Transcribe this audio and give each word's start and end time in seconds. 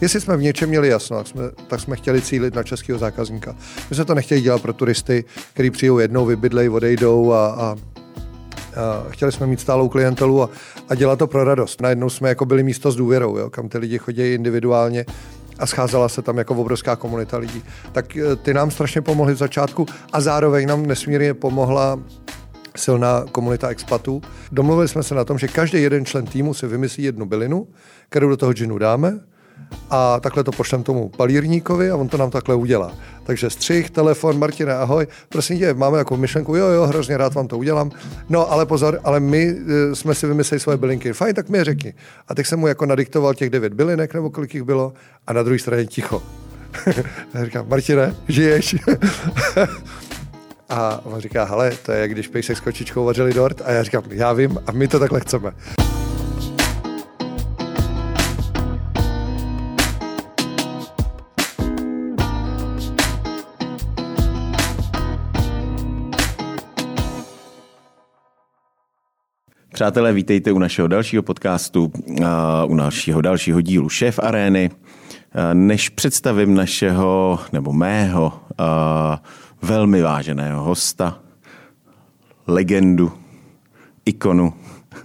Jestli 0.00 0.20
jsme 0.20 0.36
v 0.36 0.42
něčem 0.42 0.68
měli 0.68 0.88
jasno, 0.88 1.16
tak 1.16 1.26
jsme, 1.26 1.42
tak 1.66 1.80
jsme 1.80 1.96
chtěli 1.96 2.22
cílit 2.22 2.54
na 2.54 2.62
českého 2.62 2.98
zákazníka. 2.98 3.56
My 3.90 3.96
jsme 3.96 4.04
to 4.04 4.14
nechtěli 4.14 4.40
dělat 4.40 4.62
pro 4.62 4.72
turisty, 4.72 5.24
kteří 5.54 5.70
přijdou 5.70 5.98
jednou, 5.98 6.26
vybydlej, 6.26 6.70
odejdou 6.70 7.32
a, 7.32 7.46
a 7.46 7.76
a 8.76 9.10
chtěli 9.10 9.32
jsme 9.32 9.46
mít 9.46 9.60
stálou 9.60 9.88
klientelu 9.88 10.42
a, 10.42 10.50
a 10.88 10.94
dělat 10.94 11.18
to 11.18 11.26
pro 11.26 11.44
radost. 11.44 11.80
Najednou 11.80 12.10
jsme 12.10 12.28
jako 12.28 12.46
byli 12.46 12.62
místo 12.62 12.92
s 12.92 12.96
důvěrou, 12.96 13.36
jo, 13.36 13.50
kam 13.50 13.68
ty 13.68 13.78
lidi 13.78 13.98
chodí 13.98 14.34
individuálně 14.34 15.06
a 15.58 15.66
scházela 15.66 16.08
se 16.08 16.22
tam 16.22 16.38
jako 16.38 16.54
obrovská 16.54 16.96
komunita 16.96 17.38
lidí. 17.38 17.62
Tak 17.92 18.16
eh, 18.16 18.36
ty 18.36 18.54
nám 18.54 18.70
strašně 18.70 19.02
pomohly 19.02 19.34
v 19.34 19.36
začátku 19.36 19.86
a 20.12 20.20
zároveň 20.20 20.68
nám 20.68 20.86
nesmírně 20.86 21.34
pomohla 21.34 22.00
silná 22.76 23.24
komunita 23.32 23.68
expatů. 23.68 24.22
Domluvili 24.52 24.88
jsme 24.88 25.02
se 25.02 25.14
na 25.14 25.24
tom, 25.24 25.38
že 25.38 25.48
každý 25.48 25.82
jeden 25.82 26.04
člen 26.04 26.26
týmu 26.26 26.54
si 26.54 26.66
vymyslí 26.66 27.04
jednu 27.04 27.26
bylinu, 27.26 27.68
kterou 28.08 28.28
do 28.28 28.36
toho 28.36 28.52
džinu 28.52 28.78
dáme 28.78 29.20
a 29.90 30.20
takhle 30.20 30.44
to 30.44 30.52
pošlem 30.52 30.82
tomu 30.82 31.08
palírníkovi 31.08 31.90
a 31.90 31.96
on 31.96 32.08
to 32.08 32.16
nám 32.16 32.30
takhle 32.30 32.54
udělá. 32.54 32.92
Takže 33.22 33.50
střih, 33.50 33.90
telefon, 33.90 34.38
Martina, 34.38 34.82
ahoj, 34.82 35.06
prosím 35.28 35.58
tě, 35.58 35.74
máme 35.74 35.98
jako 35.98 36.16
myšlenku, 36.16 36.56
jo, 36.56 36.66
jo, 36.66 36.86
hrozně 36.86 37.16
rád 37.16 37.34
vám 37.34 37.48
to 37.48 37.58
udělám. 37.58 37.90
No, 38.28 38.52
ale 38.52 38.66
pozor, 38.66 39.00
ale 39.04 39.20
my 39.20 39.52
uh, 39.52 39.94
jsme 39.94 40.14
si 40.14 40.26
vymysleli 40.26 40.60
svoje 40.60 40.78
bylinky. 40.78 41.12
Fajn, 41.12 41.34
tak 41.34 41.48
mi 41.48 41.58
je 41.58 41.64
řekni. 41.64 41.94
A 42.28 42.34
teď 42.34 42.46
jsem 42.46 42.58
mu 42.58 42.66
jako 42.66 42.86
nadiktoval 42.86 43.34
těch 43.34 43.50
devět 43.50 43.74
bylinek, 43.74 44.14
nebo 44.14 44.30
kolik 44.30 44.54
jich 44.54 44.62
bylo, 44.62 44.92
a 45.26 45.32
na 45.32 45.42
druhé 45.42 45.58
straně 45.58 45.86
ticho. 45.86 46.22
a 47.34 47.44
říkám, 47.44 47.68
Martine, 47.68 48.14
žiješ? 48.28 48.76
a 50.68 51.00
on 51.04 51.20
říká, 51.20 51.44
hele, 51.44 51.72
to 51.86 51.92
je, 51.92 52.08
když 52.08 52.28
pejsek 52.28 52.56
s 52.56 52.60
kočičkou 52.60 53.04
vařili 53.04 53.34
dort. 53.34 53.62
A 53.64 53.72
já 53.72 53.82
říkám, 53.82 54.02
já 54.10 54.32
vím, 54.32 54.58
a 54.66 54.72
my 54.72 54.88
to 54.88 54.98
takhle 54.98 55.20
chceme. 55.20 55.52
Přátelé, 69.80 70.12
vítejte 70.12 70.52
u 70.52 70.58
našeho 70.58 70.88
dalšího 70.88 71.22
podcastu, 71.22 71.92
u 72.66 72.74
našeho 72.74 73.20
dalšího 73.20 73.60
dílu 73.60 73.88
Šéf 73.88 74.18
Arény. 74.18 74.70
Než 75.52 75.88
představím 75.88 76.54
našeho, 76.54 77.38
nebo 77.52 77.72
mého, 77.72 78.32
velmi 79.62 80.02
váženého 80.02 80.64
hosta, 80.64 81.18
legendu, 82.46 83.12
ikonu, 84.04 84.52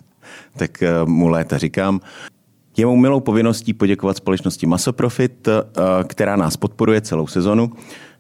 tak 0.58 0.84
mu 1.06 1.28
léta 1.28 1.58
říkám. 1.58 2.00
Je 2.78 2.86
mou 2.86 2.96
milou 2.96 3.20
povinností 3.20 3.74
poděkovat 3.74 4.18
společnosti 4.18 4.66
Masoprofit, 4.66 5.48
která 6.08 6.36
nás 6.36 6.58
podporuje 6.58 7.02
celou 7.02 7.28
sezonu. 7.28 7.72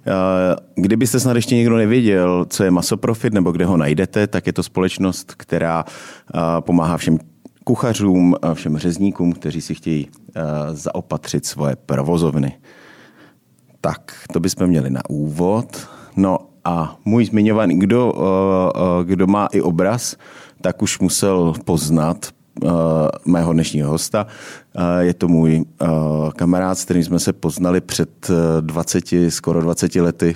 Eh, 0.07 0.55
kdybyste 0.75 1.19
snad 1.19 1.35
ještě 1.35 1.55
někdo 1.55 1.77
nevěděl, 1.77 2.45
co 2.49 2.63
je 2.63 2.71
Masoprofit 2.71 3.33
nebo 3.33 3.51
kde 3.51 3.65
ho 3.65 3.77
najdete, 3.77 4.27
tak 4.27 4.47
je 4.47 4.53
to 4.53 4.63
společnost, 4.63 5.33
která 5.37 5.85
eh, 5.87 6.39
pomáhá 6.59 6.97
všem 6.97 7.17
kuchařům, 7.63 8.35
všem 8.53 8.77
řezníkům, 8.77 9.33
kteří 9.33 9.61
si 9.61 9.75
chtějí 9.75 10.07
eh, 10.09 10.41
zaopatřit 10.71 11.45
svoje 11.45 11.75
provozovny. 11.75 12.57
Tak, 13.81 14.11
to 14.33 14.39
bychom 14.39 14.67
měli 14.67 14.89
na 14.89 15.01
úvod. 15.09 15.87
No 16.15 16.37
a 16.63 16.97
můj 17.05 17.25
zmiňovaný, 17.25 17.79
kdo, 17.79 18.13
kdo 19.03 19.27
má 19.27 19.47
i 19.51 19.61
obraz, 19.61 20.15
tak 20.61 20.81
už 20.81 20.99
musel 20.99 21.53
poznat 21.65 22.34
uh, 22.63 22.71
mého 23.25 23.53
dnešního 23.53 23.91
hosta. 23.91 24.27
Uh, 24.77 24.83
je 24.99 25.13
to 25.13 25.27
můj 25.27 25.65
uh, 25.81 25.89
kamarád, 26.29 26.77
s 26.77 26.85
kterým 26.85 27.03
jsme 27.03 27.19
se 27.19 27.33
poznali 27.33 27.81
před 27.81 28.29
20, 28.61 29.03
skoro 29.29 29.61
20 29.61 29.95
lety 29.95 30.35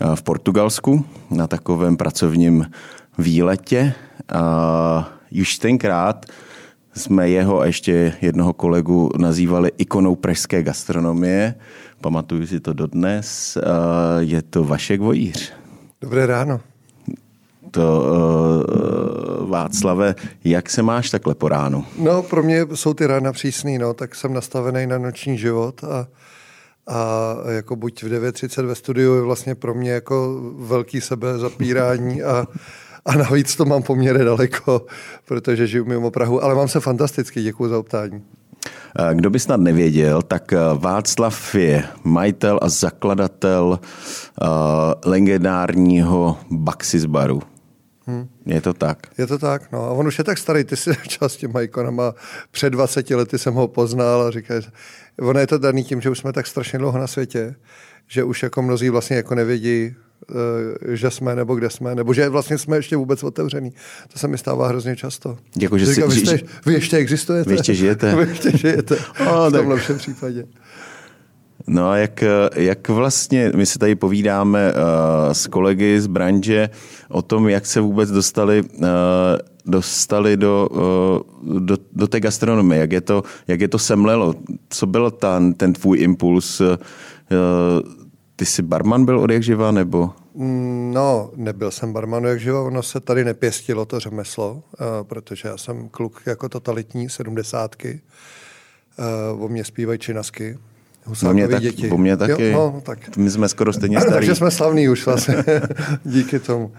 uh, 0.00 0.14
v 0.14 0.22
Portugalsku 0.22 1.04
na 1.30 1.46
takovém 1.46 1.96
pracovním 1.96 2.66
výletě. 3.18 3.94
Uh, 4.34 5.40
už 5.40 5.58
tenkrát 5.58 6.26
jsme 6.94 7.28
jeho 7.28 7.60
a 7.60 7.66
ještě 7.66 8.12
jednoho 8.20 8.52
kolegu 8.52 9.10
nazývali 9.18 9.70
ikonou 9.78 10.16
pražské 10.16 10.62
gastronomie. 10.62 11.54
Pamatuju 12.00 12.46
si 12.46 12.60
to 12.60 12.72
dodnes. 12.72 13.58
Je 14.18 14.42
to 14.42 14.64
Vašek 14.64 15.00
Vojíř. 15.00 15.52
Dobré 16.00 16.26
ráno 16.26 16.60
to 17.70 18.02
uh, 19.40 19.50
Václave, 19.50 20.14
jak 20.44 20.70
se 20.70 20.82
máš 20.82 21.10
takhle 21.10 21.34
po 21.34 21.48
ránu? 21.48 21.84
No, 21.98 22.22
pro 22.22 22.42
mě 22.42 22.66
jsou 22.74 22.94
ty 22.94 23.06
rána 23.06 23.32
přísný, 23.32 23.78
no, 23.78 23.94
tak 23.94 24.14
jsem 24.14 24.32
nastavený 24.32 24.86
na 24.86 24.98
noční 24.98 25.38
život 25.38 25.84
a, 25.84 26.06
a 26.86 27.34
jako 27.48 27.76
buď 27.76 28.02
v 28.02 28.06
9.30 28.06 28.66
ve 28.66 28.74
studiu 28.74 29.14
je 29.14 29.22
vlastně 29.22 29.54
pro 29.54 29.74
mě 29.74 29.90
jako 29.90 30.40
velký 30.58 31.00
sebe 31.00 31.38
zapírání 31.38 32.22
a, 32.22 32.46
a 33.06 33.16
navíc 33.16 33.56
to 33.56 33.64
mám 33.64 33.82
poměrně 33.82 34.24
daleko, 34.24 34.86
protože 35.24 35.66
žiju 35.66 35.84
mimo 35.84 36.10
Prahu, 36.10 36.44
ale 36.44 36.54
mám 36.54 36.68
se 36.68 36.80
fantasticky, 36.80 37.42
děkuji 37.42 37.68
za 37.68 37.78
optání. 37.78 38.22
Eh, 38.98 39.14
kdo 39.14 39.30
by 39.30 39.40
snad 39.40 39.60
nevěděl, 39.60 40.22
tak 40.22 40.54
Václav 40.74 41.54
je 41.54 41.84
majitel 42.04 42.58
a 42.62 42.68
zakladatel 42.68 43.78
legendárního 45.04 46.36
Baxis 46.50 47.04
baru. 47.04 47.42
Hmm. 48.08 48.28
Je 48.46 48.60
to 48.60 48.74
tak. 48.74 48.98
Je 49.18 49.26
to 49.26 49.38
tak, 49.38 49.72
no. 49.72 49.84
A 49.84 49.90
on 49.90 50.06
už 50.06 50.18
je 50.18 50.24
tak 50.24 50.38
starý, 50.38 50.64
ty 50.64 50.76
si 50.76 50.90
začal 51.04 51.28
s 51.28 51.36
těma 51.36 51.60
ikonama. 51.60 52.14
Před 52.50 52.70
20 52.70 53.10
lety 53.10 53.38
jsem 53.38 53.54
ho 53.54 53.68
poznal 53.68 54.22
a 54.22 54.30
říká, 54.30 54.54
ono 55.20 55.40
je 55.40 55.46
to 55.46 55.58
daný 55.58 55.84
tím, 55.84 56.00
že 56.00 56.10
už 56.10 56.18
jsme 56.18 56.32
tak 56.32 56.46
strašně 56.46 56.78
dlouho 56.78 56.98
na 56.98 57.06
světě, 57.06 57.54
že 58.06 58.24
už 58.24 58.42
jako 58.42 58.62
mnozí 58.62 58.90
vlastně 58.90 59.16
jako 59.16 59.34
nevědí, 59.34 59.94
eh, 60.30 60.96
že 60.96 61.10
jsme 61.10 61.36
nebo 61.36 61.54
kde 61.54 61.70
jsme, 61.70 61.94
nebo 61.94 62.14
že 62.14 62.28
vlastně 62.28 62.58
jsme 62.58 62.76
ještě 62.76 62.96
vůbec 62.96 63.22
otevřený. 63.22 63.72
To 64.12 64.18
se 64.18 64.28
mi 64.28 64.38
stává 64.38 64.68
hrozně 64.68 64.96
často. 64.96 65.38
Jako, 65.60 65.78
že 65.78 65.86
Říkám, 65.86 66.10
si, 66.10 66.20
vy, 66.20 66.26
jste, 66.26 66.38
vy 66.66 66.72
ještě 66.72 66.96
existujete. 66.96 67.50
Vy 67.50 67.56
ještě 67.56 67.74
žijete. 67.74 68.16
vy 68.24 68.30
ještě 68.30 68.56
žijete. 68.56 68.96
O, 69.30 69.50
v 69.50 69.52
tomhle 69.52 69.76
všem 69.76 69.98
případě. 69.98 70.44
No 71.68 71.90
a 71.90 71.96
jak, 71.96 72.24
jak 72.56 72.88
vlastně, 72.88 73.52
my 73.56 73.66
si 73.66 73.78
tady 73.78 73.94
povídáme 73.94 74.72
uh, 74.72 75.32
s 75.32 75.46
kolegy 75.46 76.00
z 76.00 76.06
branže 76.06 76.70
o 77.08 77.22
tom, 77.22 77.48
jak 77.48 77.66
se 77.66 77.80
vůbec 77.80 78.10
dostali, 78.10 78.62
uh, 78.62 78.86
dostali 79.66 80.36
do, 80.36 80.68
uh, 80.70 81.60
do, 81.60 81.76
do 81.92 82.06
té 82.06 82.20
gastronomie, 82.20 82.80
jak 82.80 82.92
je 82.92 83.00
to, 83.00 83.22
jak 83.48 83.60
je 83.60 83.68
to 83.68 83.78
semlelo, 83.78 84.34
co 84.68 84.86
byl 84.86 85.10
ten, 85.10 85.54
ten 85.54 85.72
tvůj 85.72 85.98
impuls, 86.00 86.62
ty 88.36 88.46
jsi 88.46 88.62
barman 88.62 89.04
byl 89.04 89.20
od 89.20 89.30
jak 89.30 89.42
živa, 89.42 89.70
nebo? 89.70 90.10
Mm, 90.34 90.92
no, 90.94 91.30
nebyl 91.36 91.70
jsem 91.70 91.92
barman 91.92 92.24
jak 92.24 92.40
živa, 92.40 92.62
ono 92.62 92.82
se 92.82 93.00
tady 93.00 93.24
nepěstilo 93.24 93.84
to 93.84 94.00
řemeslo, 94.00 94.62
protože 95.02 95.48
já 95.48 95.56
jsem 95.56 95.88
kluk 95.88 96.22
jako 96.26 96.48
totalitní 96.48 97.08
sedmdesátky, 97.08 98.00
o 99.38 99.48
mě 99.48 99.64
zpívají 99.64 99.98
činasky, 99.98 100.58
o 101.28 101.32
mě, 101.32 101.48
tak, 101.48 101.62
děti. 101.62 101.90
O 101.90 101.98
mě 101.98 102.16
taky. 102.16 102.50
Jo, 102.50 102.72
no, 102.74 102.80
tak. 102.80 103.16
My 103.16 103.30
jsme 103.30 103.48
skoro 103.48 103.72
stejně 103.72 104.00
starí. 104.00 104.14
Takže 104.14 104.34
jsme 104.34 104.50
slavní 104.50 104.88
už 104.88 105.06
vlastně, 105.06 105.44
díky 106.04 106.38
tomu. 106.38 106.72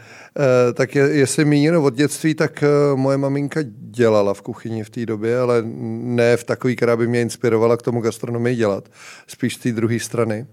E, 0.69 0.73
tak 0.73 0.95
je, 0.95 1.03
jestli 1.03 1.45
míněno 1.45 1.84
od 1.84 1.94
dětství, 1.94 2.35
tak 2.35 2.63
e, 2.63 2.68
moje 2.95 3.18
maminka 3.18 3.59
dělala 3.91 4.34
v 4.34 4.41
kuchyni 4.41 4.84
v 4.84 4.89
té 4.89 5.06
době, 5.06 5.39
ale 5.39 5.63
ne 6.01 6.38
v 6.38 6.44
takový, 6.44 6.75
která 6.75 6.97
by 6.97 7.07
mě 7.07 7.22
inspirovala 7.22 7.78
k 7.78 7.81
tomu 7.81 8.01
gastronomii 8.01 8.56
dělat. 8.56 8.89
Spíš 9.28 9.56
z 9.56 9.57
té 9.57 9.72
druhé 9.72 10.00
strany. 10.00 10.47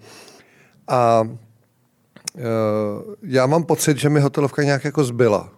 A 0.88 1.28
e, 2.38 2.42
já 3.22 3.46
mám 3.46 3.64
pocit, 3.64 3.98
že 3.98 4.08
mi 4.08 4.20
hotelovka 4.20 4.62
nějak 4.62 4.84
jako 4.84 5.04
zbyla. 5.04 5.52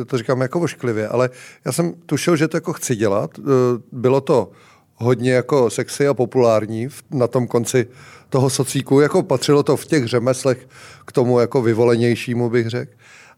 E, 0.00 0.04
to 0.04 0.18
říkám 0.18 0.40
jako 0.40 0.60
ošklivě, 0.60 1.08
ale 1.08 1.30
já 1.64 1.72
jsem 1.72 1.92
tušil, 2.06 2.36
že 2.36 2.48
to 2.48 2.56
jako 2.56 2.72
chci 2.72 2.96
dělat. 2.96 3.38
E, 3.38 3.42
bylo 3.92 4.20
to 4.20 4.50
hodně 5.00 5.32
jako 5.32 5.70
sexy 5.70 6.08
a 6.08 6.14
populární 6.14 6.88
na 7.10 7.26
tom 7.26 7.46
konci 7.46 7.86
toho 8.28 8.50
socíku. 8.50 9.00
Jako 9.00 9.22
patřilo 9.22 9.62
to 9.62 9.76
v 9.76 9.86
těch 9.86 10.06
řemeslech 10.06 10.68
k 11.06 11.12
tomu 11.12 11.40
jako 11.40 11.62
vyvolenějšímu, 11.62 12.50
bych 12.50 12.66
řekl. 12.66 12.92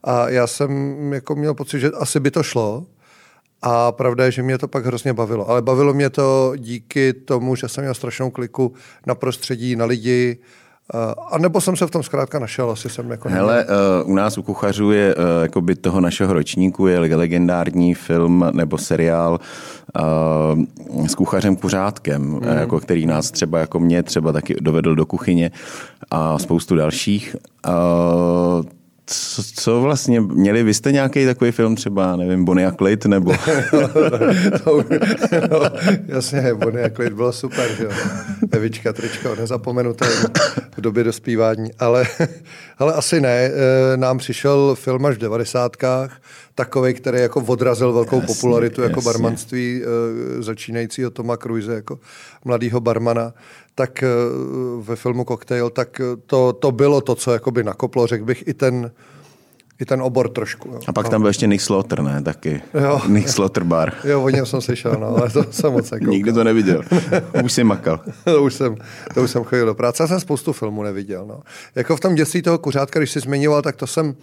A 0.05 0.29
já 0.29 0.47
jsem 0.47 1.13
jako 1.13 1.35
měl 1.35 1.55
pocit, 1.55 1.81
že 1.81 1.91
asi 1.91 2.21
by 2.21 2.31
to 2.31 2.43
šlo. 2.43 2.87
A 3.63 3.93
pravda 3.93 4.25
je, 4.25 4.31
že 4.31 4.43
mě 4.43 4.59
to 4.59 4.69
pak 4.69 4.87
hrozně 4.87 5.13
bavilo. 5.13 5.51
Ale 5.51 5.63
bavilo 5.63 5.95
mě 5.95 6.11
to 6.11 6.53
díky 6.57 7.13
tomu, 7.13 7.57
že 7.57 7.69
jsem 7.69 7.85
měl 7.85 7.95
strašnou 7.95 8.31
kliku 8.31 8.75
na 9.07 9.15
prostředí, 9.15 9.77
na 9.77 9.85
lidi, 9.85 10.39
a 11.31 11.39
nebo 11.39 11.61
jsem 11.61 11.77
se 11.77 11.87
v 11.87 11.91
tom 11.91 12.03
zkrátka 12.03 12.39
našel, 12.39 12.71
asi 12.71 12.89
jsem 12.89 13.11
jako... 13.11 13.29
Hele, 13.29 13.65
uh, 14.05 14.11
u 14.11 14.15
nás 14.15 14.39
u 14.39 14.43
kuchařů 14.43 14.91
je, 14.91 15.15
uh, 15.15 15.23
eh, 15.59 15.61
by 15.61 15.75
toho 15.75 16.01
našeho 16.01 16.33
ročníku 16.33 16.87
je 16.87 16.99
legendární 16.99 17.95
film 17.95 18.51
nebo 18.53 18.79
seriál 18.79 19.41
uh, 20.99 21.07
s 21.07 21.15
kuchařem 21.15 21.57
Kuřátkem, 21.57 22.23
mm. 22.23 22.43
jako, 22.43 22.81
který 22.81 23.07
nás 23.07 23.31
třeba 23.31 23.59
jako 23.59 23.81
mě 23.81 24.03
třeba 24.03 24.33
taky 24.33 24.55
dovedl 24.61 24.95
do 24.95 25.07
kuchyně 25.07 25.51
a 26.11 26.39
spoustu 26.39 26.77
dalších. 26.77 27.37
Uh, 27.69 27.73
co, 29.35 29.43
co 29.43 29.81
vlastně, 29.81 30.21
měli 30.21 30.63
vy 30.63 30.75
jste 30.75 30.93
nějaký 30.93 31.27
takový 31.27 31.51
film 31.51 31.77
třeba, 31.77 32.17
nevím, 32.17 32.45
Bonnie 32.45 32.67
a 32.69 32.73
Clyde, 32.73 33.09
nebo? 33.09 33.33
no, 34.67 34.85
no, 35.51 35.61
jasně, 36.07 36.55
Bonnie 36.55 36.87
a 36.87 36.91
Clyde 36.91 37.15
bylo 37.15 37.33
super, 37.33 37.71
že 37.77 37.85
jo. 37.85 37.91
Evička, 38.51 38.93
tričko, 38.93 39.35
nezapomenuté 39.35 40.07
v 40.77 40.81
době 40.81 41.05
dospívání, 41.05 41.71
ale, 41.79 42.07
ale 42.79 42.93
asi 42.93 43.21
ne. 43.21 43.51
E, 43.51 43.53
nám 43.97 44.19
přišel 44.19 44.75
film 44.75 45.07
až 45.07 45.17
v 45.17 45.21
devadesátkách, 45.21 46.21
takový, 46.55 46.95
který 46.95 47.19
jako 47.19 47.41
odrazil 47.41 47.93
velkou 47.93 48.21
jasně, 48.21 48.35
popularitu 48.35 48.83
jako 48.83 49.01
jasně. 49.01 49.13
barmanství 49.13 49.83
e, 49.83 50.43
začínajícího 50.43 51.11
Toma 51.11 51.37
Cruise 51.37 51.75
jako 51.75 51.99
mladého 52.45 52.81
barmana 52.81 53.33
tak 53.75 54.03
eh, 54.03 54.09
ve 54.81 54.97
filmu 54.97 55.25
Cocktail, 55.25 55.71
tak 55.71 56.01
eh, 56.01 56.05
to, 56.27 56.53
to 56.53 56.73
bylo 56.73 57.01
to, 57.01 57.15
co 57.15 57.33
jakoby 57.33 57.65
nakoplo, 57.65 58.07
řekl 58.07 58.25
bych, 58.25 58.49
i 58.49 58.55
ten, 58.55 58.91
i 59.81 59.85
ten 59.85 60.03
obor 60.03 60.29
trošku. 60.29 60.69
Jo. 60.69 60.81
A 60.87 60.93
pak 60.93 61.09
tam 61.09 61.21
byl 61.21 61.29
ještě 61.29 61.47
Nick 61.47 61.63
Slaughter, 61.63 62.03
ne? 62.03 62.23
Taky. 62.23 62.63
Jo. 62.75 63.01
Nick 63.09 63.29
Slaughter 63.29 63.65
bar. 63.65 63.93
Jo, 64.05 64.23
o 64.23 64.29
něm 64.29 64.47
jsem 64.47 64.61
slyšel, 64.61 64.97
no, 65.01 65.17
ale 65.17 65.31
to 65.31 65.45
jsem 65.51 65.73
moc 65.73 65.91
nekoukal. 65.91 66.13
Nikdy 66.13 66.33
to 66.33 66.45
neviděl. 66.45 66.83
Už 67.45 67.53
jsi 67.53 67.65
makal. 67.65 68.01
to, 68.25 68.43
už 68.43 68.55
jsem, 68.55 68.77
to 69.15 69.23
už 69.23 69.31
jsem 69.31 69.45
chodil 69.45 69.67
do 69.67 69.75
práce. 69.75 70.03
Já 70.03 70.07
jsem 70.07 70.21
spoustu 70.21 70.53
filmů 70.53 70.83
neviděl. 70.83 71.27
No. 71.27 71.41
Jako 71.75 71.97
v 71.97 72.01
tom 72.01 72.15
dětství 72.15 72.43
toho 72.43 72.59
kuřátka, 72.59 73.01
když 73.01 73.11
jsi 73.11 73.21
zmiňoval, 73.21 73.63
tak 73.63 73.77
to 73.77 73.87
jsem 73.87 74.15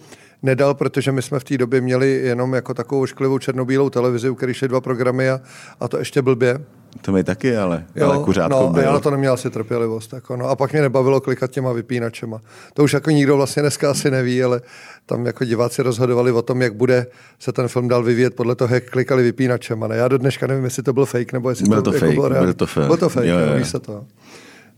nedal, 0.42 0.74
protože 0.74 1.12
my 1.12 1.22
jsme 1.22 1.40
v 1.40 1.44
té 1.44 1.58
době 1.58 1.80
měli 1.80 2.10
jenom 2.10 2.54
jako 2.54 2.74
takovou 2.74 3.02
ošklivou 3.02 3.38
černobílou 3.38 3.90
televizi, 3.90 4.30
u 4.30 4.34
které 4.34 4.54
šly 4.54 4.68
dva 4.68 4.80
programy 4.80 5.30
a, 5.30 5.40
a 5.80 5.88
to 5.88 5.98
ještě 5.98 6.22
blbě. 6.22 6.58
To 7.02 7.12
mi 7.12 7.24
taky, 7.24 7.56
ale, 7.56 7.84
jo, 7.96 8.10
ale 8.10 8.24
kuřátko 8.24 8.60
no, 8.60 8.68
byl. 8.68 8.82
já 8.82 8.92
na 8.92 9.00
to 9.00 9.10
neměl 9.10 9.32
asi 9.32 9.50
trpělivost. 9.50 10.12
Jako, 10.12 10.36
no. 10.36 10.48
A 10.48 10.56
pak 10.56 10.72
mě 10.72 10.80
nebavilo 10.82 11.20
klikat 11.20 11.50
těma 11.50 11.72
vypínačema. 11.72 12.40
To 12.74 12.84
už 12.84 12.92
jako 12.92 13.10
nikdo 13.10 13.36
vlastně 13.36 13.62
dneska 13.62 13.90
asi 13.90 14.10
neví, 14.10 14.42
ale 14.42 14.60
tam 15.06 15.26
jako 15.26 15.44
diváci 15.44 15.82
rozhodovali 15.82 16.32
o 16.32 16.42
tom, 16.42 16.62
jak 16.62 16.74
bude 16.74 17.06
se 17.38 17.52
ten 17.52 17.68
film 17.68 17.88
dal 17.88 18.02
vyvíjet 18.02 18.34
podle 18.34 18.54
toho, 18.54 18.74
jak 18.74 18.90
klikali 18.90 19.22
vypínačema. 19.22 19.88
Ne? 19.88 19.96
Já 19.96 20.08
do 20.08 20.18
dneška 20.18 20.46
nevím, 20.46 20.64
jestli 20.64 20.82
to 20.82 20.92
byl 20.92 21.06
fake, 21.06 21.32
nebo 21.32 21.50
jestli 21.50 21.68
byl 21.68 21.82
to, 21.82 21.90
to 21.90 21.96
jako 21.96 22.06
fake, 22.06 22.14
bylo 22.14 22.28
Byl 22.28 22.54
to 22.54 22.66
fake. 22.66 22.86
Byl 22.86 22.96
to 22.96 23.08
fake, 23.08 23.26
jo, 23.26 23.38
jo. 23.38 23.64
se 23.64 23.80
to. 23.80 24.04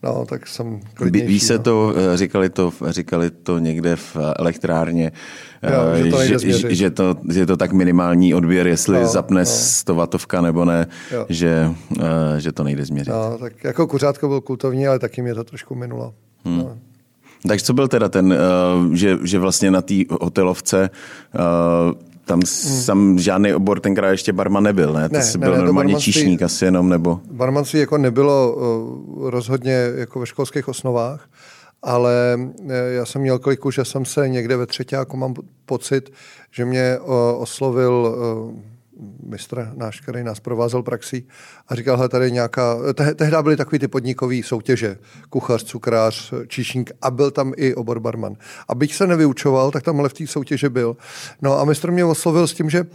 No, 0.05 0.27
tak 0.27 0.47
jsem 0.47 0.81
klidnější, 0.95 1.27
Ví 1.27 1.41
se 1.41 1.53
no. 1.53 1.59
to, 1.59 1.95
eh, 1.97 2.17
říkali 2.17 2.51
to, 2.51 2.73
říkali 2.89 3.31
to 3.31 3.59
někde 3.59 3.97
v 3.97 4.17
elektrárně, 4.37 5.13
jo, 5.63 6.05
že, 6.05 6.11
to 6.11 6.39
že, 6.39 6.75
že, 6.75 6.91
to, 6.91 7.17
že 7.31 7.41
je 7.41 7.47
to 7.47 7.57
tak 7.57 7.73
minimální 7.73 8.35
odběr, 8.35 8.67
jestli 8.67 9.01
no, 9.01 9.09
zapne 9.09 9.41
no. 9.41 9.47
stovatovka 9.47 10.41
nebo 10.41 10.65
ne, 10.65 10.87
že, 11.29 11.71
eh, 12.01 12.41
že 12.41 12.53
to 12.53 12.65
nejde 12.65 12.85
změřit. 12.85 13.11
No, 13.11 13.39
tak 13.39 13.65
jako 13.65 13.87
kuřátko 13.87 14.29
byl 14.29 14.41
kultovní, 14.41 14.87
ale 14.87 14.99
taky 14.99 15.23
mě 15.23 15.35
to 15.35 15.45
trošku 15.45 15.75
minulo. 15.75 16.15
Hmm. 16.45 16.59
No. 16.59 16.79
Takže 17.49 17.65
co 17.65 17.73
byl 17.73 17.89
teda 17.89 18.09
ten, 18.09 18.35
že, 18.93 19.19
že 19.23 19.39
vlastně 19.39 19.71
na 19.71 19.83
té 19.83 19.95
hotelovce 20.21 20.91
tam 22.25 22.39
hmm. 22.39 22.47
sam 22.83 23.19
žádný 23.19 23.55
obor 23.55 23.81
tenkrát 23.81 24.11
ještě 24.11 24.33
barman 24.33 24.63
nebyl, 24.63 24.93
ne? 24.93 25.09
To 25.09 25.17
ne, 25.17 25.25
byl 25.39 25.53
ne, 25.53 25.59
normálně 25.59 25.95
číšník 25.95 26.43
asi 26.43 26.65
jenom, 26.65 26.89
nebo? 26.89 27.21
Barmanství 27.33 27.81
jako 27.81 27.99
nebylo 27.99 28.55
uh, 28.55 29.31
rozhodně 29.31 29.91
jako 29.95 30.21
ve 30.21 30.27
školských 30.27 30.69
osnovách, 30.69 31.29
ale 31.83 32.39
já 32.89 33.05
jsem 33.05 33.21
měl 33.21 33.39
kliku, 33.39 33.71
že 33.71 33.85
jsem 33.85 34.05
se 34.05 34.29
někde 34.29 34.57
ve 34.57 34.67
třetíku 34.67 35.17
mám 35.17 35.35
pocit, 35.67 36.13
že 36.51 36.65
mě 36.65 36.99
uh, 36.99 37.15
oslovil 37.43 38.17
mistr 39.23 39.73
náš, 39.75 40.01
který 40.01 40.25
nás 40.25 40.41
provázel 40.41 40.83
praxí 40.83 41.27
a 41.69 41.75
říkal, 41.75 42.03
že 42.03 42.09
tady 42.09 42.33
nějaká, 42.33 42.77
te, 42.95 43.15
tehdy 43.15 43.37
byly 43.43 43.57
takový 43.57 43.79
ty 43.79 43.89
podnikové 43.89 44.43
soutěže, 44.43 44.99
kuchař, 45.31 45.65
cukrář, 45.65 46.33
číšník 46.49 46.91
a 47.03 47.11
byl 47.11 47.31
tam 47.31 47.53
i 47.57 47.75
obor 47.75 48.01
barman. 48.01 48.37
A 48.69 48.75
byť 48.75 48.95
se 48.95 49.07
nevyučoval, 49.07 49.71
tak 49.71 49.83
tam 49.83 50.01
ale 50.01 50.09
v 50.09 50.13
té 50.13 50.27
soutěži 50.27 50.69
byl. 50.69 50.97
No 51.43 51.61
a 51.61 51.65
mistr 51.65 51.91
mě 51.91 52.05
oslovil 52.05 52.47
s 52.47 52.55
tím, 52.55 52.71
že 52.71 52.87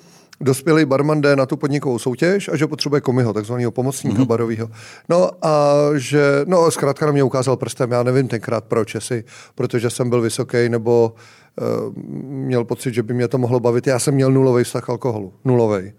dospělý 0.42 0.86
barman 0.86 1.22
jde 1.22 1.36
na 1.36 1.46
tu 1.46 1.58
podnikovou 1.58 2.00
soutěž 2.00 2.50
a 2.50 2.56
že 2.56 2.68
potřebuje 2.68 3.02
komiho, 3.02 3.34
takzvaného 3.34 3.72
pomocníka 3.72 4.18
mm-hmm. 4.18 4.26
barového. 4.26 4.70
No 5.10 5.32
a 5.42 5.74
že, 5.96 6.22
no 6.46 6.72
zkrátka 6.72 7.06
na 7.06 7.12
mě 7.12 7.24
ukázal 7.24 7.58
prstem, 7.58 7.92
já 7.92 8.04
nevím 8.04 8.28
tenkrát 8.28 8.64
proč, 8.64 8.96
jestli, 8.96 9.24
protože 9.56 9.90
jsem 9.90 10.10
byl 10.10 10.22
vysoký 10.22 10.70
nebo 10.70 11.14
měl 12.28 12.64
pocit, 12.64 12.94
že 12.94 13.04
by 13.04 13.14
mě 13.14 13.28
to 13.28 13.38
mohlo 13.38 13.60
bavit. 13.60 13.88
Já 13.88 14.00
jsem 14.00 14.14
měl 14.14 14.32
nulový 14.32 14.64
vztah 14.64 14.90
alkoholu, 14.90 15.34
nulový. 15.46 15.92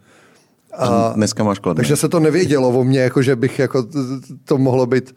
A 0.79 1.13
dneska 1.17 1.45
máš 1.45 1.59
kladný. 1.59 1.77
Takže 1.77 1.97
se 1.97 2.09
to 2.09 2.21
nevědělo 2.21 2.69
o 2.69 2.85
mně, 2.85 3.01
jako 3.01 3.23
že 3.23 3.37
bych 3.37 3.59
jako 3.59 3.87
to 4.45 4.59
mohlo 4.59 4.87
být 4.87 5.15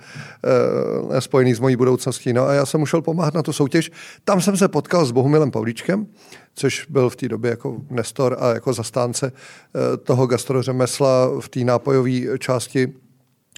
uh, 1.07 1.19
spojený 1.19 1.53
s 1.53 1.59
mojí 1.59 1.75
budoucností. 1.75 2.33
No 2.33 2.47
a 2.47 2.53
já 2.53 2.65
jsem 2.65 2.79
musel 2.79 3.01
pomáhat 3.01 3.33
na 3.33 3.43
tu 3.43 3.53
soutěž. 3.53 3.91
Tam 4.23 4.41
jsem 4.41 4.57
se 4.57 4.67
potkal 4.67 5.05
s 5.05 5.11
Bohumilem 5.11 5.51
Pavlíčkem, 5.51 6.07
což 6.55 6.85
byl 6.89 7.09
v 7.09 7.15
té 7.15 7.27
době 7.27 7.49
jako 7.49 7.75
nestor 7.89 8.37
a 8.39 8.53
jako 8.53 8.73
zastánce 8.73 9.31
uh, 9.31 9.97
toho 10.03 10.27
gastrořemesla 10.27 11.39
v 11.39 11.49
té 11.49 11.59
nápojové 11.59 12.39
části 12.39 12.93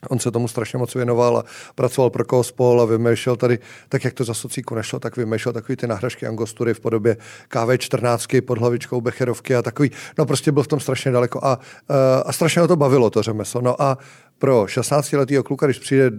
On 0.09 0.19
se 0.19 0.31
tomu 0.31 0.47
strašně 0.47 0.79
moc 0.79 0.95
věnoval 0.95 1.37
a 1.37 1.43
pracoval 1.75 2.09
pro 2.09 2.25
Kospol 2.25 2.81
a 2.81 2.85
vymýšlel 2.85 3.35
tady, 3.35 3.59
tak 3.89 4.03
jak 4.03 4.13
to 4.13 4.23
za 4.23 4.33
socíku 4.33 4.75
nešlo, 4.75 4.99
tak 4.99 5.17
vymýšlel 5.17 5.53
takový 5.53 5.75
ty 5.75 5.87
nahražky 5.87 6.27
angostury 6.27 6.73
v 6.73 6.79
podobě 6.79 7.17
KV14 7.51 8.41
pod 8.41 8.57
hlavičkou 8.57 9.01
Becherovky 9.01 9.55
a 9.55 9.61
takový, 9.61 9.91
no 10.17 10.25
prostě 10.25 10.51
byl 10.51 10.63
v 10.63 10.67
tom 10.67 10.79
strašně 10.79 11.11
daleko 11.11 11.45
a, 11.45 11.59
a 12.25 12.33
strašně 12.33 12.61
ho 12.61 12.67
to 12.67 12.75
bavilo 12.75 13.09
to 13.09 13.23
řemeslo. 13.23 13.61
No 13.61 13.81
a 13.81 13.97
pro 14.43 14.63
16-letého 14.63 15.43
kluka, 15.43 15.65
když 15.65 15.79
přijde 15.79 16.11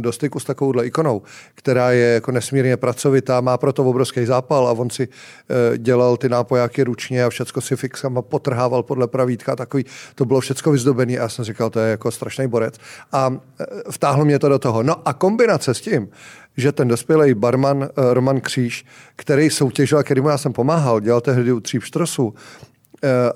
do 0.00 0.12
styku 0.12 0.40
s 0.40 0.44
takovouhle 0.44 0.86
ikonou, 0.86 1.22
která 1.54 1.90
je 1.90 2.14
jako 2.14 2.32
nesmírně 2.32 2.76
pracovitá, 2.76 3.40
má 3.40 3.58
proto 3.58 3.84
obrovský 3.84 4.26
zápal 4.26 4.68
a 4.68 4.72
on 4.72 4.90
si 4.90 5.02
e, 5.02 5.78
dělal 5.78 6.16
ty 6.16 6.28
nápojáky 6.28 6.84
ručně 6.84 7.24
a 7.24 7.30
všecko 7.30 7.60
si 7.60 7.76
fixama 7.76 8.22
potrhával 8.22 8.82
podle 8.82 9.08
pravítka, 9.08 9.56
takový, 9.56 9.84
to 10.14 10.24
bylo 10.24 10.40
všecko 10.40 10.72
vyzdobené 10.72 11.12
a 11.12 11.22
já 11.22 11.28
jsem 11.28 11.44
říkal, 11.44 11.70
to 11.70 11.80
je 11.80 11.90
jako 11.90 12.10
strašný 12.10 12.46
borec. 12.46 12.74
A 13.12 13.36
e, 13.60 13.64
vtáhlo 13.90 14.24
mě 14.24 14.38
to 14.38 14.48
do 14.48 14.58
toho. 14.58 14.82
No 14.82 15.08
a 15.08 15.12
kombinace 15.12 15.74
s 15.74 15.80
tím, 15.80 16.08
že 16.56 16.72
ten 16.72 16.88
dospělý 16.88 17.34
barman 17.34 17.82
e, 17.82 17.88
Roman 18.14 18.40
Kříž, 18.40 18.84
který 19.16 19.50
soutěžil, 19.50 20.02
kterýmu 20.02 20.28
já 20.28 20.38
jsem 20.38 20.52
pomáhal, 20.52 21.00
dělal 21.00 21.20
tehdy 21.20 21.52
u 21.52 21.60
Tříp 21.60 21.82
Štrosu, 21.82 22.34
Eh, 22.34 22.73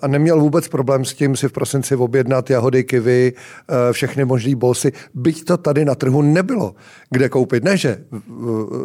a 0.03 0.07
neměl 0.07 0.41
vůbec 0.41 0.69
problém 0.69 1.05
s 1.05 1.15
tím 1.15 1.37
si 1.37 1.49
v 1.49 1.53
prosinci 1.53 1.97
objednat 1.97 2.51
jahody, 2.51 2.85
kivy, 2.85 3.33
eh, 3.33 3.93
všechny 3.93 4.25
možné 4.25 4.57
bolsy, 4.57 4.93
byť 5.15 5.45
to 5.45 5.57
tady 5.57 5.85
na 5.85 5.95
trhu 5.95 6.23
nebylo, 6.23 6.75
kde 7.11 7.29
koupit. 7.29 7.65
Ne, 7.65 7.77
že 7.77 8.05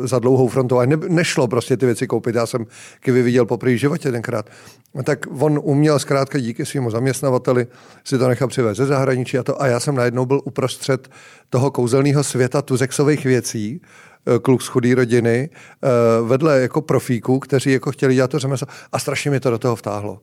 za 0.04 0.20
dlouhou 0.20 0.48
frontou, 0.48 0.78
ale 0.78 0.88
ne, 0.88 0.98
nešlo 1.08 1.48
prostě 1.48 1.78
ty 1.78 1.86
věci 1.86 2.08
koupit. 2.08 2.36
Já 2.36 2.46
jsem 2.46 2.66
kivy 3.00 3.22
viděl 3.22 3.46
po 3.46 3.58
první 3.58 3.78
životě 3.78 4.12
tenkrát. 4.12 4.50
Tak 5.04 5.26
on 5.40 5.60
uměl 5.64 6.00
zkrátka 6.00 6.40
díky 6.40 6.66
svému 6.66 6.92
zaměstnavateli 6.92 7.68
si 8.04 8.18
to 8.18 8.28
nechat 8.28 8.48
přivést 8.48 8.78
ze 8.78 8.86
zahraničí 8.86 9.38
a 9.38 9.44
to. 9.44 9.62
A 9.62 9.68
já 9.68 9.80
jsem 9.80 9.96
najednou 9.96 10.26
byl 10.26 10.42
uprostřed 10.44 11.10
toho 11.50 11.72
kouzelného 11.72 12.24
světa 12.24 12.62
tuzexových 12.62 13.26
věcí, 13.26 13.82
eh, 13.82 14.40
kluk 14.40 14.62
z 14.62 14.68
chudé 14.68 14.96
rodiny, 14.96 15.50
vedle 16.24 16.62
jako 16.62 16.82
profíků, 16.82 17.40
kteří 17.40 17.72
jako 17.72 17.92
chtěli 17.92 18.16
dělat 18.16 18.32
to 18.32 18.40
řemeslo 18.40 18.68
a 18.92 19.00
strašně 19.00 19.32
mi 19.32 19.40
to 19.40 19.50
do 19.50 19.58
toho 19.58 19.76
vtáhlo. 19.76 20.20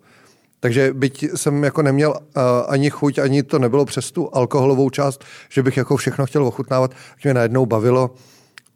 Takže 0.60 0.92
byť 0.92 1.24
jsem 1.34 1.64
jako 1.64 1.82
neměl 1.82 2.10
uh, 2.10 2.42
ani 2.68 2.90
chuť, 2.90 3.18
ani 3.18 3.42
to 3.42 3.58
nebylo 3.58 3.84
přes 3.84 4.10
tu 4.12 4.34
alkoholovou 4.34 4.90
část, 4.90 5.24
že 5.48 5.62
bych 5.62 5.76
jako 5.76 5.96
všechno 5.96 6.26
chtěl 6.26 6.46
ochutnávat, 6.46 6.94
mě 7.24 7.34
najednou 7.34 7.66
bavilo 7.66 8.10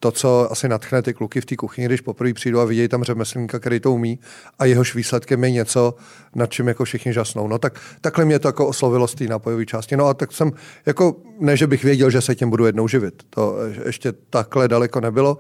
to, 0.00 0.10
co 0.10 0.52
asi 0.52 0.68
natchne 0.68 1.02
ty 1.02 1.14
kluky 1.14 1.40
v 1.40 1.46
té 1.46 1.56
kuchyni, 1.56 1.86
když 1.86 2.00
poprvé 2.00 2.34
přijdu 2.34 2.60
a 2.60 2.64
vidějí 2.64 2.88
tam 2.88 3.04
řemeslníka, 3.04 3.58
který 3.58 3.80
to 3.80 3.92
umí 3.92 4.18
a 4.58 4.64
jehož 4.64 4.94
výsledkem 4.94 5.44
je 5.44 5.50
něco, 5.50 5.94
nad 6.34 6.50
čím 6.50 6.68
jako 6.68 6.84
všichni 6.84 7.12
žasnou. 7.12 7.48
No 7.48 7.58
tak 7.58 7.80
takhle 8.00 8.24
mě 8.24 8.38
to 8.38 8.48
jako 8.48 8.66
oslovilo 8.66 9.08
z 9.08 9.14
té 9.14 9.24
nápojové 9.24 9.66
části. 9.66 9.96
No 9.96 10.06
a 10.06 10.14
tak 10.14 10.32
jsem 10.32 10.52
jako, 10.86 11.16
ne, 11.40 11.56
že 11.56 11.66
bych 11.66 11.84
věděl, 11.84 12.10
že 12.10 12.20
se 12.20 12.34
tím 12.34 12.50
budu 12.50 12.66
jednou 12.66 12.88
živit. 12.88 13.22
To 13.30 13.56
ještě 13.84 14.12
takhle 14.30 14.68
daleko 14.68 15.00
nebylo. 15.00 15.38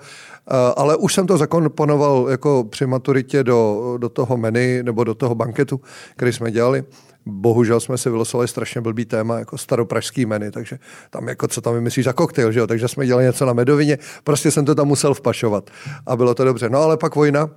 Ale 0.76 0.96
už 0.96 1.14
jsem 1.14 1.26
to 1.26 1.38
zakomponoval 1.38 2.26
jako 2.30 2.64
při 2.70 2.86
maturitě 2.86 3.44
do, 3.44 3.94
do 3.98 4.08
toho 4.08 4.36
menu 4.36 4.82
nebo 4.82 5.04
do 5.04 5.14
toho 5.14 5.34
banketu, 5.34 5.80
který 6.16 6.32
jsme 6.32 6.50
dělali 6.50 6.84
bohužel 7.26 7.80
jsme 7.80 7.98
si 7.98 8.10
vylosovali 8.10 8.48
strašně 8.48 8.80
blbý 8.80 9.04
téma, 9.04 9.38
jako 9.38 9.58
staropražský 9.58 10.26
menu, 10.26 10.50
takže 10.50 10.78
tam 11.10 11.28
jako 11.28 11.48
co 11.48 11.60
tam 11.60 11.74
vymyslíš 11.74 12.04
za 12.04 12.12
koktejl, 12.12 12.52
že 12.52 12.60
jo? 12.60 12.66
takže 12.66 12.88
jsme 12.88 13.06
dělali 13.06 13.24
něco 13.24 13.46
na 13.46 13.52
medovině, 13.52 13.98
prostě 14.24 14.50
jsem 14.50 14.64
to 14.64 14.74
tam 14.74 14.88
musel 14.88 15.14
vpašovat 15.14 15.70
a 16.06 16.16
bylo 16.16 16.34
to 16.34 16.44
dobře. 16.44 16.68
No 16.68 16.78
ale 16.78 16.96
pak 16.96 17.14
vojna 17.14 17.50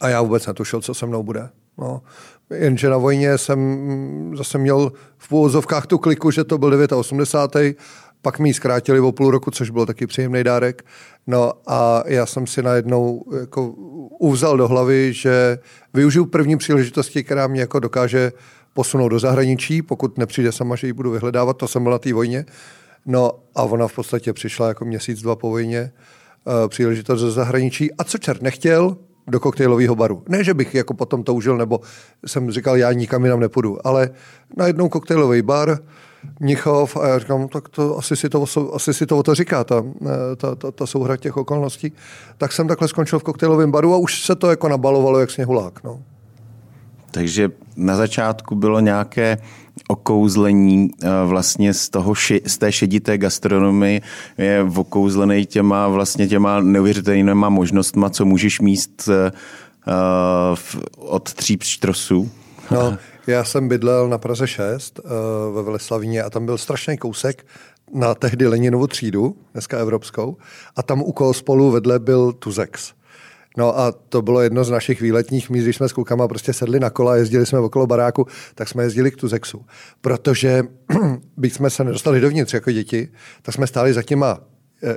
a 0.00 0.08
já 0.08 0.22
vůbec 0.22 0.46
netušil, 0.46 0.80
co 0.80 0.94
se 0.94 1.06
mnou 1.06 1.22
bude. 1.22 1.48
No, 1.78 2.02
jenže 2.50 2.88
na 2.88 2.96
vojně 2.96 3.38
jsem 3.38 4.32
zase 4.36 4.58
měl 4.58 4.92
v 5.18 5.28
půvozovkách 5.28 5.86
tu 5.86 5.98
kliku, 5.98 6.30
že 6.30 6.44
to 6.44 6.58
byl 6.58 6.86
89. 6.94 7.76
Pak 8.22 8.38
mi 8.38 8.48
ji 8.48 8.54
zkrátili 8.54 9.00
o 9.00 9.12
půl 9.12 9.30
roku, 9.30 9.50
což 9.50 9.70
byl 9.70 9.86
taky 9.86 10.06
příjemný 10.06 10.44
dárek. 10.44 10.84
No 11.26 11.52
a 11.66 12.02
já 12.06 12.26
jsem 12.26 12.46
si 12.46 12.62
najednou 12.62 13.24
jako 13.40 13.68
uvzal 14.18 14.56
do 14.56 14.68
hlavy, 14.68 15.12
že 15.12 15.58
využiju 15.94 16.24
první 16.24 16.56
příležitosti, 16.56 17.24
která 17.24 17.46
mě 17.46 17.60
jako 17.60 17.80
dokáže 17.80 18.32
posunout 18.74 19.08
do 19.08 19.18
zahraničí, 19.18 19.82
pokud 19.82 20.18
nepřijde 20.18 20.52
sama, 20.52 20.76
že 20.76 20.86
ji 20.86 20.92
budu 20.92 21.10
vyhledávat, 21.10 21.56
to 21.56 21.68
jsem 21.68 21.82
byl 21.82 21.92
na 21.92 21.98
té 21.98 22.12
vojně. 22.12 22.44
No 23.06 23.32
a 23.54 23.62
ona 23.62 23.88
v 23.88 23.94
podstatě 23.94 24.32
přišla 24.32 24.68
jako 24.68 24.84
měsíc, 24.84 25.22
dva 25.22 25.36
po 25.36 25.50
vojně, 25.50 25.92
uh, 26.44 26.68
příležitost 26.68 27.20
do 27.20 27.30
zahraničí. 27.30 27.92
A 27.92 28.04
co 28.04 28.18
čert 28.18 28.42
nechtěl, 28.42 28.96
do 29.26 29.40
koktejlového 29.40 29.94
baru. 29.94 30.22
Ne, 30.28 30.44
že 30.44 30.54
bych 30.54 30.74
jako 30.74 30.94
potom 30.94 31.22
toužil, 31.22 31.56
nebo 31.56 31.80
jsem 32.26 32.50
říkal, 32.50 32.76
já 32.76 32.92
nikam 32.92 33.24
jinam 33.24 33.40
nepůjdu, 33.40 33.86
ale 33.86 34.10
najednou 34.56 34.88
koktejlový 34.88 35.42
bar, 35.42 35.78
Mnichov 36.40 36.96
a 36.96 37.08
já 37.08 37.18
říkám, 37.18 37.48
tak 37.48 37.68
to 37.68 37.98
asi 37.98 38.16
si 38.16 38.28
to, 38.28 38.44
asi 38.72 38.94
si 38.94 39.06
to 39.06 39.22
to 39.22 39.34
říká, 39.34 39.64
ta, 39.64 39.84
ta, 40.36 40.54
ta, 40.54 40.70
ta 40.70 40.86
souhra 40.86 41.16
těch 41.16 41.36
okolností. 41.36 41.92
Tak 42.38 42.52
jsem 42.52 42.68
takhle 42.68 42.88
skončil 42.88 43.18
v 43.18 43.22
koktejlovém 43.22 43.70
baru 43.70 43.94
a 43.94 43.96
už 43.96 44.22
se 44.24 44.34
to 44.34 44.50
jako 44.50 44.68
nabalovalo 44.68 45.20
jak 45.20 45.30
sněhulák. 45.30 45.84
No. 45.84 46.02
Takže 47.14 47.50
na 47.76 47.96
začátku 47.96 48.54
bylo 48.54 48.80
nějaké 48.80 49.38
okouzlení 49.88 50.90
eh, 51.02 51.08
vlastně 51.24 51.74
z, 51.74 51.88
toho, 51.88 52.14
z 52.46 52.58
té 52.58 52.72
šedité 52.72 53.18
gastronomie 53.18 54.00
je 54.38 54.66
okouzlený 54.76 55.46
těma 55.46 55.88
vlastně 55.88 56.28
těma 56.28 56.60
neuvěřitelnýma 56.60 57.48
možnostma, 57.48 58.10
co 58.10 58.24
můžeš 58.24 58.60
mít 58.60 59.08
uh, 59.08 60.58
od 60.96 61.34
tří 61.34 61.58
štrosů. 61.62 62.30
No, 62.70 62.98
já 63.26 63.44
jsem 63.44 63.68
bydlel 63.68 64.08
na 64.08 64.18
Praze 64.18 64.46
6 64.46 65.00
uh, 65.04 65.10
ve 65.54 65.62
Veleslavíně 65.62 66.22
a 66.22 66.30
tam 66.30 66.46
byl 66.46 66.58
strašný 66.58 66.98
kousek 66.98 67.46
na 67.94 68.14
tehdy 68.14 68.46
Leninovu 68.46 68.86
třídu, 68.86 69.36
dneska 69.52 69.78
evropskou, 69.78 70.36
a 70.76 70.82
tam 70.82 71.02
u 71.02 71.12
koho 71.12 71.34
spolu 71.34 71.70
vedle 71.70 71.98
byl 71.98 72.32
Tuzex. 72.32 72.92
No 73.56 73.78
a 73.78 73.92
to 73.92 74.22
bylo 74.22 74.40
jedno 74.40 74.64
z 74.64 74.70
našich 74.70 75.00
výletních 75.00 75.50
míst, 75.50 75.64
když 75.64 75.76
jsme 75.76 75.88
s 75.88 75.92
klukama 75.92 76.28
prostě 76.28 76.52
sedli 76.52 76.80
na 76.80 76.90
kola 76.90 77.16
jezdili 77.16 77.46
jsme 77.46 77.58
okolo 77.58 77.86
baráku, 77.86 78.26
tak 78.54 78.68
jsme 78.68 78.82
jezdili 78.82 79.10
k 79.10 79.16
Tuzexu. 79.16 79.66
Protože 80.00 80.62
byť 81.36 81.52
jsme 81.52 81.70
se 81.70 81.84
nedostali 81.84 82.20
dovnitř 82.20 82.54
jako 82.54 82.70
děti, 82.70 83.08
tak 83.42 83.54
jsme 83.54 83.66
stáli 83.66 83.92
za 83.92 84.02
těma 84.02 84.40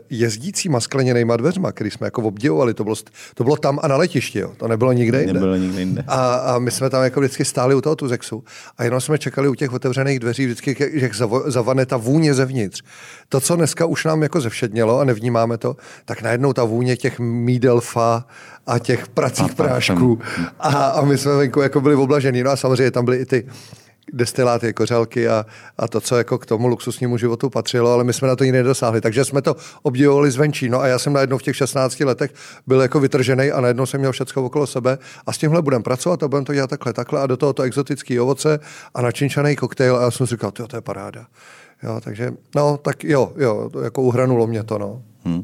jezdícíma 0.10 0.80
skleněnýma 0.80 1.38
dveřma, 1.38 1.72
který 1.72 1.92
jsme 1.92 2.08
jako 2.08 2.22
obdivovali, 2.22 2.74
to 2.74 2.84
bylo, 2.84 2.96
to 3.36 3.44
bylo 3.44 3.56
tam 3.56 3.80
a 3.84 3.88
na 3.88 3.98
letišti, 3.98 4.40
jo. 4.40 4.54
to 4.58 4.68
nebylo 4.68 4.94
nikde 4.94 5.20
jinde. 5.20 5.34
Nebylo 5.34 5.56
nikde 5.56 5.80
jinde. 5.80 6.04
A, 6.08 6.36
a, 6.36 6.60
my 6.60 6.72
jsme 6.72 6.90
tam 6.90 7.04
jako 7.04 7.20
vždycky 7.20 7.46
stáli 7.46 7.76
u 7.76 7.82
toho 7.82 7.96
Tuzexu 7.96 8.44
a 8.78 8.84
jenom 8.84 9.02
jsme 9.02 9.18
čekali 9.18 9.48
u 9.48 9.56
těch 9.56 9.74
otevřených 9.74 10.20
dveří 10.20 10.46
vždycky, 10.46 10.76
jak 10.94 11.16
zavane 11.46 11.86
ta 11.86 11.98
vůně 11.98 12.34
zevnitř. 12.34 12.84
To, 13.30 13.42
co 13.42 13.56
dneska 13.56 13.86
už 13.86 14.06
nám 14.06 14.24
jako 14.24 14.42
zevšednělo 14.42 15.00
a 15.00 15.04
nevnímáme 15.04 15.58
to, 15.58 15.76
tak 16.06 16.22
najednou 16.22 16.54
ta 16.54 16.64
vůně 16.64 16.98
těch 16.98 17.20
mídelfa 17.20 18.26
a 18.68 18.80
těch 18.80 19.08
pracích 19.08 19.56
prášků 19.56 20.20
a, 20.60 20.70
a 20.70 21.06
my 21.06 21.18
jsme 21.18 21.36
venku 21.36 21.62
jako 21.62 21.82
byli 21.82 21.96
oblažení. 21.96 22.44
No 22.44 22.52
a 22.52 22.56
samozřejmě 22.56 22.92
tam 22.92 23.06
byly 23.06 23.18
i 23.18 23.26
ty 23.26 23.46
destiláty, 24.14 24.74
kořelky 24.74 25.28
a, 25.28 25.46
a 25.78 25.88
to, 25.88 26.02
co 26.02 26.18
jako 26.18 26.38
k 26.38 26.46
tomu 26.46 26.68
luxusnímu 26.68 27.18
životu 27.18 27.50
patřilo, 27.50 27.94
ale 27.94 28.04
my 28.04 28.14
jsme 28.14 28.28
na 28.28 28.36
to 28.36 28.44
nikdy 28.44 28.58
nedosáhli. 28.58 29.02
Takže 29.02 29.26
jsme 29.26 29.42
to 29.42 29.56
obdivovali 29.82 30.32
zvenčí. 30.32 30.70
No 30.70 30.82
a 30.82 30.88
já 30.88 31.00
jsem 31.00 31.14
najednou 31.14 31.38
v 31.38 31.44
těch 31.44 31.56
16 31.56 32.00
letech 32.00 32.34
byl 32.68 32.82
jako 32.82 33.00
vytržený 33.00 33.52
a 33.52 33.62
najednou 33.62 33.86
jsem 33.86 34.00
měl 34.00 34.12
všechno 34.12 34.44
okolo 34.44 34.68
sebe 34.68 34.98
a 35.26 35.34
s 35.34 35.38
tímhle 35.38 35.62
budeme 35.62 35.84
pracovat 35.84 36.24
a 36.24 36.28
budeme 36.28 36.46
to 36.46 36.54
dělat 36.54 36.70
takhle, 36.70 36.94
takhle 36.94 37.22
a 37.22 37.28
do 37.28 37.38
toho 37.38 37.54
to 37.54 37.64
exotický 37.64 38.20
ovoce 38.20 38.60
a 38.94 39.02
načinčaný 39.02 39.56
koktejl 39.56 39.98
a 39.98 40.02
já 40.02 40.12
jsem 40.12 40.28
si 40.28 40.36
říkal, 40.36 40.52
to 40.52 40.76
je 40.76 40.82
paráda. 40.82 41.28
Jo, 41.84 42.02
takže, 42.04 42.34
no, 42.56 42.78
tak 42.78 43.04
jo, 43.04 43.34
jo, 43.38 43.70
jako 43.84 44.02
uhranulo 44.02 44.48
mě 44.48 44.64
to, 44.64 44.78
no. 44.78 45.02
Hmm. 45.26 45.44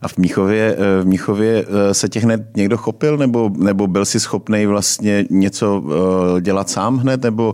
A 0.00 0.08
v 0.08 0.18
Míchově, 0.18 0.76
eh, 0.78 1.02
v 1.02 1.06
Míchově 1.06 1.64
eh, 1.68 1.94
se 1.94 2.08
těch 2.08 2.24
hned 2.24 2.56
někdo 2.56 2.76
chopil, 2.76 3.16
nebo, 3.16 3.50
nebo 3.56 3.86
byl 3.86 4.04
si 4.04 4.20
schopný 4.20 4.66
vlastně 4.66 5.24
něco 5.30 5.82
eh, 6.36 6.40
dělat 6.40 6.70
sám 6.70 6.98
hned, 6.98 7.22
nebo 7.22 7.52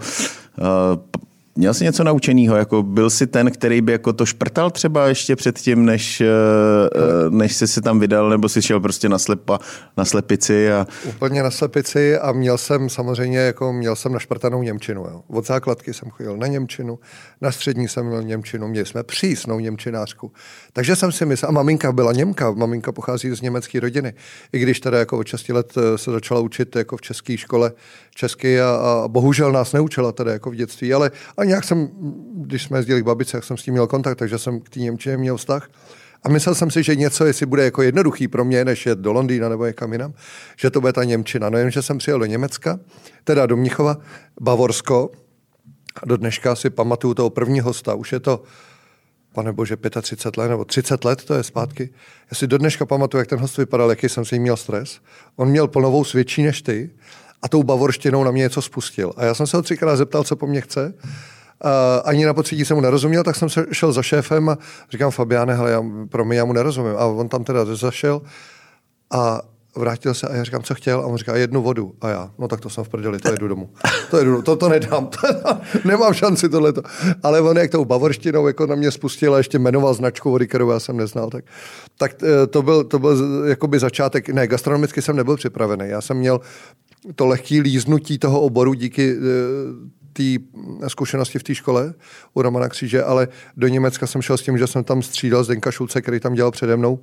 Měl 1.57 1.75
jsi 1.75 1.85
něco 1.85 2.05
naučeného? 2.05 2.57
Jako 2.57 2.83
byl 2.83 3.11
jsi 3.11 3.27
ten, 3.27 3.51
který 3.51 3.81
by 3.81 3.93
jako 3.93 4.13
to 4.13 4.27
šprtal 4.27 4.71
třeba 4.71 5.09
ještě 5.09 5.37
předtím, 5.37 5.85
než, 5.85 6.21
eh, 6.21 6.27
eh, 6.27 7.31
než 7.31 7.57
jsi 7.57 7.67
se 7.67 7.81
tam 7.81 8.01
vydal, 8.01 8.31
nebo 8.31 8.49
jsi 8.49 8.63
šel 8.63 8.81
prostě 8.81 9.09
na, 9.09 9.19
slepa, 9.19 9.59
na 9.97 10.05
slepici? 10.05 10.73
A... 10.73 10.87
Úplně 11.05 11.43
na 11.43 11.51
slepici 11.51 12.19
a 12.19 12.33
měl 12.33 12.59
jsem 12.59 12.89
samozřejmě, 12.89 13.39
jako 13.39 13.73
měl 13.73 13.97
jsem 13.97 14.13
našprtanou 14.13 14.63
Němčinu. 14.63 15.01
Jo. 15.01 15.23
Od 15.29 15.47
základky 15.47 15.95
jsem 15.95 16.11
chodil 16.11 16.37
na 16.37 16.47
Němčinu, 16.47 16.99
na 17.41 17.53
střední 17.53 17.89
jsem 17.89 18.07
měl 18.07 18.23
Němčinu, 18.23 18.69
měli 18.69 18.87
jsme 18.87 19.03
přísnou 19.03 19.59
Němčinářku. 19.59 20.33
Takže 20.73 20.97
jsem 20.97 21.13
si 21.13 21.27
myslel, 21.27 21.49
a 21.49 21.53
maminka 21.53 21.93
byla 21.93 22.13
Němka, 22.13 22.51
maminka 22.51 22.93
pochází 22.93 23.31
z 23.37 23.41
německé 23.41 23.81
rodiny. 23.81 24.15
I 24.53 24.59
když 24.59 24.81
teda 24.81 24.99
jako 24.99 25.19
od 25.19 25.27
6 25.27 25.49
let 25.49 25.73
eh, 25.77 25.99
se 25.99 26.11
začala 26.11 26.41
učit 26.41 26.77
jako 26.77 26.97
v 26.97 27.01
české 27.01 27.37
škole 27.37 27.73
česky 28.15 28.61
a, 28.61 28.71
a 28.71 29.09
bohužel 29.09 29.53
nás 29.53 29.73
neučila 29.73 30.13
teda 30.13 30.33
jako 30.33 30.51
v 30.51 30.55
dětství, 30.55 30.95
ale 30.95 31.11
nějak 31.45 31.65
jsem, 31.65 31.89
když 32.35 32.63
jsme 32.63 32.79
jezdili 32.79 33.03
k 33.03 33.05
babice, 33.05 33.37
jak 33.37 33.45
jsem 33.45 33.57
s 33.57 33.63
tím 33.63 33.75
měl 33.75 33.87
kontakt, 33.87 34.19
takže 34.19 34.39
jsem 34.39 34.61
k 34.61 34.69
té 34.69 34.81
Němčině 34.81 35.17
měl 35.17 35.37
vztah. 35.37 35.71
A 36.23 36.29
myslel 36.29 36.55
jsem 36.55 36.71
si, 36.71 36.83
že 36.83 36.97
něco, 36.97 37.25
jestli 37.25 37.47
bude 37.47 37.65
jako 37.65 37.83
jednoduchý 37.83 38.29
pro 38.29 38.45
mě, 38.45 38.65
než 38.65 38.87
jet 38.87 38.99
do 38.99 39.13
Londýna 39.13 39.49
nebo 39.49 39.67
někam 39.67 39.93
jinam, 39.93 40.15
že 40.57 40.71
to 40.71 40.81
bude 40.81 40.93
ta 40.93 41.05
Němčina. 41.05 41.51
No 41.51 41.59
jenže 41.59 41.83
jsem 41.83 41.99
přijel 41.99 42.19
do 42.19 42.25
Německa, 42.25 42.81
teda 43.25 43.47
do 43.47 43.57
Mnichova, 43.57 43.97
Bavorsko, 44.41 45.11
a 46.03 46.07
do 46.07 46.17
dneška 46.17 46.57
si 46.57 46.71
pamatuju 46.71 47.15
toho 47.15 47.31
prvního 47.31 47.65
hosta, 47.65 47.95
už 47.95 48.13
je 48.13 48.21
to, 48.21 48.43
pane 49.33 49.53
bože, 49.53 49.77
35 50.03 50.37
let 50.37 50.49
nebo 50.49 50.65
30 50.65 51.05
let 51.05 51.25
to 51.25 51.35
je 51.35 51.43
zpátky. 51.43 51.91
Já 52.31 52.35
si 52.35 52.47
do 52.47 52.59
dneška 52.59 52.87
pamatuju, 52.87 53.19
jak 53.19 53.29
ten 53.29 53.39
host 53.39 53.57
vypadal, 53.59 53.91
jaký 53.91 54.09
jsem 54.09 54.25
si 54.25 54.39
měl 54.39 54.57
stres. 54.57 55.01
On 55.37 55.49
měl 55.49 55.69
plnovou 55.69 56.05
svědčí 56.05 56.43
než 56.43 56.63
ty 56.63 56.91
a 57.45 57.49
tou 57.49 57.63
bavorštinou 57.63 58.25
na 58.25 58.31
mě 58.31 58.43
něco 58.43 58.63
spustil. 58.63 59.13
A 59.17 59.25
já 59.25 59.35
jsem 59.35 59.47
se 59.47 59.57
ho 59.57 59.63
třikrát 59.63 59.97
zeptal, 59.97 60.25
co 60.25 60.37
po 60.37 60.47
mně 60.47 60.61
chce. 60.61 60.95
Uh, 61.65 61.71
ani 62.05 62.25
na 62.25 62.35
potřetí 62.35 62.65
jsem 62.65 62.77
mu 62.77 62.81
nerozuměl, 62.81 63.25
tak 63.25 63.37
jsem 63.37 63.49
se 63.49 63.67
šel 63.73 63.93
za 63.93 64.03
šéfem 64.03 64.49
a 64.49 64.59
říkám, 64.91 65.11
Fabiane, 65.11 65.55
hele, 65.55 65.71
já, 65.71 65.85
pro 66.09 66.25
mě 66.25 66.39
já 66.39 66.45
mu 66.45 66.53
nerozumím. 66.53 66.97
A 66.97 67.05
on 67.05 67.29
tam 67.29 67.45
teda 67.45 67.65
zašel 67.65 68.23
a 69.11 69.41
vrátil 69.77 70.15
se 70.15 70.29
a 70.29 70.35
já 70.35 70.45
říkám, 70.45 70.63
co 70.63 70.75
chtěl? 70.75 71.01
A 71.01 71.07
on 71.07 71.17
říká, 71.17 71.37
jednu 71.37 71.63
vodu. 71.63 71.95
A 72.01 72.09
já, 72.09 72.31
no 72.39 72.49
tak 72.49 72.61
to 72.61 72.71
jsem 72.71 72.85
v 72.85 72.89
prdeli, 72.89 73.19
to 73.19 73.31
jedu 73.31 73.49
domů. 73.49 73.71
To 74.11 74.19
jedu, 74.19 74.43
to, 74.43 74.57
to 74.57 74.69
nedám, 74.69 75.07
to, 75.07 75.19
nemám 75.85 76.15
šanci 76.15 76.49
tohleto. 76.49 76.83
Ale 77.23 77.41
on 77.41 77.57
jak 77.57 77.71
tou 77.71 77.85
bavorštinou 77.85 78.47
jako 78.47 78.67
na 78.67 78.75
mě 78.75 78.91
spustil 78.91 79.35
a 79.35 79.39
ještě 79.39 79.59
jmenoval 79.59 79.95
značku 79.95 80.31
vody, 80.31 80.47
kterou 80.47 80.71
já 80.71 80.81
jsem 80.81 80.97
neznal, 80.97 81.31
tak, 81.31 81.45
tak 81.99 82.23
eh, 82.23 82.47
to 82.47 82.63
byl, 82.63 82.85
to 82.85 82.99
byl 82.99 83.45
jakoby 83.47 83.79
začátek, 83.79 84.29
ne, 84.29 84.47
gastronomicky 84.47 85.03
jsem 85.03 85.17
nebyl 85.17 85.37
připravený. 85.37 85.85
Já 85.89 86.01
jsem 86.01 86.17
měl 86.17 86.41
to 87.15 87.27
lehké 87.27 87.61
líznutí 87.61 88.19
toho 88.19 88.41
oboru 88.41 88.75
díky 88.75 89.17
eh, 89.17 90.05
té 90.13 90.45
zkušenosti 90.89 91.39
v 91.39 91.43
té 91.43 91.55
škole 91.55 91.95
u 92.35 92.43
Romana 92.43 92.69
Kříže, 92.69 93.03
ale 93.03 93.29
do 93.57 93.69
Německa 93.69 94.07
jsem 94.07 94.23
šel 94.23 94.37
s 94.37 94.43
tím, 94.43 94.59
že 94.59 94.67
jsem 94.67 94.85
tam 94.85 95.03
střídal 95.03 95.45
Zdenka 95.45 95.71
Šulce, 95.71 96.03
který 96.03 96.21
tam 96.21 96.35
dělal 96.35 96.51
přede 96.51 96.77
mnou 96.77 96.99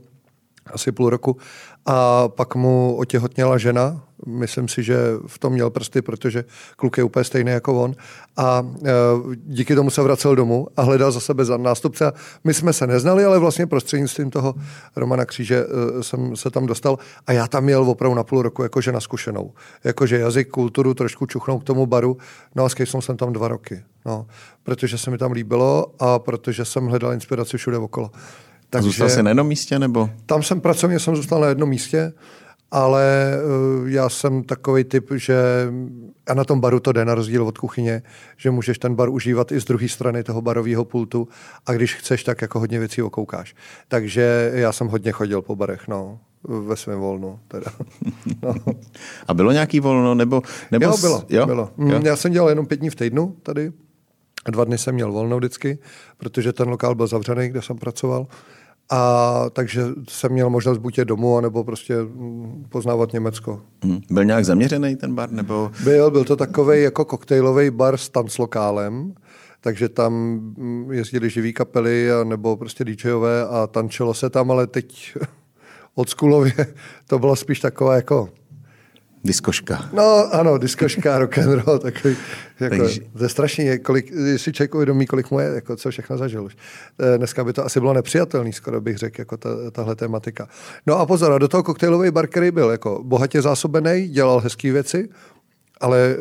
asi 0.74 0.92
půl 0.92 1.10
roku. 1.10 1.38
A 1.86 2.28
pak 2.28 2.56
mu 2.56 2.96
otěhotněla 2.96 3.58
žena, 3.58 4.02
myslím 4.28 4.68
si, 4.68 4.84
že 4.84 4.98
v 5.28 5.40
tom 5.40 5.54
měl 5.54 5.70
prsty, 5.70 6.02
protože 6.02 6.44
kluk 6.76 6.98
je 6.98 7.04
úplně 7.04 7.24
stejný 7.24 7.52
jako 7.52 7.84
on. 7.84 7.96
A 8.38 8.68
e, 8.86 8.92
díky 9.36 9.76
tomu 9.76 9.90
se 9.90 10.02
vracel 10.02 10.36
domů 10.36 10.68
a 10.78 10.82
hledal 10.82 11.12
za 11.12 11.20
sebe 11.20 11.46
za 11.46 11.58
nástupce. 11.58 12.12
My 12.44 12.54
jsme 12.54 12.74
se 12.74 12.88
neznali, 12.88 13.26
ale 13.26 13.40
vlastně 13.40 13.68
prostřednictvím 13.68 14.30
toho 14.30 14.56
Romana 14.96 15.26
Kříže 15.26 15.66
e, 15.66 16.04
jsem 16.04 16.36
se 16.36 16.50
tam 16.50 16.66
dostal. 16.66 17.00
A 17.28 17.32
já 17.32 17.48
tam 17.48 17.64
měl 17.64 17.90
opravdu 17.90 18.16
na 18.16 18.24
půl 18.24 18.42
roku 18.42 18.64
jakože 18.64 18.92
na 18.92 19.00
zkušenou. 19.00 19.54
Jakože 19.84 20.20
jazyk, 20.20 20.50
kulturu, 20.50 20.94
trošku 20.94 21.26
čuchnou 21.26 21.60
k 21.60 21.64
tomu 21.64 21.86
baru. 21.86 22.18
No 22.56 22.66
a 22.66 22.70
skejsnul 22.70 23.02
jsem 23.02 23.18
tam 23.18 23.34
dva 23.34 23.48
roky. 23.48 23.84
No, 24.06 24.26
protože 24.64 24.98
se 24.98 25.12
mi 25.12 25.18
tam 25.18 25.32
líbilo 25.32 25.86
a 26.00 26.20
protože 26.20 26.66
jsem 26.66 26.88
hledal 26.88 27.14
inspiraci 27.14 27.58
všude 27.58 27.78
okolo. 27.78 28.12
Takže, 28.72 28.86
zůstal 28.86 29.10
jsi 29.10 29.24
na 29.24 29.30
jednom 29.30 29.48
místě? 29.48 29.80
nebo? 29.80 30.10
Tam 30.26 30.44
jsem 30.44 30.62
pracovně 30.62 31.00
jsem 31.00 31.16
zůstal 31.16 31.42
na 31.42 31.48
jednom 31.48 31.70
místě, 31.70 32.14
ale 32.72 33.34
uh, 33.82 33.90
já 33.90 34.10
jsem 34.10 34.44
takový 34.44 34.84
typ, 34.84 35.12
že 35.16 35.36
a 36.28 36.34
na 36.34 36.44
tom 36.44 36.60
baru 36.60 36.80
to 36.80 36.92
jde 36.92 37.06
na 37.06 37.16
rozdíl 37.16 37.48
od 37.48 37.58
kuchyně, 37.58 38.02
že 38.38 38.52
můžeš 38.52 38.80
ten 38.80 38.96
bar 38.96 39.10
užívat 39.10 39.52
i 39.52 39.62
z 39.62 39.66
druhé 39.66 39.90
strany 39.90 40.24
toho 40.24 40.42
barového 40.42 40.86
pultu 40.86 41.28
a 41.66 41.74
když 41.74 41.96
chceš, 41.96 42.24
tak 42.24 42.42
jako 42.42 42.60
hodně 42.60 42.80
věcí 42.80 43.02
okoukáš. 43.02 43.56
Takže 43.88 44.52
já 44.54 44.72
jsem 44.72 44.88
hodně 44.88 45.12
chodil 45.12 45.42
po 45.42 45.56
barech, 45.56 45.88
no 45.88 46.20
ve 46.44 46.76
svém 46.76 47.00
volnu. 47.00 47.40
Teda. 47.48 47.72
No. 48.44 48.56
A 49.28 49.34
bylo 49.34 49.52
nějaký 49.52 49.80
volno? 49.80 50.16
Nebo, 50.16 50.42
nebo 50.72 50.86
jo, 50.86 50.98
bylo. 51.02 51.24
Jo? 51.30 51.46
bylo. 51.46 51.70
Jo? 51.78 52.02
Já 52.04 52.16
jsem 52.16 52.32
dělal 52.32 52.50
jenom 52.50 52.66
pět 52.66 52.80
dní 52.80 52.90
v 52.90 52.96
týdnu 52.96 53.36
tady. 53.44 53.72
Dva 54.52 54.64
dny 54.64 54.78
jsem 54.78 54.96
měl 54.96 55.12
volno 55.12 55.38
vždycky, 55.38 55.80
protože 56.18 56.54
ten 56.54 56.70
lokál 56.70 56.96
byl 56.96 57.08
zavřený, 57.08 57.50
kde 57.50 57.62
jsem 57.62 57.78
pracoval. 57.78 58.28
A 58.92 59.46
takže 59.54 59.84
jsem 60.10 60.32
měl 60.32 60.50
možnost 60.50 60.78
buď 60.78 60.98
je 60.98 61.06
domů, 61.06 61.38
anebo 61.38 61.64
prostě 61.64 61.96
mm, 62.02 62.66
poznávat 62.70 63.14
Německo. 63.14 63.62
Hmm. 63.84 64.02
Byl 64.10 64.26
nějak 64.26 64.46
zaměřený 64.46 64.96
ten 64.96 65.16
bar? 65.16 65.32
Nebo... 65.32 65.72
Byl, 65.84 66.12
byl 66.12 66.24
to 66.24 66.36
takový 66.36 66.84
jako 66.84 67.06
koktejlový 67.06 67.70
bar 67.70 67.98
s 67.98 68.10
tanclokálem, 68.10 69.14
takže 69.62 69.90
tam 69.90 70.14
mm, 70.14 70.92
jezdili 70.92 71.30
živý 71.30 71.54
kapely 71.54 72.12
a, 72.12 72.24
nebo 72.24 72.58
prostě 72.58 72.86
DJové 72.86 73.48
a 73.48 73.68
tančilo 73.68 74.14
se 74.14 74.30
tam, 74.30 74.52
ale 74.52 74.68
teď 74.68 75.18
od 75.96 76.10
Skulově 76.10 76.54
to 77.08 77.20
bylo 77.20 77.36
spíš 77.36 77.60
taková 77.60 77.96
jako 77.96 78.30
Diskoška. 79.24 79.90
No 79.94 80.34
ano, 80.34 80.58
diskoška, 80.58 81.20
rock 81.20 81.38
and 81.38 81.66
roll, 81.66 81.80
takový, 81.80 82.16
jako, 82.60 82.78
Takže... 82.78 83.02
to 83.18 83.24
je 83.24 83.30
strašně, 83.30 83.78
kolik, 83.78 84.14
si 84.38 84.54
člověk 84.54 84.76
uvědomí, 84.76 85.06
kolik 85.06 85.32
mu 85.32 85.40
je, 85.40 85.48
jako, 85.56 85.76
co 85.76 85.92
všechno 85.92 86.18
zažil 86.18 86.44
už. 86.44 86.58
Eh, 87.00 87.18
dneska 87.18 87.44
by 87.44 87.54
to 87.54 87.66
asi 87.66 87.80
bylo 87.80 87.94
nepřijatelný, 87.94 88.54
skoro 88.54 88.82
bych 88.82 88.98
řekl, 88.98 89.22
jako 89.22 89.38
ta, 89.38 89.50
tahle 89.72 89.96
tematika. 89.96 90.48
No 90.88 91.00
a 91.00 91.06
pozor, 91.06 91.32
a 91.32 91.38
do 91.38 91.48
toho 91.48 91.64
koktejlový 91.64 92.12
bar, 92.12 92.28
který 92.28 92.52
byl 92.52 92.70
jako 92.70 93.02
bohatě 93.04 93.42
zásobený, 93.42 94.08
dělal 94.08 94.40
hezké 94.40 94.72
věci, 94.72 95.10
ale 95.82 96.16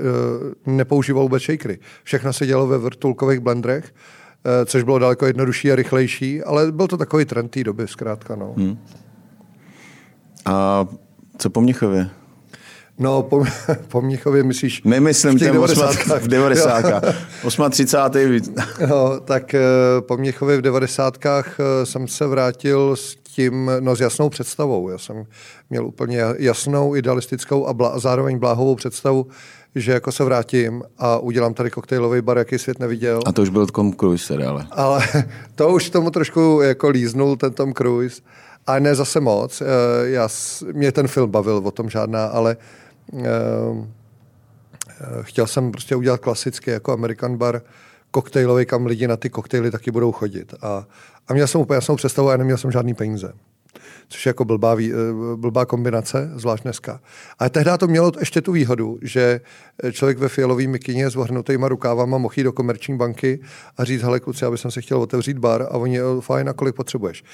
uh, 0.66 0.74
nepoužíval 0.74 1.22
vůbec 1.22 1.42
shakery. 1.42 1.78
Všechno 2.02 2.32
se 2.32 2.46
dělalo 2.46 2.66
ve 2.66 2.78
vrtulkových 2.78 3.40
blendrech, 3.40 3.84
uh, 3.84 4.52
což 4.64 4.82
bylo 4.82 4.98
daleko 4.98 5.26
jednodušší 5.26 5.72
a 5.72 5.74
rychlejší, 5.74 6.42
ale 6.42 6.72
byl 6.72 6.86
to 6.86 6.96
takový 6.96 7.24
trend 7.24 7.48
té 7.48 7.64
doby, 7.64 7.88
zkrátka. 7.88 8.36
No. 8.36 8.54
Hmm. 8.56 8.78
A 10.46 10.86
co 11.38 11.50
po 11.50 11.60
Mnichově? 11.60 12.10
No, 13.00 13.22
po, 13.22 13.44
po 13.88 14.00
Mnichově 14.00 14.42
myslíš 14.42 14.82
Nemyslím 14.82 15.36
v 15.36 15.38
těch 15.38 15.52
90. 15.52 15.92
v 16.20 16.28
90. 16.28 16.84
38. 17.70 18.54
no, 18.88 19.20
tak 19.20 19.54
eh, 19.54 19.60
po 20.00 20.16
Mnichově 20.16 20.56
v 20.56 20.62
90. 20.62 21.18
jsem 21.84 22.08
se 22.08 22.26
vrátil 22.26 22.96
s 22.96 23.16
tím, 23.22 23.70
no 23.80 23.96
s 23.96 24.00
jasnou 24.00 24.28
představou. 24.28 24.88
Já 24.88 24.98
jsem 24.98 25.24
měl 25.70 25.86
úplně 25.86 26.20
jasnou, 26.38 26.96
idealistickou 26.96 27.66
a, 27.66 27.72
blá, 27.72 27.88
a 27.88 27.98
zároveň 27.98 28.38
bláhovou 28.38 28.74
představu, 28.74 29.26
že 29.74 29.92
jako 29.92 30.12
se 30.12 30.24
vrátím 30.24 30.82
a 30.98 31.18
udělám 31.18 31.54
tady 31.54 31.70
koktejlový 31.70 32.22
bar, 32.22 32.38
jaký 32.38 32.58
svět 32.58 32.78
neviděl. 32.78 33.20
A 33.26 33.32
to 33.32 33.42
už 33.42 33.48
byl 33.48 33.66
Tom 33.66 33.92
Cruise, 33.92 34.46
ale. 34.46 34.66
Ale 34.70 35.02
to 35.54 35.68
už 35.68 35.90
tomu 35.90 36.10
trošku 36.10 36.60
jako 36.62 36.88
líznul 36.88 37.36
ten 37.36 37.52
Tom 37.52 37.74
Cruise. 37.74 38.22
A 38.66 38.78
ne 38.78 38.94
zase 38.94 39.20
moc. 39.20 39.60
Eh, 39.60 39.64
já, 40.02 40.28
mě 40.72 40.92
ten 40.92 41.08
film 41.08 41.30
bavil, 41.30 41.62
o 41.64 41.70
tom 41.70 41.90
žádná, 41.90 42.26
ale 42.26 42.56
uh, 42.56 42.62
chtěl 45.22 45.46
jsem 45.46 45.72
prostě 45.72 45.96
udělat 45.96 46.20
klasicky 46.20 46.70
jako 46.70 46.92
American 46.92 47.36
bar 47.36 47.62
koktejlový, 48.10 48.66
kam 48.66 48.86
lidi 48.86 49.08
na 49.08 49.16
ty 49.16 49.30
koktejly 49.30 49.70
taky 49.70 49.90
budou 49.90 50.12
chodit. 50.12 50.54
A, 50.62 50.86
a 51.28 51.34
měl 51.34 51.46
jsem 51.46 51.60
úplně 51.60 51.74
jasnou 51.74 51.96
představu 51.96 52.30
a 52.30 52.36
neměl 52.36 52.56
jsem 52.56 52.70
žádný 52.70 52.94
peníze 52.94 53.32
což 54.10 54.26
je 54.26 54.30
jako 54.30 54.44
blbá, 54.44 54.76
eh, 54.80 54.92
blbá 55.36 55.66
kombinace, 55.66 56.30
zvlášť 56.34 56.62
dneska. 56.62 57.00
Ale 57.38 57.50
tehdy 57.50 57.70
to 57.78 57.86
mělo 57.86 58.12
ještě 58.20 58.40
tu 58.40 58.52
výhodu, 58.52 58.98
že 59.02 59.40
člověk 59.92 60.18
ve 60.18 60.28
fialový 60.28 60.66
mikině 60.66 61.10
s 61.10 61.16
ohrnutýma 61.16 61.68
rukávama 61.68 62.18
mohl 62.18 62.34
jít 62.36 62.44
do 62.44 62.52
komerční 62.52 62.96
banky 62.96 63.40
a 63.76 63.84
říct, 63.84 64.02
hele 64.02 64.20
kluci, 64.20 64.44
aby 64.44 64.58
jsem 64.58 64.70
si 64.70 64.82
chtěl 64.82 64.98
otevřít 64.98 65.38
bar 65.38 65.62
a 65.62 65.70
oni, 65.70 65.98
fajn, 66.20 66.48
a 66.48 66.52
kolik 66.52 66.74
potřebuješ. 66.74 67.24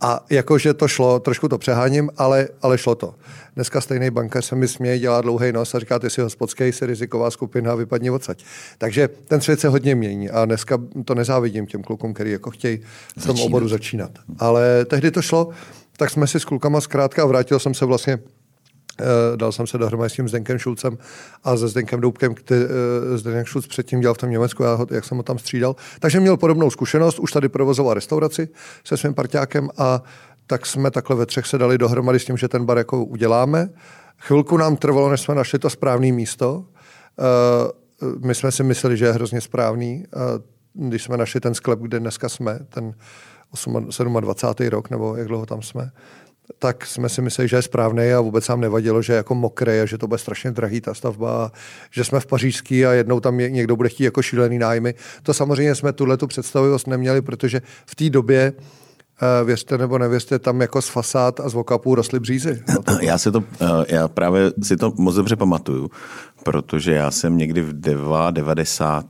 A 0.00 0.24
jakože 0.30 0.74
to 0.74 0.88
šlo, 0.88 1.20
trošku 1.20 1.48
to 1.48 1.58
přeháním, 1.58 2.10
ale, 2.16 2.48
ale 2.62 2.78
šlo 2.78 2.94
to. 2.94 3.14
Dneska 3.54 3.80
stejný 3.80 4.10
bankař 4.10 4.44
se 4.44 4.56
mi 4.56 4.68
směje, 4.68 4.98
dělá 4.98 5.20
dlouhý 5.20 5.52
nos 5.52 5.74
a 5.74 5.78
říká, 5.78 5.98
ty 5.98 6.10
si 6.10 6.20
hospodský, 6.20 6.64
jsi 6.64 6.86
riziková 6.86 7.30
skupina, 7.30 7.74
vypadni 7.74 8.10
odsaď. 8.10 8.44
Takže 8.78 9.08
ten 9.08 9.40
svět 9.40 9.60
se 9.60 9.68
hodně 9.68 9.94
mění 9.94 10.30
a 10.30 10.44
dneska 10.44 10.78
to 11.04 11.14
nezávidím 11.14 11.66
těm 11.66 11.82
klukům, 11.82 12.14
který 12.14 12.32
jako 12.32 12.50
chtějí 12.50 12.80
v 13.18 13.26
tom 13.26 13.40
oboru 13.40 13.68
začínat. 13.68 14.10
Ale 14.38 14.84
tehdy 14.84 15.10
to 15.10 15.22
šlo 15.22 15.52
tak 15.96 16.10
jsme 16.10 16.26
si 16.26 16.40
s 16.40 16.44
klukama 16.44 16.80
zkrátka 16.80 17.26
vrátil 17.26 17.58
jsem 17.58 17.74
se 17.74 17.84
vlastně 17.84 18.18
Uh, 19.00 19.36
dal 19.36 19.52
jsem 19.52 19.66
se 19.66 19.78
dohromady 19.78 20.10
s 20.10 20.12
tím 20.12 20.28
Zdenkem 20.28 20.58
Šulcem 20.58 20.98
a 21.44 21.56
se 21.56 21.68
Zdenkem 21.68 22.00
Doubkem, 22.00 22.34
který 22.34 22.64
uh, 22.64 22.70
Zdeněk 23.16 23.46
Šulc 23.46 23.66
předtím 23.66 24.00
dělal 24.00 24.14
v 24.14 24.18
tom 24.18 24.30
Německu, 24.30 24.62
já 24.62 24.74
ho, 24.74 24.86
jak 24.90 25.04
jsem 25.04 25.16
ho 25.16 25.22
tam 25.22 25.38
střídal. 25.38 25.76
Takže 26.00 26.20
měl 26.20 26.36
podobnou 26.36 26.70
zkušenost, 26.70 27.18
už 27.18 27.32
tady 27.32 27.48
provozoval 27.48 27.94
restauraci 27.94 28.48
se 28.84 28.96
svým 28.96 29.14
parťákem 29.14 29.68
a 29.78 30.02
tak 30.46 30.66
jsme 30.66 30.90
takhle 30.90 31.16
ve 31.16 31.26
třech 31.26 31.46
se 31.46 31.58
dali 31.58 31.78
dohromady 31.78 32.18
s 32.18 32.24
tím, 32.24 32.36
že 32.36 32.48
ten 32.48 32.64
bar 32.64 32.78
jako 32.78 33.04
uděláme. 33.04 33.68
Chvilku 34.18 34.56
nám 34.56 34.76
trvalo, 34.76 35.10
než 35.10 35.20
jsme 35.20 35.34
našli 35.34 35.58
to 35.58 35.70
správné 35.70 36.12
místo. 36.12 36.54
Uh, 36.58 38.26
my 38.26 38.34
jsme 38.34 38.52
si 38.52 38.62
mysleli, 38.62 38.96
že 38.96 39.04
je 39.04 39.12
hrozně 39.12 39.40
správný. 39.40 40.04
Uh, 40.16 40.22
když 40.88 41.02
jsme 41.02 41.16
našli 41.16 41.40
ten 41.40 41.54
sklep, 41.54 41.78
kde 41.78 42.00
dneska 42.00 42.28
jsme, 42.28 42.58
ten 42.68 42.94
27. 44.20 44.68
rok, 44.68 44.90
nebo 44.90 45.16
jak 45.16 45.28
dlouho 45.28 45.46
tam 45.46 45.62
jsme, 45.62 45.90
tak 46.58 46.86
jsme 46.86 47.08
si 47.08 47.22
mysleli, 47.22 47.48
že 47.48 47.56
je 47.56 47.62
správný 47.62 48.12
a 48.12 48.20
vůbec 48.20 48.48
nám 48.48 48.60
nevadilo, 48.60 49.02
že 49.02 49.12
je 49.12 49.16
jako 49.16 49.34
mokré 49.34 49.82
a 49.82 49.86
že 49.86 49.98
to 49.98 50.06
bude 50.06 50.18
strašně 50.18 50.50
drahý 50.50 50.80
ta 50.80 50.94
stavba, 50.94 51.44
a 51.44 51.52
že 51.90 52.04
jsme 52.04 52.20
v 52.20 52.26
Pařížský 52.26 52.86
a 52.86 52.92
jednou 52.92 53.20
tam 53.20 53.38
někdo 53.38 53.76
bude 53.76 53.88
chtít 53.88 54.04
jako 54.04 54.22
šílený 54.22 54.58
nájmy. 54.58 54.94
To 55.22 55.34
samozřejmě 55.34 55.74
jsme 55.74 55.92
tuhle 55.92 56.16
tu 56.16 56.26
představivost 56.26 56.86
neměli, 56.86 57.22
protože 57.22 57.62
v 57.86 57.94
té 57.94 58.10
době 58.10 58.52
Uh, 58.52 58.64
věřte 59.44 59.78
nebo 59.78 59.98
nevěřte, 59.98 60.38
tam 60.38 60.60
jako 60.60 60.82
z 60.82 60.88
fasád 60.88 61.40
a 61.40 61.48
z 61.48 61.54
vokapů 61.54 61.94
rostly 61.94 62.20
břízy. 62.20 62.62
Já, 63.00 63.18
se 63.18 63.32
to, 63.32 63.44
eh, 63.60 63.94
já 63.94 64.08
právě 64.08 64.52
si 64.62 64.76
to 64.76 64.92
moc 64.96 65.14
dobře 65.14 65.36
pamatuju, 65.36 65.90
protože 66.44 66.92
já 66.92 67.10
jsem 67.10 67.36
někdy 67.36 67.60
v 67.62 67.80
90. 67.80 69.06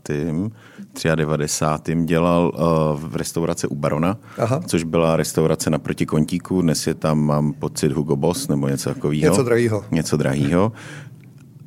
93. 1.14 2.04
dělal 2.04 2.52
uh, 2.54 3.10
v 3.10 3.16
restauraci 3.16 3.66
u 3.66 3.74
Barona, 3.74 4.16
Aha. 4.38 4.60
což 4.66 4.84
byla 4.84 5.16
restaurace 5.16 5.70
naproti 5.70 6.06
Kontíku. 6.06 6.62
Dnes 6.62 6.86
je 6.86 6.94
tam, 6.94 7.20
mám 7.20 7.52
pocit, 7.52 7.92
Hugo 7.92 8.16
Boss 8.16 8.48
nebo 8.48 8.68
něco 8.68 8.94
takového. 8.94 9.30
Něco 9.30 9.42
drahýho. 9.42 9.84
Něco 9.90 10.16
drahýho. 10.16 10.72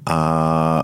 A 0.06 0.84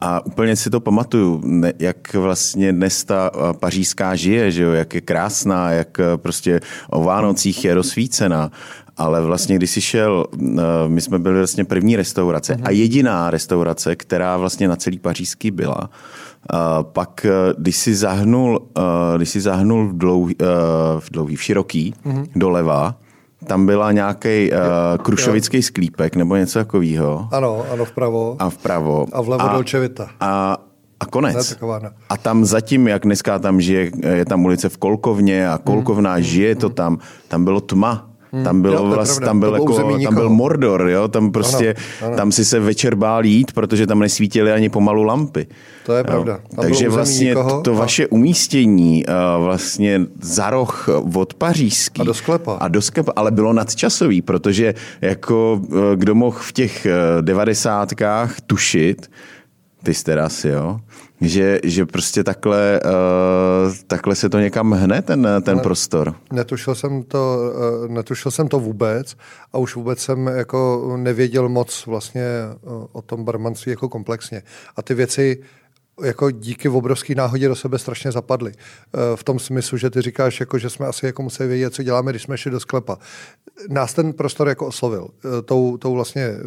a 0.00 0.26
úplně 0.26 0.56
si 0.56 0.70
to 0.70 0.80
pamatuju, 0.80 1.40
ne, 1.44 1.72
jak 1.78 2.14
vlastně 2.14 2.72
dnes 2.72 3.04
ta 3.04 3.30
pařížská 3.60 4.16
žije, 4.16 4.50
že 4.50 4.62
jo, 4.62 4.72
jak 4.72 4.94
je 4.94 5.00
krásná, 5.00 5.70
jak 5.70 6.00
prostě 6.16 6.60
o 6.90 7.02
Vánocích 7.02 7.64
je 7.64 7.74
rozsvícená. 7.74 8.50
Ale 8.96 9.22
vlastně, 9.22 9.56
když 9.56 9.70
jsi 9.70 9.80
šel, 9.80 10.26
my 10.88 11.00
jsme 11.00 11.18
byli 11.18 11.38
vlastně 11.38 11.64
první 11.64 11.96
restaurace 11.96 12.56
a 12.62 12.70
jediná 12.70 13.30
restaurace, 13.30 13.96
která 13.96 14.36
vlastně 14.36 14.68
na 14.68 14.76
celý 14.76 14.98
pařížský 14.98 15.50
byla, 15.50 15.90
pak, 16.82 17.24
eh, 17.24 17.54
když 17.58 17.76
si 17.76 17.94
zahnul, 17.94 18.68
eh, 18.78 19.16
když 19.16 19.28
si 19.28 19.40
zahnul 19.40 19.88
v 19.88 19.98
dlouhý, 19.98 20.36
eh, 20.40 20.44
v, 20.98 21.10
dlouhý, 21.10 21.36
v 21.36 21.42
široký, 21.42 21.94
mm-hmm. 22.06 22.26
doleva, 22.36 22.96
tam 23.46 23.66
byla 23.66 23.92
nějaký 23.92 24.50
uh, 24.52 24.58
krušovický 25.02 25.62
sklípek 25.62 26.16
nebo 26.16 26.36
něco 26.36 26.58
takového. 26.58 27.28
Ano, 27.32 27.64
ano, 27.72 27.84
vpravo. 27.84 28.36
A 28.38 28.50
vpravo. 28.50 29.06
A 29.12 29.20
vlevo 29.20 29.42
a, 29.42 29.52
Dolčevita. 29.52 30.08
A, 30.20 30.56
a 31.00 31.06
konec. 31.06 31.56
Ne, 31.82 31.90
a 32.08 32.16
tam 32.16 32.44
zatím, 32.44 32.88
jak 32.88 33.02
dneska 33.02 33.38
tam 33.38 33.60
žije, 33.60 33.90
je 34.14 34.24
tam 34.24 34.44
ulice 34.44 34.68
v 34.68 34.76
Kolkovně 34.76 35.48
a 35.48 35.58
Kolkovná 35.58 36.16
mm, 36.16 36.22
žije 36.22 36.54
mm, 36.54 36.60
to 36.60 36.68
tam, 36.68 36.98
tam 37.28 37.44
bylo 37.44 37.60
tma. 37.60 38.10
Tam, 38.42 38.62
bylo 38.62 38.74
jo, 38.74 38.84
vlast, 38.84 39.20
tam, 39.20 39.40
byl 39.40 39.54
jako, 39.54 39.74
tam 40.04 40.14
byl 40.14 40.30
Mordor, 40.30 40.88
jo? 40.88 41.08
tam 41.08 41.32
prostě, 41.32 41.74
ano, 42.00 42.08
ano. 42.08 42.16
tam 42.16 42.32
si 42.32 42.44
se 42.44 42.60
večer 42.60 42.94
bál 42.94 43.24
jít, 43.24 43.52
protože 43.52 43.86
tam 43.86 43.98
nesvítily 43.98 44.52
ani 44.52 44.68
pomalu 44.68 45.02
lampy. 45.02 45.46
To 45.86 45.92
je 45.92 45.98
jo? 45.98 46.04
pravda. 46.04 46.40
Tam 46.54 46.64
Takže 46.64 46.88
vlastně 46.88 47.28
nikoho, 47.28 47.62
to 47.62 47.72
a... 47.72 47.74
vaše 47.74 48.06
umístění 48.06 49.04
uh, 49.06 49.44
vlastně 49.44 50.00
za 50.20 50.50
roh 50.50 50.88
od 51.14 51.34
Pařížský. 51.34 52.00
A 52.00 52.04
do 52.04 52.14
sklepa. 52.14 52.54
A 52.54 52.68
do 52.68 52.82
sklepa, 52.82 53.12
ale 53.16 53.30
bylo 53.30 53.52
nadčasový, 53.52 54.22
protože 54.22 54.74
jako 55.00 55.60
uh, 55.62 55.78
kdo 55.94 56.14
mohl 56.14 56.38
v 56.40 56.52
těch 56.52 56.86
uh, 56.86 57.22
devadesátkách 57.22 58.40
tušit, 58.40 59.10
ty 59.82 59.94
jste 59.94 60.20
asi, 60.20 60.48
jo, 60.48 60.80
že, 61.28 61.60
že 61.64 61.86
prostě 61.86 62.24
takhle, 62.24 62.80
uh, 62.84 63.74
takhle 63.86 64.14
se 64.14 64.28
to 64.28 64.38
někam 64.38 64.72
hne, 64.72 65.02
ten, 65.02 65.28
ten 65.42 65.58
prostor. 65.58 66.14
Netušil 66.32 66.74
jsem, 66.74 67.02
to, 67.02 67.38
uh, 67.84 67.88
netušil 67.88 68.30
jsem 68.30 68.48
to 68.48 68.60
vůbec 68.60 69.16
a 69.52 69.58
už 69.58 69.76
vůbec 69.76 69.98
jsem 69.98 70.26
jako 70.26 70.92
nevěděl 70.96 71.48
moc 71.48 71.86
vlastně 71.86 72.24
uh, 72.62 72.84
o 72.92 73.02
tom 73.02 73.24
barmanství 73.24 73.70
jako 73.70 73.88
komplexně. 73.88 74.42
A 74.76 74.82
ty 74.82 74.94
věci 74.94 75.42
jako 76.02 76.30
díky 76.30 76.68
obrovské 76.68 77.14
náhodě 77.14 77.48
do 77.48 77.54
sebe 77.54 77.78
strašně 77.78 78.12
zapadly. 78.12 78.52
Eh, 78.56 79.16
v 79.16 79.24
tom 79.24 79.38
smyslu, 79.38 79.78
že 79.78 79.90
ty 79.90 80.02
říkáš, 80.02 80.40
jako, 80.40 80.58
že 80.58 80.70
jsme 80.70 80.86
asi 80.86 81.06
jako 81.06 81.22
museli 81.22 81.48
vědět, 81.48 81.74
co 81.74 81.82
děláme, 81.82 82.12
když 82.12 82.22
jsme 82.22 82.38
šli 82.38 82.50
do 82.50 82.60
sklepa. 82.60 82.98
Nás 83.68 83.94
ten 83.94 84.12
prostor 84.12 84.48
jako 84.48 84.66
oslovil. 84.66 85.08
Eh, 85.24 85.42
tou, 85.42 85.76
tou 85.76 85.94
vlastně 85.94 86.22
eh, 86.22 86.38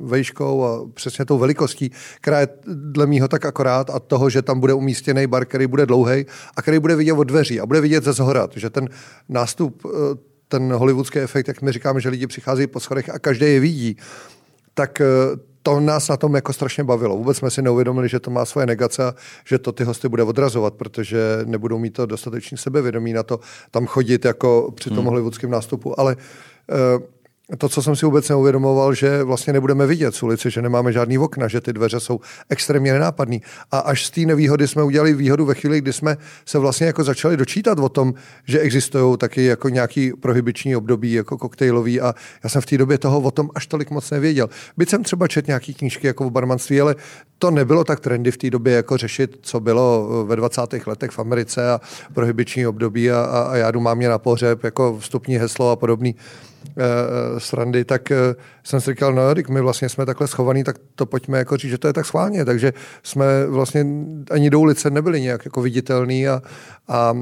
vejškou 0.00 0.64
a 0.64 0.88
přesně 0.94 1.24
tou 1.24 1.38
velikostí, 1.38 1.90
která 2.20 2.40
je 2.40 2.48
dle 2.66 3.06
mýho 3.06 3.28
tak 3.28 3.44
akorát 3.44 3.90
a 3.90 3.98
toho, 3.98 4.30
že 4.30 4.42
tam 4.42 4.60
bude 4.60 4.74
umístěný 4.74 5.26
bar, 5.26 5.46
který 5.46 5.66
bude 5.66 5.86
dlouhý 5.86 6.26
a 6.56 6.62
který 6.62 6.78
bude 6.78 6.96
vidět 6.96 7.12
od 7.12 7.24
dveří 7.24 7.60
a 7.60 7.66
bude 7.66 7.80
vidět 7.80 8.04
ze 8.04 8.12
zhora. 8.12 8.48
že 8.56 8.70
ten 8.70 8.88
nástup, 9.28 9.86
ten 10.48 10.72
hollywoodský 10.72 11.18
efekt, 11.18 11.48
jak 11.48 11.62
my 11.62 11.72
říkáme, 11.72 12.00
že 12.00 12.08
lidi 12.08 12.26
přicházejí 12.26 12.66
po 12.66 12.80
schodech 12.80 13.08
a 13.08 13.18
každý 13.18 13.46
je 13.46 13.60
vidí, 13.60 13.96
tak 14.74 15.02
to 15.68 15.80
nás 15.80 16.08
na 16.08 16.16
tom 16.16 16.34
jako 16.34 16.52
strašně 16.52 16.84
bavilo. 16.84 17.16
Vůbec 17.16 17.36
jsme 17.36 17.50
si 17.50 17.62
neuvědomili, 17.62 18.08
že 18.08 18.20
to 18.20 18.30
má 18.30 18.44
svoje 18.44 18.66
negace, 18.66 19.02
že 19.44 19.58
to 19.58 19.72
ty 19.72 19.84
hosty 19.84 20.08
bude 20.08 20.22
odrazovat, 20.22 20.74
protože 20.74 21.18
nebudou 21.44 21.78
mít 21.78 21.90
to 21.90 22.06
dostatečný 22.06 22.58
sebevědomí 22.58 23.12
na 23.12 23.22
to 23.22 23.40
tam 23.70 23.86
chodit 23.86 24.24
jako 24.24 24.72
při 24.74 24.88
tom 24.88 24.98
hmm. 24.98 25.06
hollywoodském 25.06 25.50
nástupu. 25.50 26.00
Ale 26.00 26.16
uh, 26.16 27.02
to, 27.56 27.68
co 27.68 27.82
jsem 27.82 27.96
si 27.96 28.06
vůbec 28.06 28.28
neuvědomoval, 28.28 28.94
že 28.94 29.22
vlastně 29.22 29.52
nebudeme 29.52 29.86
vidět 29.86 30.14
z 30.14 30.22
ulice, 30.22 30.50
že 30.50 30.62
nemáme 30.62 30.92
žádný 30.92 31.18
okna, 31.18 31.48
že 31.48 31.60
ty 31.60 31.72
dveře 31.72 32.00
jsou 32.00 32.20
extrémně 32.48 32.92
nenápadné. 32.92 33.38
A 33.70 33.78
až 33.78 34.06
z 34.06 34.10
té 34.10 34.20
nevýhody 34.20 34.68
jsme 34.68 34.82
udělali 34.82 35.14
výhodu 35.14 35.44
ve 35.44 35.54
chvíli, 35.54 35.80
kdy 35.80 35.92
jsme 35.92 36.16
se 36.44 36.58
vlastně 36.58 36.86
jako 36.86 37.04
začali 37.04 37.36
dočítat 37.36 37.78
o 37.78 37.88
tom, 37.88 38.14
že 38.44 38.60
existují 38.60 39.16
taky 39.16 39.44
jako 39.44 39.68
nějaký 39.68 40.12
prohybiční 40.12 40.76
období, 40.76 41.12
jako 41.12 41.38
koktejlový 41.38 42.00
a 42.00 42.14
já 42.44 42.50
jsem 42.50 42.62
v 42.62 42.66
té 42.66 42.78
době 42.78 42.98
toho 42.98 43.20
o 43.20 43.30
tom 43.30 43.50
až 43.54 43.66
tolik 43.66 43.90
moc 43.90 44.10
nevěděl. 44.10 44.48
Byť 44.76 44.88
jsem 44.88 45.02
třeba 45.02 45.28
čet 45.28 45.46
nějaký 45.46 45.74
knížky 45.74 46.06
jako 46.06 46.26
o 46.26 46.30
barmanství, 46.30 46.80
ale 46.80 46.96
to 47.38 47.50
nebylo 47.50 47.84
tak 47.84 48.00
trendy 48.00 48.30
v 48.30 48.36
té 48.36 48.50
době 48.50 48.74
jako 48.74 48.96
řešit, 48.96 49.38
co 49.42 49.60
bylo 49.60 50.08
ve 50.26 50.36
20. 50.36 50.86
letech 50.86 51.10
v 51.10 51.18
Americe 51.18 51.70
a 51.70 51.80
prohybiční 52.14 52.66
období 52.66 53.10
a, 53.10 53.20
a, 53.20 53.42
a 53.42 53.56
já 53.56 53.70
jdu 53.70 53.80
mám 53.80 53.96
mě 53.96 54.08
na 54.08 54.18
pohřeb, 54.18 54.64
jako 54.64 54.98
vstupní 54.98 55.36
heslo 55.36 55.70
a 55.70 55.76
podobný. 55.76 56.14
Eh, 56.76 57.40
srandy, 57.40 57.84
tak 57.84 58.10
eh, 58.10 58.16
jsem 58.64 58.80
si 58.80 58.90
říkal, 58.90 59.12
no 59.12 59.22
my 59.50 59.60
vlastně 59.60 59.88
jsme 59.88 60.06
takhle 60.06 60.28
schovaný, 60.28 60.64
tak 60.64 60.76
to 60.94 61.06
pojďme 61.06 61.38
jako 61.38 61.56
říct, 61.56 61.70
že 61.70 61.78
to 61.78 61.86
je 61.86 61.92
tak 61.92 62.06
schválně, 62.06 62.44
takže 62.44 62.72
jsme 63.02 63.46
vlastně 63.46 63.86
ani 64.30 64.50
do 64.50 64.60
ulice 64.60 64.90
nebyli 64.90 65.20
nějak 65.20 65.44
jako 65.44 65.62
viditelný 65.62 66.28
a, 66.28 66.42
a 66.88 67.12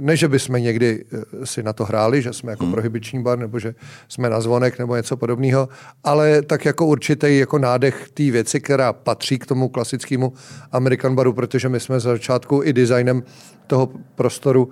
ne, 0.00 0.16
že 0.16 0.28
bychom 0.28 0.62
někdy 0.62 1.04
si 1.44 1.62
na 1.62 1.72
to 1.72 1.84
hráli, 1.84 2.22
že 2.22 2.32
jsme 2.32 2.52
jako 2.52 2.64
hmm. 2.64 2.72
prohybiční 2.72 3.22
bar, 3.22 3.38
nebo 3.38 3.58
že 3.58 3.74
jsme 4.08 4.30
na 4.30 4.40
zvonek, 4.40 4.78
nebo 4.78 4.96
něco 4.96 5.16
podobného, 5.16 5.68
ale 6.04 6.42
tak 6.42 6.64
jako 6.64 6.86
určitý 6.86 7.38
jako 7.38 7.58
nádech 7.58 8.08
té 8.14 8.22
věci, 8.30 8.60
která 8.60 8.92
patří 8.92 9.38
k 9.38 9.46
tomu 9.46 9.68
klasickému 9.68 10.32
American 10.72 11.14
baru, 11.14 11.32
protože 11.32 11.68
my 11.68 11.80
jsme 11.80 12.00
za 12.00 12.10
začátku 12.10 12.60
i 12.64 12.72
designem 12.72 13.22
toho 13.66 13.88
prostoru 14.14 14.68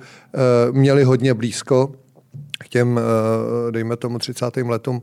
měli 0.73 1.05
hodně 1.05 1.35
blízko, 1.35 1.93
k 2.67 2.69
těm, 2.69 2.99
eh, 2.99 3.73
dejme 3.73 3.97
tomu, 3.97 4.19
30. 4.19 4.71
letům 4.71 5.03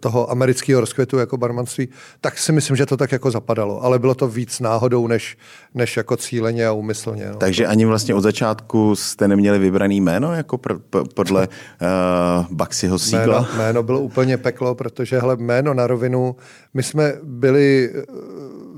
toho 0.00 0.30
amerického 0.30 0.80
rozkvětu 0.80 1.18
jako 1.18 1.36
barmanství, 1.36 1.88
tak 2.20 2.38
si 2.38 2.52
myslím, 2.52 2.76
že 2.76 2.86
to 2.86 2.96
tak 2.96 3.12
jako 3.12 3.30
zapadalo. 3.30 3.84
Ale 3.84 3.98
bylo 3.98 4.14
to 4.14 4.28
víc 4.28 4.60
náhodou, 4.60 5.06
než, 5.06 5.38
než 5.74 5.96
jako 5.96 6.16
cíleně 6.16 6.66
a 6.66 6.72
úmyslně. 6.72 7.28
No. 7.32 7.36
Takže 7.36 7.66
ani 7.66 7.84
vlastně 7.84 8.14
od 8.14 8.20
začátku 8.20 8.96
jste 8.96 9.28
neměli 9.28 9.58
vybraný 9.58 10.00
jméno, 10.00 10.34
jako 10.34 10.56
pr- 10.56 10.80
p- 10.90 11.04
podle 11.14 11.48
uh, 11.48 12.46
Baxiho 12.50 12.98
sídla? 12.98 13.40
Jméno, 13.40 13.48
jméno 13.56 13.82
bylo 13.82 14.00
úplně 14.00 14.36
peklo, 14.38 14.74
protože 14.74 15.20
hele, 15.20 15.36
jméno 15.36 15.74
na 15.74 15.86
rovinu, 15.86 16.36
my 16.74 16.82
jsme 16.82 17.14
byli 17.22 17.92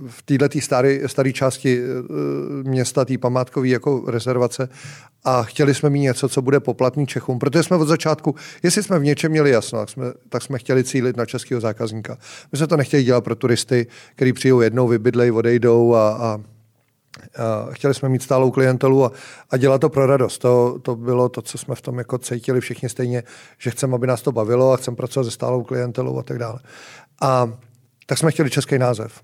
v 0.07 0.23
této 0.23 0.59
staré 1.07 1.33
části 1.33 1.83
města, 2.63 3.05
té 3.05 3.19
památkové 3.19 3.69
jako 3.69 4.05
rezervace 4.07 4.69
a 5.25 5.43
chtěli 5.43 5.75
jsme 5.75 5.91
mít 5.91 6.01
něco, 6.01 6.29
co 6.29 6.43
bude 6.43 6.61
poplatný 6.61 7.07
Čechům, 7.07 7.39
protože 7.39 7.63
jsme 7.63 7.77
od 7.77 7.89
začátku, 7.89 8.35
jestli 8.63 8.83
jsme 8.83 8.99
v 8.99 9.03
něčem 9.03 9.31
měli 9.31 9.51
jasno, 9.51 9.79
tak 9.79 9.91
jsme, 9.91 10.05
tak 10.29 10.43
jsme 10.43 10.59
chtěli 10.59 10.72
cílit 10.81 11.17
na 11.17 11.27
českého 11.27 11.61
zákazníka. 11.61 12.19
My 12.53 12.59
jsme 12.59 12.67
to 12.67 12.77
nechtěli 12.77 13.05
dělat 13.05 13.25
pro 13.25 13.35
turisty, 13.35 13.87
kteří 14.17 14.33
přijdou 14.33 14.61
jednou, 14.61 14.89
vybydlej, 14.89 15.33
odejdou 15.33 15.95
a, 15.95 16.11
a 16.11 16.41
a 17.37 17.73
chtěli 17.73 17.95
jsme 17.95 18.09
mít 18.09 18.23
stálou 18.23 18.51
klientelu 18.51 19.05
a, 19.05 19.13
a 19.51 19.57
dělat 19.57 19.81
to 19.81 19.89
pro 19.89 20.07
radost. 20.07 20.39
To, 20.39 20.79
to 20.83 20.97
bylo 20.97 21.29
to, 21.29 21.43
co 21.43 21.59
jsme 21.59 21.75
v 21.75 21.81
tom 21.81 21.99
jako 21.99 22.19
cítili 22.19 22.61
všichni 22.61 22.89
stejně, 22.89 23.23
že 23.59 23.71
chceme, 23.71 23.95
aby 23.95 24.07
nás 24.07 24.23
to 24.23 24.33
bavilo 24.33 24.73
a 24.73 24.77
chceme 24.77 24.97
pracovat 24.97 25.25
se 25.25 25.31
stálou 25.31 25.63
klientelou 25.63 26.19
a 26.19 26.23
tak 26.23 26.39
dále. 26.39 26.59
A 27.21 27.53
tak 28.07 28.19
jsme 28.19 28.31
chtěli 28.31 28.51
český 28.51 28.79
název. 28.79 29.23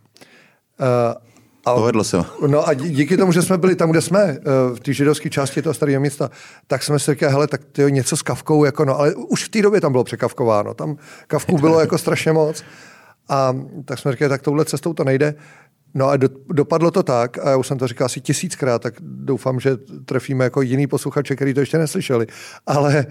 A, 1.72 1.74
Povedlo 1.74 2.04
se. 2.04 2.16
No 2.46 2.68
a 2.68 2.74
díky 2.74 3.16
tomu, 3.16 3.33
že 3.33 3.42
jsme 3.42 3.59
byli 3.59 3.76
tam, 3.76 3.90
kde 3.90 4.00
jsme, 4.00 4.20
eh, 4.22 4.40
v 4.74 4.81
té 4.81 4.92
židovské 4.92 5.31
části 5.31 5.62
toho 5.62 5.74
starého 5.74 6.00
města, 6.00 6.31
tak 6.66 6.83
jsme 6.83 6.98
si 6.98 7.11
říkali, 7.11 7.33
hele, 7.33 7.46
tak 7.46 7.61
to 7.72 7.83
je 7.83 7.90
něco 7.90 8.16
s 8.16 8.22
kavkou, 8.22 8.64
jako 8.64 8.85
no, 8.85 8.98
ale 8.98 9.14
už 9.14 9.44
v 9.44 9.48
té 9.48 9.62
době 9.62 9.81
tam 9.81 9.92
bylo 9.92 10.04
překavkováno, 10.04 10.74
tam 10.74 10.96
kavku 11.26 11.59
bylo 11.59 11.81
jako 11.81 11.98
strašně 11.98 12.33
moc. 12.33 12.64
A 13.28 13.57
tak 13.85 13.98
jsme 13.98 14.12
říkali, 14.12 14.28
tak 14.28 14.42
touhle 14.42 14.64
cestou 14.64 14.94
to 14.94 15.04
nejde. 15.04 15.35
No 15.94 16.09
a 16.09 16.16
do, 16.16 16.28
dopadlo 16.52 16.90
to 16.90 17.02
tak, 17.02 17.38
a 17.38 17.50
já 17.50 17.57
už 17.57 17.66
jsem 17.66 17.78
to 17.78 17.87
říkal 17.87 18.04
asi 18.04 18.20
tisíckrát, 18.20 18.83
tak 18.83 18.94
doufám, 19.00 19.61
že 19.61 19.76
trefíme 20.04 20.44
jako 20.44 20.62
jiný 20.62 20.87
posluchače, 20.87 21.37
který 21.37 21.54
to 21.54 21.61
ještě 21.61 21.78
neslyšeli. 21.78 22.26
Ale 22.66 22.96
e, 22.98 23.07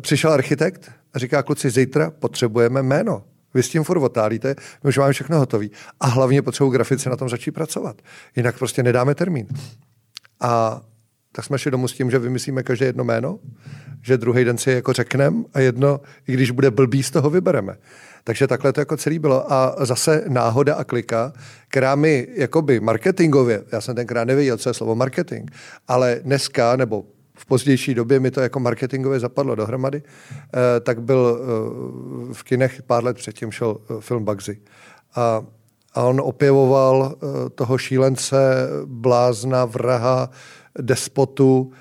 přišel 0.00 0.32
architekt 0.32 0.90
a 1.14 1.18
říká, 1.18 1.42
kluci, 1.42 1.70
zítra 1.70 2.10
potřebujeme 2.10 2.82
jméno. 2.82 3.22
Vy 3.54 3.62
s 3.62 3.68
tím 3.68 3.84
furt 3.84 3.98
otálíte, 3.98 4.54
my 4.84 4.88
už 4.88 4.98
máme 4.98 5.12
všechno 5.12 5.38
hotové. 5.38 5.66
A 6.00 6.06
hlavně 6.06 6.42
potřebují 6.42 6.72
grafice 6.72 7.10
na 7.10 7.16
tom 7.16 7.28
začít 7.28 7.50
pracovat. 7.50 8.02
Jinak 8.36 8.58
prostě 8.58 8.82
nedáme 8.82 9.14
termín. 9.14 9.46
A 10.40 10.80
tak 11.32 11.44
jsme 11.44 11.58
šli 11.58 11.70
domů 11.70 11.88
s 11.88 11.92
tím, 11.92 12.10
že 12.10 12.18
vymyslíme 12.18 12.62
každé 12.62 12.86
jedno 12.86 13.04
jméno, 13.04 13.38
že 14.02 14.18
druhý 14.18 14.44
den 14.44 14.58
si 14.58 14.70
jako 14.70 14.92
řekneme 14.92 15.36
a 15.54 15.60
jedno, 15.60 16.00
i 16.28 16.32
když 16.32 16.50
bude 16.50 16.70
blbý, 16.70 17.02
z 17.02 17.10
toho 17.10 17.30
vybereme. 17.30 17.76
Takže 18.24 18.46
takhle 18.46 18.72
to 18.72 18.80
jako 18.80 18.96
celý 18.96 19.18
bylo. 19.18 19.52
A 19.52 19.76
zase 19.84 20.24
náhoda 20.28 20.74
a 20.74 20.84
klika, 20.84 21.32
která 21.68 21.94
mi 21.94 22.28
jakoby 22.34 22.80
marketingově, 22.80 23.64
já 23.72 23.80
jsem 23.80 23.94
tenkrát 23.94 24.24
nevěděl, 24.24 24.56
co 24.56 24.70
je 24.70 24.74
slovo 24.74 24.94
marketing, 24.94 25.50
ale 25.88 26.20
dneska, 26.24 26.76
nebo 26.76 27.04
v 27.36 27.46
pozdější 27.46 27.94
době 27.94 28.20
mi 28.20 28.30
to 28.30 28.40
jako 28.40 28.60
marketingově 28.60 29.20
zapadlo 29.20 29.54
dohromady, 29.54 30.02
eh, 30.06 30.80
tak 30.80 31.02
byl 31.02 31.40
eh, 31.40 32.34
v 32.34 32.42
kinech 32.42 32.82
pár 32.82 33.04
let 33.04 33.16
předtím 33.16 33.50
šel 33.50 33.76
eh, 33.80 33.94
film 34.00 34.24
Bugsy. 34.24 34.60
A, 35.14 35.42
a 35.94 36.02
on 36.02 36.20
opěvoval 36.20 37.14
toho 37.54 37.78
šílence, 37.78 38.68
blázna, 38.84 39.64
vraha, 39.64 40.30
despotu, 40.80 41.72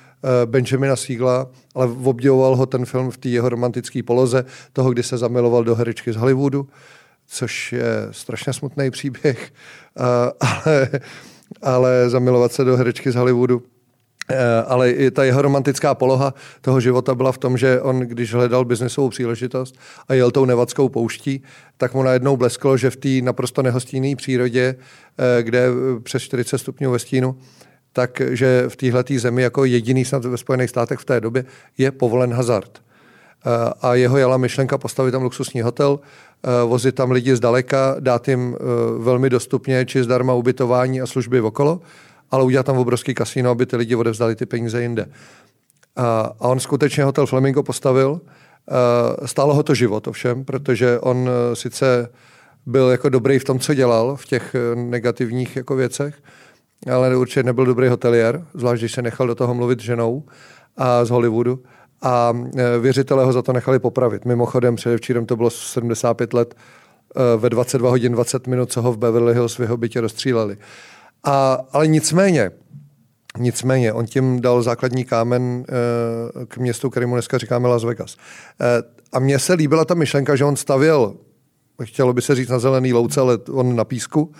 Benjamina 0.46 0.96
Siegla, 0.96 1.48
ale 1.76 1.88
obdivoval 2.04 2.56
ho 2.56 2.66
ten 2.66 2.86
film 2.86 3.12
v 3.12 3.18
té 3.18 3.30
jeho 3.30 3.50
romantické 3.50 4.04
poloze, 4.04 4.46
toho, 4.74 4.92
kdy 4.92 5.04
se 5.04 5.18
zamiloval 5.18 5.64
do 5.64 5.76
herečky 5.76 6.14
z 6.14 6.16
Hollywoodu, 6.16 6.68
což 7.28 7.74
je 7.74 8.08
strašně 8.12 8.54
smutný 8.54 8.92
příběh, 8.92 9.54
ale, 10.40 10.90
ale 11.62 12.10
zamilovat 12.10 12.52
se 12.52 12.64
do 12.64 12.78
herečky 12.78 13.12
z 13.12 13.16
Hollywoodu 13.16 13.64
ale 14.68 14.92
i 14.92 15.12
ta 15.12 15.24
jeho 15.24 15.42
romantická 15.42 15.96
poloha 15.96 16.34
toho 16.62 16.80
života 16.80 17.16
byla 17.16 17.32
v 17.32 17.38
tom, 17.38 17.58
že 17.58 17.82
on, 17.82 18.00
když 18.00 18.34
hledal 18.34 18.66
biznesovou 18.66 19.10
příležitost 19.10 19.76
a 20.08 20.14
jel 20.14 20.32
tou 20.32 20.46
nevadskou 20.46 20.90
pouští, 20.90 21.44
tak 21.78 21.94
mu 21.94 22.04
najednou 22.04 22.38
blesklo, 22.38 22.78
že 22.78 22.90
v 22.90 22.96
té 22.96 23.10
naprosto 23.22 23.62
nehostinné 23.62 24.16
přírodě, 24.16 24.76
eh, 25.18 25.44
kde 25.44 25.68
přes 26.04 26.24
40 26.24 26.58
stupňů 26.58 26.92
ve 26.92 27.00
stínu, 27.00 27.36
takže 27.94 28.66
v 28.68 28.76
téhle 28.76 29.04
zemi 29.18 29.42
jako 29.42 29.66
jediný 29.66 30.06
snad 30.06 30.26
ve 30.26 30.38
Spojených 30.38 30.70
státech 30.70 31.00
v 31.00 31.06
té 31.06 31.22
době 31.22 31.46
je 31.78 31.92
povolen 31.92 32.34
hazard. 32.34 32.82
Eh, 33.46 33.50
a 33.82 33.96
jeho 33.96 34.18
jela 34.18 34.38
myšlenka 34.38 34.78
postavit 34.78 35.12
tam 35.12 35.24
luxusní 35.24 35.62
hotel, 35.62 36.00
vozit 36.66 36.96
tam 36.96 37.12
lidi 37.12 37.36
zdaleka, 37.36 37.96
dát 38.00 38.28
jim 38.28 38.56
velmi 38.98 39.30
dostupně 39.30 39.86
či 39.86 40.04
zdarma 40.04 40.34
ubytování 40.34 41.02
a 41.02 41.08
služby 41.08 41.42
okolo 41.42 41.82
ale 42.34 42.44
udělat 42.44 42.66
tam 42.66 42.78
obrovský 42.78 43.14
kasino, 43.14 43.50
aby 43.50 43.66
ty 43.66 43.76
lidi 43.76 43.96
odevzdali 43.96 44.36
ty 44.36 44.46
peníze 44.46 44.82
jinde. 44.82 45.06
A, 45.96 46.34
a 46.40 46.48
on 46.48 46.60
skutečně 46.60 47.04
hotel 47.04 47.26
Flamingo 47.26 47.64
postavil. 47.64 48.22
Stálo 49.26 49.54
ho 49.54 49.64
to 49.64 49.76
život 49.76 50.08
ovšem, 50.08 50.46
protože 50.46 51.00
on 51.00 51.30
e, 51.30 51.56
sice 51.56 52.10
byl 52.66 52.90
jako 52.90 53.10
dobrý 53.10 53.40
v 53.40 53.44
tom, 53.44 53.60
co 53.60 53.74
dělal, 53.74 54.16
v 54.16 54.26
těch 54.26 54.56
e, 54.56 54.76
negativních 54.76 55.56
jako 55.56 55.76
věcech, 55.76 56.16
ale 56.92 57.18
určitě 57.18 57.44
nebyl 57.44 57.66
dobrý 57.66 57.88
hotelier, 57.88 58.46
zvlášť 58.54 58.82
když 58.82 58.92
se 58.92 59.02
nechal 59.02 59.28
do 59.28 59.36
toho 59.36 59.54
mluvit 59.54 59.80
ženou 59.80 60.24
a 60.78 61.06
z 61.06 61.10
Hollywoodu. 61.10 61.64
A 62.02 62.34
e, 62.58 62.80
věřitelé 62.80 63.26
ho 63.26 63.34
za 63.34 63.42
to 63.42 63.54
nechali 63.54 63.80
popravit. 63.80 64.26
Mimochodem, 64.26 64.76
předevčírem 64.76 65.26
to 65.26 65.36
bylo 65.36 65.50
75 65.50 66.34
let 66.34 66.56
ve 67.38 67.50
22 67.50 67.90
hodin 67.90 68.12
20 68.12 68.48
minut, 68.48 68.72
co 68.72 68.82
ho 68.82 68.94
v 68.94 68.98
Beverly 68.98 69.34
Hills 69.34 69.58
v 69.58 69.62
jeho 69.62 69.78
bytě 69.78 70.02
rozstříleli. 70.02 70.58
A, 71.24 71.66
ale 71.72 71.88
nicméně, 71.88 72.52
nicméně, 73.38 73.94
on 73.94 74.06
tím 74.06 74.42
dal 74.42 74.64
základní 74.64 75.06
kámen 75.06 75.66
e, 75.70 76.46
k 76.46 76.58
městu, 76.58 76.90
kterému 76.90 77.16
dneska 77.16 77.38
říkáme 77.38 77.68
Las 77.68 77.84
Vegas. 77.84 78.18
E, 78.62 78.84
a 79.12 79.20
mně 79.20 79.40
se 79.40 79.54
líbila 79.54 79.86
ta 79.86 79.94
myšlenka, 79.94 80.36
že 80.36 80.46
on 80.46 80.56
stavěl 80.56 81.16
chtělo 81.84 82.14
by 82.14 82.22
se 82.22 82.36
říct 82.36 82.50
na 82.50 82.60
zelený 82.60 82.94
louce, 82.94 83.22
ale 83.22 83.38
on 83.52 83.76
na 83.76 83.86
písku. 83.86 84.32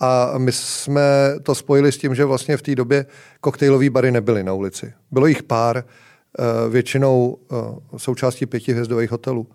A 0.00 0.38
my 0.38 0.52
jsme 0.52 1.02
to 1.42 1.54
spojili 1.54 1.92
s 1.92 1.98
tím, 1.98 2.14
že 2.14 2.24
vlastně 2.24 2.56
v 2.56 2.62
té 2.62 2.74
době 2.74 3.06
koktejlové 3.40 3.90
bary 3.90 4.10
nebyly 4.10 4.42
na 4.42 4.52
ulici. 4.52 4.92
Bylo 5.10 5.26
jich 5.26 5.42
pár, 5.42 5.76
eh, 5.76 6.68
většinou 6.70 7.38
součástí 7.96 8.46
pětihvězdových 8.46 9.10
hotelů 9.10 9.46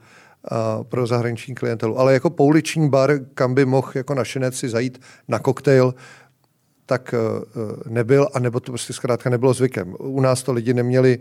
pro 0.83 1.07
zahraniční 1.07 1.55
klientelu. 1.55 1.99
Ale 1.99 2.13
jako 2.13 2.29
pouliční 2.29 2.89
bar, 2.89 3.19
kam 3.33 3.53
by 3.53 3.65
mohl 3.65 3.91
jako 3.95 4.13
našinec 4.13 4.55
si 4.55 4.69
zajít 4.69 5.01
na 5.27 5.39
koktejl, 5.39 5.93
tak 6.87 7.13
eh, 7.13 7.17
eh, 7.17 7.89
nebyl, 7.89 8.27
a 8.33 8.39
nebo 8.39 8.59
to 8.59 8.71
prostě 8.71 8.93
zkrátka 8.93 9.29
nebylo 9.29 9.53
zvykem. 9.53 9.95
U 9.99 10.21
nás 10.21 10.43
to 10.43 10.53
lidi 10.53 10.73
neměli 10.73 11.19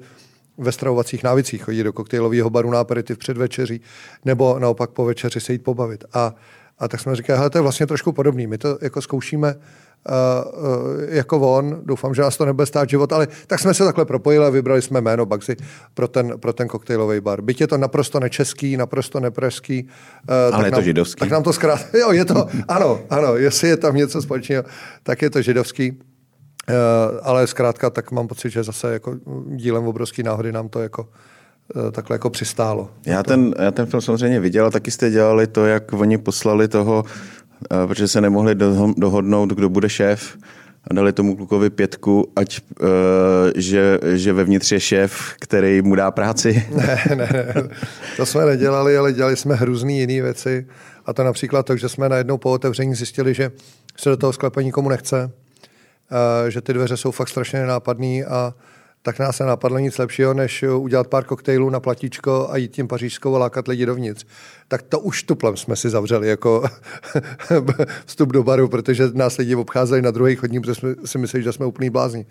ve 0.59 0.72
stravovacích 0.72 1.22
návicích 1.22 1.62
chodit 1.62 1.83
do 1.85 1.92
koktejlového 1.92 2.50
baru 2.50 2.70
na 2.70 2.81
aperitiv 2.81 3.18
před 3.18 3.37
večeří, 3.37 3.81
nebo 4.24 4.59
naopak 4.59 4.90
po 4.90 5.05
večeři 5.05 5.40
se 5.40 5.52
jít 5.52 5.62
pobavit. 5.62 6.05
A, 6.12 6.35
A 6.79 6.89
tak 6.89 7.01
jsme 7.01 7.17
říkali, 7.17 7.39
hele, 7.39 7.51
to 7.51 7.59
je 7.59 7.62
vlastně 7.62 7.87
trošku 7.87 8.12
podobný. 8.12 8.47
My 8.47 8.59
to 8.59 8.79
jako 8.83 9.03
zkoušíme 9.03 9.55
uh, 9.55 10.12
uh, 10.12 11.15
jako 11.15 11.57
on, 11.57 11.81
doufám, 11.85 12.15
že 12.15 12.23
nás 12.23 12.37
to 12.37 12.45
nebude 12.45 12.67
stát 12.67 12.89
život, 12.89 13.12
ale 13.12 13.29
tak 13.47 13.61
jsme 13.61 13.75
se 13.75 13.85
takhle 13.85 14.05
propojili 14.05 14.47
a 14.47 14.51
vybrali 14.51 14.83
jsme 14.83 15.01
jméno 15.01 15.27
Bugsy 15.27 15.57
pro 15.95 16.09
ten, 16.09 16.39
pro 16.41 16.53
ten 16.53 16.69
koktejlový 16.69 17.21
bar. 17.21 17.41
Byť 17.41 17.61
je 17.61 17.67
to 17.67 17.79
naprosto 17.79 18.21
nečeský, 18.21 18.77
naprosto 18.77 19.21
nepražský. 19.21 19.89
Uh, 20.29 20.55
ale 20.55 20.67
je 20.67 20.71
to 20.71 20.77
nám, 20.77 20.85
židovský. 20.85 21.21
Tak 21.21 21.31
nám 21.31 21.43
to 21.43 21.53
zkrát, 21.53 21.81
jo, 22.01 22.12
je 22.12 22.25
to, 22.25 22.49
ano, 22.69 23.01
ano, 23.11 23.37
jestli 23.37 23.69
je 23.69 23.77
tam 23.77 23.97
něco 23.97 24.23
společného, 24.23 24.65
tak 25.03 25.23
je 25.23 25.31
to 25.31 25.43
židovský. 25.43 25.91
Uh, 25.91 26.77
ale 27.23 27.47
zkrátka 27.47 27.91
tak 27.91 28.11
mám 28.11 28.29
pocit, 28.29 28.51
že 28.51 28.62
zase 28.62 28.93
jako 28.93 29.17
dílem 29.47 29.87
obrovský 29.87 30.23
náhody 30.23 30.53
nám 30.53 30.69
to 30.69 30.83
jako 30.83 31.09
takhle 31.92 32.14
jako 32.14 32.31
přistálo. 32.31 32.90
Já 33.07 33.22
ten, 33.22 33.55
já 33.59 33.70
ten 33.70 33.87
film 33.87 34.00
samozřejmě 34.00 34.40
viděl 34.40 34.66
a 34.66 34.70
taky 34.70 34.90
jste 34.90 35.11
dělali 35.11 35.46
to, 35.46 35.66
jak 35.66 35.92
oni 35.92 36.18
poslali 36.18 36.68
toho 36.68 37.05
Eh, 37.64 37.87
protože 37.87 38.09
se 38.09 38.20
nemohli 38.20 38.55
dohodnout, 38.96 39.50
kdo 39.50 39.68
bude 39.68 39.88
šéf 39.88 40.37
a 40.90 40.94
dali 40.94 41.12
tomu 41.12 41.37
klukovi 41.37 41.70
pětku, 41.70 42.33
ať, 42.37 42.61
uh, 42.81 42.87
že, 43.57 43.98
že 44.14 44.33
vevnitř 44.33 44.72
je 44.72 44.81
šéf, 44.81 45.35
který 45.40 45.83
mu 45.83 45.94
dá 45.94 46.11
práci. 46.11 46.66
Ne, 46.76 47.05
ne, 47.09 47.29
ne, 47.33 47.68
to 48.16 48.26
jsme 48.26 48.44
nedělali, 48.44 48.96
ale 48.96 49.12
dělali 49.12 49.37
jsme 49.37 49.55
hrůzný 49.55 49.98
jiné 49.98 50.22
věci. 50.22 50.66
A 51.07 51.12
to 51.12 51.24
například 51.24 51.66
to, 51.66 51.76
že 51.76 51.88
jsme 51.88 52.09
najednou 52.09 52.38
po 52.38 52.50
otevření 52.50 52.94
zjistili, 52.94 53.35
že 53.35 53.50
se 53.96 54.11
do 54.11 54.16
toho 54.16 54.33
sklepa 54.33 54.62
nikomu 54.62 54.88
nechce, 54.88 55.24
uh, 55.24 56.48
že 56.48 56.61
ty 56.61 56.72
dveře 56.72 56.96
jsou 56.96 57.11
fakt 57.11 57.29
strašně 57.29 57.59
nenápadný 57.59 58.24
a 58.24 58.55
tak 59.07 59.19
nás 59.19 59.38
nenapadlo 59.38 59.79
nic 59.79 59.99
lepšího, 59.99 60.35
než 60.35 60.62
udělat 60.62 61.07
pár 61.07 61.25
koktejlů 61.25 61.71
na 61.71 61.81
platíčko 61.81 62.49
a 62.51 62.57
jít 62.57 62.73
tím 62.73 62.88
pařížskou 62.88 63.37
a 63.37 63.38
lákat 63.38 63.69
lidi 63.69 63.87
dovnitř. 63.87 64.27
Tak 64.69 64.83
to 64.83 65.01
už 65.01 65.23
tuplem 65.23 65.57
jsme 65.57 65.77
si 65.77 65.90
zavřeli 65.90 66.29
jako 66.29 66.64
vstup 68.07 68.33
do 68.33 68.42
baru, 68.42 68.69
protože 68.69 69.05
nás 69.14 69.37
lidi 69.37 69.55
obcházeli 69.55 70.03
na 70.03 70.11
druhý 70.11 70.37
chodník, 70.37 70.61
protože 70.61 70.75
jsme 70.75 70.95
si 71.05 71.19
mysleli, 71.19 71.45
že 71.45 71.53
jsme 71.53 71.66
úplný 71.66 71.90
blázni. 71.90 72.27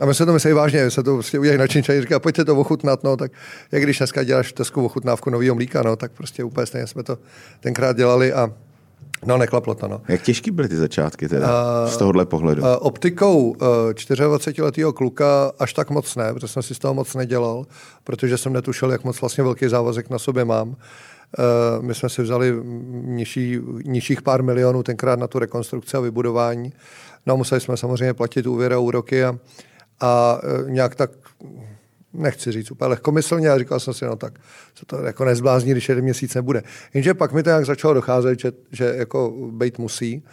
A 0.00 0.06
my 0.06 0.14
se 0.14 0.26
to 0.26 0.32
mysleli 0.32 0.54
vážně, 0.54 0.90
se 0.90 1.02
to 1.02 1.14
prostě 1.14 1.38
udělají 1.38 1.58
na 1.58 1.66
činčaní, 1.66 2.00
říká, 2.00 2.18
pojďte 2.18 2.44
to 2.44 2.56
ochutnat, 2.56 3.04
no, 3.04 3.16
tak 3.16 3.32
jak 3.72 3.82
když 3.82 3.98
dneska 3.98 4.22
děláš 4.22 4.48
v 4.48 4.52
Tesku 4.52 4.84
ochutnávku 4.84 5.30
nového 5.30 5.54
mlíka, 5.54 5.82
no, 5.82 5.96
tak 5.96 6.12
prostě 6.12 6.44
úplně 6.44 6.66
stejně 6.66 6.86
jsme 6.86 7.02
to 7.02 7.18
tenkrát 7.60 7.96
dělali 7.96 8.32
a 8.32 8.52
No, 9.26 9.38
neklaplo 9.38 9.74
to, 9.74 9.88
no. 9.88 10.00
Jak 10.08 10.22
těžký 10.22 10.50
byly 10.50 10.68
ty 10.68 10.76
začátky 10.76 11.28
teda, 11.28 11.46
uh, 11.82 11.90
z 11.90 11.96
tohohle 11.96 12.26
pohledu? 12.26 12.62
Uh, 12.62 12.68
optikou 12.80 13.50
uh, 13.50 13.56
24-letého 13.90 14.92
kluka 14.92 15.52
až 15.58 15.72
tak 15.72 15.90
moc 15.90 16.16
ne, 16.16 16.34
protože 16.34 16.48
jsem 16.48 16.62
si 16.62 16.74
z 16.74 16.78
toho 16.78 16.94
moc 16.94 17.14
nedělal, 17.14 17.66
protože 18.04 18.38
jsem 18.38 18.52
netušil, 18.52 18.90
jak 18.90 19.04
moc 19.04 19.20
vlastně 19.20 19.44
velký 19.44 19.68
závazek 19.68 20.10
na 20.10 20.18
sobě 20.18 20.44
mám. 20.44 20.68
Uh, 20.68 20.74
my 21.80 21.94
jsme 21.94 22.08
si 22.08 22.22
vzali 22.22 22.54
nižší, 22.92 23.58
nižších 23.84 24.22
pár 24.22 24.42
milionů 24.42 24.82
tenkrát 24.82 25.18
na 25.18 25.26
tu 25.26 25.38
rekonstrukci 25.38 25.96
a 25.96 26.00
vybudování. 26.00 26.72
No 27.26 27.36
museli 27.36 27.60
jsme 27.60 27.76
samozřejmě 27.76 28.14
platit 28.14 28.46
úvěry 28.46 28.74
a 28.74 28.78
úroky 28.78 29.24
a, 29.24 29.38
a 30.00 30.38
nějak 30.66 30.94
tak 30.94 31.10
nechci 32.14 32.52
říct 32.52 32.70
úplně 32.70 32.88
lehkomyslně, 32.88 33.50
a 33.50 33.58
říkal 33.58 33.80
jsem 33.80 33.94
si, 33.94 34.04
no 34.04 34.16
tak 34.16 34.38
se 34.74 34.86
to 34.86 35.02
jako 35.02 35.24
nezblázní, 35.24 35.70
když 35.70 35.88
jeden 35.88 36.04
měsíc 36.04 36.34
nebude. 36.34 36.62
Jenže 36.94 37.14
pak 37.14 37.32
mi 37.32 37.42
to 37.42 37.50
nějak 37.50 37.66
začalo 37.66 37.94
docházet, 37.94 38.40
že, 38.40 38.52
že 38.72 38.84
jako 38.84 39.34
být 39.50 39.78
musí. 39.78 40.24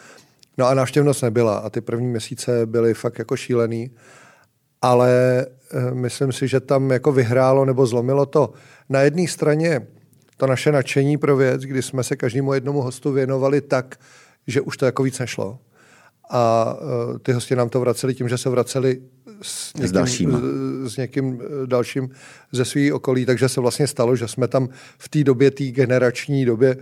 No 0.57 0.67
a 0.67 0.73
návštěvnost 0.73 1.23
nebyla 1.23 1.57
a 1.57 1.69
ty 1.69 1.81
první 1.81 2.07
měsíce 2.07 2.65
byly 2.65 2.93
fakt 2.93 3.19
jako 3.19 3.35
šílený, 3.37 3.91
ale 4.81 5.11
e, 5.71 5.91
myslím 5.91 6.31
si, 6.31 6.47
že 6.47 6.59
tam 6.59 6.91
jako 6.91 7.11
vyhrálo 7.11 7.65
nebo 7.65 7.85
zlomilo 7.85 8.25
to 8.25 8.53
na 8.89 9.01
jedné 9.01 9.27
straně 9.27 9.87
to 10.37 10.47
naše 10.47 10.71
nadšení 10.71 11.17
pro 11.17 11.37
věc, 11.37 11.61
kdy 11.61 11.81
jsme 11.81 12.03
se 12.03 12.15
každému 12.15 12.53
jednomu 12.53 12.81
hostu 12.81 13.11
věnovali 13.11 13.61
tak, 13.61 13.95
že 14.47 14.61
už 14.61 14.77
to 14.77 14.85
jako 14.85 15.03
víc 15.03 15.19
nešlo 15.19 15.59
a 16.29 16.73
uh, 16.73 17.17
ty 17.17 17.31
hosti 17.31 17.55
nám 17.55 17.69
to 17.69 17.79
vraceli 17.79 18.15
tím, 18.15 18.29
že 18.29 18.37
se 18.37 18.49
vraceli 18.49 19.01
s 19.41 19.73
někým, 19.73 20.31
s, 20.85 20.93
s 20.93 20.97
někým 20.97 21.41
e, 21.41 21.67
dalším 21.67 22.09
ze 22.51 22.65
svých 22.65 22.93
okolí, 22.93 23.25
takže 23.25 23.49
se 23.49 23.61
vlastně 23.61 23.87
stalo, 23.87 24.15
že 24.15 24.27
jsme 24.27 24.47
tam 24.47 24.69
v 24.97 25.09
té 25.09 25.23
době, 25.23 25.51
té 25.51 25.63
generační 25.63 26.45
době, 26.45 26.77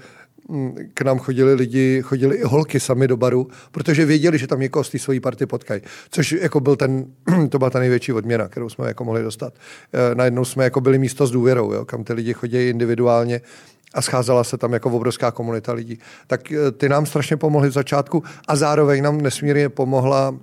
k 0.93 1.01
nám 1.01 1.19
chodili 1.19 1.53
lidi, 1.53 2.01
chodili 2.01 2.35
i 2.35 2.43
holky 2.43 2.79
sami 2.79 3.07
do 3.07 3.17
baru, 3.17 3.47
protože 3.71 4.05
věděli, 4.05 4.37
že 4.37 4.47
tam 4.47 4.59
někoho 4.59 4.83
z 4.83 4.89
té 4.89 4.99
své 4.99 5.19
party 5.19 5.45
potkají. 5.45 5.81
Což 6.09 6.31
jako 6.31 6.59
byl 6.59 6.75
ten, 6.75 7.05
to 7.49 7.57
byla 7.57 7.69
ta 7.69 7.79
největší 7.79 8.13
odměna, 8.13 8.47
kterou 8.47 8.69
jsme 8.69 8.87
jako 8.87 9.03
mohli 9.03 9.23
dostat. 9.23 9.53
E, 9.93 10.15
najednou 10.15 10.45
jsme 10.45 10.63
jako 10.63 10.81
byli 10.81 10.99
místo 10.99 11.27
s 11.27 11.31
důvěrou, 11.31 11.73
jo, 11.73 11.85
kam 11.85 12.03
ty 12.03 12.13
lidi 12.13 12.33
chodí 12.33 12.69
individuálně 12.69 13.41
a 13.93 14.01
scházela 14.01 14.43
se 14.43 14.57
tam 14.57 14.73
jako 14.73 14.89
obrovská 14.89 15.31
komunita 15.31 15.73
lidí. 15.73 15.99
Tak 16.27 16.51
eh, 16.51 16.71
ty 16.71 16.89
nám 16.89 17.05
strašně 17.05 17.37
pomohly 17.37 17.69
v 17.69 17.71
začátku 17.71 18.23
a 18.47 18.55
zároveň 18.55 19.03
nám 19.03 19.21
nesmírně 19.21 19.69
pomohla 19.69 20.35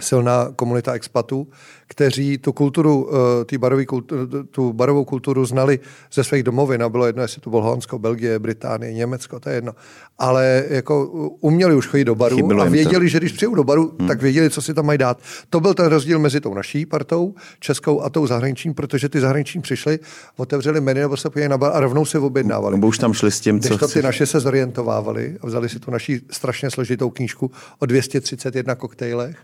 silná 0.00 0.52
komunita 0.56 0.92
expatů, 0.92 1.48
kteří 1.88 2.38
tu 2.38 2.52
kulturu, 2.52 3.10
eh, 3.10 3.44
tý 3.44 3.58
barový 3.58 3.86
kulturu, 3.86 4.44
tu 4.50 4.72
barovou 4.72 5.04
kulturu 5.04 5.44
znali 5.44 5.78
ze 6.12 6.24
svých 6.24 6.42
domovin 6.42 6.82
a 6.82 6.88
bylo 6.88 7.06
jedno, 7.06 7.22
jestli 7.22 7.40
to 7.40 7.50
bylo 7.50 7.62
Holandsko, 7.62 7.98
Belgie, 7.98 8.38
Británie, 8.38 8.92
Německo, 8.92 9.40
to 9.40 9.48
je 9.48 9.54
jedno. 9.54 9.72
Ale 10.18 10.64
jako 10.68 11.06
uměli 11.40 11.74
už 11.74 11.86
chodit 11.86 12.04
do 12.04 12.14
baru 12.14 12.36
Chybilo 12.36 12.62
a 12.62 12.68
věděli, 12.68 13.08
že 13.08 13.18
když 13.18 13.32
přijou 13.32 13.54
do 13.54 13.64
baru, 13.64 13.94
hmm. 13.98 14.08
tak 14.08 14.22
věděli, 14.22 14.50
co 14.50 14.62
si 14.62 14.74
tam 14.74 14.86
mají 14.86 14.98
dát. 14.98 15.18
To 15.50 15.60
byl 15.60 15.74
ten 15.74 15.86
rozdíl 15.86 16.18
mezi 16.18 16.40
tou 16.40 16.54
naší 16.54 16.86
partou, 16.86 17.34
českou 17.60 18.00
a 18.00 18.10
tou 18.10 18.26
zahraniční, 18.26 18.74
protože 18.74 19.08
ty 19.08 19.20
zahraniční 19.20 19.60
přišli, 19.60 19.98
otevřeli 20.36 20.80
menu 20.80 21.00
nebo 21.00 21.16
se 21.16 21.28
na 21.48 21.58
bar 21.58 21.72
a 21.74 21.80
rovnou 21.80 22.04
se 22.04 22.18
objednávali. 22.18 22.76
Nebo 22.76 22.86
už 22.86 22.98
tam 22.98 23.12
šli 23.12 23.30
s 23.30 23.40
tím, 23.40 23.60
co 23.60 23.78
to 23.78 23.88
ty 23.88 24.02
naše 24.02 24.26
se 24.26 24.40
zorientovávali 24.40 25.36
a 25.40 25.46
vzali 25.46 25.68
si 25.68 25.78
tu 25.78 25.90
naší 25.90 26.20
strašně 26.30 26.70
složitou 26.70 27.10
knížku 27.10 27.50
o 27.78 27.86
231 27.86 28.74
koktejlech 28.74 29.36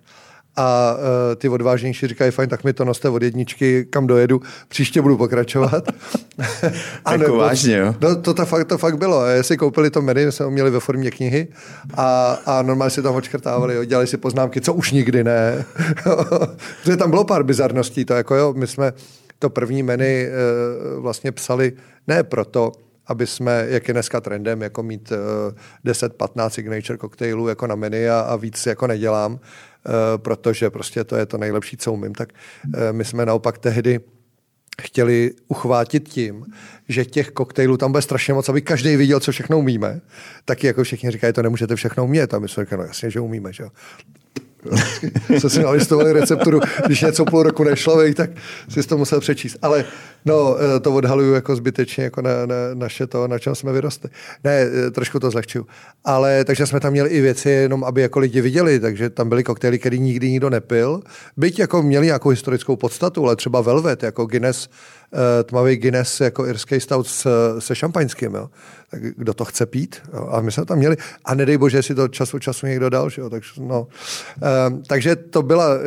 a 0.56 0.94
uh, 0.94 1.34
ty 1.36 1.48
odvážnější 1.48 2.06
říkají, 2.06 2.30
fajn, 2.30 2.48
tak 2.48 2.64
mi 2.64 2.72
to 2.72 2.84
noste 2.84 3.08
od 3.08 3.22
jedničky, 3.22 3.84
kam 3.90 4.06
dojedu, 4.06 4.40
příště 4.68 5.02
budu 5.02 5.16
pokračovat. 5.16 5.84
a 7.04 7.12
jako 7.12 7.36
vážně, 7.36 7.76
jo? 7.76 7.94
No, 8.00 8.16
to, 8.16 8.34
to, 8.34 8.46
fakt, 8.46 8.68
to 8.68 8.78
fakt 8.78 8.98
bylo. 8.98 9.26
Jestli 9.26 9.56
koupili 9.56 9.90
to 9.90 10.02
menu, 10.02 10.32
jsme 10.32 10.44
ho 10.44 10.50
měli 10.50 10.70
ve 10.70 10.80
formě 10.80 11.10
knihy 11.10 11.48
a, 11.94 12.38
a 12.46 12.62
normálně 12.62 12.90
si 12.90 13.02
tam 13.02 13.14
odškrtávali, 13.14 13.74
jo, 13.74 13.84
dělali 13.84 14.06
si 14.06 14.16
poznámky, 14.16 14.60
co 14.60 14.74
už 14.74 14.92
nikdy 14.92 15.24
ne. 15.24 15.64
Protože 16.82 16.96
tam 16.96 17.10
bylo 17.10 17.24
pár 17.24 17.42
bizarností, 17.42 18.04
to 18.04 18.14
jako 18.14 18.34
jo, 18.34 18.54
my 18.56 18.66
jsme 18.66 18.92
to 19.38 19.50
první 19.50 19.82
menu 19.82 20.04
uh, 20.04 21.02
vlastně 21.02 21.32
psali 21.32 21.72
ne 22.06 22.22
proto, 22.22 22.72
aby 23.06 23.26
jsme, 23.26 23.66
jak 23.68 23.88
je 23.88 23.94
dneska 23.94 24.20
trendem, 24.20 24.62
jako 24.62 24.82
mít 24.82 25.12
uh, 25.84 25.92
10-15 25.92 26.48
signature 26.48 26.96
koktejlů 26.96 27.48
jako 27.48 27.66
na 27.66 27.74
menu 27.74 28.10
a, 28.10 28.20
a 28.20 28.36
víc 28.36 28.66
jako 28.66 28.86
nedělám, 28.86 29.38
Eh, 29.38 29.71
protože 30.16 30.70
prostě 30.70 31.04
to 31.04 31.16
je 31.16 31.26
to 31.26 31.38
nejlepší, 31.38 31.76
co 31.76 31.92
umím. 31.92 32.14
Tak 32.14 32.32
eh, 32.74 32.92
my 32.92 33.04
jsme 33.04 33.26
naopak 33.26 33.58
tehdy 33.58 34.00
chtěli 34.82 35.30
uchvátit 35.48 36.08
tím, 36.08 36.46
že 36.88 37.04
těch 37.04 37.30
koktejlů 37.30 37.76
tam 37.76 37.92
bude 37.92 38.02
strašně 38.02 38.34
moc, 38.34 38.48
aby 38.48 38.62
každý 38.62 38.96
viděl, 38.96 39.20
co 39.20 39.32
všechno 39.32 39.58
umíme. 39.58 40.00
Taky 40.44 40.66
jako 40.66 40.84
všichni 40.84 41.10
říkají, 41.10 41.32
to 41.32 41.42
nemůžete 41.42 41.76
všechno 41.76 42.04
umět. 42.04 42.34
A 42.34 42.38
my 42.38 42.48
jsme 42.48 42.64
říkali, 42.64 42.82
no 42.82 42.86
jasně, 42.86 43.10
že 43.10 43.20
umíme. 43.20 43.52
Že? 43.52 43.64
Se 45.38 45.50
si 45.50 45.62
nalistovali 45.62 46.12
recepturu, 46.12 46.60
když 46.86 47.00
něco 47.00 47.24
půl 47.24 47.42
roku 47.42 47.64
nešlo, 47.64 47.98
tak 48.14 48.30
si 48.68 48.82
to 48.82 48.98
musel 48.98 49.20
přečíst. 49.20 49.56
Ale 49.62 49.84
no, 50.24 50.56
eh, 50.60 50.80
to 50.80 50.94
odhaluju 50.94 51.34
jako 51.34 51.56
zbytečně, 51.56 52.04
jako 52.04 52.22
na, 52.22 52.46
na, 52.46 52.54
naše 52.74 53.06
to, 53.06 53.28
na 53.28 53.38
čem 53.38 53.54
jsme 53.54 53.72
vyrostli. 53.72 54.10
Ne, 54.44 54.52
eh, 54.52 54.90
trošku 54.90 55.18
to 55.20 55.30
zlehčuju. 55.30 55.66
Ale 56.04 56.44
takže 56.44 56.66
jsme 56.66 56.80
tam 56.80 56.92
měli 56.92 57.10
i 57.10 57.20
věci, 57.20 57.50
jenom 57.50 57.84
aby 57.84 58.02
jako 58.02 58.18
lidi 58.18 58.40
viděli, 58.40 58.80
takže 58.80 59.10
tam 59.10 59.28
byly 59.28 59.44
koktejly, 59.44 59.78
které 59.78 59.98
nikdy 59.98 60.30
nikdo 60.30 60.50
nepil. 60.50 61.00
Byť 61.36 61.58
jako 61.58 61.82
měli 61.82 62.06
nějakou 62.06 62.28
historickou 62.28 62.76
podstatu, 62.76 63.24
ale 63.24 63.36
třeba 63.36 63.60
Velvet, 63.60 64.02
jako 64.02 64.26
Guinness, 64.26 64.68
tmavý 65.44 65.77
Guinness 65.77 66.20
jako 66.20 66.46
irský 66.46 66.81
stout 66.81 67.07
se, 67.07 67.31
se 67.59 67.75
šampaňským. 67.75 68.35
Jo. 68.35 68.51
Tak 68.90 69.03
kdo 69.03 69.35
to 69.35 69.44
chce 69.44 69.66
pít? 69.66 69.96
Jo. 70.14 70.29
A 70.31 70.40
my 70.40 70.53
jsme 70.53 70.64
tam 70.64 70.79
měli, 70.79 70.96
a 71.25 71.35
nedej 71.35 71.59
bože, 71.59 71.79
jestli 71.79 71.94
to 71.94 72.09
času 72.09 72.38
času 72.38 72.66
někdo 72.66 72.90
dal. 72.90 73.11
Jo. 73.18 73.31
Takže, 73.31 73.51
no. 73.59 73.81
uh, 73.83 74.83
takže 74.87 75.16
to 75.16 75.42
byla 75.42 75.75
uh, 75.75 75.81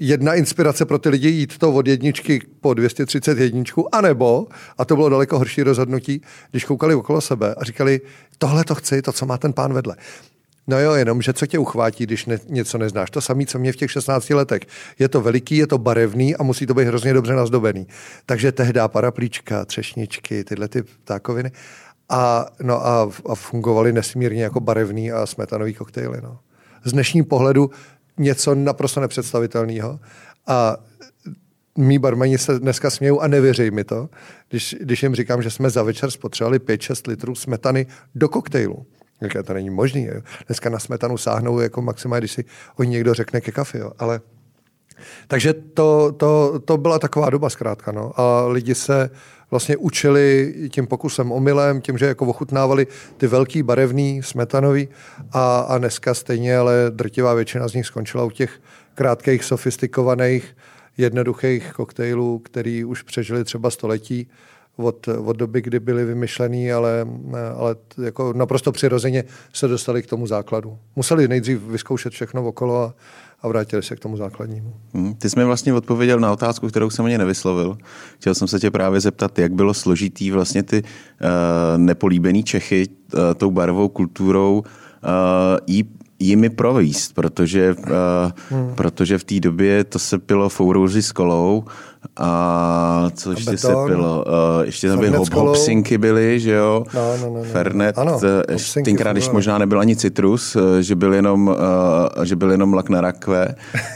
jedna 0.00 0.34
inspirace 0.34 0.84
pro 0.84 0.98
ty 0.98 1.08
lidi 1.08 1.28
jít 1.28 1.58
to 1.58 1.72
od 1.72 1.86
jedničky 1.86 2.40
po 2.60 2.74
230 2.74 3.38
jedničku, 3.38 3.94
anebo, 3.94 4.46
a 4.78 4.84
to 4.84 4.96
bylo 4.96 5.08
daleko 5.08 5.38
horší 5.38 5.62
rozhodnutí, 5.62 6.22
když 6.50 6.64
koukali 6.64 6.94
okolo 6.94 7.20
sebe 7.20 7.54
a 7.54 7.64
říkali, 7.64 8.00
tohle 8.38 8.64
to 8.64 8.74
chci, 8.74 9.02
to, 9.02 9.12
co 9.12 9.26
má 9.26 9.38
ten 9.38 9.52
pán 9.52 9.72
vedle. 9.72 9.96
No 10.68 10.80
jo, 10.80 10.94
jenom, 10.94 11.22
že 11.22 11.32
co 11.32 11.46
tě 11.46 11.58
uchvátí, 11.58 12.06
když 12.06 12.26
ne, 12.26 12.38
něco 12.48 12.78
neznáš. 12.78 13.10
To 13.10 13.20
samé, 13.20 13.46
co 13.46 13.58
mě 13.58 13.72
v 13.72 13.76
těch 13.76 13.90
16 13.90 14.30
letech. 14.30 14.62
Je 14.98 15.08
to 15.08 15.20
veliký, 15.20 15.56
je 15.56 15.66
to 15.66 15.78
barevný 15.78 16.36
a 16.36 16.42
musí 16.42 16.66
to 16.66 16.74
být 16.74 16.84
hrozně 16.84 17.12
dobře 17.12 17.34
nazdobený. 17.34 17.86
Takže 18.26 18.52
tehdy 18.52 18.80
paraplíčka, 18.86 19.64
třešničky, 19.64 20.44
tyhle 20.44 20.68
ty 20.68 20.82
ptákoviny. 20.82 21.52
A, 22.08 22.46
no 22.62 22.86
a, 22.86 23.10
a 23.26 23.34
fungovaly 23.34 23.92
nesmírně 23.92 24.42
jako 24.42 24.60
barevný 24.60 25.12
a 25.12 25.26
smetanový 25.26 25.74
koktejly. 25.74 26.20
No. 26.22 26.38
Z 26.84 26.92
dnešním 26.92 27.24
pohledu 27.24 27.70
něco 28.18 28.54
naprosto 28.54 29.00
nepředstavitelného. 29.00 30.00
A 30.46 30.76
mý 31.78 31.98
barmani 31.98 32.38
se 32.38 32.58
dneska 32.58 32.90
smějou 32.90 33.20
a 33.20 33.26
nevěří 33.26 33.70
mi 33.70 33.84
to, 33.84 34.08
když, 34.48 34.76
když 34.80 35.02
jim 35.02 35.14
říkám, 35.14 35.42
že 35.42 35.50
jsme 35.50 35.70
za 35.70 35.82
večer 35.82 36.10
spotřebovali 36.10 36.58
5-6 36.58 37.08
litrů 37.08 37.34
smetany 37.34 37.86
do 38.14 38.28
koktejlu 38.28 38.86
Říká, 39.22 39.42
to 39.42 39.54
není 39.54 39.70
možný. 39.70 40.04
Jo. 40.04 40.20
Dneska 40.46 40.70
na 40.70 40.78
smetanu 40.78 41.18
sáhnou 41.18 41.60
jako 41.60 41.82
maximálně, 41.82 42.20
když 42.20 42.32
si 42.32 42.44
o 42.76 42.82
někdo 42.82 43.14
řekne 43.14 43.40
ke 43.40 43.52
kafe. 43.52 43.78
Jo. 43.78 43.92
Ale 43.98 44.20
takže 45.26 45.52
to, 45.54 46.12
to, 46.12 46.58
to 46.64 46.76
byla 46.76 46.98
taková 46.98 47.30
doba 47.30 47.50
zkrátka. 47.50 47.92
No. 47.92 48.20
A 48.20 48.46
lidi 48.46 48.74
se 48.74 49.10
vlastně 49.50 49.76
učili 49.76 50.54
tím 50.68 50.86
pokusem 50.86 51.32
omylem, 51.32 51.80
tím, 51.80 51.98
že 51.98 52.06
jako 52.06 52.26
ochutnávali 52.26 52.86
ty 53.16 53.26
velký 53.26 53.62
barevný, 53.62 54.22
smetanový 54.22 54.88
a, 55.32 55.58
a 55.58 55.78
dneska 55.78 56.14
stejně, 56.14 56.58
ale 56.58 56.74
drtivá 56.90 57.34
většina 57.34 57.68
z 57.68 57.74
nich 57.74 57.86
skončila 57.86 58.24
u 58.24 58.30
těch 58.30 58.60
krátkých, 58.94 59.44
sofistikovaných, 59.44 60.56
jednoduchých 60.98 61.72
koktejlů, 61.72 62.38
který 62.38 62.84
už 62.84 63.02
přežili 63.02 63.44
třeba 63.44 63.70
století 63.70 64.28
od, 64.78 65.08
od 65.08 65.36
doby, 65.36 65.62
kdy 65.62 65.80
byly 65.80 66.04
vymyšlený, 66.04 66.72
ale, 66.72 67.06
ale 67.56 67.76
jako 68.02 68.32
naprosto 68.32 68.72
přirozeně 68.72 69.24
se 69.52 69.68
dostali 69.68 70.02
k 70.02 70.06
tomu 70.06 70.26
základu. 70.26 70.78
Museli 70.96 71.28
nejdřív 71.28 71.62
vyzkoušet 71.62 72.12
všechno 72.12 72.46
okolo 72.46 72.82
a, 72.82 72.94
a 73.42 73.48
vrátili 73.48 73.82
se 73.82 73.96
k 73.96 74.00
tomu 74.00 74.16
základnímu. 74.16 74.74
Hmm, 74.94 75.14
ty 75.14 75.30
jsi 75.30 75.38
mi 75.38 75.44
vlastně 75.44 75.74
odpověděl 75.74 76.20
na 76.20 76.32
otázku, 76.32 76.68
kterou 76.68 76.90
jsem 76.90 77.04
ani 77.04 77.18
nevyslovil. 77.18 77.78
Chtěl 78.16 78.34
jsem 78.34 78.48
se 78.48 78.60
tě 78.60 78.70
právě 78.70 79.00
zeptat, 79.00 79.38
jak 79.38 79.52
bylo 79.52 79.74
složitý 79.74 80.30
vlastně 80.30 80.62
ty 80.62 80.82
uh, 80.82 80.88
nepolíbený 81.76 82.44
Čechy 82.44 82.86
uh, 82.88 83.20
tou 83.36 83.50
barvou 83.50 83.88
kulturou 83.88 84.58
uh, 84.58 84.64
jí 85.66 85.98
jimi 86.20 86.50
províst, 86.50 87.14
protože, 87.14 87.74
uh, 87.74 87.84
hmm. 88.50 88.74
protože 88.74 89.18
v 89.18 89.24
té 89.24 89.40
době 89.40 89.84
to 89.84 89.98
se 89.98 90.18
pilo 90.18 90.48
fourouři 90.48 91.02
s 91.02 91.12
kolou 91.12 91.64
a 92.16 93.10
co 93.14 93.30
ještě 93.30 93.58
se 93.58 93.68
pilo? 93.86 94.24
Uh, 94.26 94.64
ještě 94.64 94.88
tam 94.88 94.98
byly 94.98 95.16
hop, 95.16 95.32
hopsinky 95.32 95.98
byly, 95.98 96.40
že 96.40 96.52
jo? 96.52 96.84
No, 96.94 97.16
no, 97.16 97.26
no, 97.26 97.34
no. 97.34 97.42
Fernet, 97.42 97.98
ano, 97.98 98.16
uh, 98.16 98.84
tenkrát, 98.84 99.12
když 99.12 99.30
možná 99.30 99.58
nebyl 99.58 99.80
ani 99.80 99.96
citrus, 99.96 100.56
uh, 100.56 100.62
že 100.80 100.94
byl 100.94 101.14
jenom, 101.14 101.48
uh, 101.48 102.24
že 102.24 102.36
byl 102.36 102.50
jenom 102.50 102.74
lak 102.74 102.88
na 102.88 103.00
rakve, 103.00 103.54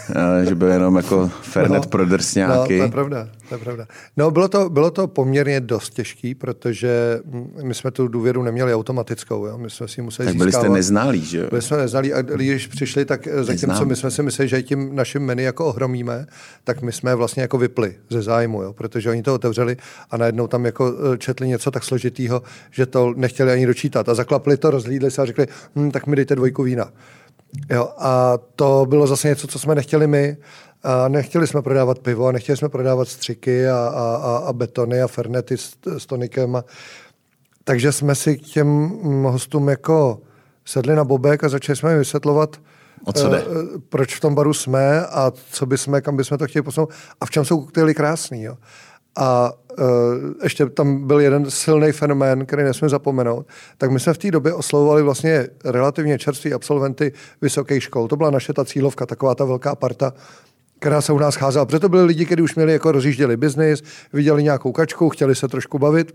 uh, 0.08 0.48
že 0.48 0.54
byl 0.54 0.68
jenom 0.68 0.96
jako 0.96 1.30
Fernet 1.42 1.82
no, 1.82 1.88
pro 1.88 2.06
drsňáky. 2.06 2.78
No, 2.78 2.78
to 2.78 2.84
je 2.84 2.90
pravda, 2.90 3.28
to 3.52 3.58
je 3.58 3.64
pravda. 3.64 3.86
No, 4.16 4.30
bylo 4.30 4.48
to, 4.48 4.70
bylo 4.70 4.90
to 4.90 5.08
poměrně 5.08 5.60
dost 5.60 5.94
těžký, 5.94 6.34
protože 6.34 7.20
my 7.62 7.74
jsme 7.74 7.90
tu 7.90 8.08
důvěru 8.08 8.42
neměli 8.42 8.74
automatickou, 8.74 9.46
jo? 9.46 9.58
my 9.58 9.70
jsme 9.70 9.88
si 9.88 10.02
museli 10.02 10.26
Tak 10.26 10.36
byli 10.36 10.48
získávat. 10.48 10.64
jste 10.64 10.72
neznalí, 10.72 11.24
že 11.24 11.38
jo? 11.38 11.46
Byli 11.50 11.62
jsme 11.62 11.76
neznalí 11.76 12.12
a 12.12 12.22
když 12.22 12.66
přišli, 12.66 13.04
tak 13.04 13.28
zatímco 13.40 13.84
my 13.84 13.96
jsme 13.96 14.10
si 14.10 14.22
mysleli, 14.22 14.48
že 14.48 14.62
tím 14.62 14.96
naším 14.96 15.22
menu 15.22 15.42
jako 15.42 15.66
ohromíme, 15.66 16.26
tak 16.64 16.82
my 16.82 16.92
jsme 16.92 17.14
vlastně 17.14 17.42
jako 17.42 17.58
vypli 17.58 17.94
ze 18.10 18.22
zájmu, 18.22 18.62
jo? 18.62 18.72
protože 18.72 19.10
oni 19.10 19.22
to 19.22 19.34
otevřeli 19.34 19.76
a 20.10 20.16
najednou 20.16 20.46
tam 20.46 20.64
jako 20.64 20.94
e, 21.14 21.18
četli 21.18 21.48
něco 21.48 21.70
tak 21.70 21.84
složitýho, 21.84 22.42
že 22.70 22.86
to 22.86 23.14
nechtěli 23.16 23.52
ani 23.52 23.66
dočítat 23.66 24.08
a 24.08 24.14
zaklapli 24.14 24.56
to, 24.56 24.70
rozhlídli 24.70 25.10
se 25.10 25.22
a 25.22 25.24
řekli, 25.24 25.46
hm, 25.76 25.90
tak 25.90 26.06
mi 26.06 26.16
dejte 26.16 26.36
dvojku 26.36 26.62
vína. 26.62 26.92
Jo? 27.70 27.88
A 27.98 28.38
to 28.56 28.86
bylo 28.88 29.06
zase 29.06 29.28
něco, 29.28 29.46
co 29.46 29.58
jsme 29.58 29.74
nechtěli 29.74 30.06
my, 30.06 30.36
a 30.82 31.08
nechtěli 31.08 31.46
jsme 31.46 31.62
prodávat 31.62 31.98
pivo 31.98 32.26
a 32.26 32.32
nechtěli 32.32 32.56
jsme 32.56 32.68
prodávat 32.68 33.08
střiky 33.08 33.68
a, 33.68 33.76
a, 33.76 34.16
a, 34.16 34.36
a 34.36 34.52
betony 34.52 35.02
a 35.02 35.06
fernety 35.06 35.56
s, 35.56 35.74
s 35.98 36.06
tonikem. 36.06 36.56
A, 36.56 36.64
takže 37.64 37.92
jsme 37.92 38.14
si 38.14 38.38
k 38.38 38.42
těm 38.42 38.88
hostům 39.22 39.68
jako 39.68 40.20
sedli 40.64 40.94
na 40.94 41.04
bobek 41.04 41.44
a 41.44 41.48
začali 41.48 41.76
jsme 41.76 41.90
jim 41.90 41.98
vysvětlovat, 41.98 42.56
O 43.04 43.12
co 43.12 43.28
jde? 43.28 43.44
Uh, 43.44 43.62
proč 43.88 44.14
v 44.14 44.20
tom 44.20 44.34
baru 44.34 44.54
jsme 44.54 45.06
a 45.06 45.32
co 45.50 45.66
by 45.66 45.78
jsme, 45.78 46.00
kam 46.00 46.16
bychom 46.16 46.38
to 46.38 46.46
chtěli 46.46 46.62
posunout 46.62 46.90
a 47.20 47.26
v 47.26 47.30
čem 47.30 47.44
jsou 47.44 47.60
koktejly 47.60 47.94
krásný. 47.94 48.42
Jo. 48.42 48.56
A 49.16 49.52
uh, 49.78 49.84
ještě 50.42 50.66
tam 50.66 51.06
byl 51.06 51.20
jeden 51.20 51.50
silný 51.50 51.92
fenomén, 51.92 52.46
který 52.46 52.62
nesmím 52.62 52.88
zapomenout, 52.88 53.46
tak 53.78 53.90
my 53.90 54.00
jsme 54.00 54.14
v 54.14 54.18
té 54.18 54.30
době 54.30 54.54
oslovovali 54.54 55.02
vlastně 55.02 55.48
relativně 55.64 56.18
čerství 56.18 56.54
absolventy 56.54 57.12
vysokých 57.40 57.82
škol. 57.82 58.08
To 58.08 58.16
byla 58.16 58.30
naše 58.30 58.52
ta 58.52 58.64
cílovka, 58.64 59.06
taková 59.06 59.34
ta 59.34 59.44
velká 59.44 59.74
parta, 59.74 60.12
která 60.82 61.00
se 61.00 61.12
u 61.12 61.18
nás 61.18 61.34
cházela. 61.34 61.66
Protože 61.66 61.78
to 61.78 61.88
byli 61.88 62.04
lidi, 62.04 62.26
kteří 62.26 62.42
už 62.42 62.54
měli 62.54 62.72
jako 62.72 62.92
rozjížděli 62.92 63.36
biznis, 63.36 63.82
viděli 64.12 64.42
nějakou 64.42 64.72
kačku, 64.72 65.08
chtěli 65.08 65.34
se 65.34 65.48
trošku 65.48 65.78
bavit. 65.78 66.14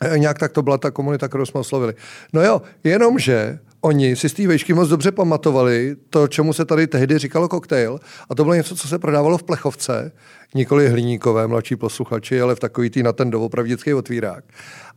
E, 0.00 0.18
nějak 0.18 0.38
tak 0.38 0.52
to 0.52 0.62
byla 0.62 0.78
ta 0.78 0.90
komunita, 0.90 1.28
kterou 1.28 1.46
jsme 1.46 1.60
oslovili. 1.60 1.94
No 2.32 2.42
jo, 2.42 2.62
jenomže 2.84 3.58
oni 3.80 4.16
si 4.16 4.28
z 4.28 4.32
té 4.32 4.46
vejšky 4.46 4.74
moc 4.74 4.88
dobře 4.88 5.12
pamatovali 5.12 5.96
to, 6.10 6.28
čemu 6.28 6.52
se 6.52 6.64
tady 6.64 6.86
tehdy 6.86 7.18
říkalo 7.18 7.48
koktejl. 7.48 7.98
A 8.30 8.34
to 8.34 8.44
bylo 8.44 8.54
něco, 8.54 8.76
co 8.76 8.88
se 8.88 8.98
prodávalo 8.98 9.38
v 9.38 9.42
plechovce, 9.42 10.12
nikoli 10.54 10.88
hliníkové, 10.88 11.46
mladší 11.46 11.76
posluchači, 11.76 12.40
ale 12.40 12.54
v 12.54 12.60
takový 12.60 12.90
tý 12.90 13.02
na 13.02 13.12
ten 13.12 13.30
doopravdický 13.30 13.94
otvírák. 13.94 14.44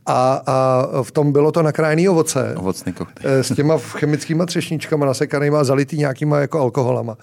A, 0.06 0.42
a 0.46 0.88
v 1.04 1.12
tom 1.12 1.32
bylo 1.32 1.52
to 1.52 1.64
nakrájený 1.64 2.10
ovoce. 2.10 2.56
Ovocný 2.58 2.94
koktejl. 2.94 3.34
Eh, 3.34 3.44
s 3.44 3.56
těma 3.56 3.78
chemickýma 3.78 4.46
třešničkama 4.46 5.06
nasekanýma 5.06 5.64
zalitý 5.64 5.98
nějakýma 5.98 6.40
jako 6.40 6.60
alkoholama. 6.60 7.18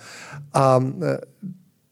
A 0.54 0.80
eh, 1.02 1.18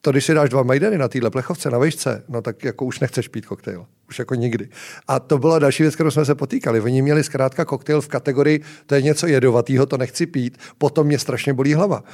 to, 0.07 0.11
když 0.11 0.25
si 0.25 0.35
dáš 0.35 0.51
dva 0.51 0.63
majdeny 0.63 0.99
na 0.99 1.09
téhle 1.09 1.31
plechovce, 1.31 1.71
na 1.71 1.79
vejšce, 1.79 2.23
no 2.29 2.43
tak 2.43 2.65
jako 2.65 2.85
už 2.85 3.01
nechceš 3.01 3.29
pít 3.29 3.47
koktejl. 3.47 3.87
Už 4.09 4.19
jako 4.19 4.35
nikdy. 4.35 4.69
A 5.09 5.21
to 5.21 5.39
byla 5.39 5.59
další 5.59 5.83
věc, 5.83 5.95
kterou 5.95 6.11
jsme 6.11 6.25
se 6.25 6.35
potýkali. 6.35 6.81
Oni 6.81 7.03
měli 7.03 7.25
zkrátka 7.25 7.65
koktejl 7.65 8.01
v 8.01 8.09
kategorii, 8.09 8.61
to 8.87 8.95
je 8.95 9.03
něco 9.03 9.27
jedovatého, 9.27 9.87
to 9.87 9.97
nechci 9.97 10.27
pít, 10.27 10.59
potom 10.79 11.07
mě 11.07 11.19
strašně 11.19 11.53
bolí 11.53 11.75
hlava. 11.75 12.05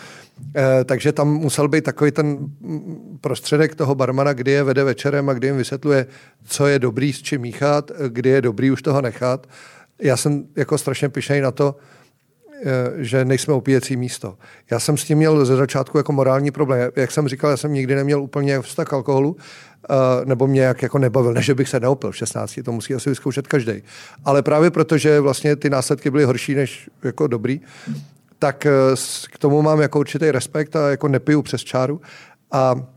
E, 0.56 0.84
takže 0.84 1.12
tam 1.12 1.28
musel 1.28 1.68
být 1.68 1.84
takový 1.84 2.10
ten 2.10 2.38
prostředek 3.20 3.74
toho 3.74 3.94
barmana, 3.94 4.32
kdy 4.32 4.50
je 4.50 4.62
vede 4.62 4.84
večerem 4.84 5.28
a 5.28 5.32
kdy 5.32 5.46
jim 5.46 5.56
vysvětluje, 5.56 6.06
co 6.44 6.66
je 6.66 6.78
dobrý 6.78 7.12
s 7.12 7.22
čím 7.22 7.40
míchat, 7.40 7.90
kdy 8.08 8.30
je 8.30 8.42
dobrý 8.42 8.70
už 8.70 8.82
toho 8.82 9.02
nechat. 9.02 9.46
Já 10.02 10.16
jsem 10.16 10.44
jako 10.56 10.78
strašně 10.78 11.08
pišnej 11.08 11.40
na 11.40 11.50
to, 11.50 11.76
Eh, 11.76 12.01
že 12.96 13.24
nejsme 13.24 13.54
opíjecí 13.54 13.96
místo. 13.96 14.36
Já 14.70 14.80
jsem 14.80 14.96
s 14.96 15.04
tím 15.04 15.18
měl 15.18 15.44
ze 15.44 15.56
začátku 15.56 15.98
jako 15.98 16.12
morální 16.12 16.50
problém. 16.50 16.90
Jak 16.96 17.10
jsem 17.10 17.28
říkal, 17.28 17.50
já 17.50 17.56
jsem 17.56 17.72
nikdy 17.72 17.94
neměl 17.94 18.22
úplně 18.22 18.60
vztah 18.60 18.86
k 18.86 18.92
alkoholu, 18.92 19.36
eh, 19.90 19.94
nebo 20.24 20.46
mě 20.46 20.60
jak 20.60 20.82
jako 20.82 20.98
nebavil, 20.98 21.32
než 21.34 21.50
bych 21.50 21.68
se 21.68 21.80
neopil 21.80 22.10
v 22.10 22.16
16, 22.16 22.60
to 22.64 22.72
musí 22.72 22.94
asi 22.94 23.10
vyzkoušet 23.10 23.46
každý. 23.46 23.82
Ale 24.24 24.42
právě 24.42 24.70
protože 24.70 25.20
vlastně 25.20 25.56
ty 25.56 25.70
následky 25.70 26.10
byly 26.10 26.24
horší 26.24 26.54
než 26.54 26.90
jako 27.02 27.26
dobrý, 27.26 27.60
tak 28.38 28.66
eh, 28.66 28.70
k 29.32 29.38
tomu 29.38 29.62
mám 29.62 29.80
jako 29.80 29.98
určitý 29.98 30.30
respekt 30.30 30.76
a 30.76 30.90
jako 30.90 31.08
nepiju 31.08 31.42
přes 31.42 31.60
čáru. 31.60 32.00
A 32.52 32.74
Eh, 32.74 32.91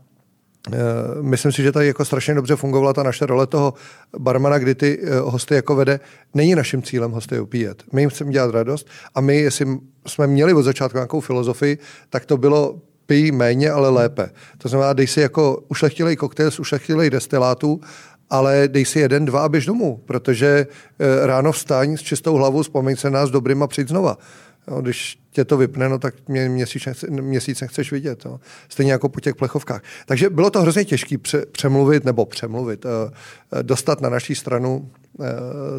myslím 1.20 1.52
si, 1.52 1.62
že 1.62 1.72
tady 1.72 1.86
jako 1.86 2.04
strašně 2.04 2.34
dobře 2.34 2.56
fungovala 2.56 2.92
ta 2.92 3.02
naše 3.02 3.26
role 3.26 3.46
toho 3.46 3.74
barmana, 4.18 4.58
kdy 4.58 4.74
ty 4.74 4.98
eh, 5.02 5.20
hosty 5.20 5.54
jako 5.54 5.76
vede. 5.76 6.00
Není 6.34 6.54
naším 6.54 6.82
cílem 6.82 7.10
hosty 7.10 7.40
opíjet. 7.40 7.82
My 7.92 8.02
jim 8.02 8.10
chceme 8.10 8.32
dělat 8.32 8.50
radost 8.50 8.88
a 9.14 9.20
my, 9.20 9.36
jestli 9.36 9.66
jsme 10.06 10.26
měli 10.26 10.52
od 10.52 10.62
začátku 10.62 10.98
nějakou 10.98 11.20
filozofii, 11.20 11.78
tak 12.10 12.26
to 12.26 12.36
bylo 12.36 12.80
pij 13.06 13.32
méně, 13.32 13.70
ale 13.70 13.88
lépe. 13.88 14.30
To 14.58 14.68
znamená, 14.68 14.92
dej 14.92 15.06
si 15.06 15.20
jako 15.20 15.62
ušlechtilej 15.68 16.16
koktejl 16.16 16.50
z 16.50 16.60
ušlechtilej 16.60 17.10
destilátů, 17.10 17.80
ale 18.30 18.68
dej 18.68 18.84
si 18.84 19.00
jeden, 19.00 19.24
dva 19.24 19.40
a 19.44 19.48
běž 19.48 19.66
domů, 19.66 20.02
protože 20.04 20.66
eh, 20.66 21.26
ráno 21.26 21.52
vstáň 21.52 21.96
s 21.96 22.02
čistou 22.02 22.34
hlavou, 22.34 22.62
vzpomeň 22.62 22.96
se 22.96 23.10
nás 23.10 23.30
dobrým 23.30 23.62
a 23.62 23.66
přijď 23.66 23.88
znova. 23.88 24.18
Jo, 24.68 24.80
když 24.80 25.18
tě 25.30 25.44
to 25.44 25.56
vypne, 25.56 25.88
no, 25.88 25.98
tak 25.98 26.14
mě 26.28 26.48
měsíc, 26.48 27.04
měsíc 27.08 27.60
nechceš 27.60 27.92
vidět. 27.92 28.24
Jo. 28.24 28.40
Stejně 28.68 28.92
jako 28.92 29.08
po 29.08 29.20
těch 29.20 29.34
plechovkách. 29.34 29.82
Takže 30.06 30.30
bylo 30.30 30.50
to 30.50 30.60
hrozně 30.60 30.84
těžké 30.84 31.18
pře, 31.18 31.46
přemluvit, 31.46 32.04
nebo 32.04 32.26
přemluvit, 32.26 32.84
uh, 32.84 32.90
dostat 33.62 34.00
na 34.00 34.08
naší 34.08 34.34
stranu 34.34 34.90
uh, 35.18 35.26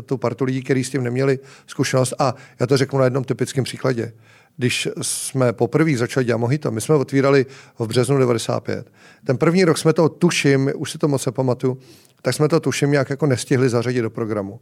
tu 0.06 0.18
partu 0.18 0.46
lidí, 0.46 0.64
kteří 0.64 0.84
s 0.84 0.90
tím 0.90 1.04
neměli 1.04 1.40
zkušenost. 1.68 2.14
A 2.20 2.36
já 2.60 2.68
to 2.68 2.78
řeknu 2.78 3.00
na 3.00 3.06
jednom 3.06 3.24
typickém 3.24 3.64
příkladě. 3.64 4.14
Když 4.58 4.88
jsme 5.02 5.54
poprvé 5.54 5.98
začali 5.98 6.26
dělat 6.26 6.38
Mojito, 6.38 6.72
my 6.72 6.82
jsme 6.82 6.96
otvírali 6.96 7.46
v 7.80 7.88
březnu 7.88 8.18
95. 8.18 8.88
Ten 9.26 9.38
první 9.38 9.66
rok 9.66 9.78
jsme 9.78 9.94
to 9.94 10.10
tuším, 10.10 10.72
už 10.76 10.92
si 10.92 10.98
to 10.98 11.08
moc 11.08 11.26
nepamatuju, 11.26 11.78
tak 12.22 12.34
jsme 12.34 12.48
to 12.48 12.60
tuším 12.60 12.92
nějak 12.92 13.10
jako 13.10 13.26
nestihli 13.26 13.70
zařadit 13.70 14.02
do 14.02 14.10
programu. 14.10 14.60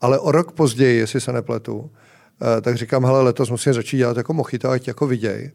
Ale 0.00 0.18
o 0.18 0.32
rok 0.32 0.52
později, 0.52 0.98
jestli 0.98 1.20
se 1.20 1.32
nepletu, 1.32 1.90
tak 2.60 2.76
říkám, 2.76 3.04
hele, 3.04 3.22
letos 3.22 3.50
musím 3.50 3.74
začít 3.74 3.96
dělat 3.96 4.16
jako 4.16 4.32
mochita, 4.32 4.72
ať 4.72 4.88
jako 4.88 5.06
viděj. 5.06 5.50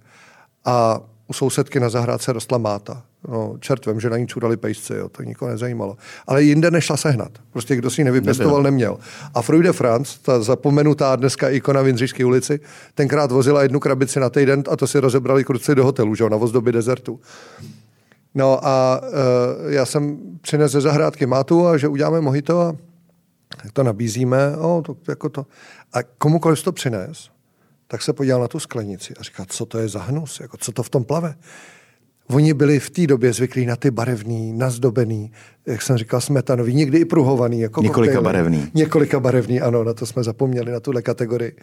A 0.65 0.99
u 1.27 1.33
sousedky 1.33 1.79
na 1.79 1.89
zahrádce 1.89 2.33
rostla 2.33 2.57
máta. 2.57 3.03
No, 3.27 3.55
čert 3.59 3.85
vím, 3.85 3.99
že 3.99 4.09
na 4.09 4.17
ní 4.17 4.27
čurali 4.27 4.57
pejsci, 4.57 4.93
jo, 4.93 5.09
to 5.09 5.23
nikoho 5.23 5.51
nezajímalo. 5.51 5.97
Ale 6.27 6.43
jinde 6.43 6.71
nešla 6.71 6.97
sehnat. 6.97 7.31
Prostě 7.51 7.75
kdo 7.75 7.89
si 7.89 8.01
ji 8.01 8.05
nevypěstoval, 8.05 8.63
neměl. 8.63 8.97
A 9.33 9.41
Fruit 9.41 9.63
de 9.63 9.73
France, 9.73 10.19
ta 10.21 10.41
zapomenutá 10.41 11.15
dneska 11.15 11.49
ikona 11.49 11.81
v 11.81 11.87
Jindřišské 11.87 12.25
ulici, 12.25 12.59
tenkrát 12.95 13.31
vozila 13.31 13.63
jednu 13.63 13.79
krabici 13.79 14.19
na 14.19 14.29
týden 14.29 14.63
a 14.71 14.75
to 14.75 14.87
si 14.87 14.99
rozebrali 14.99 15.43
kruci 15.43 15.75
do 15.75 15.83
hotelu, 15.83 16.15
že 16.15 16.23
jo, 16.23 16.29
na 16.29 16.37
vozdoby 16.37 16.71
dezertu. 16.71 17.19
No 18.35 18.67
a 18.67 19.01
uh, 19.01 19.71
já 19.71 19.85
jsem 19.85 20.17
přinesl 20.41 20.71
ze 20.71 20.81
zahrádky 20.81 21.25
mátu 21.25 21.67
a 21.67 21.77
že 21.77 21.87
uděláme 21.87 22.21
mojito 22.21 22.61
a 22.61 22.75
to 23.73 23.83
nabízíme, 23.83 24.57
o, 24.57 24.81
to, 24.85 24.95
jako 25.07 25.29
to. 25.29 25.45
A 25.93 26.03
komukoliv 26.03 26.63
to 26.63 26.71
přines, 26.71 27.29
tak 27.87 28.01
se 28.01 28.13
podíval 28.13 28.41
na 28.41 28.47
tu 28.47 28.59
sklenici 28.59 29.13
a 29.19 29.23
říká, 29.23 29.45
co 29.47 29.65
to 29.65 29.77
je 29.77 29.87
za 29.87 29.99
hnus, 29.99 30.39
jako, 30.39 30.57
co 30.57 30.71
to 30.71 30.83
v 30.83 30.89
tom 30.89 31.03
plave. 31.03 31.35
Oni 32.27 32.53
byli 32.53 32.79
v 32.79 32.89
té 32.89 33.07
době 33.07 33.33
zvyklí 33.33 33.65
na 33.65 33.75
ty 33.75 33.91
barevný, 33.91 34.53
nazdobený, 34.53 35.31
jak 35.65 35.81
jsem 35.81 35.97
říkal, 35.97 36.21
smetanový, 36.21 36.73
někdy 36.73 36.97
i 36.97 37.05
pruhovaný. 37.05 37.59
Jako 37.59 37.81
Několika 37.81 38.13
koktejly. 38.13 38.23
barevný. 38.23 38.71
Několika 38.73 39.19
barevný, 39.19 39.61
ano, 39.61 39.83
na 39.83 39.93
to 39.93 40.05
jsme 40.05 40.23
zapomněli, 40.23 40.71
na 40.71 40.79
tuhle 40.79 41.01
kategorii 41.01 41.55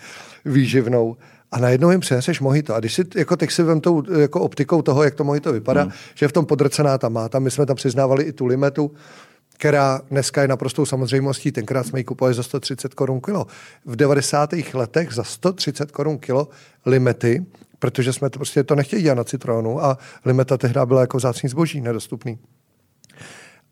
výživnou. 0.45 1.17
A 1.53 1.59
najednou 1.59 1.91
jim 1.91 2.01
přineseš 2.01 2.41
mojito. 2.41 2.75
A 2.75 2.81
když 2.81 2.95
si, 2.95 3.03
jako 3.17 3.37
teď 3.37 3.51
si 3.51 3.63
vem 3.63 3.81
tou 3.81 4.03
jako 4.19 4.41
optikou 4.41 4.83
toho, 4.83 5.05
jak 5.05 5.15
to 5.15 5.25
mojito 5.25 5.53
vypadá, 5.53 5.83
hmm. 5.83 5.93
že 6.15 6.25
je 6.25 6.29
v 6.29 6.33
tom 6.33 6.47
podrcená 6.47 6.99
ta 6.99 7.09
máta, 7.09 7.39
my 7.39 7.51
jsme 7.51 7.67
tam 7.67 7.77
přiznávali 7.77 8.25
i 8.25 8.33
tu 8.33 8.47
limetu, 8.47 8.93
která 9.61 10.01
dneska 10.11 10.43
je 10.43 10.49
naprostou 10.49 10.87
samozřejmostí, 10.87 11.53
tenkrát 11.53 11.87
jsme 11.87 12.01
ji 12.01 12.05
kupovali 12.05 12.35
za 12.35 12.43
130 12.43 12.95
korun 12.95 13.21
kilo. 13.21 13.47
V 13.85 13.97
90. 13.97 14.51
letech 14.75 15.13
za 15.13 15.25
130 15.25 15.91
korun 15.91 16.19
kilo 16.19 16.49
limety, 16.87 17.47
protože 17.79 18.13
jsme 18.13 18.31
to 18.31 18.39
prostě 18.39 18.65
to 18.65 18.75
nechtěli 18.75 19.03
dělat 19.03 19.15
na 19.15 19.25
citronu 19.25 19.85
a 19.85 19.99
limeta 20.25 20.59
tehdy 20.59 20.81
byla 20.85 21.01
jako 21.01 21.17
vzácný 21.17 21.49
zboží, 21.49 21.81
nedostupný. 21.81 22.39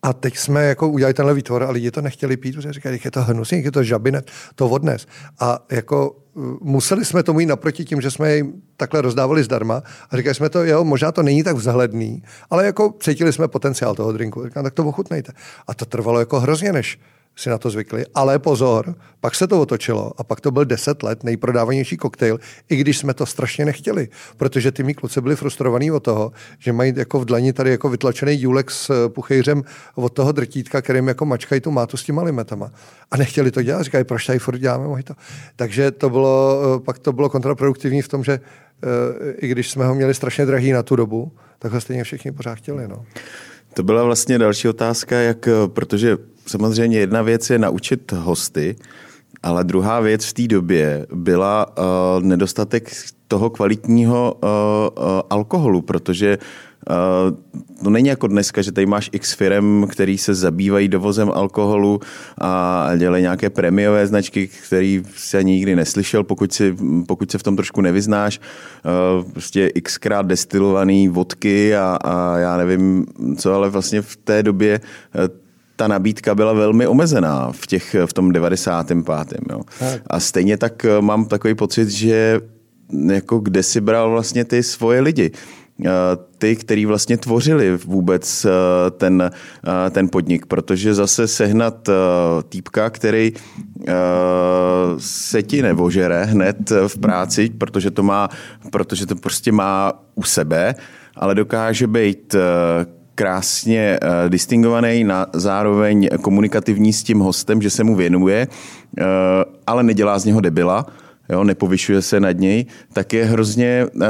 A 0.03 0.13
teď 0.13 0.37
jsme 0.37 0.65
jako 0.65 0.89
udělali 0.89 1.15
tenhle 1.15 1.35
výtvor 1.35 1.63
a 1.63 1.71
lidi 1.71 1.91
to 1.91 2.01
nechtěli 2.03 2.37
pít, 2.37 2.55
protože 2.55 2.73
říkali, 2.73 3.01
je 3.05 3.11
to 3.11 3.23
hnusný, 3.23 3.63
je 3.63 3.73
to 3.73 3.83
žabinet, 3.83 4.31
to 4.55 4.69
odnes. 4.69 5.07
A 5.41 5.65
jako 5.71 6.11
uh, 6.11 6.57
museli 6.61 7.05
jsme 7.05 7.23
tomu 7.23 7.41
jít 7.41 7.47
naproti 7.47 7.85
tím, 7.85 8.01
že 8.01 8.11
jsme 8.11 8.37
jim 8.37 8.63
takhle 8.77 9.03
rozdávali 9.03 9.43
zdarma 9.43 9.83
a 10.11 10.17
říkali 10.17 10.35
jsme 10.35 10.49
to, 10.49 10.65
jo, 10.65 10.85
možná 10.85 11.13
to 11.13 11.23
není 11.23 11.43
tak 11.43 11.57
vzhledný, 11.57 12.23
ale 12.51 12.67
jako 12.67 12.95
cítili 13.01 13.33
jsme 13.33 13.49
potenciál 13.49 13.95
toho 13.95 14.13
drinku. 14.13 14.45
Říkám, 14.45 14.65
tak 14.65 14.75
to 14.75 14.85
ochutnejte. 14.85 15.33
A 15.67 15.75
to 15.75 15.85
trvalo 15.85 16.19
jako 16.19 16.41
hrozně, 16.41 16.73
než 16.73 16.99
si 17.39 17.51
na 17.51 17.59
to 17.59 17.71
zvykli. 17.71 18.05
Ale 18.15 18.39
pozor, 18.39 18.95
pak 19.21 19.35
se 19.35 19.47
to 19.47 19.61
otočilo 19.61 20.13
a 20.17 20.25
pak 20.25 20.41
to 20.41 20.51
byl 20.51 20.65
10 20.65 21.03
let 21.03 21.25
nejprodávanější 21.25 21.97
koktejl, 21.97 22.39
i 22.69 22.77
když 22.77 22.99
jsme 22.99 23.15
to 23.15 23.27
strašně 23.27 23.65
nechtěli, 23.65 24.09
protože 24.37 24.73
ty 24.73 24.83
mý 24.83 24.95
kluci 24.95 25.21
byli 25.21 25.37
frustrovaní 25.37 25.91
od 25.91 26.01
toho, 26.03 26.33
že 26.59 26.73
mají 26.73 26.93
jako 26.97 27.21
v 27.21 27.25
dlani 27.25 27.53
tady 27.53 27.71
jako 27.71 27.89
vytlačený 27.89 28.43
jůlek 28.43 28.71
s 28.71 29.09
puchejřem 29.09 29.63
od 29.95 30.13
toho 30.13 30.33
drtítka, 30.33 30.83
kterým 30.83 31.09
jako 31.09 31.27
mačkají 31.27 31.61
tu 31.61 31.71
mátu 31.71 31.97
s 31.97 32.05
těma 32.05 32.23
limetama. 32.23 32.71
A 33.11 33.17
nechtěli 33.17 33.51
to 33.51 33.63
dělat, 33.63 33.83
říkají, 33.83 34.05
proč 34.05 34.27
tady 34.27 34.39
furt 34.39 34.59
děláme 34.59 35.03
to. 35.03 35.15
Takže 35.57 35.91
to 35.91 36.11
bylo, 36.11 36.61
pak 36.85 36.99
to 36.99 37.13
bylo 37.13 37.29
kontraproduktivní 37.29 38.03
v 38.03 38.09
tom, 38.09 38.25
že 38.25 38.33
eh, 38.33 39.33
i 39.39 39.49
když 39.49 39.71
jsme 39.71 39.87
ho 39.87 39.95
měli 39.95 40.15
strašně 40.15 40.47
drahý 40.47 40.73
na 40.73 40.83
tu 40.83 40.97
dobu, 40.97 41.33
tak 41.59 41.73
ho 41.73 41.81
stejně 41.81 42.05
všichni 42.05 42.33
pořád 42.33 42.55
chtěli. 42.55 42.89
No. 42.89 43.05
To 43.75 43.83
byla 43.83 44.05
vlastně 44.05 44.39
další 44.39 44.69
otázka, 44.69 45.17
jak, 45.17 45.49
protože 45.67 46.17
samozřejmě 46.49 46.99
jedna 46.99 47.23
věc 47.23 47.51
je 47.51 47.59
naučit 47.59 48.13
hosty, 48.13 48.77
ale 49.43 49.65
druhá 49.65 50.01
věc 50.01 50.25
v 50.25 50.33
té 50.33 50.49
době 50.49 51.07
byla 51.15 51.67
uh, 51.79 51.85
nedostatek 52.25 52.91
toho 53.29 53.51
kvalitního 53.51 54.35
uh, 54.43 54.49
uh, 54.49 55.21
alkoholu, 55.31 55.83
protože 55.83 56.39
Uh, 56.91 57.37
to 57.85 57.91
není 57.91 58.09
jako 58.09 58.27
dneska, 58.27 58.63
že 58.63 58.73
tady 58.73 58.87
máš 58.87 59.11
x 59.13 59.33
firm, 59.33 59.87
který 59.87 60.19
se 60.19 60.35
zabývají 60.35 60.89
dovozem 60.89 61.31
alkoholu 61.35 62.01
a 62.41 62.91
dělají 62.97 63.23
nějaké 63.23 63.51
prémiové 63.51 64.07
značky, 64.07 64.49
který 64.67 65.03
se 65.17 65.45
nikdy 65.45 65.77
neslyšel, 65.77 66.25
pokud, 66.25 66.53
si, 66.53 66.77
pokud 67.07 67.31
se 67.31 67.39
v 67.39 67.43
tom 67.43 67.57
trošku 67.57 67.81
nevyznáš. 67.81 68.41
Uh, 69.19 69.31
prostě 69.33 69.71
xkrát 69.83 70.27
destilovaný 70.27 71.09
vodky 71.09 71.77
a, 71.77 71.99
a 72.05 72.39
já 72.39 72.57
nevím 72.57 73.07
co, 73.37 73.55
ale 73.55 73.71
vlastně 73.71 74.03
v 74.03 74.17
té 74.17 74.43
době 74.43 74.81
ta 75.79 75.89
nabídka 75.89 76.35
byla 76.35 76.53
velmi 76.53 76.87
omezená 76.87 77.53
v, 77.53 77.67
těch, 77.67 77.97
v 78.07 78.13
tom 78.13 78.33
95. 78.33 78.99
Jo. 79.51 79.63
A 80.07 80.21
stejně 80.21 80.57
tak 80.57 80.85
eh, 80.85 81.01
mám 81.01 81.27
takový 81.27 81.55
pocit, 81.55 81.89
že 81.89 82.41
jako 83.13 83.39
kde 83.39 83.63
si 83.63 83.81
bral 83.81 84.11
vlastně 84.11 84.45
ty 84.45 84.63
svoje 84.63 85.01
lidi 85.01 85.31
eh, 85.31 85.91
ty, 86.39 86.57
který 86.57 86.87
vlastně 86.87 87.17
tvořili 87.17 87.77
vůbec 87.77 88.45
eh, 88.45 88.51
ten, 88.91 89.31
ten 89.91 90.09
podnik, 90.09 90.47
protože 90.47 90.95
zase 90.95 91.29
sehnat 91.29 91.89
týpka, 92.49 92.91
který 92.91 93.33
se 94.99 95.43
ti 95.43 95.63
nevožere 95.63 96.25
hned 96.25 96.71
v 96.87 96.99
práci, 96.99 97.51
protože 97.59 97.91
to 97.91 98.03
má, 98.03 98.29
protože 98.71 99.07
to 99.07 99.17
prostě 99.17 99.53
má 99.53 99.93
u 100.15 100.23
sebe, 100.23 100.75
ale 101.17 101.35
dokáže 101.35 101.87
být 101.87 102.35
krásně 103.19 103.99
uh, 104.03 104.31
distingovaný, 104.31 105.05
na, 105.05 105.27
zároveň 105.33 106.09
komunikativní 106.23 106.93
s 106.93 107.03
tím 107.03 107.19
hostem, 107.19 107.63
že 107.63 107.71
se 107.71 107.85
mu 107.85 107.97
věnuje, 107.97 108.47
uh, 108.47 109.05
ale 109.67 109.83
nedělá 109.83 110.19
z 110.19 110.25
něho 110.25 110.41
debila, 110.41 110.87
jo, 111.29 111.45
nepovyšuje 111.45 112.03
se 112.03 112.21
nad 112.21 112.33
něj, 112.33 112.67
tak 112.93 113.13
je 113.13 113.25
hrozně, 113.25 113.87
uh, 113.95 114.03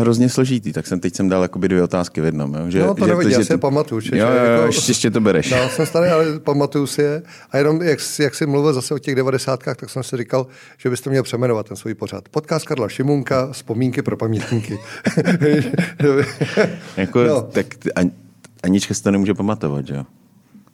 hrozně 0.00 0.28
složitý. 0.28 0.72
Tak 0.72 0.86
jsem 0.86 1.00
teď 1.00 1.14
jsem 1.14 1.28
dal 1.28 1.42
jakoby 1.42 1.68
dvě 1.68 1.82
otázky 1.82 2.20
v 2.20 2.24
jednom. 2.24 2.54
Jo, 2.54 2.70
že, 2.70 2.78
no 2.82 2.94
to 2.94 3.04
že 3.04 3.10
nevadí, 3.10 3.32
já 3.32 3.44
si 3.44 3.52
je 3.52 3.58
pamatuju. 3.58 4.00
Že, 4.00 4.18
jo, 4.18 4.26
jo, 4.26 4.44
jako, 4.44 4.66
ještě, 4.66 4.90
ještě 4.90 5.10
to 5.10 5.20
bereš. 5.20 5.50
No, 5.50 5.68
jsem 5.68 5.86
starý, 5.86 6.10
ale 6.10 6.38
pamatuju 6.38 6.86
si 6.86 7.02
je. 7.02 7.22
A 7.50 7.58
jenom, 7.58 7.82
jak, 7.82 7.98
jak 8.18 8.34
jsi 8.34 8.46
mluvil 8.46 8.72
zase 8.72 8.94
o 8.94 8.98
těch 8.98 9.14
devadesátkách, 9.14 9.76
tak 9.76 9.90
jsem 9.90 10.02
si 10.02 10.16
říkal, 10.16 10.46
že 10.78 10.90
byste 10.90 11.10
měl 11.10 11.22
přeměnovat 11.22 11.68
ten 11.68 11.76
svůj 11.76 11.94
pořád. 11.94 12.28
Podcast 12.28 12.66
Karla 12.66 12.88
Šimunka, 12.88 13.48
vzpomínky 13.52 14.02
pro 14.02 14.16
pamětníky. 14.16 14.78
jako, 16.96 17.24
no. 17.24 17.42
tak, 17.42 17.66
Anička 18.62 18.94
si 18.94 19.02
to 19.02 19.10
nemůže 19.10 19.34
pamatovat, 19.34 19.86
že 19.86 19.94
jo? 19.94 20.04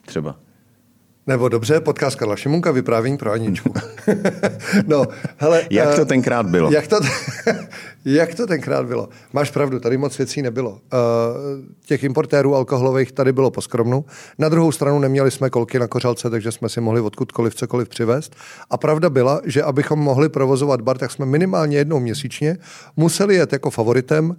Třeba. 0.06 0.36
Nebo 1.26 1.48
dobře, 1.48 1.80
podcast 1.80 2.16
Karla 2.16 2.36
Šimunka, 2.36 2.70
vyprávění 2.70 3.16
pro 3.16 3.32
Aničku. 3.32 3.74
no, 4.86 5.06
hele, 5.36 5.62
jak 5.70 5.94
to 5.94 6.02
eh, 6.02 6.04
tenkrát 6.04 6.46
bylo? 6.46 6.72
Jak 6.72 6.86
to, 6.86 7.00
jak 8.04 8.34
to 8.34 8.46
tenkrát 8.46 8.86
bylo? 8.86 9.08
Máš 9.32 9.50
pravdu, 9.50 9.80
tady 9.80 9.96
moc 9.96 10.18
věcí 10.18 10.42
nebylo. 10.42 10.70
Uh, 10.70 10.78
těch 11.86 12.04
importérů 12.04 12.54
alkoholových 12.54 13.12
tady 13.12 13.32
bylo 13.32 13.50
poskromnu. 13.50 14.04
Na 14.38 14.48
druhou 14.48 14.72
stranu 14.72 14.98
neměli 14.98 15.30
jsme 15.30 15.50
kolky 15.50 15.78
na 15.78 15.86
kořalce, 15.86 16.30
takže 16.30 16.52
jsme 16.52 16.68
si 16.68 16.80
mohli 16.80 17.00
odkudkoliv 17.00 17.54
cokoliv 17.54 17.88
přivést. 17.88 18.36
A 18.70 18.76
pravda 18.76 19.10
byla, 19.10 19.40
že 19.44 19.62
abychom 19.62 19.98
mohli 19.98 20.28
provozovat 20.28 20.80
bar, 20.80 20.98
tak 20.98 21.10
jsme 21.10 21.26
minimálně 21.26 21.76
jednou 21.76 22.00
měsíčně 22.00 22.56
museli 22.96 23.34
jet 23.34 23.52
jako 23.52 23.70
favoritem 23.70 24.30
uh, 24.30 24.36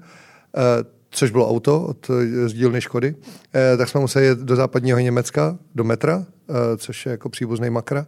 což 1.16 1.32
bylo 1.32 1.50
auto 1.50 1.82
od 1.82 2.12
z 2.46 2.54
dílny 2.54 2.82
Škody, 2.82 3.16
eh, 3.56 3.78
tak 3.78 3.90
jsme 3.90 4.00
museli 4.00 4.28
jít 4.28 4.40
do 4.40 4.56
západního 4.56 5.00
Německa, 5.00 5.58
do 5.76 5.84
metra, 5.84 6.26
eh, 6.50 6.54
což 6.78 7.06
je 7.06 7.12
jako 7.12 7.30
příbuzný 7.30 7.70
makra, 7.70 8.08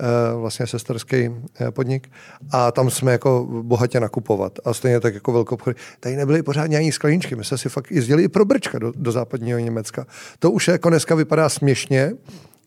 eh, 0.00 0.04
vlastně 0.36 0.66
sesterský 0.66 1.30
podnik. 1.70 2.08
A 2.52 2.72
tam 2.72 2.90
jsme 2.90 3.12
jako 3.12 3.46
bohatě 3.62 4.00
nakupovat. 4.00 4.58
A 4.64 4.74
stejně 4.74 5.00
tak 5.00 5.14
jako 5.14 5.32
velkou 5.32 5.54
obchody. 5.54 5.76
Tady 6.00 6.16
nebyly 6.16 6.42
pořádně 6.42 6.76
ani 6.76 6.92
skleničky. 6.92 7.36
My 7.36 7.44
jsme 7.44 7.58
si 7.58 7.68
fakt 7.68 7.92
jezdili 7.92 8.22
i 8.22 8.28
pro 8.28 8.44
brčka 8.44 8.78
do, 8.78 8.92
do 8.96 9.12
západního 9.12 9.58
Německa. 9.58 10.06
To 10.38 10.50
už 10.50 10.68
jako 10.68 10.90
dneska 10.90 11.14
vypadá 11.14 11.48
směšně, 11.48 12.12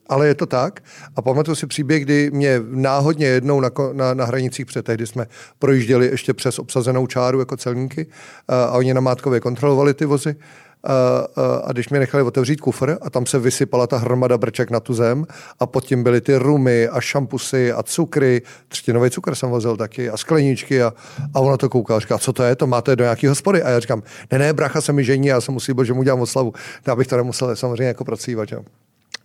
ale 0.09 0.27
je 0.27 0.35
to 0.35 0.45
tak. 0.45 0.79
A 1.15 1.21
pamatuju 1.21 1.55
si 1.55 1.67
příběh, 1.67 2.05
kdy 2.05 2.31
mě 2.33 2.61
náhodně 2.69 3.27
jednou 3.27 3.59
na, 3.59 3.69
na, 3.93 4.13
na 4.13 4.25
hranicích 4.25 4.65
před 4.65 4.85
tehdy 4.85 5.07
jsme 5.07 5.25
projížděli 5.59 6.05
ještě 6.05 6.33
přes 6.33 6.59
obsazenou 6.59 7.07
čáru 7.07 7.39
jako 7.39 7.57
celníky 7.57 8.07
a, 8.47 8.63
a 8.63 8.71
oni 8.71 8.93
na 8.93 9.01
Mátkově 9.01 9.39
kontrolovali 9.39 9.93
ty 9.93 10.05
vozy. 10.05 10.35
A, 10.83 10.93
a, 10.93 11.55
a 11.65 11.71
když 11.71 11.89
mě 11.89 11.99
nechali 11.99 12.23
otevřít 12.23 12.61
kufr 12.61 12.97
a 13.01 13.09
tam 13.09 13.25
se 13.25 13.39
vysypala 13.39 13.87
ta 13.87 13.97
hromada 13.97 14.37
brček 14.37 14.71
na 14.71 14.79
tu 14.79 14.93
zem 14.93 15.25
a 15.59 15.65
pod 15.65 15.85
tím 15.85 16.03
byly 16.03 16.21
ty 16.21 16.35
rumy 16.35 16.87
a 16.87 17.01
šampusy 17.01 17.71
a 17.71 17.83
cukry, 17.83 18.41
třtinový 18.67 19.09
cukr 19.09 19.35
jsem 19.35 19.49
vozil 19.49 19.77
taky 19.77 20.09
a 20.09 20.17
skleničky 20.17 20.83
a, 20.83 20.93
a 21.33 21.39
ona 21.39 21.57
to 21.57 21.69
kouká 21.69 21.95
a 21.95 21.99
říká, 21.99 22.17
co 22.17 22.33
to 22.33 22.43
je, 22.43 22.55
to 22.55 22.67
máte 22.67 22.95
do 22.95 23.03
nějaký 23.03 23.27
hospody? 23.27 23.63
A 23.63 23.69
já 23.69 23.79
říkám, 23.79 24.03
ne, 24.31 24.39
ne, 24.39 24.53
bracha 24.53 24.81
se 24.81 24.93
mi 24.93 25.03
žení, 25.03 25.27
já 25.27 25.41
jsem 25.41 25.53
musel, 25.53 25.83
že 25.83 25.93
mu 25.93 26.03
dělám 26.03 26.21
oslavu. 26.21 26.53
Já 26.87 26.95
bych 26.95 27.07
to 27.07 27.17
nemusel 27.17 27.55
samozřejmě 27.55 27.87
jako 27.87 28.05
pracovat. 28.05 28.51
Jo. 28.51 28.63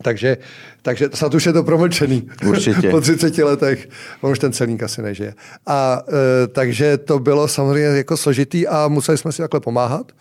Takže, 0.02 0.36
takže 0.82 1.08
snad 1.14 1.34
už 1.34 1.46
je 1.46 1.52
to 1.52 1.62
promlčený. 1.62 2.28
Určitě. 2.46 2.88
po 2.90 3.00
30 3.00 3.38
letech. 3.38 3.88
On 4.20 4.30
už 4.30 4.38
ten 4.38 4.52
celník 4.52 4.82
asi 4.82 5.02
nežije. 5.02 5.34
A 5.66 6.02
e, 6.08 6.46
takže 6.46 6.98
to 6.98 7.18
bylo 7.18 7.48
samozřejmě 7.48 7.86
jako 7.86 8.16
složitý 8.16 8.66
a 8.66 8.88
museli 8.88 9.18
jsme 9.18 9.32
si 9.32 9.42
takhle 9.42 9.60
pomáhat. 9.60 10.12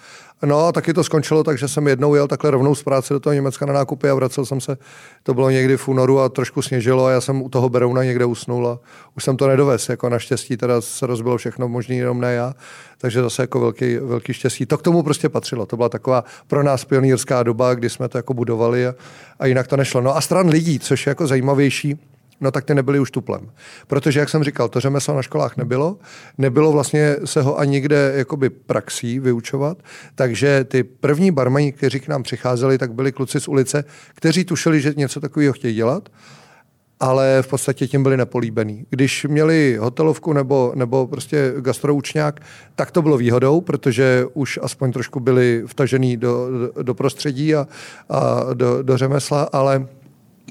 No 0.46 0.68
a 0.68 0.72
taky 0.72 0.94
to 0.94 1.04
skončilo 1.04 1.44
tak, 1.44 1.58
že 1.58 1.68
jsem 1.68 1.88
jednou 1.88 2.16
jel 2.16 2.28
takhle 2.28 2.52
rovnou 2.52 2.76
z 2.76 2.84
práce 2.84 3.14
do 3.14 3.20
toho 3.20 3.34
Německa 3.34 3.66
na 3.66 3.74
nákupy 3.74 4.10
a 4.10 4.16
vracel 4.16 4.46
jsem 4.46 4.62
se, 4.62 4.78
to 5.24 5.34
bylo 5.34 5.50
někdy 5.50 5.78
v 5.78 5.88
únoru 5.88 6.20
a 6.20 6.30
trošku 6.30 6.62
sněžilo 6.62 7.06
a 7.06 7.12
já 7.12 7.22
jsem 7.22 7.42
u 7.42 7.50
toho 7.50 7.70
Berouna 7.70 8.04
někde 8.04 8.26
usnul 8.26 8.68
a 8.68 8.80
už 9.18 9.24
jsem 9.24 9.38
to 9.38 9.48
nedovez. 9.48 9.90
Jako 9.90 10.10
naštěstí 10.10 10.58
teda 10.58 10.82
se 10.82 11.08
rozbilo 11.08 11.38
všechno 11.38 11.68
možný, 11.68 11.98
jenom 11.98 12.22
ne 12.22 12.34
já. 12.34 12.54
Takže 12.98 13.22
zase 13.22 13.44
jako 13.44 13.60
velký, 13.60 13.98
velký 13.98 14.34
štěstí. 14.34 14.66
To 14.66 14.78
k 14.78 14.82
tomu 14.82 15.04
prostě 15.04 15.30
patřilo. 15.30 15.66
To 15.66 15.78
byla 15.78 15.90
taková 15.90 16.24
pro 16.48 16.64
nás 16.64 16.86
pionýrská 16.86 17.44
doba, 17.44 17.74
kdy 17.74 17.90
jsme 17.90 18.10
to 18.10 18.18
jako 18.18 18.34
budovali 18.34 18.88
a, 18.88 18.96
a 19.40 19.46
jinak 19.46 19.68
to 19.68 19.78
nešlo. 19.78 20.02
No 20.02 20.18
a 20.18 20.22
stran 20.22 20.50
lidí, 20.50 20.80
což 20.80 21.06
je 21.06 21.12
jako 21.12 21.28
zajímavější, 21.28 22.00
no 22.42 22.52
tak 22.52 22.66
ty 22.66 22.76
nebyly 22.76 23.00
už 23.00 23.12
tuplem. 23.12 23.52
Protože, 23.88 24.20
jak 24.20 24.30
jsem 24.30 24.44
říkal, 24.44 24.70
to 24.70 24.80
řemeslo 24.80 25.16
na 25.16 25.22
školách 25.22 25.58
nebylo, 25.58 25.98
nebylo 26.38 26.72
vlastně 26.72 27.16
se 27.26 27.42
ho 27.42 27.60
ani 27.60 27.72
nikde 27.72 28.14
jakoby 28.16 28.50
praxí 28.50 29.20
vyučovat, 29.20 29.78
takže 30.16 30.64
ty 30.64 30.84
první 30.84 31.32
barmani, 31.32 31.72
kteří 31.72 32.00
k 32.00 32.08
nám 32.08 32.24
přicházeli, 32.24 32.78
tak 32.78 32.94
byli 32.94 33.12
kluci 33.12 33.40
z 33.40 33.48
ulice, 33.48 33.84
kteří 34.16 34.46
tušili, 34.46 34.82
že 34.82 34.94
něco 34.98 35.20
takového 35.20 35.54
chtějí 35.54 35.76
dělat 35.76 36.10
ale 37.00 37.42
v 37.42 37.48
podstatě 37.48 37.88
tím 37.88 38.04
byli 38.04 38.18
nepolíbený. 38.18 38.86
Když 38.90 39.26
měli 39.30 39.78
hotelovku 39.82 40.34
nebo, 40.34 40.72
nebo 40.76 41.08
prostě 41.08 41.54
gastroučňák, 41.60 42.40
tak 42.76 42.92
to 42.92 43.02
bylo 43.02 43.18
výhodou, 43.18 43.62
protože 43.62 44.26
už 44.34 44.60
aspoň 44.62 44.92
trošku 44.92 45.20
byli 45.20 45.64
vtažený 45.68 46.18
do, 46.18 46.48
do, 46.52 46.84
do 46.84 46.94
prostředí 46.94 47.56
a, 47.56 47.68
a 48.10 48.54
do, 48.54 48.84
do 48.84 48.98
řemesla, 48.98 49.50
ale 49.54 49.88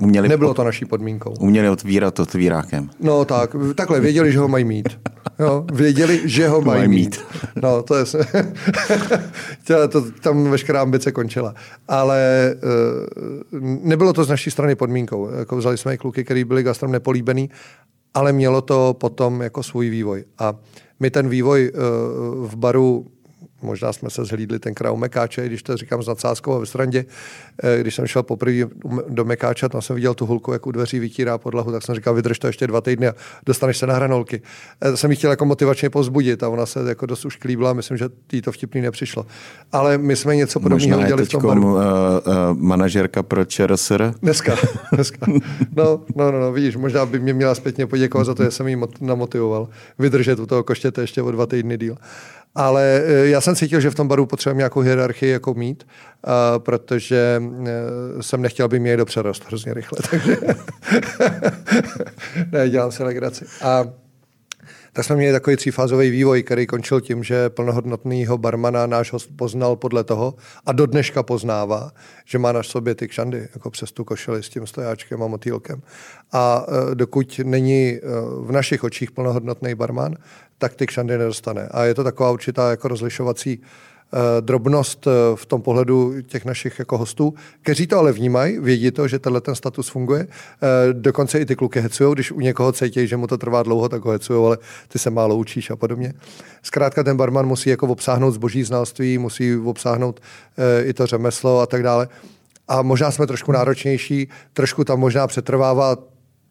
Uměli 0.00 0.28
Nebylo 0.28 0.54
to 0.54 0.64
naší 0.64 0.84
podmínkou. 0.84 1.34
Uměli 1.40 1.68
otvírat 1.68 2.20
otvírákem. 2.20 2.90
No 3.00 3.24
tak, 3.24 3.56
takhle, 3.74 4.00
věděli, 4.00 4.32
že 4.32 4.38
ho 4.38 4.48
mají 4.48 4.64
mít. 4.64 4.88
Jo, 5.38 5.64
věděli, 5.72 6.20
že 6.24 6.48
ho 6.48 6.60
mají, 6.62 6.78
mají 6.78 6.88
mít. 6.88 6.98
mít. 6.98 7.40
No, 7.62 7.82
to 7.82 7.96
je... 7.96 8.04
to, 9.88 10.10
tam 10.10 10.50
veškerá 10.50 10.82
ambice 10.82 11.12
končila. 11.12 11.54
Ale 11.88 12.54
uh, 13.52 13.60
nebylo 13.82 14.12
to 14.12 14.24
z 14.24 14.28
naší 14.28 14.50
strany 14.50 14.74
podmínkou. 14.74 15.30
Jako 15.30 15.56
vzali 15.56 15.78
jsme 15.78 15.94
i 15.94 15.98
kluky, 15.98 16.24
který 16.24 16.44
byli 16.44 16.62
gastrom 16.62 16.92
nepolíbený, 16.92 17.50
ale 18.14 18.32
mělo 18.32 18.62
to 18.62 18.96
potom 19.00 19.42
jako 19.42 19.62
svůj 19.62 19.90
vývoj. 19.90 20.24
A 20.38 20.54
my 21.00 21.10
ten 21.10 21.28
vývoj 21.28 21.72
uh, 21.74 22.48
v 22.48 22.56
baru 22.56 23.06
Možná 23.62 23.92
jsme 23.92 24.10
se 24.10 24.24
zhlídli 24.24 24.58
tenkrát 24.58 24.92
u 24.92 24.96
Mekáče, 24.96 25.46
když 25.46 25.62
to 25.62 25.76
říkám 25.76 26.02
s 26.02 26.06
nadsázkou 26.06 26.52
a 26.52 26.58
ve 26.58 26.66
srandě. 26.66 27.04
Eh, 27.62 27.80
když 27.80 27.94
jsem 27.94 28.06
šel 28.06 28.22
poprvé 28.22 28.52
do 29.08 29.24
Mekáča, 29.24 29.68
tam 29.68 29.82
jsem 29.82 29.96
viděl 29.96 30.14
tu 30.14 30.26
hulku, 30.26 30.52
jak 30.52 30.66
u 30.66 30.72
dveří 30.72 30.98
vytírá 30.98 31.38
podlahu, 31.38 31.72
tak 31.72 31.82
jsem 31.82 31.94
říkal, 31.94 32.14
vydrž 32.14 32.38
to 32.38 32.46
ještě 32.46 32.66
dva 32.66 32.80
týdny 32.80 33.08
a 33.08 33.14
dostaneš 33.46 33.78
se 33.78 33.86
na 33.86 33.94
hranolky. 33.94 34.42
Eh, 34.80 34.96
jsem 34.96 35.10
ji 35.10 35.16
chtěl 35.16 35.30
jako 35.30 35.44
motivačně 35.44 35.90
pozbudit 35.90 36.42
a 36.42 36.48
ona 36.48 36.66
se 36.66 36.88
jako 36.88 37.06
dost 37.06 37.24
už 37.24 37.36
klíbla, 37.36 37.72
myslím, 37.72 37.96
že 37.96 38.08
jí 38.32 38.42
to 38.42 38.52
vtipný 38.52 38.80
nepřišlo. 38.80 39.26
Ale 39.72 39.98
my 39.98 40.16
jsme 40.16 40.36
něco 40.36 40.60
podobného 40.60 41.00
udělali 41.00 41.24
v 41.24 41.28
tom 41.28 41.42
baru. 41.42 41.62
Uh, 41.62 41.80
uh, 41.80 41.82
manažerka 42.58 43.22
pro 43.22 43.44
ČRSR? 43.44 44.14
Dneska, 44.22 44.56
dneska. 44.92 45.26
No, 45.76 46.00
no, 46.16 46.32
no, 46.32 46.40
no, 46.40 46.52
vidíš, 46.52 46.76
možná 46.76 47.06
by 47.06 47.18
mě 47.18 47.34
měla 47.34 47.54
zpětně 47.54 47.86
poděkovat 47.86 48.24
za 48.26 48.34
to, 48.34 48.44
že 48.44 48.50
jsem 48.50 48.68
jí 48.68 48.76
namotivoval 49.00 49.68
vydržet 49.98 50.38
u 50.38 50.46
toho 50.46 50.62
koštěte 50.62 51.00
ještě 51.00 51.22
o 51.22 51.30
dva 51.30 51.46
týdny 51.46 51.78
díl. 51.78 51.96
Ale 52.54 53.02
eh, 53.04 53.28
já 53.28 53.40
jsem 53.40 53.56
cítil, 53.56 53.80
že 53.80 53.90
v 53.90 53.94
tom 53.94 54.08
baru 54.08 54.26
potřebujeme 54.26 54.58
nějakou 54.58 54.80
hierarchii 54.80 55.32
jako 55.32 55.54
mít, 55.54 55.86
protože 56.58 57.42
eh, 57.66 58.22
jsem 58.22 58.42
nechtěl, 58.42 58.64
aby 58.64 58.78
mě 58.78 58.88
někdo 58.88 59.04
přerost 59.04 59.46
hrozně 59.46 59.74
rychle. 59.74 59.98
Takže 60.10 60.36
ne, 62.52 62.70
dělám 62.70 62.92
si 62.92 63.02
legraci. 63.02 63.44
A 63.62 63.84
tak 64.92 65.04
jsme 65.04 65.16
měli 65.16 65.32
takový 65.32 65.56
třífázový 65.56 66.10
vývoj, 66.10 66.42
který 66.42 66.66
končil 66.66 67.00
tím, 67.00 67.24
že 67.24 67.50
plnohodnotného 67.50 68.38
barmana 68.38 68.86
náš 68.86 69.12
host 69.12 69.30
poznal 69.36 69.76
podle 69.76 70.04
toho 70.04 70.34
a 70.66 70.72
do 70.72 70.86
dneška 70.86 71.22
poznává, 71.22 71.92
že 72.24 72.38
má 72.38 72.52
na 72.52 72.62
sobě 72.62 72.94
ty 72.94 73.08
kšandy, 73.08 73.48
jako 73.54 73.70
přes 73.70 73.92
tu 73.92 74.04
košili 74.04 74.42
s 74.42 74.48
tím 74.48 74.66
stojáčkem 74.66 75.22
a 75.22 75.26
motýlkem. 75.26 75.82
A 76.32 76.66
e, 76.92 76.94
dokud 76.94 77.40
není 77.44 77.88
e, 77.88 78.00
v 78.40 78.52
našich 78.52 78.84
očích 78.84 79.10
plnohodnotný 79.10 79.74
barman, 79.74 80.14
tak 80.58 80.74
ty 80.74 80.86
kšandy 80.86 81.18
nedostane. 81.18 81.68
A 81.70 81.84
je 81.84 81.94
to 81.94 82.04
taková 82.04 82.30
určitá 82.30 82.70
jako 82.70 82.88
rozlišovací 82.88 83.62
drobnost 84.40 85.06
eh, 85.06 85.10
v 85.34 85.46
tom 85.46 85.62
pohledu 85.62 86.22
těch 86.22 86.44
našich 86.44 86.78
jako 86.78 86.98
hostů, 86.98 87.34
kteří 87.62 87.86
to 87.86 87.98
ale 87.98 88.12
vnímají, 88.12 88.58
vědí 88.58 88.90
to, 88.90 89.08
že 89.08 89.18
tenhle 89.18 89.40
ten 89.40 89.54
status 89.54 89.88
funguje. 89.88 90.26
Eh, 90.28 90.92
dokonce 90.92 91.38
i 91.38 91.46
ty 91.46 91.56
kluky 91.56 91.80
hecují, 91.80 92.14
když 92.14 92.32
u 92.32 92.40
někoho 92.40 92.72
cítí, 92.72 93.06
že 93.06 93.16
mu 93.16 93.26
to 93.26 93.38
trvá 93.38 93.62
dlouho, 93.62 93.88
tak 93.88 94.04
ho 94.04 94.10
hecují, 94.10 94.46
ale 94.46 94.58
ty 94.88 94.98
se 94.98 95.10
málo 95.10 95.36
učíš 95.36 95.70
a 95.70 95.76
podobně. 95.76 96.12
Zkrátka 96.62 97.02
ten 97.02 97.16
barman 97.16 97.46
musí 97.46 97.70
jako 97.70 97.86
obsáhnout 97.86 98.30
zboží 98.30 98.62
znalství, 98.62 99.18
musí 99.18 99.56
obsáhnout 99.56 100.20
i 100.84 100.92
to 100.92 101.06
řemeslo 101.06 101.60
a 101.60 101.66
tak 101.66 101.82
dále. 101.82 102.08
A 102.68 102.82
možná 102.82 103.10
jsme 103.10 103.26
trošku 103.26 103.52
náročnější, 103.52 104.28
trošku 104.52 104.84
tam 104.84 105.00
možná 105.00 105.26
přetrvává 105.26 105.96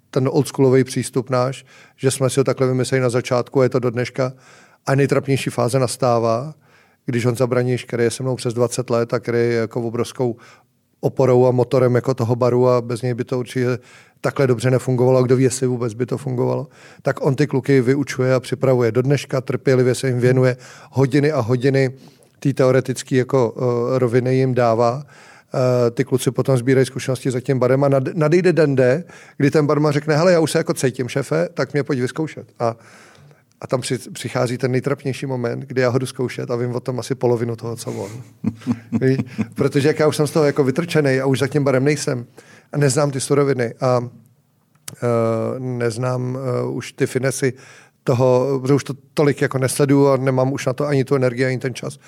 ten 0.10 0.30
oldschoolový 0.32 0.84
přístup 0.84 1.30
náš, 1.30 1.66
že 1.98 2.12
jsme 2.12 2.30
si 2.30 2.40
ho 2.40 2.44
takhle 2.44 2.68
vymysleli 2.68 3.02
na 3.02 3.10
začátku 3.10 3.60
a 3.60 3.64
je 3.64 3.70
to 3.70 3.80
do 3.80 3.90
dneška. 3.90 4.34
A 4.86 4.96
nejtrapnější 4.96 5.50
fáze 5.50 5.80
nastává, 5.80 6.54
když 7.06 7.26
on 7.26 7.36
Zabraníš, 7.36 7.84
který 7.84 8.04
je 8.04 8.12
se 8.12 8.24
mnou 8.24 8.36
přes 8.36 8.54
20 8.54 8.90
let 8.90 9.14
a 9.14 9.20
který 9.20 9.38
je 9.38 9.54
jako 9.54 9.82
obrovskou 9.82 10.36
oporou 11.02 11.48
a 11.48 11.52
motorem 11.52 11.96
jako 11.96 12.14
toho 12.14 12.36
baru 12.36 12.70
a 12.70 12.82
bez 12.82 13.02
něj 13.02 13.14
by 13.14 13.24
to 13.24 13.40
určitě 13.40 13.80
takhle 14.22 14.48
dobře 14.48 14.72
nefungovalo, 14.72 15.24
kdo 15.24 15.36
ví, 15.36 15.44
jestli 15.44 15.68
vůbec 15.68 15.94
by 15.94 16.06
to 16.06 16.18
fungovalo, 16.18 16.68
tak 17.02 17.26
on 17.26 17.36
ty 17.36 17.48
kluky 17.48 17.82
vyučuje 17.82 18.34
a 18.34 18.40
připravuje. 18.40 18.92
Do 18.92 19.02
dneška 19.02 19.42
trpělivě 19.42 19.96
se 19.96 20.08
jim 20.08 20.20
věnuje 20.20 20.58
hodiny 20.92 21.32
a 21.32 21.40
hodiny 21.40 21.90
té 22.40 22.54
teoretické 22.54 23.16
jako 23.16 23.52
uh, 23.52 23.64
roviny 23.98 24.36
jim 24.36 24.54
dává. 24.54 24.96
Uh, 24.96 25.62
ty 25.92 26.04
kluci 26.04 26.32
potom 26.32 26.58
sbírají 26.58 26.86
zkušenosti 26.86 27.32
za 27.32 27.40
tím 27.40 27.60
barem 27.60 27.84
a 27.84 27.90
nad, 27.90 28.04
nadejde 28.14 28.54
den, 28.54 28.76
kdy 29.38 29.52
ten 29.52 29.68
barman 29.68 29.94
řekne, 29.94 30.18
hele, 30.18 30.32
já 30.32 30.40
už 30.40 30.52
se 30.52 30.58
jako 30.58 30.74
cítím, 30.74 31.10
šefe, 31.10 31.50
tak 31.54 31.74
mě 31.74 31.84
pojď 31.84 32.00
vyzkoušet. 32.00 32.48
A 32.60 32.76
a 33.62 33.68
tam 33.68 33.82
při, 33.82 33.98
přichází 33.98 34.58
ten 34.58 34.72
nejtrapnější 34.72 35.26
moment, 35.26 35.60
kdy 35.60 35.82
já 35.82 35.90
ho 35.90 36.00
jdu 36.00 36.06
zkoušet 36.06 36.52
a 36.52 36.56
vím 36.56 36.76
o 36.76 36.80
tom 36.80 37.00
asi 37.00 37.16
polovinu 37.16 37.56
toho, 37.56 37.76
co 37.76 37.92
on. 37.92 38.12
Protože 39.56 39.88
jak 39.88 40.00
já 40.00 40.08
už 40.08 40.16
jsem 40.16 40.28
z 40.28 40.32
toho 40.32 40.46
jako 40.46 40.64
vytrčený 40.64 41.20
a 41.20 41.26
už 41.26 41.40
za 41.40 41.48
tím 41.48 41.64
barem 41.64 41.84
nejsem 41.84 42.26
a 42.74 42.78
neznám 42.78 43.12
ty 43.12 43.20
suroviny 43.20 43.74
a 43.82 44.00
uh, 44.00 44.10
neznám 45.60 46.38
uh, 46.66 46.76
už 46.76 46.92
ty 46.92 47.08
finesy 47.08 47.54
toho, 48.04 48.60
protože 48.62 48.74
už 48.74 48.84
to 48.84 48.94
tolik 49.14 49.42
jako 49.42 49.58
nesleduju 49.58 50.08
a 50.08 50.18
nemám 50.18 50.54
už 50.54 50.66
na 50.66 50.74
to 50.74 50.88
ani 50.88 51.04
tu 51.04 51.16
energii, 51.16 51.46
ani 51.46 51.58
ten 51.58 51.74
čas, 51.74 52.00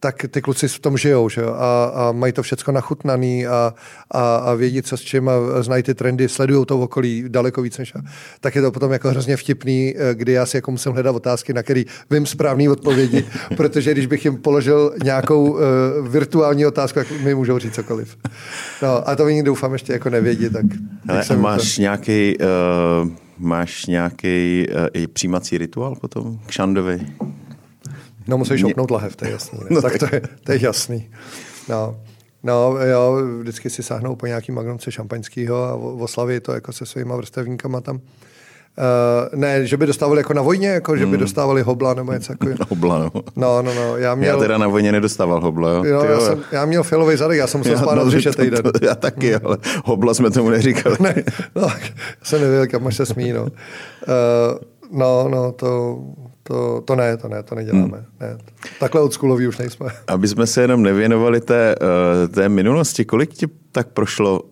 tak 0.00 0.24
ty 0.30 0.42
kluci 0.42 0.68
v 0.68 0.78
tom 0.78 0.96
žijou, 0.96 1.28
že 1.28 1.40
jo? 1.40 1.54
A, 1.58 1.84
a 1.84 2.12
mají 2.12 2.32
to 2.32 2.42
všechno 2.42 2.72
nachutnaný 2.72 3.46
a, 3.46 3.74
a, 4.10 4.36
a 4.36 4.54
vědí, 4.54 4.82
co 4.82 4.96
s 4.96 5.00
čím 5.00 5.28
a 5.28 5.62
znají 5.62 5.82
ty 5.82 5.94
trendy, 5.94 6.28
sledují 6.28 6.66
to 6.66 6.78
v 6.78 6.82
okolí 6.82 7.24
daleko 7.28 7.62
víc 7.62 7.78
než 7.78 7.92
já. 7.94 8.02
Tak 8.40 8.54
je 8.54 8.62
to 8.62 8.70
potom 8.70 8.92
jako 8.92 9.08
hrozně 9.08 9.36
vtipný, 9.36 9.94
eh, 9.96 10.14
kdy 10.14 10.32
já 10.32 10.46
si 10.46 10.56
jako 10.56 10.70
musím 10.70 10.92
hledat 10.92 11.16
otázky, 11.16 11.52
na 11.52 11.62
který 11.62 11.84
vím 12.10 12.26
správný 12.26 12.68
odpovědi, 12.68 13.24
protože 13.56 13.92
když 13.92 14.06
bych 14.06 14.24
jim 14.24 14.36
položil 14.36 14.94
nějakou 15.04 15.50
uh, 15.50 15.58
virtuální 16.08 16.66
otázku, 16.66 16.98
tak 16.98 17.10
mi 17.10 17.34
můžou 17.34 17.58
říct 17.58 17.74
cokoliv. 17.74 18.16
No 18.82 19.08
a 19.08 19.16
to 19.16 19.24
oni 19.24 19.42
doufám 19.42 19.72
ještě 19.72 19.92
jako 19.92 20.10
nevědí, 20.10 20.50
tak... 20.50 20.64
Ale 21.08 21.36
máš 21.36 21.74
to... 21.74 21.82
nějaký 21.82 22.36
uh 22.38 23.21
Máš 23.38 23.86
nějaký 23.86 24.66
uh, 24.68 24.86
i 24.92 25.06
přijímací 25.06 25.58
rituál 25.58 25.94
potom 25.94 26.38
k 26.46 26.50
Šandovi? 26.50 27.06
No 28.26 28.38
musíš 28.38 28.62
opnout 28.62 28.90
lahev, 28.90 29.16
to 29.16 29.24
je 29.24 29.30
jasný. 29.30 29.58
Ne? 29.58 29.66
No, 29.70 29.82
tak, 29.82 29.98
to 29.98 30.06
je, 30.12 30.22
to 30.44 30.52
je 30.52 30.64
jasný. 30.64 31.10
No. 31.68 31.96
No, 32.42 32.76
jo, 32.90 33.18
vždycky 33.40 33.70
si 33.70 33.82
sáhnou 33.82 34.16
po 34.16 34.26
nějaký 34.26 34.52
magnumce 34.52 34.92
šampaňského 34.92 35.64
a 35.64 35.76
v 35.76 36.02
oslavě 36.02 36.40
to 36.40 36.52
jako 36.52 36.72
se 36.72 36.86
svýma 36.86 37.16
vrstevníkama 37.16 37.80
tam. 37.80 38.00
Uh, 38.78 39.38
ne, 39.40 39.66
že 39.66 39.76
by 39.76 39.86
dostávali 39.86 40.20
jako 40.20 40.34
na 40.34 40.42
vojně, 40.42 40.68
jako 40.68 40.96
že 40.96 41.06
by 41.06 41.10
hmm. 41.10 41.20
dostávali 41.20 41.62
hobla 41.62 41.94
nebo 41.94 42.12
něco 42.12 42.32
takového. 42.32 42.58
hobla, 42.68 42.98
no. 42.98 43.10
No, 43.36 43.62
no, 43.62 43.74
no. 43.74 43.96
Já, 43.96 44.14
měl... 44.14 44.34
já 44.34 44.40
teda 44.40 44.58
na 44.58 44.68
vojně 44.68 44.92
nedostával 44.92 45.40
hobla, 45.40 45.70
jo. 45.70 45.84
jo, 45.84 46.04
já, 46.04 46.20
jsem, 46.20 46.42
já, 46.52 46.64
měl 46.64 46.82
filový 46.82 47.16
zadek, 47.16 47.38
já 47.38 47.46
jsem 47.46 47.60
musel 47.60 47.78
spát 47.78 47.94
no, 47.94 48.04
na 48.04 48.10
týden. 48.36 48.62
To, 48.62 48.70
já 48.82 48.94
taky, 48.94 49.34
ale 49.34 49.58
hobla 49.84 50.14
jsme 50.14 50.30
tomu 50.30 50.50
neříkali. 50.50 50.96
ne, 51.00 51.14
no, 51.54 51.62
já 51.62 51.92
jsem 52.22 52.40
nevěděl, 52.40 52.66
kam 52.66 52.86
až 52.86 52.96
se 52.96 53.06
smí, 53.06 53.32
no. 53.32 53.42
Uh, 53.42 53.48
no, 54.98 55.28
no, 55.28 55.52
to, 55.52 55.98
to, 56.42 56.82
to 56.84 56.96
ne, 56.96 57.16
to 57.16 57.28
ne, 57.28 57.42
to 57.42 57.54
neděláme. 57.54 57.98
Hmm. 57.98 58.06
Ne. 58.20 58.38
Takhle 58.80 59.00
od 59.00 59.12
schoolový 59.12 59.46
už 59.46 59.58
nejsme. 59.58 59.86
Aby 60.06 60.28
jsme 60.28 60.46
se 60.46 60.60
jenom 60.60 60.82
nevěnovali 60.82 61.40
té, 61.40 61.74
uh, 61.80 62.34
té 62.34 62.48
minulosti, 62.48 63.04
kolik 63.04 63.30
ti 63.30 63.46
tak 63.72 63.88
prošlo 63.88 64.42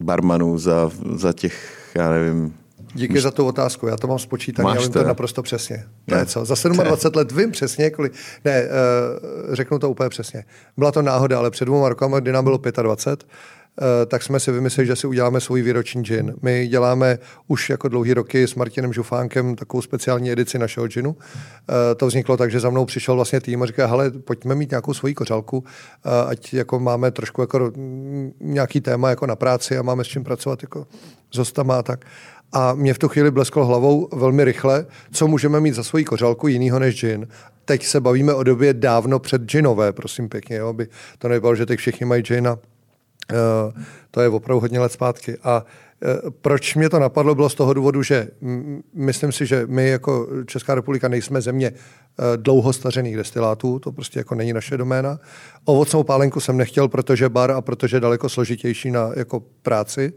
barmanů 0.00 0.58
za, 0.58 0.90
za 1.14 1.32
těch, 1.32 1.88
já 1.94 2.10
nevím, 2.10 2.54
Díky 2.94 3.20
za 3.20 3.30
tu 3.30 3.46
otázku, 3.46 3.86
já 3.86 3.96
to 3.96 4.06
mám 4.06 4.18
spočítané, 4.18 4.70
já 4.74 4.80
vím 4.80 4.90
to 4.90 5.02
naprosto 5.04 5.42
přesně. 5.42 5.84
To 6.08 6.14
je 6.14 6.26
co, 6.26 6.44
za 6.44 6.54
27 6.68 7.16
let 7.16 7.32
vím 7.32 7.50
přesně, 7.50 7.90
kolik, 7.90 8.12
ne, 8.44 8.62
uh, 8.62 9.54
řeknu 9.54 9.78
to 9.78 9.90
úplně 9.90 10.08
přesně. 10.08 10.44
Byla 10.76 10.92
to 10.92 11.02
náhoda, 11.02 11.38
ale 11.38 11.50
před 11.50 11.64
dvěma 11.64 11.88
rokama, 11.88 12.20
kdy 12.20 12.32
nám 12.32 12.44
bylo 12.44 12.60
25, 12.82 13.26
Uh, 13.80 13.86
eh, 14.02 14.06
tak 14.06 14.22
jsme 14.22 14.40
si 14.40 14.52
vymysleli, 14.52 14.86
že 14.86 14.96
si 14.96 15.06
uděláme 15.06 15.40
svůj 15.40 15.62
výroční 15.62 16.02
gin. 16.02 16.34
My 16.42 16.66
děláme 16.68 17.18
už 17.48 17.70
jako 17.70 17.88
dlouhý 17.88 18.14
roky 18.14 18.42
s 18.42 18.54
Martinem 18.54 18.92
Žufánkem 18.92 19.56
takovou 19.56 19.82
speciální 19.82 20.32
edici 20.32 20.58
našeho 20.58 20.86
ginu. 20.86 21.10
Uh, 21.10 21.16
to 21.96 22.06
vzniklo 22.06 22.36
tak, 22.36 22.50
že 22.50 22.60
za 22.60 22.70
mnou 22.70 22.84
přišel 22.84 23.14
vlastně 23.14 23.40
tým 23.40 23.62
a 23.62 23.66
říká, 23.66 23.86
hele, 23.86 24.10
pojďme 24.10 24.54
mít 24.54 24.70
nějakou 24.70 24.94
svoji 24.94 25.14
kořálku, 25.14 25.58
uh, 25.58 25.64
ať 26.26 26.54
jako 26.54 26.80
máme 26.80 27.10
trošku 27.10 27.40
jako 27.40 27.72
nějaký 28.40 28.80
téma 28.80 29.10
jako 29.10 29.26
na 29.26 29.36
práci 29.36 29.78
a 29.78 29.82
máme 29.82 30.04
s 30.04 30.06
čím 30.06 30.24
pracovat 30.24 30.62
jako 30.62 30.86
s 31.34 31.38
hostama 31.38 31.78
a 31.78 31.82
tak. 31.82 32.04
A 32.52 32.74
mě 32.74 32.94
v 32.94 32.98
tu 32.98 33.08
chvíli 33.08 33.30
blesklo 33.30 33.66
hlavou 33.66 34.08
velmi 34.12 34.44
rychle, 34.44 34.86
co 35.12 35.28
můžeme 35.28 35.60
mít 35.60 35.74
za 35.74 35.82
svoji 35.82 36.04
kořálku 36.04 36.48
jinýho 36.48 36.78
než 36.78 37.00
gin. 37.00 37.28
Teď 37.64 37.84
se 37.86 38.00
bavíme 38.00 38.34
o 38.34 38.42
době 38.42 38.74
dávno 38.74 39.18
před 39.18 39.42
ginové, 39.42 39.92
prosím 39.92 40.28
pěkně, 40.28 40.56
jo, 40.56 40.68
aby 40.68 40.88
to 41.18 41.28
nebylo, 41.28 41.54
že 41.54 41.66
teď 41.66 41.78
všichni 41.78 42.06
mají 42.06 42.22
gin 42.22 42.48
a 42.48 42.52
uh, 42.52 42.58
to 44.10 44.20
je 44.20 44.28
opravdu 44.28 44.60
hodně 44.60 44.80
let 44.80 44.92
zpátky. 44.92 45.36
A 45.44 45.64
proč 46.40 46.74
mě 46.74 46.88
to 46.88 46.98
napadlo, 46.98 47.34
bylo 47.34 47.48
z 47.48 47.54
toho 47.54 47.74
důvodu, 47.74 48.02
že 48.02 48.28
myslím 48.94 49.32
si, 49.32 49.46
že 49.46 49.66
my 49.66 49.88
jako 49.88 50.28
Česká 50.46 50.74
republika 50.74 51.08
nejsme 51.08 51.40
země 51.40 51.72
eh, 51.72 52.22
dlouho 52.36 52.72
stařených 52.72 53.16
destilátů, 53.16 53.78
to 53.78 53.92
prostě 53.92 54.20
jako 54.20 54.34
není 54.34 54.52
naše 54.52 54.76
doména. 54.76 55.18
Ovocnou 55.64 56.02
pálenku 56.02 56.40
jsem 56.40 56.56
nechtěl, 56.56 56.88
protože 56.88 57.28
bar 57.28 57.50
a 57.50 57.60
protože 57.60 57.96
je 57.96 58.00
daleko 58.00 58.28
složitější 58.28 58.90
na 58.90 59.10
jako 59.16 59.42
práci. 59.62 60.12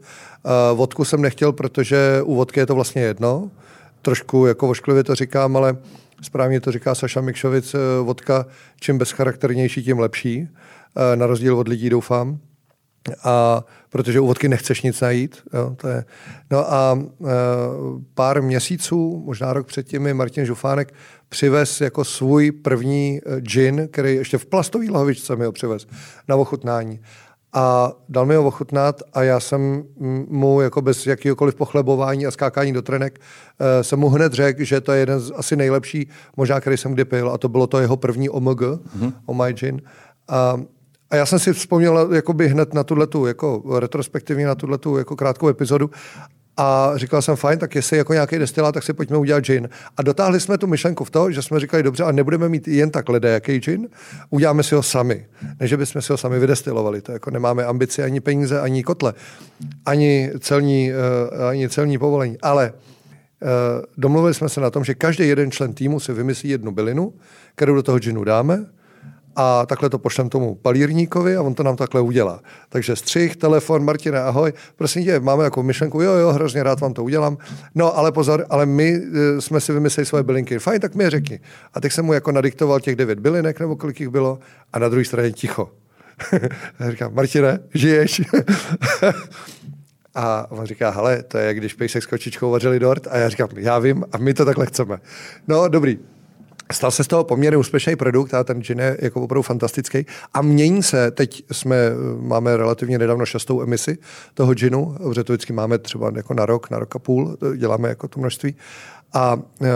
Vodku 0.73 1.05
jsem 1.05 1.21
nechtěl, 1.21 1.51
protože 1.51 2.21
u 2.23 2.35
vodky 2.35 2.59
je 2.59 2.65
to 2.65 2.75
vlastně 2.75 3.01
jedno. 3.01 3.51
Trošku 4.01 4.45
jako 4.45 4.69
ošklivě 4.69 5.03
to 5.03 5.15
říkám, 5.15 5.57
ale 5.57 5.77
správně 6.21 6.61
to 6.61 6.71
říká 6.71 6.95
Saša 6.95 7.21
Mikšovic, 7.21 7.75
vodka 8.03 8.45
čím 8.79 8.97
bezcharakternější, 8.97 9.83
tím 9.83 9.99
lepší. 9.99 10.47
Na 11.15 11.25
rozdíl 11.25 11.57
od 11.57 11.67
lidí 11.67 11.89
doufám 11.89 12.39
a 13.23 13.63
protože 13.89 14.19
u 14.19 14.27
vodky 14.27 14.49
nechceš 14.49 14.81
nic 14.81 15.01
najít. 15.01 15.37
Jo, 15.53 15.75
to 15.81 15.87
je. 15.87 16.05
No 16.51 16.73
a 16.73 16.99
e, 16.99 17.25
pár 18.13 18.41
měsíců, 18.41 19.23
možná 19.25 19.53
rok 19.53 19.67
předtím, 19.67 20.01
mi 20.01 20.13
Martin 20.13 20.45
Žufánek 20.45 20.93
přivez 21.29 21.81
jako 21.81 22.03
svůj 22.03 22.51
první 22.51 23.21
e, 23.25 23.41
gin, 23.41 23.87
který 23.91 24.15
ještě 24.15 24.37
v 24.37 24.45
plastové 24.45 24.85
lahovičce 24.91 25.35
mi 25.35 25.45
ho 25.45 25.51
přivez 25.51 25.87
na 26.27 26.35
ochutnání. 26.35 26.99
A 27.53 27.91
dal 28.09 28.25
mi 28.25 28.35
ho 28.35 28.43
ochutnat 28.43 29.01
a 29.13 29.23
já 29.23 29.39
jsem 29.39 29.83
mu 30.27 30.61
jako 30.61 30.81
bez 30.81 31.07
jakýkoliv 31.07 31.55
pochlebování 31.55 32.25
a 32.25 32.31
skákání 32.31 32.73
do 32.73 32.81
trenek 32.81 33.19
e, 33.59 33.83
jsem 33.83 33.99
mu 33.99 34.09
hned 34.09 34.33
řekl, 34.33 34.63
že 34.63 34.81
to 34.81 34.91
je 34.91 34.99
jeden 34.99 35.19
z 35.19 35.31
asi 35.35 35.55
nejlepší, 35.55 36.09
možná 36.37 36.59
který 36.59 36.77
jsem 36.77 36.93
kdy 36.93 37.05
pil 37.05 37.29
a 37.29 37.37
to 37.37 37.49
bylo 37.49 37.67
to 37.67 37.79
jeho 37.79 37.97
první 37.97 38.29
OMG, 38.29 38.61
mm-hmm. 38.61 39.13
Oh 39.25 39.45
My 39.45 39.53
Gin. 39.53 39.81
A 40.27 40.59
a 41.09 41.15
já 41.15 41.25
jsem 41.25 41.39
si 41.39 41.53
vzpomněl 41.53 42.13
jakoby 42.13 42.47
hned 42.47 42.73
na 42.73 42.83
tuhle 42.83 43.07
jako 43.27 43.79
retrospektivně 43.79 44.47
na 44.47 44.55
tuhle 44.55 44.79
jako 44.97 45.15
krátkou 45.15 45.49
epizodu 45.49 45.91
a 46.57 46.91
říkal 46.95 47.21
jsem, 47.21 47.35
fajn, 47.35 47.59
tak 47.59 47.75
jestli 47.75 47.97
jako 47.97 48.13
nějaký 48.13 48.37
destilát, 48.37 48.73
tak 48.73 48.83
si 48.83 48.93
pojďme 48.93 49.17
udělat 49.17 49.43
gin. 49.43 49.69
A 49.97 50.01
dotáhli 50.01 50.39
jsme 50.39 50.57
tu 50.57 50.67
myšlenku 50.67 51.03
v 51.03 51.09
to, 51.09 51.31
že 51.31 51.41
jsme 51.41 51.59
říkali, 51.59 51.83
dobře, 51.83 52.03
a 52.03 52.11
nebudeme 52.11 52.49
mít 52.49 52.67
jen 52.67 52.91
tak 52.91 53.09
lidé, 53.09 53.29
jaký 53.29 53.59
gin, 53.59 53.87
uděláme 54.29 54.63
si 54.63 54.75
ho 54.75 54.83
sami. 54.83 55.25
Ne, 55.59 55.67
že 55.67 55.77
bychom 55.77 56.01
si 56.01 56.13
ho 56.13 56.17
sami 56.17 56.39
vydestilovali. 56.39 57.01
To 57.01 57.11
jako 57.11 57.31
nemáme 57.31 57.65
ambici 57.65 58.03
ani 58.03 58.19
peníze, 58.19 58.61
ani 58.61 58.83
kotle, 58.83 59.13
ani 59.85 60.31
celní, 60.39 60.91
uh, 61.31 61.45
ani 61.45 61.69
celní 61.69 61.97
povolení. 61.97 62.37
Ale 62.41 62.71
uh, 62.71 63.49
domluvili 63.97 64.33
jsme 64.33 64.49
se 64.49 64.61
na 64.61 64.69
tom, 64.69 64.83
že 64.83 64.93
každý 64.93 65.27
jeden 65.27 65.51
člen 65.51 65.73
týmu 65.73 65.99
si 65.99 66.13
vymyslí 66.13 66.49
jednu 66.49 66.71
bylinu, 66.71 67.13
kterou 67.55 67.75
do 67.75 67.83
toho 67.83 67.99
ginu 67.99 68.23
dáme, 68.23 68.65
a 69.35 69.65
takhle 69.65 69.89
to 69.89 69.99
pošlem 69.99 70.29
tomu 70.29 70.55
palírníkovi 70.55 71.37
a 71.37 71.41
on 71.41 71.53
to 71.53 71.63
nám 71.63 71.75
takhle 71.75 72.01
udělá. 72.01 72.39
Takže 72.69 72.95
střih, 72.95 73.35
telefon, 73.35 73.85
Martine, 73.85 74.21
ahoj, 74.21 74.53
prosím 74.75 75.03
tě, 75.03 75.19
máme 75.19 75.43
jako 75.43 75.63
myšlenku, 75.63 76.01
jo, 76.01 76.13
jo, 76.13 76.31
hrozně 76.31 76.63
rád 76.63 76.79
vám 76.79 76.93
to 76.93 77.03
udělám. 77.03 77.37
No, 77.75 77.97
ale 77.97 78.11
pozor, 78.11 78.45
ale 78.49 78.65
my 78.65 78.99
uh, 78.99 79.39
jsme 79.39 79.61
si 79.61 79.73
vymysleli 79.73 80.05
svoje 80.05 80.23
bylinky. 80.23 80.59
Fajn, 80.59 80.79
tak 80.79 80.95
mi 80.95 81.03
je 81.03 81.09
řekni. 81.09 81.39
A 81.73 81.81
tak 81.81 81.91
jsem 81.91 82.05
mu 82.05 82.13
jako 82.13 82.31
nadiktoval 82.31 82.79
těch 82.79 82.95
devět 82.95 83.19
bylinek, 83.19 83.59
nebo 83.59 83.75
kolik 83.75 83.99
jich 83.99 84.09
bylo, 84.09 84.39
a 84.73 84.79
na 84.79 84.89
druhé 84.89 85.05
straně 85.05 85.31
ticho. 85.31 85.71
a 86.79 86.91
říkám, 86.91 87.13
Martine, 87.13 87.59
žiješ? 87.73 88.21
A 90.15 90.51
on 90.51 90.65
říká, 90.65 90.89
hele, 90.89 91.23
to 91.23 91.37
je, 91.37 91.53
když 91.53 91.73
pejsek 91.73 92.03
s 92.03 92.05
kočičkou 92.05 92.51
vařili 92.51 92.79
dort. 92.79 93.07
A 93.07 93.17
já 93.17 93.29
říkám, 93.29 93.49
já 93.55 93.79
vím 93.79 94.03
a 94.11 94.17
my 94.17 94.33
to 94.33 94.45
takhle 94.45 94.65
chceme. 94.65 94.97
No, 95.47 95.67
dobrý. 95.67 95.99
Stal 96.71 96.91
se 96.91 97.03
z 97.03 97.07
toho 97.07 97.23
poměrně 97.23 97.57
úspěšný 97.57 97.95
produkt 97.95 98.33
a 98.33 98.43
ten 98.43 98.61
gin 98.61 98.79
je 98.79 98.97
jako 99.01 99.21
opravdu 99.21 99.41
fantastický. 99.41 100.05
A 100.33 100.41
mění 100.41 100.83
se, 100.83 101.11
teď 101.11 101.43
jsme, 101.51 101.77
máme 102.19 102.57
relativně 102.57 102.97
nedávno 102.97 103.25
šestou 103.25 103.61
emisi 103.61 103.97
toho 104.33 104.53
ginu, 104.53 104.95
protože 104.97 105.23
to 105.23 105.33
vždycky 105.33 105.53
máme 105.53 105.77
třeba 105.77 106.11
jako 106.15 106.33
na 106.33 106.45
rok, 106.45 106.69
na 106.69 106.79
rok 106.79 106.95
a 106.95 106.99
půl, 106.99 107.37
děláme 107.57 107.89
jako 107.89 108.07
to 108.07 108.19
množství. 108.19 108.55
A 109.13 109.39
e, 109.61 109.67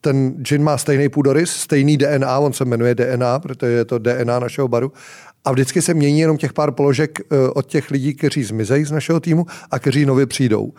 ten 0.00 0.30
gin 0.30 0.62
má 0.62 0.78
stejný 0.78 1.08
půdorys, 1.08 1.50
stejný 1.50 1.96
DNA, 1.96 2.38
on 2.38 2.52
se 2.52 2.64
jmenuje 2.64 2.94
DNA, 2.94 3.38
protože 3.38 3.72
je 3.72 3.84
to 3.84 3.98
DNA 3.98 4.38
našeho 4.38 4.68
baru 4.68 4.92
a 5.44 5.52
vždycky 5.52 5.82
se 5.82 5.94
mění 5.94 6.20
jenom 6.20 6.36
těch 6.36 6.52
pár 6.52 6.70
položek 6.70 7.20
uh, 7.20 7.38
od 7.54 7.66
těch 7.66 7.90
lidí, 7.90 8.14
kteří 8.14 8.44
zmizejí 8.44 8.84
z 8.84 8.90
našeho 8.90 9.20
týmu 9.20 9.46
a 9.70 9.78
kteří 9.78 10.06
nově 10.06 10.26
přijdou. 10.26 10.64
Uh, 10.64 10.72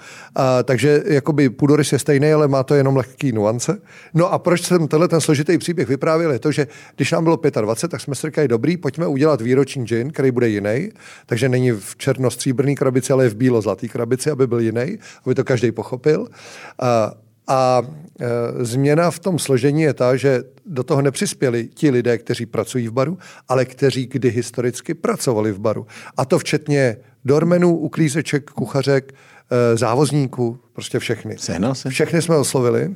takže 0.63 1.03
jakoby 1.05 1.49
půdorys 1.49 1.91
je 1.91 1.99
stejný, 1.99 2.33
ale 2.33 2.47
má 2.47 2.63
to 2.63 2.75
jenom 2.75 2.97
lehký 2.97 3.31
nuance. 3.31 3.81
No 4.13 4.33
a 4.33 4.39
proč 4.39 4.61
jsem 4.61 4.87
tenhle 4.87 5.07
ten 5.07 5.21
složitý 5.21 5.57
příběh 5.57 5.87
vyprávěl, 5.87 6.31
je 6.31 6.39
to, 6.39 6.51
že 6.51 6.67
když 6.95 7.11
nám 7.11 7.23
bylo 7.23 7.39
25, 7.61 7.91
tak 7.91 8.01
jsme 8.01 8.15
si 8.15 8.27
říkali, 8.27 8.47
dobrý, 8.47 8.77
pojďme 8.77 9.07
udělat 9.07 9.41
výroční 9.41 9.85
gin, 9.85 10.11
který 10.11 10.31
bude 10.31 10.49
jiný, 10.49 10.89
takže 11.25 11.49
není 11.49 11.71
v 11.71 11.95
černostříbrný 11.97 12.75
krabici, 12.75 13.13
ale 13.13 13.25
je 13.25 13.29
v 13.29 13.35
bílo-zlatý 13.35 13.89
krabici, 13.89 14.31
aby 14.31 14.47
byl 14.47 14.59
jiný, 14.59 14.97
aby 15.25 15.35
to 15.35 15.43
každý 15.43 15.71
pochopil. 15.71 16.21
Uh, 16.21 17.22
a 17.47 17.81
e, 18.19 18.65
změna 18.65 19.11
v 19.11 19.19
tom 19.19 19.39
složení 19.39 19.81
je 19.81 19.93
ta, 19.93 20.15
že 20.15 20.43
do 20.65 20.83
toho 20.83 21.01
nepřispěli 21.01 21.67
ti 21.67 21.89
lidé, 21.89 22.17
kteří 22.17 22.45
pracují 22.45 22.87
v 22.87 22.91
baru, 22.91 23.17
ale 23.49 23.65
kteří 23.65 24.05
kdy 24.05 24.29
historicky 24.29 24.93
pracovali 24.93 25.51
v 25.51 25.59
baru. 25.59 25.87
A 26.17 26.25
to 26.25 26.39
včetně 26.39 26.97
dormenů, 27.25 27.77
uklízeček, 27.77 28.49
kuchařek, 28.51 29.13
e, 29.13 29.77
závozníků, 29.77 30.59
prostě 30.73 30.99
všechny. 30.99 31.37
Sehnal 31.37 31.75
se? 31.75 31.89
Všechny 31.89 32.21
jsme 32.21 32.35
oslovili. 32.37 32.95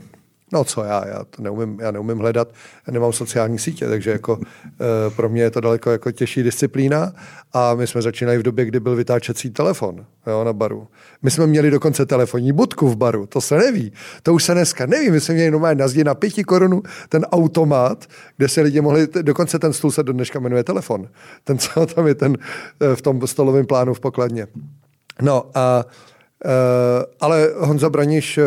No 0.53 0.63
co 0.63 0.83
já, 0.83 1.07
já 1.07 1.23
to 1.23 1.41
neumím, 1.41 1.79
já 1.79 1.91
neumím 1.91 2.17
hledat, 2.17 2.47
já 2.87 2.93
nemám 2.93 3.13
sociální 3.13 3.59
sítě, 3.59 3.87
takže 3.87 4.11
jako 4.11 4.39
e, 4.41 5.09
pro 5.09 5.29
mě 5.29 5.41
je 5.41 5.51
to 5.51 5.61
daleko 5.61 5.91
jako 5.91 6.11
těžší 6.11 6.43
disciplína 6.43 7.13
a 7.53 7.75
my 7.75 7.87
jsme 7.87 8.01
začínali 8.01 8.37
v 8.37 8.43
době, 8.43 8.65
kdy 8.65 8.79
byl 8.79 8.95
vytáčecí 8.95 9.49
telefon 9.49 10.05
jo, 10.27 10.43
na 10.43 10.53
baru. 10.53 10.87
My 11.21 11.31
jsme 11.31 11.47
měli 11.47 11.71
dokonce 11.71 12.05
telefonní 12.05 12.51
budku 12.51 12.89
v 12.89 12.95
baru, 12.95 13.25
to 13.25 13.41
se 13.41 13.57
neví, 13.57 13.93
to 14.23 14.33
už 14.33 14.43
se 14.43 14.53
dneska 14.53 14.85
neví, 14.85 15.11
my 15.11 15.21
jsme 15.21 15.35
měli 15.35 15.51
normálně 15.51 15.79
na 15.79 15.87
zdi 15.87 16.03
na 16.03 16.15
pěti 16.15 16.43
korunu 16.43 16.83
ten 17.09 17.23
automat, 17.23 18.05
kde 18.37 18.49
se 18.49 18.61
lidi 18.61 18.81
mohli, 18.81 19.07
dokonce 19.21 19.59
ten 19.59 19.73
stůl 19.73 19.91
se 19.91 20.03
do 20.03 20.13
dneška 20.13 20.39
jmenuje 20.39 20.63
telefon, 20.63 21.07
ten, 21.43 21.57
co 21.57 21.85
tam 21.85 22.07
je 22.07 22.15
ten 22.15 22.37
e, 22.79 22.95
v 22.95 23.01
tom 23.01 23.27
stolovém 23.27 23.65
plánu 23.65 23.93
v 23.93 23.99
pokladně. 23.99 24.47
No 25.21 25.45
a 25.53 25.85
Uh, 25.85 25.91
ale 27.19 27.49
Honza 27.57 27.89
Braniš 27.89 28.38
uh, 28.38 28.43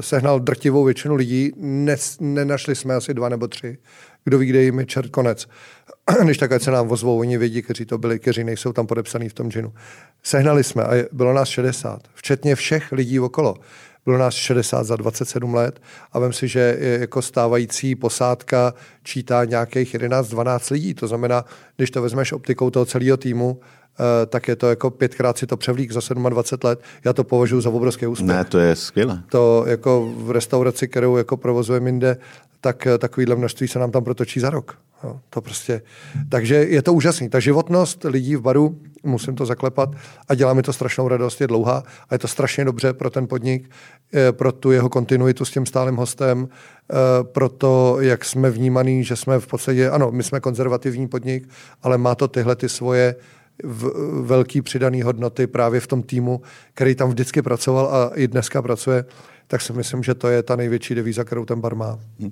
sehnal 0.00 0.40
drtivou 0.40 0.84
většinu 0.84 1.14
lidí, 1.14 1.52
Nes, 1.56 2.16
nenašli 2.20 2.74
jsme 2.74 2.94
asi 2.94 3.14
dva 3.14 3.28
nebo 3.28 3.48
tři. 3.48 3.78
Kdo 4.24 4.38
ví, 4.38 4.46
kde 4.46 4.62
jim 4.62 4.78
je 4.78 4.86
čert 4.86 5.10
konec. 5.10 5.46
Když 6.24 6.38
tak, 6.38 6.62
se 6.62 6.70
nám 6.70 6.88
vozvou, 6.88 7.18
oni 7.18 7.38
vědí, 7.38 7.62
kteří 7.62 7.84
to 7.84 7.98
byli, 7.98 8.18
kteří 8.18 8.44
nejsou 8.44 8.72
tam 8.72 8.86
podepsaný 8.86 9.28
v 9.28 9.34
tom 9.34 9.50
džinu. 9.50 9.72
Sehnali 10.22 10.64
jsme 10.64 10.84
a 10.84 11.04
bylo 11.12 11.32
nás 11.32 11.48
60, 11.48 12.00
včetně 12.14 12.54
všech 12.54 12.92
lidí 12.92 13.20
okolo. 13.20 13.54
Bylo 14.04 14.18
nás 14.18 14.34
60 14.34 14.84
za 14.84 14.96
27 14.96 15.54
let 15.54 15.80
a 16.12 16.18
vím 16.18 16.32
si, 16.32 16.48
že 16.48 16.76
jako 16.80 17.22
stávající 17.22 17.94
posádka 17.94 18.74
čítá 19.02 19.44
nějakých 19.44 19.94
11-12 19.94 20.72
lidí. 20.72 20.94
To 20.94 21.08
znamená, 21.08 21.44
když 21.76 21.90
to 21.90 22.02
vezmeš 22.02 22.32
optikou 22.32 22.70
toho 22.70 22.86
celého 22.86 23.16
týmu, 23.16 23.60
Eh, 23.60 23.83
tak 24.26 24.48
je 24.48 24.56
to 24.56 24.68
jako 24.68 24.90
pětkrát 24.90 25.38
si 25.38 25.46
to 25.46 25.56
převlík 25.56 25.92
za 25.92 26.00
27 26.14 26.68
let. 26.68 26.80
Já 27.04 27.12
to 27.12 27.24
považuji 27.24 27.60
za 27.60 27.70
obrovský 27.70 28.06
úspěch. 28.06 28.28
Ne, 28.28 28.44
to 28.44 28.58
je 28.58 28.76
skvělé. 28.76 29.22
To 29.28 29.64
jako 29.66 30.12
v 30.16 30.30
restauraci, 30.30 30.88
kterou 30.88 31.16
jako 31.16 31.36
provozujeme 31.36 31.88
jinde, 31.88 32.16
tak 32.64 32.86
eh, 32.86 32.98
takovýhle 32.98 33.36
množství 33.36 33.68
se 33.68 33.78
nám 33.78 33.90
tam 33.90 34.04
protočí 34.04 34.40
za 34.40 34.50
rok. 34.50 34.78
Jo, 35.04 35.20
to 35.30 35.40
prostě, 35.40 35.82
takže 36.28 36.54
je 36.54 36.82
to 36.82 36.92
úžasný. 36.92 37.28
Ta 37.28 37.40
životnost 37.40 38.04
lidí 38.04 38.36
v 38.36 38.40
baru, 38.40 38.78
musím 39.02 39.34
to 39.34 39.46
zaklepat, 39.46 39.88
a 40.28 40.34
dělá 40.34 40.54
mi 40.54 40.62
to 40.62 40.72
strašnou 40.72 41.08
radost, 41.08 41.40
je 41.40 41.46
dlouhá 41.46 41.82
a 42.08 42.14
je 42.14 42.18
to 42.18 42.28
strašně 42.28 42.64
dobře 42.64 42.92
pro 42.92 43.10
ten 43.10 43.26
podnik, 43.26 43.70
eh, 44.14 44.32
pro 44.32 44.52
tu 44.52 44.70
jeho 44.70 44.88
kontinuitu 44.88 45.44
s 45.44 45.50
tím 45.50 45.66
stálým 45.66 45.96
hostem, 45.96 46.48
pro 47.22 47.48
to, 47.48 47.96
jak 48.00 48.24
jsme 48.24 48.50
vnímaný, 48.50 49.04
že 49.04 49.16
jsme 49.16 49.40
v 49.40 49.46
podstatě, 49.46 49.90
ano, 49.90 50.10
my 50.10 50.22
jsme 50.22 50.40
konzervativní 50.40 51.08
podnik, 51.08 51.48
ale 51.82 51.98
má 51.98 52.14
to 52.14 52.28
tyhle 52.28 52.56
ty 52.56 52.68
svoje 52.68 53.14
v, 53.62 53.92
velký 54.22 54.62
přidaný 54.62 55.02
hodnoty 55.02 55.46
právě 55.46 55.80
v 55.80 55.86
tom 55.86 56.02
týmu, 56.02 56.42
který 56.74 56.94
tam 56.94 57.08
vždycky 57.08 57.42
pracoval 57.42 57.86
a 57.86 58.10
i 58.14 58.28
dneska 58.28 58.62
pracuje, 58.62 59.04
tak 59.46 59.60
si 59.60 59.72
myslím, 59.72 60.02
že 60.02 60.14
to 60.14 60.28
je 60.28 60.42
ta 60.42 60.56
největší 60.56 60.94
devíza, 60.94 61.24
kterou 61.24 61.44
ten 61.44 61.60
bar 61.60 61.74
má. 61.74 61.98
Hm. 62.20 62.30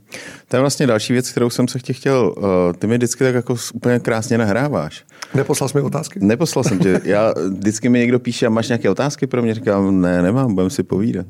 To 0.49 0.57
je 0.57 0.61
vlastně 0.61 0.87
další 0.87 1.13
věc, 1.13 1.31
kterou 1.31 1.51
jsem 1.51 1.69
se 1.69 1.79
tě 1.79 1.93
chtěl. 1.93 2.35
Eh, 2.39 2.73
ty 2.73 2.87
mi 2.87 2.97
vždycky 2.97 3.25
tak 3.25 3.35
jako 3.35 3.57
úplně 3.75 3.99
krásně 3.99 4.39
nahráváš. 4.39 5.05
Neposlal 5.35 5.69
jsi 5.69 5.79
mi 5.79 5.83
otázky? 5.83 6.19
Neposlal 6.23 6.65
jsem 6.65 6.79
tě. 6.79 7.01
Já, 7.05 7.35
vždycky 7.51 7.89
mi 7.89 7.99
někdo 7.99 8.19
píše, 8.19 8.47
a 8.47 8.51
máš 8.51 8.69
nějaké 8.69 8.91
otázky 8.91 9.27
pro 9.27 9.43
mě? 9.43 9.55
Říkám, 9.55 10.01
ne, 10.01 10.23
nemám, 10.23 10.55
budeme 10.55 10.71
si 10.71 10.83
povídat. 10.83 11.27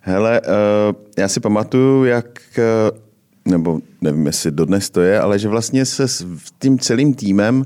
Hele, 0.00 0.40
eh, 0.44 1.20
já 1.20 1.28
si 1.28 1.40
pamatuju, 1.40 2.04
jak 2.04 2.40
eh, 2.58 3.08
nebo 3.50 3.80
nevím, 4.00 4.26
jestli 4.26 4.50
dodnes 4.50 4.90
to 4.90 5.00
je, 5.00 5.20
ale 5.20 5.38
že 5.38 5.48
vlastně 5.48 5.84
se 5.84 6.08
s 6.08 6.26
tím 6.58 6.78
celým 6.78 7.14
týmem 7.14 7.64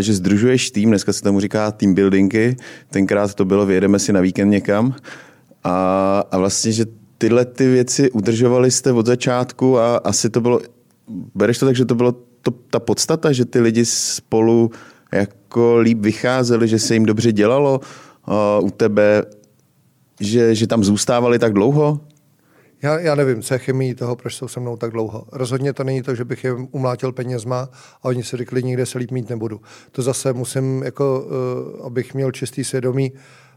že 0.00 0.14
združuješ 0.14 0.70
tým, 0.70 0.88
dneska 0.88 1.12
se 1.12 1.22
tomu 1.22 1.40
říká 1.40 1.70
team 1.70 1.94
buildingy, 1.94 2.56
tenkrát 2.90 3.34
to 3.34 3.44
bylo, 3.44 3.66
vyjedeme 3.66 3.98
si 3.98 4.12
na 4.12 4.20
víkend 4.20 4.50
někam 4.50 4.94
a, 5.64 6.24
a 6.30 6.38
vlastně, 6.38 6.72
že 6.72 6.86
tyhle 7.18 7.44
ty 7.44 7.68
věci 7.68 8.10
udržovali 8.10 8.70
jste 8.70 8.92
od 8.92 9.06
začátku 9.06 9.78
a 9.78 9.96
asi 9.96 10.30
to 10.30 10.40
bylo, 10.40 10.60
bereš 11.34 11.58
to 11.58 11.66
tak, 11.66 11.76
že 11.76 11.84
to 11.84 11.94
bylo 11.94 12.12
to, 12.42 12.50
ta 12.50 12.80
podstata, 12.80 13.32
že 13.32 13.44
ty 13.44 13.60
lidi 13.60 13.84
spolu 13.84 14.70
jako 15.12 15.78
líp 15.78 15.98
vycházeli, 16.00 16.68
že 16.68 16.78
se 16.78 16.94
jim 16.94 17.06
dobře 17.06 17.32
dělalo, 17.32 17.80
uh, 18.60 18.66
u 18.66 18.70
tebe, 18.70 19.24
že, 20.20 20.54
že 20.54 20.66
tam 20.66 20.84
zůstávali 20.84 21.38
tak 21.38 21.52
dlouho? 21.52 22.00
Já, 22.82 22.98
já 22.98 23.14
nevím, 23.14 23.42
co 23.42 23.54
je 23.54 23.58
chemii 23.58 23.94
toho, 23.94 24.16
proč 24.16 24.34
jsou 24.34 24.48
se 24.48 24.60
mnou 24.60 24.76
tak 24.76 24.90
dlouho. 24.90 25.24
Rozhodně 25.32 25.72
to 25.72 25.84
není 25.84 26.02
to, 26.02 26.14
že 26.14 26.24
bych 26.24 26.44
je 26.44 26.52
umlátil 26.52 27.12
penězma 27.12 27.68
a 28.02 28.04
oni 28.04 28.24
si 28.24 28.36
řekli, 28.36 28.62
nikde 28.62 28.86
se 28.86 28.98
líp 28.98 29.10
mít 29.10 29.30
nebudu. 29.30 29.60
To 29.92 30.02
zase 30.02 30.32
musím, 30.32 30.82
jako, 30.82 31.20
uh, 31.78 31.86
abych 31.86 32.14
měl 32.14 32.30
čistý 32.32 32.64
svědomí, 32.64 33.12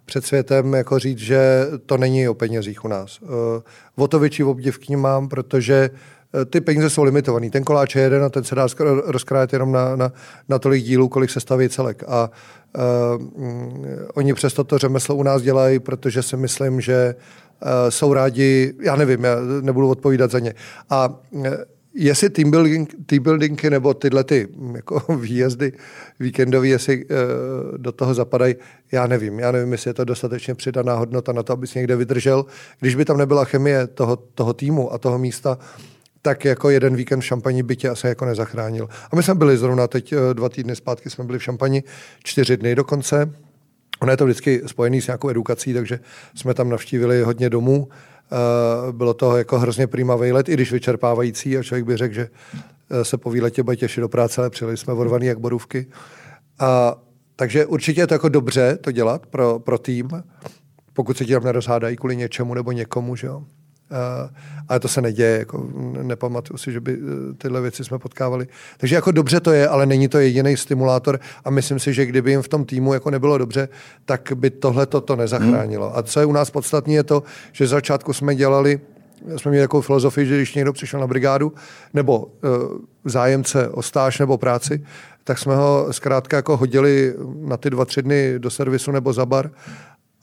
před 0.06 0.26
světem 0.26 0.74
jako 0.74 1.00
říct, 1.00 1.18
že 1.18 1.68
to 1.86 1.98
není 1.98 2.28
o 2.28 2.34
penězích 2.34 2.86
u 2.86 2.88
nás. 2.88 3.22
Uh, 3.22 3.30
o 3.96 4.08
to 4.08 4.20
větší 4.20 4.44
obdiv 4.44 4.78
k 4.78 4.90
ním 4.90 5.00
mám, 5.00 5.30
protože 5.30 5.90
uh, 6.34 6.46
ty 6.46 6.62
peníze 6.62 6.90
jsou 6.90 7.04
limitovaný. 7.04 7.50
Ten 7.50 7.64
koláč 7.64 7.96
je 7.96 8.02
jeden 8.02 8.24
a 8.24 8.30
ten 8.30 8.44
se 8.44 8.56
dá 8.56 8.68
rozkrájet 9.06 9.54
jenom 9.54 9.72
na, 9.72 9.96
na, 9.96 10.12
na 10.50 10.60
tolik 10.60 10.84
dílů, 10.84 11.10
kolik 11.10 11.30
se 11.30 11.40
staví 11.40 11.70
celek. 11.70 12.04
A 12.08 12.32
uh, 12.78 13.44
um, 13.46 13.86
oni 14.14 14.34
přesto 14.34 14.64
to 14.64 14.78
řemeslo 14.78 15.16
u 15.16 15.24
nás 15.24 15.42
dělají, 15.42 15.80
protože 15.80 16.22
si 16.22 16.38
myslím, 16.38 16.82
že 16.82 17.16
uh, 17.18 17.45
jsou 17.90 18.14
rádi, 18.14 18.74
já 18.82 18.96
nevím, 18.96 19.24
já 19.24 19.36
nebudu 19.62 19.90
odpovídat 19.90 20.32
za 20.32 20.40
ně. 20.40 20.54
A 20.90 21.20
uh, 21.32 21.48
jestli 21.96 22.30
team, 22.30 22.52
building, 22.52 22.94
team 23.06 23.24
buildingy 23.24 23.70
nebo 23.70 23.94
tyhle 23.94 24.24
ty 24.24 24.48
mm, 24.56 24.76
jako 24.76 25.16
výjezdy 25.20 25.74
víkendové, 26.20 26.68
jestli 26.68 27.06
uh, 27.06 27.78
do 27.78 27.92
toho 27.92 28.14
zapadají, 28.14 28.56
já 28.92 29.08
nevím. 29.08 29.40
Já 29.40 29.52
nevím, 29.52 29.72
jestli 29.72 29.90
je 29.90 29.94
to 29.94 30.06
dostatečně 30.06 30.56
přidaná 30.56 30.96
hodnota 30.96 31.32
na 31.32 31.44
to, 31.44 31.54
abys 31.54 31.74
někde 31.74 31.96
vydržel. 31.96 32.46
Když 32.80 32.96
by 32.96 33.06
tam 33.06 33.18
nebyla 33.18 33.46
chemie 33.46 33.88
toho, 33.88 34.16
toho 34.16 34.54
týmu 34.54 34.94
a 34.94 34.98
toho 34.98 35.18
místa, 35.18 35.58
tak 36.26 36.46
jako 36.46 36.70
jeden 36.70 36.96
víkend 36.96 37.20
v 37.20 37.26
Šampani 37.26 37.64
by 37.64 37.76
tě 37.76 37.90
asi 37.90 38.08
jako 38.08 38.26
nezachránil. 38.26 38.90
A 39.12 39.16
my 39.16 39.24
jsme 39.24 39.36
byli 39.36 39.58
zrovna 39.58 39.88
teď 39.88 40.14
eh, 40.14 40.34
dva 40.34 40.50
týdny 40.50 40.76
zpátky, 40.76 41.10
jsme 41.10 41.24
byli 41.24 41.40
v 41.40 41.44
Šampani, 41.44 41.84
čtyři 42.24 42.58
dny 42.58 42.76
dokonce. 42.76 43.34
Ono 44.02 44.12
je 44.12 44.18
to 44.18 44.26
vždycky 44.26 44.62
spojený 44.66 45.02
s 45.02 45.08
nějakou 45.08 45.30
edukací, 45.30 45.74
takže 45.74 46.00
jsme 46.36 46.54
tam 46.54 46.70
navštívili 46.70 47.24
hodně 47.24 47.50
domů. 47.50 47.88
Eh, 48.32 48.92
bylo 48.92 49.14
to 49.14 49.38
jako 49.38 49.60
hrozně 49.60 49.88
prýma 49.88 50.16
výlet, 50.16 50.50
i 50.50 50.54
když 50.54 50.72
vyčerpávající 50.72 51.58
a 51.58 51.64
člověk 51.64 51.86
by 51.86 51.98
řekl, 51.98 52.14
že 52.14 52.30
eh, 52.90 53.06
se 53.06 53.18
po 53.18 53.32
výletě 53.32 53.64
bude 53.64 53.76
těšit 53.76 54.02
do 54.02 54.10
práce, 54.10 54.42
ale 54.42 54.50
přijeli 54.50 54.78
jsme 54.78 54.94
vorvaný 54.94 55.26
jak 55.26 55.40
borůvky. 55.40 55.88
A, 56.60 56.96
takže 57.36 57.66
určitě 57.66 58.02
je 58.02 58.08
to 58.08 58.14
jako 58.14 58.30
dobře 58.30 58.78
to 58.82 58.92
dělat 58.92 59.26
pro, 59.26 59.60
pro 59.60 59.78
tým, 59.78 60.10
pokud 60.94 61.18
se 61.18 61.26
ti 61.26 61.34
tam 61.34 61.44
nerozhádají 61.44 61.96
kvůli 61.96 62.16
něčemu 62.16 62.54
nebo 62.54 62.72
někomu, 62.72 63.16
že 63.16 63.28
jo. 63.28 63.44
Ale 64.70 64.80
to 64.80 64.88
se 64.88 65.02
neděje, 65.02 65.40
jako 65.40 65.70
nepamatuju 66.02 66.58
si, 66.58 66.72
že 66.72 66.80
by 66.80 66.98
uh, 66.98 67.10
tyhle 67.38 67.62
věci 67.62 67.84
jsme 67.84 68.00
potkávali. 68.00 68.48
Takže 68.78 68.96
jako 68.96 69.12
dobře 69.12 69.40
to 69.40 69.52
je, 69.52 69.68
ale 69.68 69.86
není 69.86 70.08
to 70.08 70.20
jediný 70.20 70.58
stimulátor 70.58 71.20
a 71.46 71.50
myslím 71.50 71.80
si, 71.80 71.94
že 71.94 72.06
kdyby 72.06 72.32
jim 72.32 72.42
v 72.42 72.48
tom 72.48 72.66
týmu 72.66 72.94
jako 72.94 73.10
nebylo 73.10 73.38
dobře, 73.38 73.70
tak 74.06 74.34
by 74.36 74.50
tohle 74.50 74.86
to 74.86 75.16
nezachránilo. 75.16 75.90
Hmm. 75.90 76.00
A 76.00 76.02
co 76.02 76.20
je 76.20 76.26
u 76.26 76.32
nás 76.32 76.50
podstatné 76.50 76.94
je 76.94 77.04
to, 77.04 77.24
že 77.52 77.68
z 77.68 77.70
začátku 77.70 78.14
jsme 78.14 78.36
dělali 78.36 78.80
jsme 79.38 79.52
měli 79.52 79.64
takovou 79.64 79.82
filozofii, 79.82 80.28
že 80.28 80.36
když 80.36 80.56
někdo 80.56 80.74
přišel 80.74 81.00
na 81.00 81.08
brigádu 81.08 81.54
nebo 81.94 82.20
uh, 82.20 82.32
zájemce 83.06 83.70
o 83.70 83.82
stáž 83.82 84.20
nebo 84.20 84.38
práci, 84.38 84.86
tak 85.24 85.40
jsme 85.40 85.56
ho 85.56 85.88
zkrátka 85.92 86.38
jako 86.38 86.58
hodili 86.58 87.14
na 87.40 87.58
ty 87.58 87.70
dva, 87.70 87.86
tři 87.86 88.02
dny 88.02 88.34
do 88.38 88.50
servisu 88.50 88.92
nebo 88.92 89.14
za 89.14 89.26
bar 89.26 89.52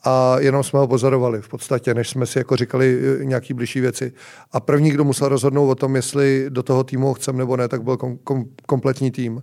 a 0.05 0.37
jenom 0.39 0.63
jsme 0.63 0.79
ho 0.79 0.89
pozorovali 0.89 1.43
v 1.43 1.49
podstatě, 1.49 1.95
než 1.95 2.09
jsme 2.09 2.27
si 2.27 2.39
jako 2.39 2.57
říkali 2.57 2.99
eh, 3.21 3.25
nějaký 3.25 3.55
blížší 3.55 3.81
věci. 3.81 4.13
A 4.53 4.61
první, 4.61 4.91
kdo 4.91 5.05
musel 5.05 5.29
rozhodnout 5.29 5.71
o 5.71 5.75
tom, 5.75 5.97
jestli 5.97 6.47
do 6.49 6.63
toho 6.63 6.85
týmu 6.85 7.15
chcem 7.15 7.37
nebo 7.37 7.57
ne, 7.57 7.69
tak 7.69 7.83
byl 7.83 7.97
kom, 7.97 8.17
kom, 8.25 8.45
kompletní 8.67 9.11
tým. 9.11 9.43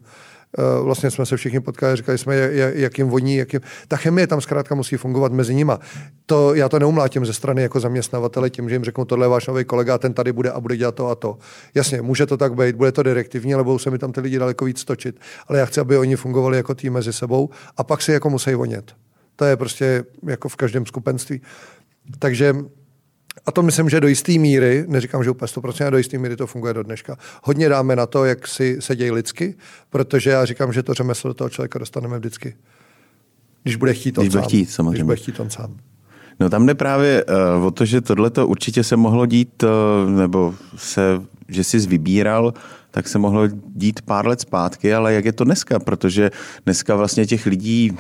Eh, 0.58 0.84
vlastně 0.84 1.12
jsme 1.12 1.26
se 1.26 1.38
všichni 1.38 1.60
potkali, 1.60 1.96
říkali 1.96 2.18
jsme, 2.18 2.36
jak 2.74 2.98
jim 2.98 3.08
voní, 3.08 3.36
jak 3.36 3.54
jim... 3.54 3.62
Ta 3.88 3.98
chemie 3.98 4.28
tam 4.28 4.42
zkrátka 4.42 4.76
musí 4.76 4.98
fungovat 4.98 5.32
mezi 5.32 5.56
nima. 5.56 5.80
To, 6.26 6.56
já 6.56 6.70
to 6.70 6.80
neumlátím 6.80 7.26
ze 7.26 7.34
strany 7.34 7.62
jako 7.62 7.80
zaměstnavatele 7.80 8.50
tím, 8.50 8.70
že 8.70 8.76
jim 8.76 8.84
řeknu, 8.84 9.06
tohle 9.06 9.26
je 9.26 9.30
váš 9.30 9.48
nový 9.48 9.64
kolega, 9.64 9.98
ten 9.98 10.14
tady 10.14 10.32
bude 10.32 10.52
a 10.52 10.60
bude 10.60 10.78
dělat 10.78 10.96
to 10.96 11.08
a 11.08 11.16
to. 11.16 11.38
Jasně, 11.76 12.02
může 12.02 12.26
to 12.26 12.38
tak 12.38 12.56
být, 12.56 12.76
bude 12.76 12.92
to 12.92 13.04
direktivní, 13.04 13.54
ale 13.54 13.64
budou 13.64 13.80
se 13.80 13.92
mi 13.92 13.98
tam 13.98 14.12
ty 14.12 14.22
lidi 14.22 14.40
daleko 14.40 14.66
víc 14.66 14.86
točit. 14.86 15.20
Ale 15.48 15.60
já 15.60 15.66
chci, 15.66 15.80
aby 15.80 15.98
oni 15.98 16.16
fungovali 16.16 16.58
jako 16.58 16.76
tým 16.76 16.94
mezi 16.94 17.14
sebou 17.14 17.50
a 17.78 17.84
pak 17.84 18.02
si 18.02 18.12
jako 18.12 18.30
musí 18.30 18.54
vonět. 18.54 18.94
To 19.40 19.46
je 19.46 19.58
prostě 19.58 20.04
jako 20.28 20.50
v 20.50 20.56
každém 20.56 20.86
skupenství. 20.86 21.42
Takže 22.20 22.56
a 23.46 23.52
to 23.52 23.62
myslím, 23.62 23.90
že 23.90 24.00
do 24.00 24.08
jisté 24.08 24.32
míry, 24.32 24.86
neříkám, 24.88 25.24
že 25.24 25.30
úplně 25.30 25.48
100%, 25.48 25.82
ale 25.82 25.92
do 25.92 25.98
jisté 25.98 26.18
míry 26.18 26.36
to 26.36 26.48
funguje 26.48 26.74
do 26.74 26.84
dneška. 26.84 27.18
Hodně 27.44 27.70
dáme 27.70 27.96
na 27.96 28.06
to, 28.06 28.26
jak 28.26 28.48
si 28.48 28.78
sedějí 28.80 29.12
lidsky, 29.12 29.56
protože 29.90 30.30
já 30.30 30.46
říkám, 30.46 30.74
že 30.74 30.84
to 30.84 30.94
řemeslo 30.94 31.28
do 31.28 31.34
toho 31.34 31.50
člověka 31.50 31.80
dostaneme 31.80 32.20
vždycky. 32.20 32.56
Když 33.64 33.76
bude 33.76 33.94
chtít 33.94 34.18
on 34.18 34.24
Když 34.24 34.32
bude 34.32 34.42
sám. 34.42 34.48
chtít, 34.48 34.66
samozřejmě. 34.66 34.92
Když 34.92 35.04
bude 35.04 35.16
chtít 35.16 35.40
on 35.40 35.50
sám. 35.50 35.78
No 36.40 36.50
tam 36.50 36.66
jde 36.66 36.76
právě 36.76 37.26
uh, 37.58 37.66
o 37.66 37.72
to, 37.72 37.86
že 37.86 38.02
tohle 38.02 38.30
to 38.30 38.48
určitě 38.48 38.84
se 38.84 38.96
mohlo 38.96 39.26
dít, 39.26 39.64
uh, 39.64 39.70
nebo 40.10 40.56
se, 40.76 41.22
že 41.48 41.64
jsi 41.64 41.80
vybíral, 41.80 42.54
tak 42.92 43.08
se 43.08 43.20
mohlo 43.20 43.48
dít 43.76 44.02
pár 44.02 44.28
let 44.28 44.42
zpátky, 44.42 44.94
ale 44.94 45.14
jak 45.14 45.26
je 45.26 45.34
to 45.34 45.44
dneska? 45.44 45.80
Protože 45.80 46.32
dneska 46.66 46.96
vlastně 46.96 47.26
těch 47.26 47.46
lidí 47.46 47.98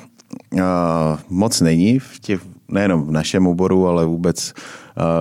moc 1.29 1.61
není, 1.61 1.99
v 1.99 2.19
těch, 2.19 2.41
nejenom 2.67 3.03
v 3.03 3.11
našem 3.11 3.47
oboru, 3.47 3.87
ale 3.87 4.05
vůbec 4.05 4.53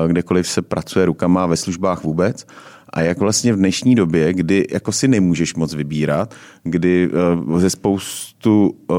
kdekoliv 0.06 0.48
se 0.48 0.62
pracuje 0.62 1.06
rukama 1.06 1.46
ve 1.46 1.56
službách 1.56 2.04
vůbec. 2.04 2.46
A 2.92 3.00
jak 3.00 3.18
vlastně 3.18 3.52
v 3.52 3.56
dnešní 3.56 3.94
době, 3.94 4.32
kdy 4.32 4.66
jako 4.70 4.92
si 4.92 5.08
nemůžeš 5.08 5.54
moc 5.54 5.74
vybírat, 5.74 6.34
kdy 6.62 7.10
uh, 7.48 7.60
ze 7.60 7.70
spoustu 7.70 8.76
uh, 8.90 8.96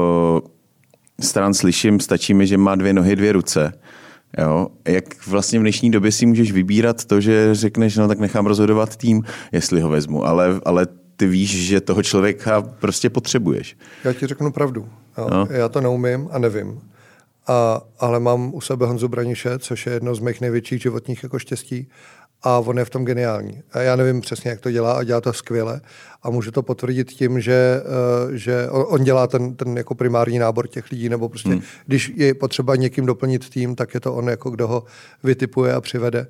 stran 1.20 1.54
slyším, 1.54 2.00
stačí 2.00 2.34
mi, 2.34 2.46
že 2.46 2.58
má 2.58 2.74
dvě 2.74 2.92
nohy, 2.92 3.16
dvě 3.16 3.32
ruce. 3.32 3.72
Jo? 4.38 4.68
Jak 4.88 5.26
vlastně 5.26 5.58
v 5.58 5.62
dnešní 5.62 5.90
době 5.90 6.12
si 6.12 6.26
můžeš 6.26 6.52
vybírat 6.52 7.04
to, 7.04 7.20
že 7.20 7.54
řekneš, 7.54 7.96
no 7.96 8.08
tak 8.08 8.18
nechám 8.18 8.46
rozhodovat 8.46 8.96
tým, 8.96 9.22
jestli 9.52 9.80
ho 9.80 9.88
vezmu, 9.88 10.26
ale, 10.26 10.60
ale 10.64 10.86
ty 11.20 11.26
víš, 11.26 11.66
že 11.66 11.80
toho 11.80 12.02
člověka 12.02 12.62
prostě 12.62 13.10
potřebuješ. 13.10 13.76
Já 14.04 14.12
ti 14.12 14.26
řeknu 14.26 14.52
pravdu. 14.52 14.88
No. 15.30 15.48
Já 15.50 15.68
to 15.68 15.80
neumím 15.80 16.28
a 16.32 16.38
nevím. 16.38 16.80
A, 17.46 17.80
ale 17.98 18.20
mám 18.20 18.54
u 18.54 18.60
sebe 18.60 18.86
Honzu 18.86 19.08
Braniše, 19.08 19.58
což 19.58 19.86
je 19.86 19.92
jedno 19.92 20.14
z 20.14 20.20
mých 20.20 20.40
největších 20.40 20.82
životních 20.82 21.22
jako 21.22 21.38
štěstí 21.38 21.88
a 22.42 22.58
on 22.58 22.78
je 22.78 22.84
v 22.84 22.90
tom 22.90 23.04
geniální. 23.04 23.62
A 23.72 23.80
já 23.80 23.96
nevím 23.96 24.20
přesně, 24.20 24.50
jak 24.50 24.60
to 24.60 24.70
dělá 24.70 24.92
a 24.92 25.04
dělá 25.04 25.20
to 25.20 25.32
skvěle 25.32 25.80
a 26.22 26.30
můžu 26.30 26.50
to 26.50 26.62
potvrdit 26.62 27.10
tím, 27.12 27.40
že, 27.40 27.82
uh, 28.26 28.32
že 28.34 28.68
on 28.70 29.04
dělá 29.04 29.26
ten, 29.26 29.54
ten 29.54 29.76
jako 29.76 29.94
primární 29.94 30.38
nábor 30.38 30.68
těch 30.68 30.90
lidí, 30.90 31.08
nebo 31.08 31.28
prostě, 31.28 31.50
hmm. 31.50 31.62
když 31.86 32.12
je 32.16 32.34
potřeba 32.34 32.76
někým 32.76 33.06
doplnit 33.06 33.50
tým, 33.50 33.74
tak 33.74 33.94
je 33.94 34.00
to 34.00 34.14
on, 34.14 34.28
jako 34.28 34.50
kdo 34.50 34.68
ho 34.68 34.84
vytipuje 35.22 35.74
a 35.74 35.80
přivede 35.80 36.26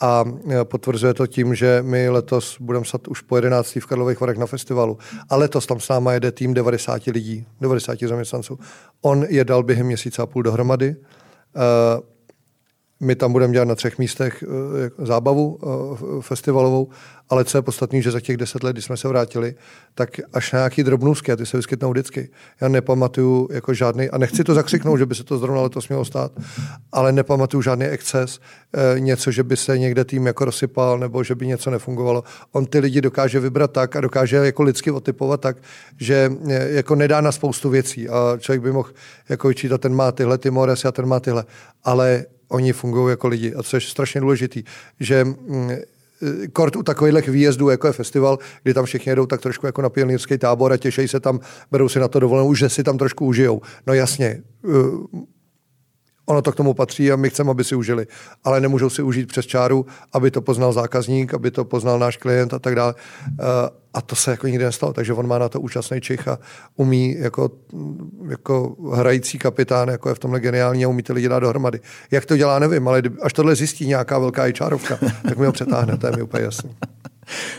a 0.00 0.24
e, 0.50 0.64
potvrzuje 0.64 1.14
to 1.14 1.26
tím, 1.26 1.54
že 1.54 1.82
my 1.82 2.08
letos 2.08 2.56
budeme 2.60 2.84
sat 2.84 3.08
už 3.08 3.20
po 3.20 3.36
11. 3.36 3.76
v 3.76 3.86
Karlových 3.86 4.20
Varech 4.20 4.38
na 4.38 4.46
festivalu. 4.46 4.98
A 5.28 5.36
letos 5.36 5.66
tam 5.66 5.80
s 5.80 5.88
náma 5.88 6.12
jede 6.12 6.32
tým 6.32 6.54
90 6.54 7.06
lidí, 7.06 7.46
90 7.60 7.98
zaměstnanců. 8.00 8.58
On 9.00 9.26
je 9.28 9.44
dal 9.44 9.62
během 9.62 9.86
měsíce 9.86 10.22
a 10.22 10.26
půl 10.26 10.42
dohromady. 10.42 10.88
E, 10.88 10.96
my 13.00 13.16
tam 13.16 13.32
budeme 13.32 13.52
dělat 13.52 13.68
na 13.68 13.74
třech 13.74 13.98
místech 13.98 14.42
e, 14.42 15.06
zábavu 15.06 15.58
festivalovou 16.20 16.88
ale 17.30 17.44
co 17.44 17.58
je 17.58 17.62
podstatné, 17.62 18.02
že 18.02 18.10
za 18.10 18.20
těch 18.20 18.36
deset 18.36 18.62
let, 18.62 18.72
kdy 18.72 18.82
jsme 18.82 18.96
se 18.96 19.08
vrátili, 19.08 19.54
tak 19.94 20.10
až 20.32 20.52
na 20.52 20.58
nějaký 20.58 20.82
drobnůzky, 20.82 21.32
a 21.32 21.36
ty 21.36 21.46
se 21.46 21.56
vyskytnou 21.56 21.90
vždycky. 21.90 22.30
Já 22.60 22.68
nepamatuju 22.68 23.48
jako 23.52 23.74
žádný, 23.74 24.10
a 24.10 24.18
nechci 24.18 24.44
to 24.44 24.54
zakřiknout, 24.54 24.98
že 24.98 25.06
by 25.06 25.14
se 25.14 25.24
to 25.24 25.38
zrovna 25.38 25.62
letos 25.62 25.88
mělo 25.88 26.04
stát, 26.04 26.32
ale 26.92 27.12
nepamatuju 27.12 27.62
žádný 27.62 27.86
exces, 27.86 28.40
e, 28.96 29.00
něco, 29.00 29.30
že 29.30 29.42
by 29.42 29.56
se 29.56 29.78
někde 29.78 30.04
tým 30.04 30.26
jako 30.26 30.44
rozsypal, 30.44 30.98
nebo 30.98 31.24
že 31.24 31.34
by 31.34 31.46
něco 31.46 31.70
nefungovalo. 31.70 32.24
On 32.52 32.66
ty 32.66 32.78
lidi 32.78 33.00
dokáže 33.00 33.40
vybrat 33.40 33.72
tak 33.72 33.96
a 33.96 34.00
dokáže 34.00 34.36
jako 34.36 34.62
lidsky 34.62 34.90
otypovat 34.90 35.40
tak, 35.40 35.56
že 36.00 36.32
jako 36.66 36.94
nedá 36.94 37.20
na 37.20 37.32
spoustu 37.32 37.70
věcí 37.70 38.08
a 38.08 38.36
člověk 38.38 38.62
by 38.62 38.72
mohl 38.72 38.90
jako 39.28 39.48
vyčítat, 39.48 39.80
ten 39.80 39.94
má 39.94 40.12
tyhle 40.12 40.38
ty 40.38 40.50
mores 40.50 40.84
a 40.84 40.92
ten 40.92 41.06
má 41.06 41.20
tyhle, 41.20 41.44
ale 41.84 42.24
oni 42.50 42.72
fungují 42.72 43.10
jako 43.10 43.28
lidi 43.28 43.54
a 43.54 43.62
co 43.62 43.76
je 43.76 43.80
strašně 43.80 44.20
důležitý, 44.20 44.64
že 45.00 45.24
mm, 45.24 45.70
kort 46.52 46.76
u 46.76 46.82
takových 46.82 47.28
výjezdů, 47.28 47.68
jako 47.68 47.86
je 47.86 47.92
festival, 47.92 48.38
kdy 48.62 48.74
tam 48.74 48.84
všichni 48.84 49.10
jedou 49.10 49.26
tak 49.26 49.40
trošku 49.40 49.66
jako 49.66 49.82
na 49.82 49.88
pionýrský 49.88 50.38
tábor 50.38 50.72
a 50.72 50.76
těší 50.76 51.08
se 51.08 51.20
tam, 51.20 51.40
berou 51.70 51.88
si 51.88 51.98
na 51.98 52.08
to 52.08 52.20
dovolenou, 52.20 52.54
že 52.54 52.68
si 52.68 52.82
tam 52.82 52.98
trošku 52.98 53.26
užijou. 53.26 53.60
No 53.86 53.94
jasně, 53.94 54.42
eh, 54.64 54.68
ono 56.30 56.42
to 56.42 56.52
k 56.52 56.56
tomu 56.56 56.74
patří 56.74 57.12
a 57.12 57.16
my 57.16 57.30
chceme, 57.30 57.50
aby 57.50 57.64
si 57.64 57.74
užili. 57.74 58.06
Ale 58.44 58.60
nemůžou 58.60 58.90
si 58.90 59.02
užít 59.02 59.28
přes 59.28 59.46
čáru, 59.46 59.86
aby 60.12 60.30
to 60.30 60.42
poznal 60.42 60.72
zákazník, 60.72 61.34
aby 61.34 61.50
to 61.50 61.64
poznal 61.64 61.98
náš 61.98 62.16
klient 62.16 62.54
a 62.54 62.58
tak 62.58 62.74
dále. 62.74 62.94
Eh, 63.26 63.70
a 63.94 64.00
to 64.00 64.16
se 64.16 64.30
jako 64.30 64.46
nikdy 64.46 64.64
nestalo, 64.64 64.92
takže 64.92 65.12
on 65.12 65.26
má 65.26 65.38
na 65.38 65.48
to 65.48 65.60
úžasný 65.60 66.00
čich 66.00 66.28
a 66.28 66.38
umí 66.76 67.16
jako, 67.18 67.50
jako 68.28 68.76
hrající 68.94 69.38
kapitán, 69.38 69.88
jako 69.88 70.08
je 70.08 70.14
v 70.14 70.18
tomhle 70.18 70.40
geniální 70.40 70.84
a 70.84 70.88
umí 70.88 71.02
ty 71.02 71.12
lidi 71.12 71.28
dát 71.28 71.38
dohromady. 71.38 71.80
Jak 72.10 72.26
to 72.26 72.36
dělá, 72.36 72.58
nevím, 72.58 72.88
ale 72.88 73.02
až 73.22 73.32
tohle 73.32 73.54
zjistí 73.54 73.86
nějaká 73.86 74.18
velká 74.18 74.52
čárovka, 74.52 74.98
tak 75.22 75.38
mi 75.38 75.46
ho 75.46 75.52
přetáhne, 75.52 75.96
to 75.96 76.06
je 76.06 76.16
mi 76.16 76.22
úplně 76.22 76.44
jasný. 76.44 76.70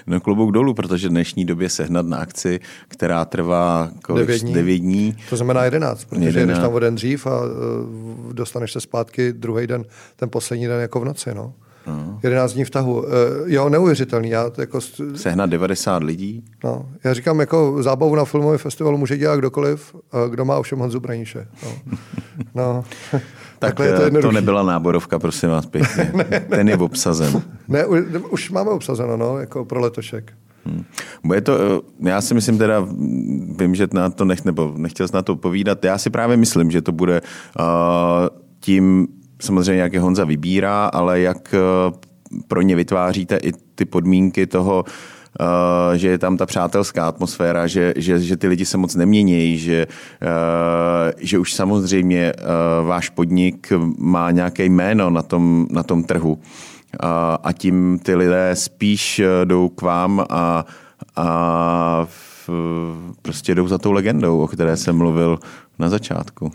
No 0.07 0.19
klobouk 0.19 0.51
dolů, 0.51 0.73
protože 0.73 1.07
v 1.07 1.11
dnešní 1.11 1.45
době 1.45 1.69
sehnat 1.69 2.05
na 2.05 2.17
akci, 2.17 2.59
která 2.87 3.25
trvá 3.25 3.91
kolik, 4.03 4.27
9 4.27 4.41
dní. 4.41 4.53
9 4.53 4.77
dní. 4.77 5.17
To 5.29 5.35
znamená 5.35 5.63
11, 5.63 6.05
protože 6.05 6.25
11. 6.25 6.47
jdeš 6.47 6.63
tam 6.63 6.73
o 6.73 6.79
den 6.79 6.95
dřív 6.95 7.27
a 7.27 7.41
uh, 7.41 8.33
dostaneš 8.33 8.71
se 8.71 8.81
zpátky 8.81 9.33
druhý 9.33 9.67
den, 9.67 9.85
ten 10.15 10.29
poslední 10.29 10.67
den 10.67 10.81
jako 10.81 10.99
v 10.99 11.05
noci. 11.05 11.33
No. 11.35 11.53
No. 11.87 12.19
11 12.23 12.53
dní 12.53 12.63
v 12.63 12.69
tahu. 12.69 13.01
Uh, 13.01 13.07
jo, 13.45 13.69
neuvěřitelný. 13.69 14.29
Já 14.29 14.49
to 14.49 14.61
jako... 14.61 14.79
Sehnat 15.15 15.49
90 15.49 16.03
lidí? 16.03 16.45
No. 16.63 16.85
Já 17.03 17.13
říkám, 17.13 17.39
jako 17.39 17.83
zábavu 17.83 18.15
na 18.15 18.25
filmovém 18.25 18.57
festivalu 18.57 18.97
může 18.97 19.17
dělat 19.17 19.35
kdokoliv, 19.35 19.95
kdo 20.29 20.45
má 20.45 20.57
ovšem 20.57 20.79
Honzu 20.79 20.99
Braníše. 20.99 21.47
No. 21.63 21.69
no. 22.55 22.83
tak 23.59 23.79
je 23.79 23.93
to, 23.93 24.21
to 24.21 24.31
nebyla 24.31 24.63
náborovka, 24.63 25.19
prosím 25.19 25.49
vás 25.49 25.65
pěkně. 25.65 26.11
ne, 26.15 26.25
ne, 26.31 26.39
Ten 26.39 26.69
je 26.69 26.77
obsazen. 26.77 27.41
Ne, 27.67 27.85
už 28.29 28.51
máme 28.51 28.71
obsazeno, 28.71 29.17
no, 29.17 29.37
jako 29.39 29.65
pro 29.65 29.79
letošek. 29.79 30.33
Hmm. 30.65 30.83
Bude 31.23 31.41
to, 31.41 31.57
eh, 31.59 32.09
já 32.09 32.21
si 32.21 32.33
myslím 32.33 32.57
teda, 32.57 32.87
vím, 33.59 33.75
že 33.75 33.87
na 33.93 34.09
to 34.09 34.25
nech, 34.25 34.45
nebo 34.45 34.73
nechtěl 34.77 35.07
jsi 35.07 35.15
na 35.15 35.21
to 35.21 35.35
povídat, 35.35 35.85
já 35.85 35.97
si 35.97 36.09
právě 36.09 36.37
myslím, 36.37 36.71
že 36.71 36.81
to 36.81 36.91
bude 36.91 37.21
uh, 37.21 37.65
tím, 38.59 39.07
samozřejmě 39.41 39.81
jak 39.81 39.93
je 39.93 39.99
Honza 39.99 40.25
vybírá, 40.25 40.85
ale 40.85 41.19
jak 41.19 41.55
uh, 41.89 41.97
pro 42.47 42.61
ně 42.61 42.75
vytváříte 42.75 43.37
i 43.37 43.51
ty 43.75 43.85
podmínky 43.85 44.47
toho, 44.47 44.83
Uh, 45.39 45.95
že 45.97 46.07
je 46.07 46.17
tam 46.17 46.37
ta 46.37 46.45
přátelská 46.45 47.07
atmosféra, 47.07 47.67
že, 47.67 47.93
že, 47.95 48.19
že 48.19 48.37
ty 48.37 48.47
lidi 48.47 48.65
se 48.65 48.77
moc 48.77 48.95
nemění, 48.95 49.57
že, 49.57 49.87
uh, 49.87 51.11
že 51.17 51.39
už 51.39 51.53
samozřejmě 51.53 52.33
váš 52.83 53.09
podnik 53.09 53.73
má 53.97 54.31
nějaké 54.31 54.65
jméno 54.65 55.09
na 55.09 55.21
tom, 55.21 55.67
na 55.71 55.83
tom 55.83 56.03
trhu 56.03 56.39
a 57.43 57.49
tím 57.53 57.99
ty 58.03 58.15
lidé 58.15 58.51
spíš 58.53 59.21
jdou 59.43 59.69
k 59.69 59.81
vám 59.81 60.25
a, 60.29 60.65
a 61.15 62.07
v, 62.09 62.49
prostě 63.21 63.55
jdou 63.55 63.67
za 63.67 63.77
tou 63.77 63.91
legendou, 63.91 64.41
o 64.41 64.47
které 64.47 64.77
jsem 64.77 64.97
mluvil 64.97 65.39
na 65.79 65.89
začátku. 65.89 66.51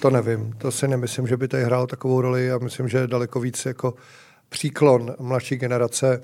To 0.00 0.10
nevím, 0.10 0.52
to 0.52 0.70
si 0.70 0.88
nemyslím, 0.88 1.26
že 1.26 1.36
by 1.36 1.48
tady 1.48 1.64
hrál 1.64 1.86
takovou 1.86 2.20
roli. 2.20 2.46
Já 2.46 2.58
myslím, 2.58 2.88
že 2.88 3.06
daleko 3.06 3.40
víc 3.40 3.66
jako 3.66 3.94
příklon 4.48 5.14
mladší 5.18 5.56
generace 5.56 6.22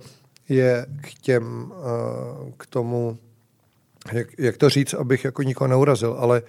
je 0.48 0.86
k 1.00 1.14
těm, 1.14 1.72
eh, 1.72 2.52
k 2.56 2.66
tomu, 2.66 3.18
jak, 4.12 4.28
jak 4.38 4.56
to 4.56 4.68
říct, 4.68 4.94
abych 4.94 5.24
jako 5.24 5.42
nikoho 5.42 5.68
neurazil, 5.68 6.16
ale 6.18 6.42
uh, 6.42 6.46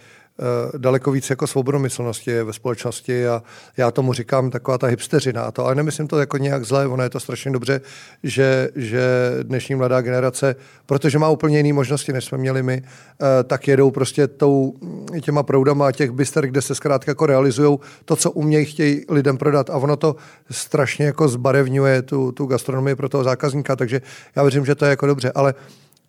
daleko 0.78 1.12
víc 1.12 1.30
jako 1.30 1.48
svobodomyslnosti 1.48 2.44
ve 2.44 2.54
společnosti 2.54 3.28
a 3.28 3.44
já 3.78 3.92
tomu 3.92 4.14
říkám 4.14 4.50
taková 4.50 4.78
ta 4.78 4.88
hipsteřina 4.88 5.42
a 5.42 5.52
to, 5.52 5.66
ale 5.66 5.76
nemyslím 5.76 6.08
to 6.08 6.20
jako 6.20 6.38
nějak 6.38 6.66
zlé, 6.66 6.88
ono 6.88 7.04
je 7.04 7.10
to 7.10 7.20
strašně 7.20 7.52
dobře, 7.52 7.82
že, 8.24 8.70
že 8.76 9.32
dnešní 9.44 9.76
mladá 9.76 10.02
generace, 10.02 10.56
protože 10.86 11.20
má 11.20 11.30
úplně 11.30 11.58
jiné 11.58 11.74
možnosti, 11.74 12.14
než 12.14 12.26
jsme 12.26 12.38
měli 12.38 12.64
my, 12.64 12.82
uh, 12.82 13.28
tak 13.44 13.68
jedou 13.68 13.92
prostě 13.92 14.28
tou, 14.28 14.74
těma 15.22 15.44
proudama 15.44 15.92
těch 15.92 16.12
byster, 16.12 16.48
kde 16.48 16.62
se 16.62 16.76
zkrátka 16.76 17.12
jako 17.12 17.26
realizují 17.26 17.80
to, 18.06 18.16
co 18.16 18.32
umějí, 18.32 18.66
chtějí 18.66 19.06
lidem 19.10 19.38
prodat 19.38 19.70
a 19.70 19.78
ono 19.78 19.96
to 19.96 20.16
strašně 20.52 21.06
jako 21.06 21.28
zbarevňuje 21.28 22.02
tu, 22.02 22.32
tu 22.32 22.46
gastronomii 22.46 22.96
pro 22.96 23.10
toho 23.10 23.24
zákazníka, 23.24 23.76
takže 23.76 24.02
já 24.36 24.44
věřím, 24.44 24.66
že 24.66 24.76
to 24.76 24.86
je 24.86 24.90
jako 24.90 25.06
dobře, 25.06 25.32
ale 25.36 25.54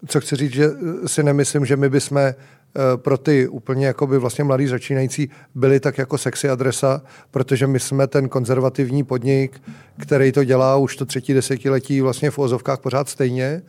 co 0.07 0.21
chci 0.21 0.37
říct, 0.37 0.53
že 0.53 0.71
si 1.07 1.23
nemyslím, 1.23 1.65
že 1.65 1.77
my 1.77 1.89
bychom 1.89 2.35
Eh, 2.77 2.97
pro 2.97 3.19
ty 3.19 3.49
úplně 3.49 3.87
jakoby 3.87 4.19
vlastně 4.19 4.45
mladý 4.45 4.67
začínající 4.67 5.31
byli 5.55 5.81
tak 5.81 5.99
jako 5.99 6.19
sexy 6.19 6.49
adresa, 6.49 7.03
protože 7.31 7.67
my 7.67 7.81
jsme 7.81 8.07
ten 8.07 8.29
konzervativní 8.29 9.05
podnik, 9.05 9.61
který 10.01 10.33
to 10.33 10.45
dělá 10.45 10.77
už 10.77 10.97
to 10.97 11.07
třetí 11.07 11.35
desetiletí 11.35 12.01
vlastně 12.01 12.31
v 12.31 12.39
ozovkách 12.39 12.79
pořád 12.79 13.09
stejně. 13.09 13.63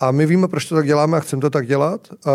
A 0.00 0.10
my 0.10 0.26
víme, 0.26 0.48
proč 0.48 0.64
to 0.64 0.74
tak 0.74 0.86
děláme 0.86 1.16
a 1.16 1.20
chceme 1.20 1.42
to 1.42 1.50
tak 1.50 1.66
dělat, 1.66 2.08
eh, 2.12 2.30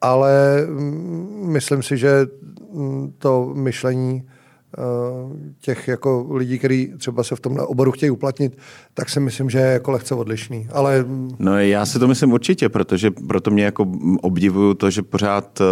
ale 0.00 0.66
mm, 0.66 1.46
myslím 1.46 1.82
si, 1.82 1.96
že 1.96 2.26
mm, 2.72 3.12
to 3.18 3.52
myšlení 3.54 4.22
Eh, 4.22 4.33
těch 5.60 5.88
jako 5.88 6.26
lidí, 6.30 6.58
kteří 6.58 6.92
třeba 6.98 7.22
se 7.22 7.36
v 7.36 7.40
tom 7.40 7.56
oboru 7.58 7.92
chtějí 7.92 8.10
uplatnit, 8.10 8.58
tak 8.94 9.08
si 9.08 9.20
myslím, 9.20 9.50
že 9.50 9.58
je 9.58 9.72
jako 9.72 9.90
lehce 9.90 10.14
odlišný. 10.14 10.68
Ale... 10.72 11.04
No 11.38 11.58
já 11.58 11.86
si 11.86 11.98
to 11.98 12.08
myslím 12.08 12.32
určitě, 12.32 12.68
protože 12.68 13.10
proto 13.10 13.50
mě 13.50 13.64
jako 13.64 13.86
obdivuju 14.20 14.74
to, 14.74 14.90
že 14.90 15.02
pořád 15.02 15.60
eh, 15.60 15.64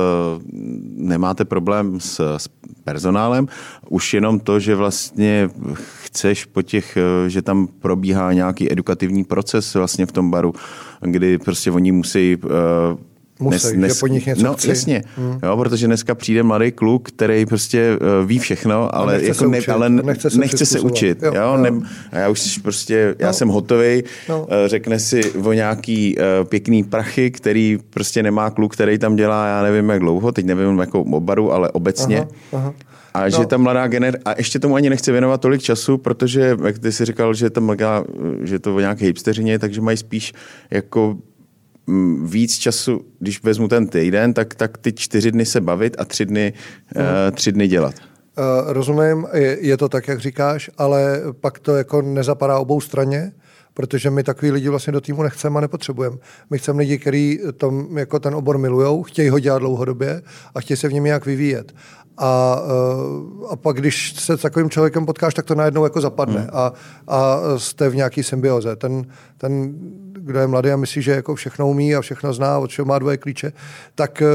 nemáte 0.96 1.44
problém 1.44 2.00
s, 2.00 2.36
s 2.36 2.48
personálem, 2.84 3.48
už 3.88 4.14
jenom 4.14 4.40
to, 4.40 4.60
že 4.60 4.74
vlastně 4.74 5.50
chceš 5.74 6.44
po 6.44 6.62
těch, 6.62 6.96
eh, 6.96 7.30
že 7.30 7.42
tam 7.42 7.66
probíhá 7.66 8.32
nějaký 8.32 8.72
edukativní 8.72 9.24
proces 9.24 9.74
vlastně 9.74 10.06
v 10.06 10.12
tom 10.12 10.30
baru, 10.30 10.52
kdy 11.00 11.38
prostě 11.38 11.70
oni 11.70 11.92
musí 11.92 12.38
Musí, 13.42 13.66
dnes, 13.66 13.72
dnes, 13.72 13.94
že 13.94 14.00
po 14.00 14.06
nich 14.06 14.26
něco 14.26 14.44
No 14.44 14.54
chci. 14.54 14.68
jasně, 14.68 15.02
hmm. 15.16 15.38
jo, 15.42 15.56
protože 15.56 15.86
dneska 15.86 16.14
přijde 16.14 16.42
mladý 16.42 16.72
kluk, 16.72 17.08
který 17.08 17.46
prostě 17.46 17.98
uh, 18.00 18.26
ví 18.28 18.38
všechno, 18.38 18.94
ale, 18.94 19.12
nechce, 19.12 19.28
jako 19.28 19.38
se, 19.38 19.48
ne, 19.48 19.58
učit, 19.58 19.70
ale 19.70 19.88
nechce 19.88 20.30
se, 20.30 20.38
nechce 20.38 20.66
se 20.66 20.80
učit. 20.80 21.22
Jo, 21.22 21.32
jo, 21.34 21.42
jo. 21.42 21.56
Ne, 21.56 21.70
a 22.12 22.18
já 22.18 22.28
už 22.28 22.58
prostě, 22.58 23.14
já 23.18 23.26
no. 23.26 23.32
jsem 23.32 23.48
hotový, 23.48 24.02
no. 24.28 24.40
uh, 24.40 24.46
řekne 24.66 24.98
si 24.98 25.32
o 25.32 25.52
nějaký 25.52 26.16
uh, 26.16 26.48
pěkný 26.48 26.84
prachy, 26.84 27.30
který 27.30 27.78
prostě 27.90 28.22
nemá 28.22 28.50
kluk, 28.50 28.72
který 28.72 28.98
tam 28.98 29.16
dělá, 29.16 29.46
já 29.46 29.62
nevím 29.62 29.90
jak 29.90 30.00
dlouho, 30.00 30.32
teď 30.32 30.46
nevím 30.46 30.78
jako 30.78 31.00
obaru, 31.00 31.52
ale 31.52 31.70
obecně. 31.70 32.18
Aha, 32.18 32.28
aha. 32.52 32.74
A 33.14 33.22
no. 33.22 33.30
že 33.30 33.46
ta 33.46 33.56
mladá 33.56 33.86
gener... 33.86 34.18
A 34.24 34.34
ještě 34.38 34.58
tomu 34.58 34.74
ani 34.74 34.90
nechce 34.90 35.12
věnovat 35.12 35.40
tolik 35.40 35.62
času, 35.62 35.98
protože, 35.98 36.56
jak 36.64 36.78
ty 36.78 36.92
jsi 36.92 37.04
říkal, 37.04 37.34
že, 37.34 37.50
to 37.50 37.60
mladá, 37.60 38.04
že 38.42 38.58
to 38.58 38.76
o 38.76 38.80
nějaké 38.80 39.04
hipsteřině, 39.04 39.58
takže 39.58 39.80
mají 39.80 39.96
spíš 39.96 40.32
jako 40.70 41.16
víc 42.24 42.58
času, 42.58 43.04
když 43.18 43.42
vezmu 43.42 43.68
ten 43.68 43.86
týden, 43.86 44.34
tak, 44.34 44.54
tak 44.54 44.78
ty 44.78 44.92
čtyři 44.92 45.32
dny 45.32 45.46
se 45.46 45.60
bavit 45.60 45.96
a 45.98 46.04
tři 46.04 46.26
dny, 46.26 46.52
uh, 46.96 47.02
tři 47.34 47.52
dny 47.52 47.68
dělat. 47.68 47.94
Uh, 48.38 48.72
rozumím, 48.72 49.26
je, 49.32 49.58
je 49.60 49.76
to 49.76 49.88
tak, 49.88 50.08
jak 50.08 50.20
říkáš, 50.20 50.70
ale 50.78 51.22
pak 51.40 51.58
to 51.58 51.76
jako 51.76 52.02
nezapadá 52.02 52.58
obou 52.58 52.80
straně, 52.80 53.32
protože 53.74 54.10
my 54.10 54.22
takový 54.22 54.50
lidi 54.50 54.68
vlastně 54.68 54.92
do 54.92 55.00
týmu 55.00 55.22
nechceme 55.22 55.58
a 55.58 55.60
nepotřebujeme. 55.60 56.16
My 56.50 56.58
chceme 56.58 56.78
lidi, 56.78 56.98
kteří 56.98 57.40
jako 57.96 58.18
ten 58.18 58.34
obor 58.34 58.58
milují, 58.58 59.04
chtějí 59.06 59.28
ho 59.28 59.38
dělat 59.38 59.58
dlouhodobě 59.58 60.22
a 60.54 60.60
chtějí 60.60 60.76
se 60.76 60.88
v 60.88 60.92
něm 60.92 61.04
nějak 61.04 61.26
vyvíjet. 61.26 61.72
A, 62.18 62.62
eh, 62.66 63.46
a 63.50 63.56
pak, 63.56 63.76
když 63.76 64.20
se 64.20 64.38
s 64.38 64.40
takovým 64.40 64.70
člověkem 64.70 65.06
potkáš, 65.06 65.34
tak 65.34 65.44
to 65.44 65.54
najednou 65.54 65.84
jako 65.84 66.00
zapadne 66.00 66.40
hmm. 66.40 66.50
a, 66.52 66.72
a 67.08 67.40
jste 67.56 67.88
v 67.88 67.96
nějaký 67.96 68.22
symbioze. 68.22 68.76
Ten, 68.76 69.06
ten, 69.38 69.74
kdo 70.24 70.38
je 70.38 70.46
mladý 70.46 70.70
a 70.70 70.76
myslí, 70.76 71.02
že 71.02 71.12
jako 71.12 71.34
všechno 71.34 71.68
umí 71.68 71.94
a 71.94 72.00
všechno 72.00 72.32
zná, 72.32 72.58
od 72.58 72.70
čeho 72.70 72.86
má 72.86 72.98
dvoje 72.98 73.16
klíče, 73.16 73.52
tak 73.94 74.22
eh, 74.22 74.26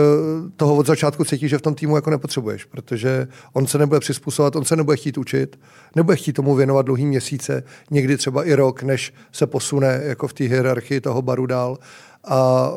toho 0.55 0.75
od 0.75 0.87
začátku 0.87 1.23
cítí, 1.23 1.47
že 1.47 1.57
v 1.57 1.61
tom 1.61 1.75
týmu 1.75 1.95
jako 1.95 2.09
nepotřebuješ, 2.09 2.65
protože 2.65 3.27
on 3.53 3.67
se 3.67 3.77
nebude 3.77 3.99
přizpůsobovat, 3.99 4.55
on 4.55 4.65
se 4.65 4.75
nebude 4.75 4.97
chtít 4.97 5.17
učit, 5.17 5.59
nebude 5.95 6.17
chtít 6.17 6.33
tomu 6.33 6.55
věnovat 6.55 6.85
dlouhý 6.85 7.05
měsíce, 7.05 7.63
někdy 7.91 8.17
třeba 8.17 8.43
i 8.43 8.53
rok, 8.53 8.83
než 8.83 9.13
se 9.31 9.47
posune 9.47 10.01
jako 10.03 10.27
v 10.27 10.33
té 10.33 10.43
hierarchii 10.43 11.01
toho 11.01 11.21
baru 11.21 11.45
dál. 11.45 11.77
A, 12.23 12.71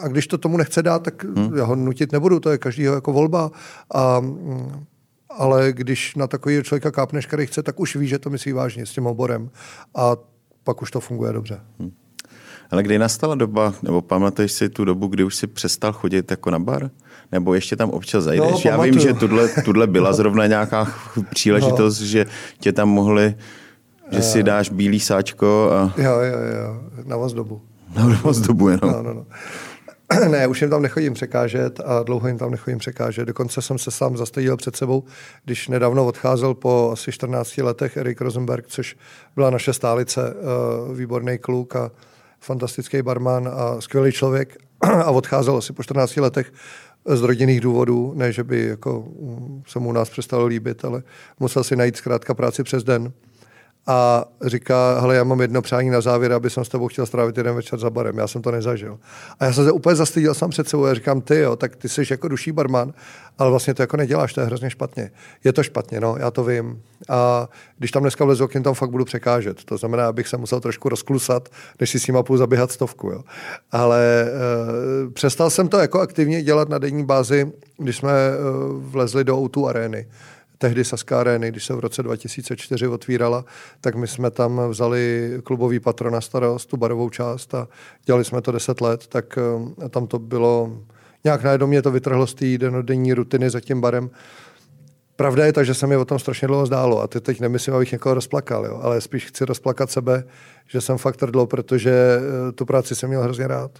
a 0.00 0.08
když 0.08 0.26
to 0.26 0.38
tomu 0.38 0.56
nechce 0.56 0.82
dát, 0.82 1.02
tak 1.02 1.24
hmm. 1.24 1.56
já 1.56 1.64
ho 1.64 1.76
nutit 1.76 2.12
nebudu, 2.12 2.40
to 2.40 2.50
je 2.50 2.58
každýho 2.58 2.94
jako 2.94 3.12
volba. 3.12 3.50
A, 3.94 4.22
ale 5.30 5.72
když 5.72 6.14
na 6.16 6.26
takový 6.26 6.62
člověka 6.62 6.90
kápneš, 6.90 7.26
který 7.26 7.46
chce, 7.46 7.62
tak 7.62 7.80
už 7.80 7.96
ví, 7.96 8.06
že 8.06 8.18
to 8.18 8.30
myslí 8.30 8.52
vážně 8.52 8.86
s 8.86 8.92
tím 8.92 9.06
oborem. 9.06 9.50
A 9.94 10.16
pak 10.64 10.82
už 10.82 10.90
to 10.90 11.00
funguje 11.00 11.32
dobře. 11.32 11.60
Hmm. 11.78 11.92
Ale 12.70 12.82
kdy 12.82 12.98
nastala 12.98 13.34
doba, 13.34 13.74
nebo 13.82 14.02
pamatuješ 14.02 14.52
si 14.52 14.68
tu 14.68 14.84
dobu, 14.84 15.06
kdy 15.06 15.24
už 15.24 15.36
si 15.36 15.46
přestal 15.46 15.92
chodit 15.92 16.30
jako 16.30 16.50
na 16.50 16.58
bar? 16.58 16.90
Nebo 17.32 17.54
ještě 17.54 17.76
tam 17.76 17.90
občas 17.90 18.24
zajdeš? 18.24 18.64
No, 18.64 18.70
Já 18.70 18.82
vím, 18.82 18.98
že 18.98 19.14
tuhle, 19.14 19.48
tuhle 19.64 19.86
byla 19.86 20.12
zrovna 20.12 20.46
nějaká 20.46 20.88
příležitost, 21.30 22.00
no. 22.00 22.06
že 22.06 22.26
tě 22.60 22.72
tam 22.72 22.88
mohli, 22.88 23.34
že 24.10 24.22
si 24.22 24.42
dáš 24.42 24.70
bílý 24.70 25.00
sáčko 25.00 25.70
a... 25.72 25.94
Jo, 26.02 26.12
jo, 26.12 26.38
jo, 26.62 26.80
na 27.06 27.16
vás 27.16 27.32
dobu. 27.32 27.62
Na 27.94 28.20
vás 28.24 28.38
dobu 28.38 28.68
jenom. 28.68 28.92
No, 28.92 29.02
no, 29.02 29.14
no. 29.14 29.26
Ne, 30.28 30.46
už 30.46 30.60
jim 30.60 30.70
tam 30.70 30.82
nechodím 30.82 31.14
překážet 31.14 31.80
a 31.84 32.02
dlouho 32.02 32.28
jim 32.28 32.38
tam 32.38 32.50
nechodím 32.50 32.78
překážet. 32.78 33.28
Dokonce 33.28 33.62
jsem 33.62 33.78
se 33.78 33.90
sám 33.90 34.16
zastavil 34.16 34.56
před 34.56 34.76
sebou, 34.76 35.04
když 35.44 35.68
nedávno 35.68 36.06
odcházel 36.06 36.54
po 36.54 36.90
asi 36.92 37.12
14 37.12 37.58
letech 37.58 37.96
Erik 37.96 38.20
Rosenberg, 38.20 38.66
což 38.68 38.96
byla 39.36 39.50
naše 39.50 39.72
stálice, 39.72 40.34
uh, 40.88 40.96
výborný 40.96 41.38
kluk 41.38 41.76
a 41.76 41.90
fantastický 42.40 43.02
barman 43.02 43.48
a 43.48 43.80
skvělý 43.80 44.12
člověk 44.12 44.56
a 45.04 45.10
odcházel 45.10 45.56
asi 45.56 45.72
po 45.72 45.82
14 45.82 46.16
letech 46.16 46.52
z 47.04 47.22
rodinných 47.22 47.60
důvodů, 47.60 48.12
ne, 48.16 48.32
že 48.32 48.44
by 48.44 48.66
jako 48.66 49.04
mm, 49.20 49.62
se 49.66 49.78
mu 49.78 49.88
u 49.88 49.92
nás 49.92 50.10
přestalo 50.10 50.46
líbit, 50.46 50.84
ale 50.84 51.02
musel 51.40 51.64
si 51.64 51.76
najít 51.76 51.96
zkrátka 51.96 52.34
práci 52.34 52.62
přes 52.62 52.84
den. 52.84 53.12
A 53.86 54.24
říká, 54.42 55.00
hele, 55.00 55.16
já 55.16 55.24
mám 55.24 55.40
jedno 55.40 55.62
přání 55.62 55.90
na 55.90 56.00
závěr, 56.00 56.32
aby 56.32 56.50
jsem 56.50 56.64
s 56.64 56.68
tebou 56.68 56.88
chtěl 56.88 57.06
strávit 57.06 57.36
jeden 57.36 57.54
večer 57.54 57.78
za 57.78 57.90
barem. 57.90 58.18
Já 58.18 58.26
jsem 58.26 58.42
to 58.42 58.50
nezažil. 58.50 58.98
A 59.40 59.44
já 59.44 59.52
jsem 59.52 59.64
se 59.64 59.72
úplně 59.72 59.96
zastyděl 59.96 60.34
sám 60.34 60.50
před 60.50 60.68
sebou. 60.68 60.86
Já 60.86 60.94
říkám, 60.94 61.20
ty 61.20 61.38
jo, 61.38 61.56
tak 61.56 61.76
ty 61.76 61.88
jsi 61.88 62.02
jako 62.10 62.28
duší 62.28 62.52
barman, 62.52 62.92
ale 63.38 63.50
vlastně 63.50 63.74
to 63.74 63.82
jako 63.82 63.96
neděláš, 63.96 64.32
to 64.32 64.40
je 64.40 64.46
hrozně 64.46 64.70
špatně. 64.70 65.10
Je 65.44 65.52
to 65.52 65.62
špatně, 65.62 66.00
no, 66.00 66.16
já 66.18 66.30
to 66.30 66.44
vím. 66.44 66.82
A 67.08 67.48
když 67.78 67.90
tam 67.90 68.02
dneska 68.02 68.24
vlezu 68.24 68.44
okým, 68.44 68.62
tam 68.62 68.74
fakt 68.74 68.90
budu 68.90 69.04
překážet. 69.04 69.64
To 69.64 69.76
znamená, 69.76 70.08
abych 70.08 70.28
se 70.28 70.36
musel 70.36 70.60
trošku 70.60 70.88
rozklusat, 70.88 71.48
než 71.80 71.90
si 71.90 72.00
s 72.00 72.06
ním 72.06 72.16
půl 72.22 72.38
zaběhat 72.38 72.72
stovku. 72.72 73.10
Jo. 73.10 73.22
Ale 73.72 74.26
e, 74.26 75.10
přestal 75.10 75.50
jsem 75.50 75.68
to 75.68 75.78
jako 75.78 76.00
aktivně 76.00 76.42
dělat 76.42 76.68
na 76.68 76.78
denní 76.78 77.04
bázi, 77.04 77.52
když 77.78 77.96
jsme 77.96 78.12
e, 78.12 78.32
vlezli 78.78 79.24
do 79.24 79.38
o 79.38 79.66
arény 79.66 80.06
tehdy 80.60 80.84
Saska 80.84 81.20
Areny, 81.20 81.48
když 81.48 81.64
se 81.64 81.74
v 81.74 81.78
roce 81.78 82.02
2004 82.02 82.88
otvírala, 82.88 83.44
tak 83.80 83.94
my 83.94 84.06
jsme 84.06 84.30
tam 84.30 84.68
vzali 84.68 85.32
klubový 85.44 85.80
patron 85.80 86.12
na 86.12 86.20
starost, 86.20 86.66
tu 86.66 86.76
barovou 86.76 87.10
část 87.10 87.54
a 87.54 87.68
dělali 88.04 88.24
jsme 88.24 88.40
to 88.40 88.52
10 88.52 88.80
let, 88.80 89.06
tak 89.06 89.38
eh, 89.38 89.88
tam 89.88 90.06
to 90.06 90.18
bylo, 90.18 90.78
nějak 91.24 91.42
najednou 91.42 91.66
mě 91.66 91.82
to 91.82 91.90
vytrhlo 91.90 92.26
z 92.26 92.34
té 92.34 92.58
denodenní 92.58 93.14
rutiny 93.14 93.50
za 93.50 93.60
tím 93.60 93.80
barem. 93.80 94.10
Pravda 95.16 95.46
je 95.46 95.52
ta, 95.52 95.62
že 95.62 95.74
se 95.74 95.86
mi 95.86 95.96
o 95.96 96.04
tom 96.04 96.18
strašně 96.18 96.48
dlouho 96.48 96.66
zdálo 96.66 97.02
a 97.02 97.06
ty 97.06 97.20
teď 97.20 97.40
nemyslím, 97.40 97.74
abych 97.74 97.92
někoho 97.92 98.14
rozplakal, 98.14 98.66
jo, 98.66 98.80
ale 98.82 99.00
spíš 99.00 99.26
chci 99.26 99.44
rozplakat 99.44 99.90
sebe, 99.90 100.24
že 100.66 100.80
jsem 100.80 100.98
fakt 100.98 101.16
trdlo, 101.16 101.46
protože 101.46 101.92
eh, 101.92 102.52
tu 102.52 102.64
práci 102.64 102.94
jsem 102.94 103.08
měl 103.08 103.22
hrozně 103.22 103.46
rád 103.46 103.70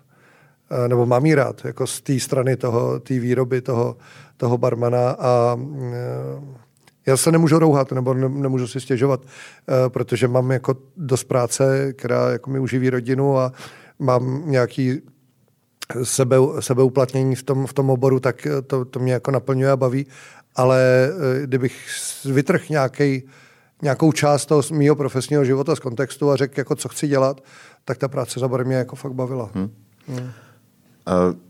eh, 0.70 0.88
nebo 0.88 1.06
mám 1.06 1.26
jí 1.26 1.34
rád, 1.34 1.64
jako 1.64 1.86
z 1.86 2.00
té 2.00 2.20
strany 2.20 2.56
toho, 2.56 3.00
té 3.00 3.18
výroby 3.18 3.60
toho, 3.60 3.96
toho 4.36 4.58
barmana 4.58 5.10
a 5.10 5.58
já 7.06 7.16
se 7.16 7.32
nemůžu 7.32 7.58
rouhat 7.58 7.92
nebo 7.92 8.14
ne, 8.14 8.28
nemůžu 8.28 8.66
si 8.66 8.80
stěžovat, 8.80 9.20
uh, 9.20 9.28
protože 9.88 10.28
mám 10.28 10.50
jako 10.50 10.76
dost 10.96 11.24
práce, 11.24 11.92
která 11.92 12.30
jako 12.30 12.50
mi 12.50 12.58
uživí 12.58 12.90
rodinu 12.90 13.38
a 13.38 13.52
mám 13.98 14.42
nějaký 14.50 15.00
sebe, 16.02 16.36
sebeuplatnění 16.60 17.34
v 17.34 17.42
tom, 17.42 17.66
v 17.66 17.72
tom 17.72 17.90
oboru, 17.90 18.20
tak 18.20 18.46
to, 18.66 18.84
to 18.84 19.00
mě 19.00 19.12
jako 19.12 19.30
naplňuje 19.30 19.70
a 19.70 19.76
baví, 19.76 20.06
ale 20.56 21.10
uh, 21.12 21.46
kdybych 21.46 21.86
vytrhl 22.24 22.64
nějaký 22.70 23.22
nějakou 23.82 24.12
část 24.12 24.46
toho 24.46 24.62
mého 24.72 24.96
profesního 24.96 25.44
života 25.44 25.76
z 25.76 25.78
kontextu 25.78 26.30
a 26.30 26.36
řekl, 26.36 26.60
jako 26.60 26.74
co 26.76 26.88
chci 26.88 27.08
dělat, 27.08 27.40
tak 27.84 27.98
ta 27.98 28.08
práce 28.08 28.40
za 28.40 28.46
mě 28.46 28.76
jako 28.76 28.96
fakt 28.96 29.12
bavila. 29.12 29.50
Hmm. 29.54 29.70
Hmm. 30.08 30.30
Uh 31.06 31.49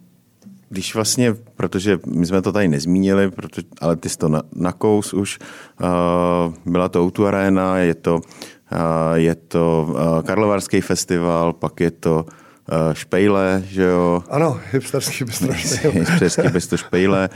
když 0.71 0.95
vlastně, 0.95 1.35
protože 1.55 1.99
my 2.07 2.27
jsme 2.27 2.43
to 2.43 2.53
tady 2.53 2.69
nezmínili, 2.69 3.31
protože, 3.31 3.67
ale 3.81 3.97
ty 3.97 4.09
jsi 4.09 4.19
to 4.19 4.29
na, 4.29 4.43
nakous 4.55 5.15
už, 5.15 5.39
uh, 5.81 6.55
byla 6.73 6.89
to 6.89 7.03
Outu 7.03 7.27
Arena, 7.27 7.79
je 7.79 7.95
to, 7.95 8.15
uh, 8.15 9.15
je 9.15 9.35
to 9.35 9.89
uh, 9.89 10.23
Karlovarský 10.23 10.81
festival, 10.81 11.53
pak 11.53 11.81
je 11.81 11.91
to 11.91 12.27
uh, 12.27 12.95
Špejle, 12.95 13.63
že 13.67 13.83
jo? 13.83 14.23
Ano, 14.31 14.61
hipsterský 14.73 15.25
bistro 15.25 15.53
Špejle. 15.55 15.93
hipsterský 15.93 16.49
bistro 16.49 16.79
Špejle. 16.79 17.29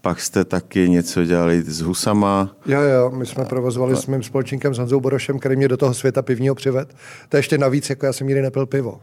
Pak 0.00 0.20
jste 0.20 0.44
taky 0.44 0.88
něco 0.88 1.24
dělali 1.24 1.62
s 1.62 1.80
husama. 1.80 2.56
Jo, 2.66 2.80
jo, 2.80 3.10
my 3.10 3.26
jsme 3.26 3.44
provozovali 3.44 3.96
s 3.96 4.06
mým 4.06 4.22
společníkem 4.22 4.74
s 4.74 4.78
Honzou 4.78 5.00
Borošem, 5.00 5.38
který 5.38 5.56
mě 5.56 5.68
do 5.68 5.76
toho 5.76 5.94
světa 5.94 6.22
pivního 6.22 6.54
přived. 6.54 6.94
To 7.28 7.36
je 7.36 7.38
ještě 7.38 7.58
navíc, 7.58 7.90
jako 7.90 8.06
já 8.06 8.12
jsem 8.12 8.26
nikdy 8.26 8.42
nepil 8.42 8.66
pivo 8.66 9.00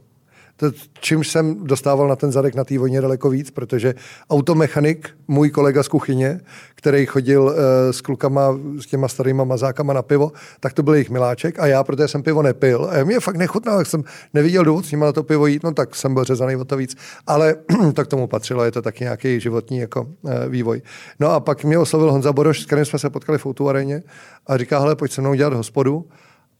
to, 0.57 0.71
čímž 0.99 1.27
jsem 1.27 1.63
dostával 1.63 2.07
na 2.07 2.15
ten 2.15 2.31
zadek 2.31 2.55
na 2.55 2.63
té 2.63 2.79
vojně 2.79 3.01
daleko 3.01 3.29
víc, 3.29 3.51
protože 3.51 3.95
automechanik, 4.29 5.09
můj 5.27 5.49
kolega 5.49 5.83
z 5.83 5.87
kuchyně, 5.87 6.41
který 6.75 7.05
chodil 7.05 7.43
uh, 7.43 7.53
s 7.91 8.01
klukama, 8.01 8.59
s 8.79 8.85
těma 8.85 9.07
starýma 9.07 9.43
mazákama 9.43 9.93
na 9.93 10.01
pivo, 10.01 10.31
tak 10.59 10.73
to 10.73 10.83
byl 10.83 10.93
jejich 10.93 11.09
miláček 11.09 11.59
a 11.59 11.67
já, 11.67 11.83
protože 11.83 12.07
jsem 12.07 12.23
pivo 12.23 12.41
nepil, 12.41 12.89
a 12.91 13.03
mě 13.03 13.19
fakt 13.19 13.35
nechutnal, 13.35 13.77
tak 13.77 13.87
jsem 13.87 14.03
neviděl 14.33 14.63
důvod 14.63 14.85
s 14.85 14.91
nimi 14.91 15.05
na 15.05 15.11
to 15.11 15.23
pivo 15.23 15.47
jít, 15.47 15.63
no 15.63 15.73
tak 15.73 15.95
jsem 15.95 16.13
byl 16.13 16.23
řezaný 16.23 16.55
o 16.55 16.65
to 16.65 16.77
víc. 16.77 16.95
Ale 17.27 17.55
to 17.93 18.03
k 18.03 18.07
tomu 18.07 18.27
patřilo, 18.27 18.63
je 18.63 18.71
to 18.71 18.81
taky 18.81 19.03
nějaký 19.03 19.39
životní 19.39 19.77
jako, 19.77 20.01
uh, 20.01 20.31
vývoj. 20.47 20.81
No 21.19 21.31
a 21.31 21.39
pak 21.39 21.63
mě 21.63 21.77
oslovil 21.77 22.11
Honza 22.11 22.33
Boroš, 22.33 22.61
s 22.61 22.65
kterým 22.65 22.85
jsme 22.85 22.99
se 22.99 23.09
potkali 23.09 23.37
v 23.37 23.45
Outuareně 23.45 24.03
a 24.47 24.57
říká, 24.57 24.79
hele, 24.79 24.95
pojď 24.95 25.11
se 25.11 25.21
mnou 25.21 25.33
dělat 25.33 25.53
hospodu. 25.53 26.05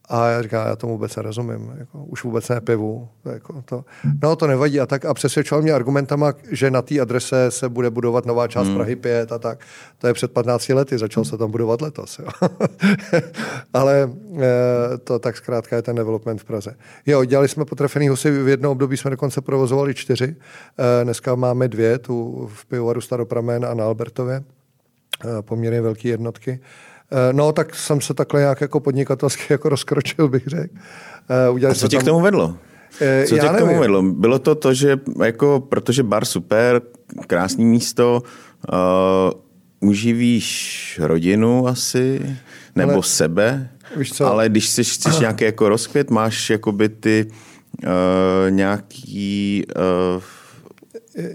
A 0.08 0.28
já 0.28 0.42
říkám, 0.42 0.66
já 0.66 0.76
tomu 0.76 0.92
vůbec 0.92 1.16
nerozumím, 1.16 1.72
jako, 1.78 2.04
už 2.04 2.24
vůbec 2.24 2.48
nepivu. 2.48 3.08
Jako 3.32 3.62
to. 3.62 3.84
No 4.22 4.36
to 4.36 4.46
nevadí 4.46 4.80
a 4.80 4.86
tak 4.86 5.04
a 5.04 5.14
přesvědčoval 5.14 5.62
mě 5.62 5.72
argumentama, 5.72 6.32
že 6.50 6.70
na 6.70 6.82
té 6.82 7.00
adrese 7.00 7.50
se 7.50 7.68
bude 7.68 7.90
budovat 7.90 8.26
nová 8.26 8.48
část 8.48 8.66
hmm. 8.66 8.76
Prahy 8.76 8.96
5 8.96 9.32
a 9.32 9.38
tak. 9.38 9.58
To 9.98 10.06
je 10.06 10.14
před 10.14 10.32
15 10.32 10.68
lety, 10.68 10.98
začal 10.98 11.24
se 11.24 11.38
tam 11.38 11.50
budovat 11.50 11.80
letos. 11.80 12.18
Jo. 12.18 12.48
Ale 13.74 14.10
e, 14.40 14.98
to 14.98 15.18
tak 15.18 15.36
zkrátka 15.36 15.76
je 15.76 15.82
ten 15.82 15.96
development 15.96 16.40
v 16.40 16.44
Praze. 16.44 16.74
Jo, 17.06 17.24
dělali 17.24 17.48
jsme 17.48 17.64
potrefený 17.64 18.08
husy, 18.08 18.30
v 18.30 18.48
jednom 18.48 18.72
období 18.72 18.96
jsme 18.96 19.10
dokonce 19.10 19.40
provozovali 19.40 19.94
čtyři, 19.94 20.36
e, 21.00 21.04
dneska 21.04 21.34
máme 21.34 21.68
dvě, 21.68 21.98
tu 21.98 22.48
v 22.54 22.66
pivovaru 22.66 23.00
Staropramen 23.00 23.64
a 23.64 23.74
na 23.74 23.84
Albertově, 23.84 24.36
e, 24.36 25.42
poměrně 25.42 25.80
velké 25.80 26.08
jednotky. 26.08 26.60
Eh, 27.12 27.32
no, 27.32 27.52
tak 27.52 27.74
jsem 27.74 28.00
se 28.00 28.14
takhle 28.14 28.40
nějak 28.40 28.60
jako 28.60 28.80
podnikatelsky 28.80 29.42
jako 29.52 29.68
rozkročil, 29.68 30.28
bych 30.28 30.46
řekl. 30.46 30.74
Eh, 31.28 31.50
udělali 31.50 31.76
A 31.76 31.78
co 31.78 31.88
tě 31.88 31.96
tam... 31.96 32.02
k 32.02 32.06
tomu 32.06 32.20
vedlo? 32.20 32.56
Eh, 33.00 33.24
co 33.28 33.38
tě 33.38 33.48
k 33.48 33.58
tomu 33.58 33.80
vedlo? 33.80 34.02
Bylo 34.02 34.38
to 34.38 34.54
to, 34.54 34.74
že 34.74 35.00
jako, 35.24 35.60
protože 35.68 36.02
bar 36.02 36.24
super, 36.24 36.82
krásný 37.26 37.64
místo, 37.64 38.22
uh, 38.72 39.88
uživíš 39.88 41.00
rodinu 41.02 41.68
asi, 41.68 42.36
nebo 42.76 42.92
ale, 42.92 43.02
sebe, 43.02 43.70
víš 43.96 44.12
co? 44.12 44.26
ale 44.26 44.48
když 44.48 44.66
chceš, 44.66 44.92
chceš 44.92 45.18
nějaký 45.18 45.44
jako 45.44 45.68
rozkvět, 45.68 46.10
máš 46.10 46.50
jakoby 46.50 46.88
ty 46.88 47.26
uh, 47.84 48.50
nějaký 48.50 49.64
uh, 50.16 50.22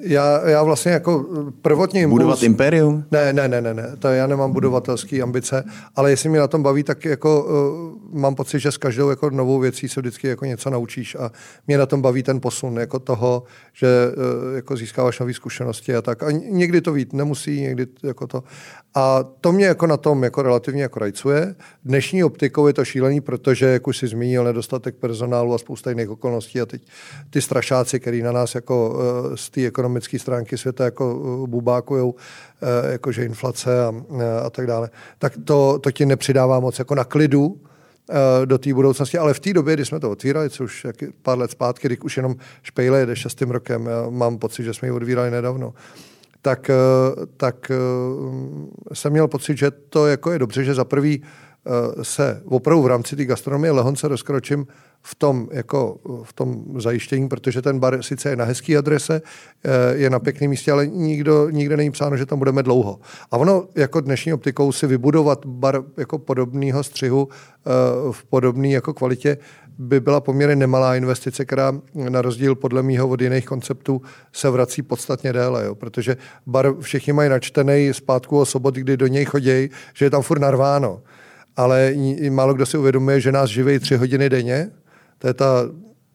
já, 0.02 0.50
já 0.50 0.64
vlastně 0.64 0.92
jako 0.92 1.26
prvotně 1.62 2.02
impuls... 2.02 2.20
Budovat 2.20 2.44
impérium? 2.44 3.06
Ne, 3.12 3.34
ne, 3.34 3.48
ne, 3.48 3.62
ne, 3.62 3.74
ne, 3.74 3.96
to 4.00 4.08
já 4.08 4.28
nemám 4.28 4.52
budovatelské 4.52 5.22
ambice, 5.22 5.64
ale 5.96 6.10
jestli 6.10 6.30
mě 6.30 6.40
na 6.40 6.48
tom 6.48 6.64
baví, 6.64 6.84
tak 6.84 7.06
jako 7.06 7.44
uh, 7.44 8.20
mám 8.22 8.36
pocit, 8.36 8.60
že 8.60 8.72
s 8.72 8.78
každou 8.78 9.10
jako 9.10 9.30
novou 9.30 9.60
věcí 9.60 9.90
se 9.90 10.02
vždycky 10.02 10.28
jako 10.28 10.46
něco 10.46 10.70
naučíš 10.70 11.16
a 11.16 11.32
mě 11.68 11.78
na 11.78 11.86
tom 11.86 12.02
baví 12.02 12.24
ten 12.24 12.42
posun 12.42 12.80
jako 12.80 13.00
toho, 13.00 13.44
že 13.74 13.88
uh, 14.08 14.56
jako 14.56 14.78
získáváš 14.78 15.20
nové 15.20 15.34
zkušenosti 15.34 15.96
a 15.96 16.02
tak. 16.02 16.24
A 16.24 16.32
někdy 16.32 16.82
to 16.82 16.94
vít 16.94 17.14
nemusí, 17.14 17.62
někdy 17.62 17.88
jako 18.04 18.28
to. 18.28 18.44
A 18.96 19.24
to 19.42 19.52
mě 19.52 19.66
jako 19.66 19.88
na 19.88 19.98
tom 19.98 20.24
jako 20.24 20.42
relativně 20.42 20.82
jako 20.82 21.00
rajcuje. 21.00 21.56
Dnešní 21.86 22.24
optikou 22.24 22.68
je 22.68 22.74
to 22.74 22.86
šílený, 22.86 23.22
protože, 23.22 23.66
jak 23.66 23.88
už 23.88 23.98
si 23.98 24.08
zmínil, 24.08 24.44
nedostatek 24.44 24.96
personálu 24.96 25.54
a 25.54 25.58
spousta 25.58 25.90
jiných 25.90 26.10
okolností 26.10 26.62
a 26.62 26.66
teď 26.66 26.82
ty 27.30 27.42
strašáci, 27.42 28.00
který 28.00 28.22
na 28.22 28.32
nás 28.32 28.56
jako 28.56 28.90
uh, 28.90 29.36
z 29.36 29.50
té 29.50 29.62
ekonomické 29.74 30.20
stránky 30.20 30.58
světa 30.58 30.86
jako 30.86 31.16
uh, 31.16 31.48
bubákujou, 31.48 32.12
uh, 32.12 32.92
jakože 32.92 33.26
inflace 33.26 33.86
a, 33.86 33.90
uh, 33.90 34.22
a 34.46 34.50
tak 34.50 34.68
dále, 34.68 34.90
tak 35.20 35.34
to, 35.46 35.80
to 35.80 35.92
ti 35.92 36.06
nepřidává 36.06 36.60
moc 36.60 36.80
jako 36.80 36.96
na 36.96 37.04
klidu, 37.04 37.58
do 38.46 38.58
té 38.58 38.74
budoucnosti, 38.74 39.18
ale 39.18 39.34
v 39.34 39.40
té 39.40 39.54
době, 39.54 39.74
kdy 39.74 39.86
jsme 39.86 40.00
to 40.00 40.12
otvírali, 40.12 40.50
což 40.50 40.86
pár 41.22 41.38
let 41.40 41.52
zpátky, 41.52 41.88
kdy 41.88 41.98
už 41.98 42.18
jenom 42.18 42.36
špejle 42.64 43.00
jede 43.00 43.16
šestým 43.16 43.52
rokem, 43.52 43.86
já 43.86 44.10
mám 44.10 44.38
pocit, 44.38 44.64
že 44.64 44.74
jsme 44.74 44.88
ji 44.88 44.92
otvírali 44.92 45.32
nedávno, 45.32 45.74
tak, 46.42 46.72
tak 47.38 47.72
jsem 48.94 49.12
měl 49.12 49.28
pocit, 49.28 49.58
že 49.58 49.72
to 49.72 50.08
jako 50.08 50.32
je 50.32 50.40
dobře, 50.40 50.64
že 50.64 50.74
za 50.74 50.86
prvý 50.86 51.24
se 52.02 52.42
opravdu 52.46 52.84
v 52.84 52.88
rámci 52.88 53.16
té 53.16 53.26
gastronomie 53.26 53.72
lehonce 53.72 54.08
rozkročím 54.08 54.68
v 55.06 55.16
tom, 55.16 55.48
jako, 55.52 55.98
v 56.24 56.34
tom 56.34 56.64
zajištění, 56.78 57.30
protože 57.30 57.62
ten 57.62 57.80
bar 57.80 58.04
sice 58.04 58.30
je 58.30 58.36
na 58.36 58.46
hezký 58.46 58.78
adrese, 58.78 59.22
eh, 59.64 59.70
je 59.96 60.10
na 60.10 60.20
pěkném 60.20 60.50
místě, 60.50 60.72
ale 60.72 60.88
nikdo, 60.88 61.50
nikde 61.50 61.78
není 61.78 61.92
psáno, 61.92 62.18
že 62.18 62.26
tam 62.26 62.40
budeme 62.40 62.64
dlouho. 62.64 63.00
A 63.32 63.38
ono 63.38 63.68
jako 63.76 64.02
dnešní 64.02 64.34
optikou 64.34 64.72
si 64.72 64.88
vybudovat 64.88 65.46
bar 65.46 65.84
jako 65.98 66.20
podobného 66.20 66.84
střihu 66.84 67.28
eh, 67.32 67.70
v 68.12 68.24
podobné 68.24 68.68
jako 68.68 68.94
kvalitě 68.94 69.38
by 69.78 70.00
byla 70.00 70.22
poměrně 70.22 70.56
nemalá 70.56 70.96
investice, 70.96 71.46
která 71.46 71.74
na 72.10 72.22
rozdíl 72.22 72.56
podle 72.56 72.84
mýho 72.84 73.08
od 73.08 73.22
jiných 73.22 73.46
konceptů 73.46 74.02
se 74.34 74.50
vrací 74.50 74.82
podstatně 74.82 75.34
déle, 75.34 75.66
jo? 75.66 75.76
protože 75.76 76.18
bar 76.46 76.74
všichni 76.80 77.14
mají 77.14 77.30
načtený 77.30 77.90
zpátku 77.94 78.40
o 78.40 78.46
sobot, 78.46 78.76
kdy 78.76 78.98
do 78.98 79.08
něj 79.08 79.26
chodí, 79.26 79.70
že 79.94 80.06
je 80.06 80.10
tam 80.10 80.22
furt 80.22 80.40
narváno. 80.40 81.02
Ale 81.56 81.94
málo 82.30 82.54
kdo 82.54 82.66
si 82.66 82.78
uvědomuje, 82.78 83.20
že 83.22 83.32
nás 83.32 83.50
živí 83.50 83.80
tři 83.80 83.96
hodiny 83.96 84.30
denně, 84.30 84.72
to 85.18 85.28
je 85.28 85.34
ta 85.34 85.70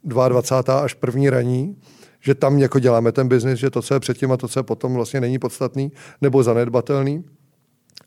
22. 0.04 0.80
až 0.80 0.94
první 0.94 1.30
raní, 1.30 1.76
že 2.20 2.34
tam 2.34 2.58
jako 2.58 2.78
děláme 2.78 3.12
ten 3.12 3.28
biznis, 3.28 3.58
že 3.58 3.70
to, 3.70 3.82
co 3.82 3.94
je 3.94 4.00
předtím 4.00 4.32
a 4.32 4.36
to, 4.36 4.48
co 4.48 4.58
je 4.58 4.62
potom, 4.62 4.94
vlastně 4.94 5.20
není 5.20 5.38
podstatný 5.38 5.92
nebo 6.20 6.42
zanedbatelný 6.42 7.24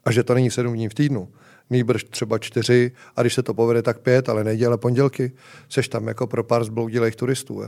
a 0.06 0.12
že 0.12 0.24
to 0.24 0.34
není 0.34 0.52
sedm 0.52 0.74
dní 0.74 0.90
v 0.90 0.94
týdnu. 0.94 1.30
nýbrž 1.70 2.04
třeba 2.04 2.38
čtyři 2.38 2.92
a 3.16 3.22
když 3.22 3.34
se 3.34 3.44
to 3.44 3.54
povede, 3.54 3.82
tak 3.82 4.00
pět, 4.00 4.30
ale 4.30 4.44
neděle, 4.44 4.78
pondělky, 4.78 5.32
seš 5.70 5.88
tam 5.88 6.08
jako 6.08 6.28
pro 6.28 6.44
pár 6.44 6.64
zbloudilých 6.64 7.16
turistů. 7.16 7.64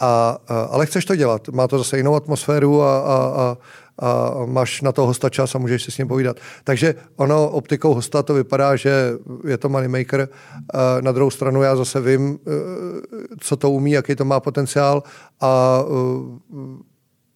A, 0.00 0.38
a, 0.48 0.60
ale 0.60 0.86
chceš 0.86 1.04
to 1.04 1.16
dělat, 1.16 1.48
má 1.48 1.68
to 1.68 1.78
zase 1.78 1.96
jinou 1.96 2.14
atmosféru 2.14 2.82
a, 2.82 2.98
a, 2.98 3.16
a, 3.16 3.56
a 3.98 4.44
máš 4.46 4.82
na 4.82 4.92
to 4.92 5.06
hosta 5.06 5.28
čas 5.28 5.54
a 5.54 5.58
můžeš 5.58 5.82
si 5.82 5.90
s 5.90 5.98
ním 5.98 6.08
povídat. 6.08 6.36
Takže 6.64 6.94
ono 7.16 7.48
optikou 7.48 7.94
hosta 7.94 8.22
to 8.22 8.34
vypadá, 8.34 8.76
že 8.76 9.12
je 9.44 9.58
to 9.58 9.68
moneymaker. 9.68 10.28
Na 11.00 11.12
druhou 11.12 11.30
stranu 11.30 11.62
já 11.62 11.76
zase 11.76 12.00
vím, 12.00 12.38
e, 12.46 12.50
co 13.40 13.56
to 13.56 13.70
umí, 13.70 13.90
jaký 13.90 14.16
to 14.16 14.24
má 14.24 14.40
potenciál 14.40 15.02
a 15.40 15.82
e, 15.84 16.89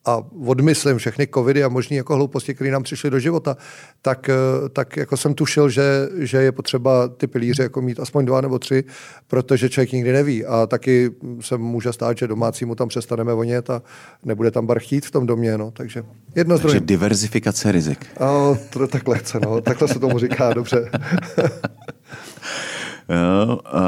a 0.04 0.22
odmyslím 0.46 0.98
všechny 0.98 1.26
covidy 1.34 1.64
a 1.64 1.68
možné 1.68 1.96
jako 1.96 2.14
hlouposti, 2.14 2.54
které 2.54 2.70
nám 2.70 2.82
přišly 2.82 3.10
do 3.10 3.18
života, 3.18 3.56
tak, 4.02 4.28
eh, 4.28 4.68
tak 4.68 4.96
jako 4.96 5.16
jsem 5.16 5.34
tušil, 5.34 5.68
že, 5.68 6.08
že 6.18 6.38
je 6.38 6.52
potřeba 6.52 7.08
ty 7.08 7.26
pilíře 7.26 7.62
jako 7.62 7.82
mít 7.82 8.00
aspoň 8.00 8.24
dva 8.24 8.40
nebo 8.40 8.58
tři, 8.58 8.84
protože 9.26 9.68
člověk 9.68 9.92
nikdy 9.92 10.12
neví. 10.12 10.44
A 10.44 10.66
taky 10.66 11.10
se 11.40 11.58
může 11.58 11.92
stát, 11.92 12.18
že 12.18 12.26
domácímu 12.26 12.74
tam 12.74 12.88
přestaneme 12.88 13.34
vonět 13.34 13.70
a 13.70 13.82
nebude 14.24 14.50
tam 14.50 14.66
bar 14.66 14.78
chtít 14.78 15.06
v 15.06 15.10
tom 15.10 15.26
domě. 15.26 15.58
No. 15.58 15.70
Takže 15.70 16.02
jedno 16.34 16.58
Takže 16.58 16.80
diverzifikace 16.80 17.72
rizik. 17.72 18.06
A, 18.20 18.58
to, 18.70 18.86
takhle 18.86 19.18
chce, 19.18 19.40
no. 19.40 19.60
takhle 19.60 19.88
se 19.88 19.98
tomu 19.98 20.18
říká, 20.18 20.52
dobře. 20.52 20.90
jo, 23.08 23.58
uh, 23.74 23.80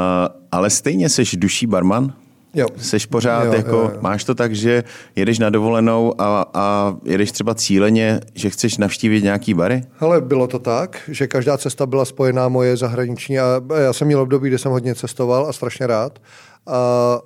ale 0.51 0.69
stejně 0.69 1.09
jsi 1.09 1.37
duší 1.37 1.67
barman? 1.67 2.13
Jo. 2.57 2.67
Seš 2.77 3.05
pořád 3.05 3.43
jo, 3.43 3.53
jako, 3.53 3.75
jo, 3.75 3.91
jo. 3.93 3.97
máš 4.01 4.23
to 4.23 4.35
tak, 4.35 4.55
že 4.55 4.83
jedeš 5.15 5.39
na 5.39 5.49
dovolenou 5.49 6.21
a, 6.21 6.45
a 6.53 6.95
jedeš 7.03 7.31
třeba 7.31 7.55
cíleně, 7.55 8.19
že 8.33 8.49
chceš 8.49 8.77
navštívit 8.77 9.23
nějaký 9.23 9.53
bary? 9.53 9.83
Ale 9.99 10.21
bylo 10.21 10.47
to 10.47 10.59
tak, 10.59 11.01
že 11.07 11.27
každá 11.27 11.57
cesta 11.57 11.85
byla 11.85 12.05
spojená 12.05 12.49
moje 12.49 12.77
zahraniční 12.77 13.39
a 13.39 13.61
já 13.81 13.93
jsem 13.93 14.07
měl 14.07 14.21
období, 14.21 14.49
kdy 14.49 14.57
jsem 14.57 14.71
hodně 14.71 14.95
cestoval 14.95 15.47
a 15.47 15.53
strašně 15.53 15.87
rád. 15.87 16.19
A, 16.67 16.73
a 16.73 17.19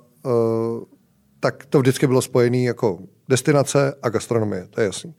tak 1.40 1.66
to 1.66 1.80
vždycky 1.80 2.06
bylo 2.06 2.22
spojené 2.22 2.58
jako 2.58 2.98
destinace 3.28 3.94
a 4.02 4.08
gastronomie, 4.08 4.66
to 4.70 4.80
je 4.80 4.86
jasný. 4.86 5.14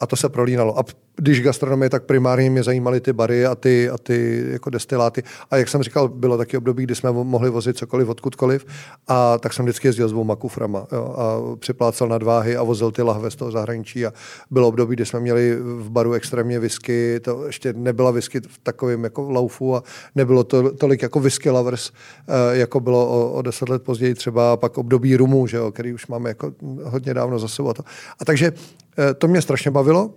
A 0.00 0.06
to 0.06 0.16
se 0.16 0.28
prolínalo. 0.28 0.78
A 0.78 0.84
když 1.16 1.42
gastronomie, 1.42 1.90
tak 1.90 2.02
primárně 2.02 2.50
mě 2.50 2.62
zajímaly 2.62 3.00
ty 3.00 3.12
bary 3.12 3.46
a 3.46 3.54
ty, 3.54 3.90
a 3.90 3.98
ty 3.98 4.44
jako 4.50 4.70
destiláty. 4.70 5.22
A 5.50 5.56
jak 5.56 5.68
jsem 5.68 5.82
říkal, 5.82 6.08
bylo 6.08 6.38
taky 6.38 6.56
období, 6.56 6.82
kdy 6.82 6.94
jsme 6.94 7.12
mohli 7.12 7.50
vozit 7.50 7.76
cokoliv 7.76 8.08
odkudkoliv. 8.08 8.66
A 9.08 9.38
tak 9.38 9.52
jsem 9.52 9.64
vždycky 9.64 9.88
jezdil 9.88 10.08
s 10.08 10.12
dvouma 10.12 10.36
kuframa 10.36 10.86
jo, 10.92 11.14
a 11.18 11.56
připlácal 11.56 12.08
nadváhy 12.08 12.56
a 12.56 12.62
vozil 12.62 12.90
ty 12.90 13.02
lahve 13.02 13.30
z 13.30 13.36
toho 13.36 13.50
zahraničí. 13.50 14.06
A 14.06 14.12
bylo 14.50 14.68
období, 14.68 14.96
kdy 14.96 15.06
jsme 15.06 15.20
měli 15.20 15.56
v 15.56 15.90
baru 15.90 16.12
extrémně 16.12 16.58
whisky. 16.58 17.20
To 17.20 17.46
ještě 17.46 17.72
nebyla 17.72 18.10
whisky 18.10 18.40
v 18.40 18.58
takovém 18.62 19.04
jako 19.04 19.30
laufu 19.30 19.76
a 19.76 19.82
nebylo 20.14 20.44
to 20.44 20.70
tolik 20.70 21.02
jako 21.02 21.20
whisky 21.20 21.50
lovers, 21.50 21.90
eh, 22.28 22.56
jako 22.56 22.80
bylo 22.80 23.08
o, 23.08 23.32
o 23.32 23.42
deset 23.42 23.68
let 23.68 23.82
později 23.82 24.14
třeba. 24.14 24.56
Pak 24.56 24.78
období 24.78 25.16
rumu, 25.16 25.46
že 25.46 25.56
jo, 25.56 25.72
který 25.72 25.92
už 25.92 26.06
máme 26.06 26.30
jako 26.30 26.52
hodně 26.84 27.14
dávno 27.14 27.38
za 27.38 27.48
sebou. 27.48 27.70
A, 27.70 27.74
a 28.18 28.24
takže 28.24 28.52
to 29.18 29.28
mě 29.28 29.42
strašně 29.42 29.70
bavilo 29.70 30.10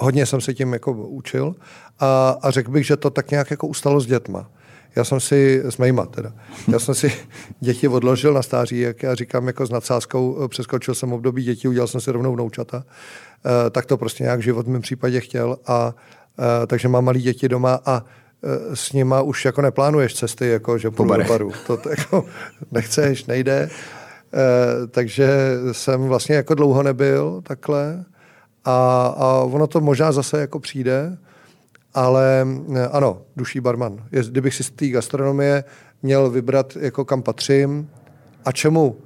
hodně 0.00 0.26
jsem 0.26 0.40
se 0.40 0.54
tím 0.54 0.72
jako 0.72 0.92
učil 0.92 1.54
a, 1.98 2.36
a 2.42 2.50
řekl 2.50 2.70
bych, 2.70 2.86
že 2.86 2.96
to 2.96 3.10
tak 3.10 3.30
nějak 3.30 3.50
jako 3.50 3.66
ustalo 3.66 4.00
s 4.00 4.06
dětma. 4.06 4.50
Já 4.96 5.04
jsem 5.04 5.20
si, 5.20 5.62
s 5.64 5.78
mýma 5.78 6.06
teda, 6.06 6.32
já 6.72 6.78
jsem 6.78 6.94
si 6.94 7.12
děti 7.60 7.88
odložil 7.88 8.34
na 8.34 8.42
stáří, 8.42 8.80
jak 8.80 9.02
já 9.02 9.14
říkám, 9.14 9.46
jako 9.46 9.66
s 9.66 9.70
nadsázkou, 9.70 10.48
přeskočil 10.48 10.94
jsem 10.94 11.12
období 11.12 11.44
dětí, 11.44 11.68
udělal 11.68 11.86
jsem 11.88 12.00
si 12.00 12.10
rovnou 12.10 12.32
vnoučata. 12.32 12.84
E, 13.66 13.70
tak 13.70 13.86
to 13.86 13.96
prostě 13.96 14.24
nějak 14.24 14.42
život 14.42 14.66
v 14.66 14.70
mém 14.70 14.82
případě 14.82 15.20
chtěl 15.20 15.58
a 15.66 15.94
e, 16.62 16.66
takže 16.66 16.88
mám 16.88 17.04
malí 17.04 17.22
děti 17.22 17.48
doma 17.48 17.80
a 17.84 18.04
e, 18.42 18.76
s 18.76 18.92
nima 18.92 19.22
už 19.22 19.44
jako 19.44 19.62
neplánuješ 19.62 20.14
cesty, 20.14 20.48
jako 20.48 20.78
že 20.78 20.90
půjdu 20.90 21.16
do 21.16 21.24
baru. 21.24 21.52
To, 21.66 21.76
to 21.76 21.90
jako 21.90 22.24
nechceš, 22.72 23.26
nejde. 23.26 23.70
E, 24.34 24.86
takže 24.86 25.28
jsem 25.72 26.00
vlastně 26.00 26.36
jako 26.36 26.54
dlouho 26.54 26.82
nebyl 26.82 27.40
takhle. 27.42 28.04
A, 28.64 29.06
a 29.06 29.42
ono 29.42 29.66
to 29.66 29.80
možná 29.80 30.12
zase 30.12 30.40
jako 30.40 30.60
přijde, 30.60 31.18
ale 31.94 32.46
eh, 32.74 32.88
ano, 32.88 33.22
duší 33.36 33.60
barman. 33.60 34.04
Je, 34.12 34.22
kdybych 34.22 34.54
si 34.54 34.64
z 34.64 34.70
té 34.70 34.88
gastronomie 34.88 35.64
měl 36.02 36.30
vybrat, 36.30 36.76
jako 36.80 37.04
kam 37.04 37.22
patřím 37.22 37.90
a 38.44 38.52
čemu 38.52 38.96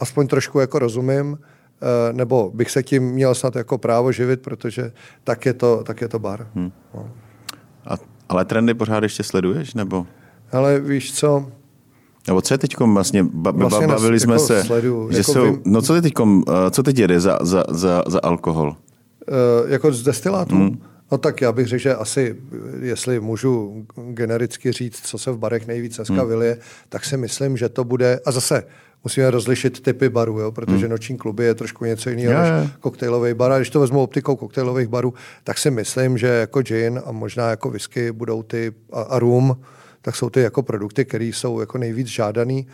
aspoň 0.00 0.26
trošku 0.26 0.60
jako 0.60 0.78
rozumím, 0.78 1.38
eh, 1.38 2.12
nebo 2.12 2.50
bych 2.54 2.70
se 2.70 2.82
tím 2.82 3.02
měl 3.02 3.34
snad 3.34 3.56
jako 3.56 3.78
právo 3.78 4.12
živit, 4.12 4.42
protože 4.42 4.92
tak 5.24 5.46
je 5.46 5.54
to, 5.54 5.82
tak 5.84 6.00
je 6.00 6.08
to 6.08 6.18
bar. 6.18 6.48
Hmm. 6.54 6.72
No. 6.94 7.10
A, 7.86 7.94
ale 8.28 8.44
trendy 8.44 8.74
pořád 8.74 9.02
ještě 9.02 9.22
sleduješ, 9.22 9.74
nebo? 9.74 10.06
Ale 10.52 10.80
víš 10.80 11.12
co, 11.14 11.52
nebo 12.28 12.40
co 12.40 12.54
je 12.54 12.58
teď 12.58 12.76
vlastně, 12.78 13.24
ba, 13.32 13.50
vlastně 13.50 13.86
bavili 13.86 14.20
jsme 14.20 14.34
jako 14.34 14.46
se, 14.46 14.64
sleduju, 14.64 15.12
že 15.12 15.18
jako 15.18 15.32
jsou, 15.32 15.44
vím, 15.44 15.62
no 15.64 15.82
co 15.82 15.94
je 15.94 16.02
teď, 16.02 16.12
co 16.70 16.82
teď 16.82 16.98
jede 16.98 17.20
za, 17.20 17.38
za, 17.40 17.64
za, 17.68 18.02
za 18.06 18.20
alkohol? 18.22 18.68
Uh, 18.68 19.70
jako 19.70 19.92
z 19.92 20.02
destilátu? 20.02 20.54
Hmm. 20.54 20.78
No 21.12 21.18
tak 21.18 21.40
já 21.40 21.52
bych 21.52 21.66
řekl, 21.66 21.82
že 21.82 21.94
asi, 21.94 22.36
jestli 22.80 23.20
můžu 23.20 23.84
genericky 24.10 24.72
říct, 24.72 25.00
co 25.06 25.18
se 25.18 25.30
v 25.30 25.38
barech 25.38 25.66
nejvíc 25.66 25.96
dneska 25.96 26.14
hmm. 26.14 26.28
vylije, 26.28 26.58
tak 26.88 27.04
si 27.04 27.16
myslím, 27.16 27.56
že 27.56 27.68
to 27.68 27.84
bude, 27.84 28.20
a 28.26 28.30
zase 28.30 28.64
musíme 29.04 29.30
rozlišit 29.30 29.80
typy 29.80 30.08
barů, 30.08 30.40
jo, 30.40 30.52
protože 30.52 30.86
hmm. 30.86 30.90
noční 30.90 31.16
kluby 31.16 31.44
je 31.44 31.54
trošku 31.54 31.84
něco 31.84 32.10
jiného 32.10 32.32
yeah. 32.32 32.62
než 32.62 32.70
koktejlový 32.80 33.34
bar. 33.34 33.52
A 33.52 33.56
když 33.56 33.70
to 33.70 33.80
vezmu 33.80 34.02
optikou 34.02 34.36
koktejlových 34.36 34.88
barů, 34.88 35.14
tak 35.44 35.58
si 35.58 35.70
myslím, 35.70 36.18
že 36.18 36.26
jako 36.26 36.62
gin 36.62 37.00
a 37.04 37.12
možná 37.12 37.50
jako 37.50 37.70
whisky 37.70 38.12
budou 38.12 38.42
ty 38.42 38.72
a, 38.92 39.00
a 39.00 39.18
rum, 39.18 39.56
tak 40.06 40.16
jsou 40.16 40.30
ty 40.30 40.40
jako 40.40 40.62
produkty, 40.62 41.04
které 41.04 41.24
jsou 41.24 41.60
jako 41.60 41.78
nejvíc 41.78 42.06
žádaný 42.06 42.66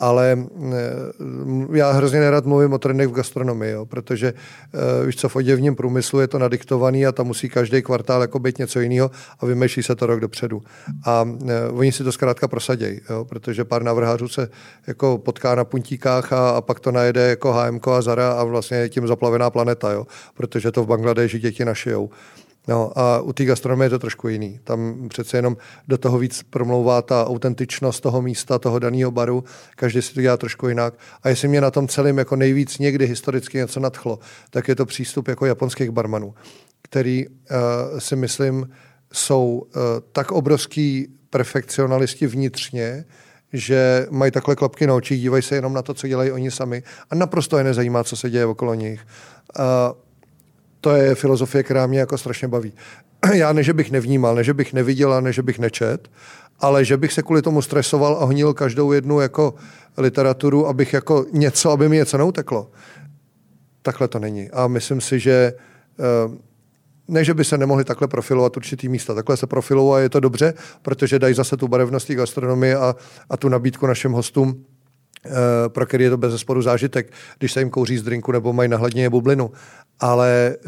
ale 0.00 0.38
eh, 0.38 1.76
já 1.78 1.90
hrozně 1.90 2.20
nerad 2.20 2.46
mluvím 2.46 2.72
o 2.72 2.78
trendech 2.78 3.08
v 3.08 3.12
gastronomii, 3.12 3.72
jo, 3.72 3.86
protože 3.86 4.32
uh, 4.32 5.06
víš 5.06 5.16
co, 5.16 5.28
v 5.28 5.36
oděvním 5.36 5.76
průmyslu 5.76 6.20
je 6.20 6.28
to 6.28 6.38
nadiktovaný 6.38 7.06
a 7.06 7.12
tam 7.12 7.26
musí 7.26 7.48
každý 7.48 7.82
kvartál 7.82 8.20
jako 8.20 8.38
být 8.38 8.58
něco 8.58 8.80
jiného 8.80 9.10
a 9.40 9.46
vymýšlí 9.46 9.82
se 9.82 9.96
to 9.96 10.06
rok 10.06 10.20
dopředu. 10.20 10.62
A 11.04 11.22
uh, 11.22 11.78
oni 11.78 11.92
si 11.92 12.04
to 12.04 12.12
zkrátka 12.12 12.48
prosadějí, 12.48 13.00
protože 13.28 13.64
pár 13.64 13.82
návrhářů 13.82 14.28
se 14.28 14.48
jako 14.86 15.18
potká 15.18 15.54
na 15.54 15.64
puntíkách 15.64 16.32
a, 16.32 16.50
a 16.50 16.60
pak 16.60 16.80
to 16.80 16.92
najede 16.92 17.28
jako 17.28 17.52
HMK 17.52 17.88
a 17.88 18.02
Zara 18.02 18.32
a 18.32 18.44
vlastně 18.44 18.76
je 18.76 18.88
tím 18.88 19.06
zaplavená 19.06 19.50
planeta, 19.50 19.92
jo, 19.92 20.06
protože 20.34 20.72
to 20.72 20.84
v 20.84 20.86
Bangladeži 20.86 21.38
děti 21.38 21.64
našijou. 21.64 22.10
No 22.68 22.98
a 22.98 23.20
u 23.20 23.32
té 23.32 23.44
gastronomie 23.44 23.86
je 23.86 23.90
to 23.90 23.98
trošku 23.98 24.28
jiný. 24.28 24.60
Tam 24.64 25.08
přece 25.08 25.38
jenom 25.38 25.56
do 25.88 25.98
toho 25.98 26.18
víc 26.18 26.42
promlouvá 26.50 27.02
ta 27.02 27.26
autentičnost 27.26 28.02
toho 28.02 28.22
místa, 28.22 28.58
toho 28.58 28.78
daného 28.78 29.10
baru. 29.10 29.44
Každý 29.76 30.02
si 30.02 30.14
to 30.14 30.20
dělá 30.20 30.36
trošku 30.36 30.68
jinak. 30.68 30.94
A 31.22 31.28
jestli 31.28 31.48
mě 31.48 31.60
na 31.60 31.70
tom 31.70 31.88
celém 31.88 32.18
jako 32.18 32.36
nejvíc 32.36 32.78
někdy 32.78 33.06
historicky 33.06 33.58
něco 33.58 33.80
nadchlo, 33.80 34.18
tak 34.50 34.68
je 34.68 34.74
to 34.74 34.86
přístup 34.86 35.28
jako 35.28 35.46
japonských 35.46 35.90
barmanů, 35.90 36.34
který 36.82 37.26
uh, 37.26 37.34
si 37.98 38.16
myslím 38.16 38.70
jsou 39.12 39.62
uh, 39.66 39.82
tak 40.12 40.32
obrovský 40.32 41.08
perfekcionalisti 41.30 42.26
vnitřně, 42.26 43.04
že 43.52 44.06
mají 44.10 44.32
takhle 44.32 44.56
klapky 44.56 44.86
na 44.86 44.94
očích, 44.94 45.20
dívají 45.20 45.42
se 45.42 45.54
jenom 45.54 45.72
na 45.72 45.82
to, 45.82 45.94
co 45.94 46.08
dělají 46.08 46.30
oni 46.30 46.50
sami 46.50 46.82
a 47.10 47.14
naprosto 47.14 47.58
je 47.58 47.64
nezajímá, 47.64 48.04
co 48.04 48.16
se 48.16 48.30
děje 48.30 48.46
okolo 48.46 48.74
nich. 48.74 49.06
Uh, 49.58 49.64
to 50.86 50.94
je 50.94 51.14
filozofie, 51.14 51.62
která 51.62 51.86
mě 51.86 51.98
jako 51.98 52.18
strašně 52.18 52.48
baví. 52.48 52.72
Já 53.34 53.52
ne, 53.52 53.62
že 53.62 53.72
bych 53.72 53.90
nevnímal, 53.90 54.34
ne, 54.34 54.44
že 54.44 54.54
bych 54.54 54.72
neviděl 54.72 55.12
a 55.12 55.20
ne, 55.20 55.32
že 55.32 55.42
bych 55.42 55.58
nečet, 55.58 56.10
ale 56.60 56.84
že 56.84 56.96
bych 56.96 57.12
se 57.12 57.22
kvůli 57.22 57.42
tomu 57.42 57.62
stresoval 57.62 58.18
a 58.20 58.24
honil 58.24 58.54
každou 58.54 58.92
jednu 58.92 59.20
jako 59.20 59.54
literaturu, 59.98 60.66
abych 60.66 60.92
jako 60.92 61.26
něco, 61.32 61.70
aby 61.70 61.88
mi 61.88 61.96
něco 61.96 62.18
neuteklo. 62.18 62.70
Takhle 63.82 64.08
to 64.08 64.18
není. 64.18 64.50
A 64.50 64.66
myslím 64.66 65.00
si, 65.00 65.18
že 65.18 65.52
eh, 65.98 66.36
ne, 67.08 67.24
že 67.24 67.34
by 67.34 67.44
se 67.44 67.58
nemohli 67.58 67.84
takhle 67.84 68.08
profilovat 68.08 68.56
určitý 68.56 68.88
místa. 68.88 69.14
Takhle 69.14 69.36
se 69.36 69.46
profilují 69.46 69.94
a 69.94 69.98
je 69.98 70.08
to 70.08 70.20
dobře, 70.20 70.54
protože 70.82 71.18
dají 71.18 71.34
zase 71.34 71.56
tu 71.56 71.68
barevnost 71.68 72.10
gastronomie 72.10 72.76
a, 72.76 72.96
a 73.30 73.36
tu 73.36 73.48
nabídku 73.48 73.86
našim 73.86 74.12
hostům 74.12 74.64
Eh, 75.26 75.68
pro 75.68 75.86
který 75.86 76.04
je 76.04 76.10
to 76.10 76.16
bez 76.16 76.32
zesporu 76.32 76.62
zážitek, 76.62 77.12
když 77.38 77.52
se 77.52 77.60
jim 77.60 77.70
kouří 77.70 77.98
z 77.98 78.02
drinku 78.02 78.32
nebo 78.32 78.52
mají 78.52 78.68
na 78.68 78.76
hladině 78.76 79.10
bublinu. 79.10 79.50
Ale 80.00 80.56
eh, 80.56 80.66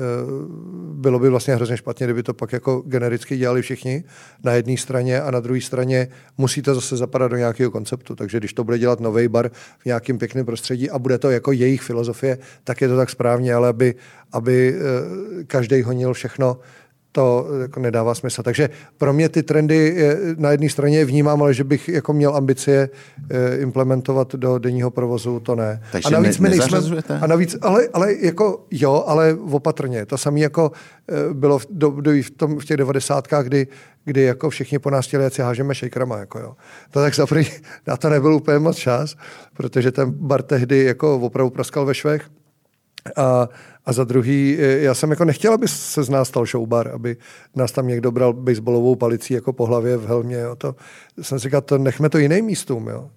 bylo 0.92 1.18
by 1.18 1.28
vlastně 1.28 1.54
hrozně 1.54 1.76
špatně, 1.76 2.06
kdyby 2.06 2.22
to 2.22 2.34
pak 2.34 2.52
jako 2.52 2.82
genericky 2.86 3.36
dělali 3.36 3.62
všichni 3.62 4.04
na 4.44 4.52
jedné 4.52 4.76
straně 4.76 5.20
a 5.20 5.30
na 5.30 5.40
druhé 5.40 5.60
straně 5.60 6.08
musí 6.38 6.62
to 6.62 6.74
zase 6.74 6.96
zapadat 6.96 7.28
do 7.28 7.36
nějakého 7.36 7.70
konceptu. 7.70 8.14
Takže 8.14 8.38
když 8.38 8.52
to 8.52 8.64
bude 8.64 8.78
dělat 8.78 9.00
nový 9.00 9.28
bar 9.28 9.50
v 9.78 9.84
nějakém 9.84 10.18
pěkném 10.18 10.46
prostředí 10.46 10.90
a 10.90 10.98
bude 10.98 11.18
to 11.18 11.30
jako 11.30 11.52
jejich 11.52 11.82
filozofie, 11.82 12.38
tak 12.64 12.80
je 12.80 12.88
to 12.88 12.96
tak 12.96 13.10
správně, 13.10 13.54
ale 13.54 13.68
aby, 13.68 13.94
aby 14.32 14.74
eh, 14.74 15.44
každý 15.44 15.82
honil 15.82 16.12
všechno 16.12 16.58
to 17.12 17.46
jako 17.62 17.80
nedává 17.80 18.14
smysl. 18.14 18.42
Takže 18.42 18.70
pro 18.98 19.12
mě 19.12 19.28
ty 19.28 19.42
trendy 19.42 19.96
na 20.36 20.50
jedné 20.50 20.68
straně 20.68 21.04
vnímám, 21.04 21.42
ale 21.42 21.54
že 21.54 21.64
bych 21.64 21.88
jako 21.88 22.12
měl 22.12 22.36
ambicie 22.36 22.88
e, 23.30 23.56
implementovat 23.56 24.34
do 24.34 24.58
denního 24.58 24.90
provozu, 24.90 25.40
to 25.40 25.54
ne. 25.54 25.82
Takže 25.92 26.08
a 26.08 26.10
navíc 26.10 26.38
ne, 26.38 26.50
my 26.50 26.56
nejsme, 26.56 26.78
a 27.20 27.26
navíc, 27.26 27.56
ale, 27.60 27.88
ale 27.92 28.14
jako 28.14 28.66
jo, 28.70 29.04
ale 29.06 29.36
opatrně. 29.50 30.06
To 30.06 30.18
samé 30.18 30.40
jako 30.40 30.72
e, 31.30 31.34
bylo 31.34 31.58
v, 31.58 31.66
do, 31.70 31.90
do, 31.90 32.10
v, 32.10 32.30
tom, 32.30 32.58
v 32.58 32.64
těch 32.64 32.76
devadesátkách, 32.76 33.46
kdy, 33.46 33.66
kdy 34.04 34.22
jako 34.22 34.50
všichni 34.50 34.78
po 34.78 34.90
nás 34.90 35.06
chtěli, 35.06 35.24
jak 35.24 35.34
si 35.34 35.42
hážeme 35.42 35.74
shakerama. 35.74 36.18
Jako 36.18 36.38
jo. 36.38 36.56
To 36.90 37.00
tak 37.00 37.14
zaprý, 37.14 37.46
na 37.86 37.96
to 37.96 38.08
nebyl 38.08 38.34
úplně 38.34 38.58
moc 38.58 38.76
čas, 38.76 39.16
protože 39.56 39.92
ten 39.92 40.10
bar 40.10 40.42
tehdy 40.42 40.84
jako 40.84 41.16
opravdu 41.16 41.50
praskal 41.50 41.84
ve 41.86 41.94
švech. 41.94 42.37
A, 43.16 43.48
a 43.86 43.92
za 43.92 44.04
druhý, 44.04 44.56
e, 44.60 44.78
já 44.78 44.94
jsem 44.94 45.10
jako 45.10 45.24
nechtěl, 45.24 45.52
aby 45.52 45.68
se 45.68 46.02
z 46.02 46.08
nás 46.08 46.28
stal 46.28 46.46
showbar, 46.46 46.88
aby 46.88 47.16
nás 47.56 47.72
tam 47.72 47.88
někdo 47.88 48.10
bral 48.10 48.32
baseballovou 48.32 48.96
palicí 48.96 49.34
jako 49.34 49.52
po 49.52 49.66
hlavě 49.66 49.96
v 49.96 50.06
helmě. 50.06 50.36
Jo. 50.36 50.56
To, 50.56 50.74
jsem 51.22 51.38
si 51.38 51.42
říkal, 51.42 51.60
to 51.60 51.78
nechme 51.78 52.08
to 52.08 52.18
jiným 52.18 52.44
místům. 52.44 52.88
Jo. 52.88 53.10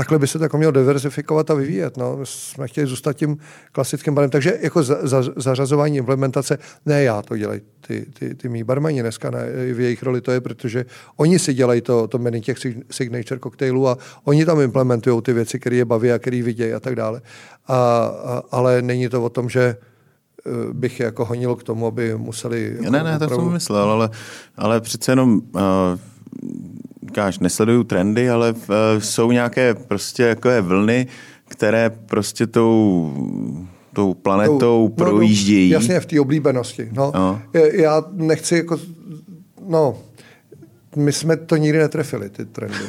E, 0.00 0.02
takhle 0.02 0.18
by 0.18 0.26
se 0.26 0.38
to 0.38 0.44
jako 0.44 0.58
mělo 0.58 0.72
diversifikovat 0.72 1.50
a 1.50 1.54
vyvíjet. 1.54 1.96
No. 1.96 2.16
My 2.16 2.26
jsme 2.26 2.68
chtěli 2.68 2.86
zůstat 2.86 3.12
tím 3.12 3.36
klasickým 3.72 4.14
barem. 4.14 4.30
Takže 4.30 4.58
jako 4.60 4.82
za, 4.82 4.96
za, 5.02 5.22
zařazování 5.36 5.96
implementace, 5.96 6.58
ne 6.86 7.02
já 7.02 7.22
to 7.22 7.36
dělají, 7.36 7.60
ty, 7.86 8.06
ty, 8.18 8.34
ty 8.34 8.48
mý 8.48 8.64
barmani 8.64 9.02
dneska, 9.02 9.30
ne, 9.30 9.46
v 9.74 9.80
jejich 9.80 10.02
roli 10.02 10.20
to 10.20 10.32
je, 10.32 10.40
protože 10.40 10.84
oni 11.16 11.38
si 11.38 11.54
dělají 11.54 11.80
to, 11.80 12.08
to 12.08 12.18
menu 12.18 12.40
těch 12.40 12.58
signature 12.90 13.38
koktejlů 13.38 13.88
a 13.88 13.98
oni 14.24 14.44
tam 14.44 14.60
implementují 14.60 15.22
ty 15.22 15.32
věci, 15.32 15.58
které 15.58 15.76
je 15.76 15.84
baví 15.84 16.12
a 16.12 16.18
které 16.18 16.42
vidějí 16.42 16.72
a 16.72 16.80
tak 16.80 16.96
dále. 16.96 17.20
A, 17.66 17.76
a, 17.76 18.42
ale 18.50 18.82
není 18.82 19.08
to 19.08 19.24
o 19.24 19.28
tom, 19.28 19.48
že 19.48 19.76
eh, 20.46 20.50
bych 20.72 21.00
je 21.00 21.06
jako 21.06 21.24
honil 21.24 21.56
k 21.56 21.62
tomu, 21.62 21.86
aby 21.86 22.14
museli... 22.16 22.76
Jako 22.76 22.90
ne, 22.90 23.02
ne, 23.02 23.18
to 23.18 23.28
jsem 23.28 23.52
myslel, 23.52 23.90
ale, 23.90 24.10
ale 24.56 24.80
přece 24.80 25.12
jenom 25.12 25.40
uh, 25.54 25.60
říkáš, 27.10 27.38
nesleduju 27.38 27.84
trendy, 27.84 28.30
ale 28.30 28.52
uh, 28.52 28.58
jsou 28.98 29.32
nějaké 29.32 29.74
prostě 29.74 30.22
jakové 30.22 30.60
vlny, 30.60 31.06
které 31.48 31.90
prostě 31.90 32.46
tou 32.46 33.12
tou 33.92 34.14
planetou 34.14 34.58
tou, 34.58 34.88
projíždějí. 34.88 35.70
No, 35.70 35.78
no, 35.78 35.82
jasně, 35.82 36.00
v 36.00 36.06
té 36.06 36.20
oblíbenosti. 36.20 36.88
No. 36.92 37.12
No. 37.14 37.42
Já 37.72 38.04
nechci 38.12 38.56
jako, 38.56 38.78
no, 39.68 39.98
my 40.96 41.12
jsme 41.12 41.36
to 41.36 41.56
nikdy 41.56 41.78
netrefili, 41.78 42.30
ty 42.30 42.44
trendy. 42.44 42.84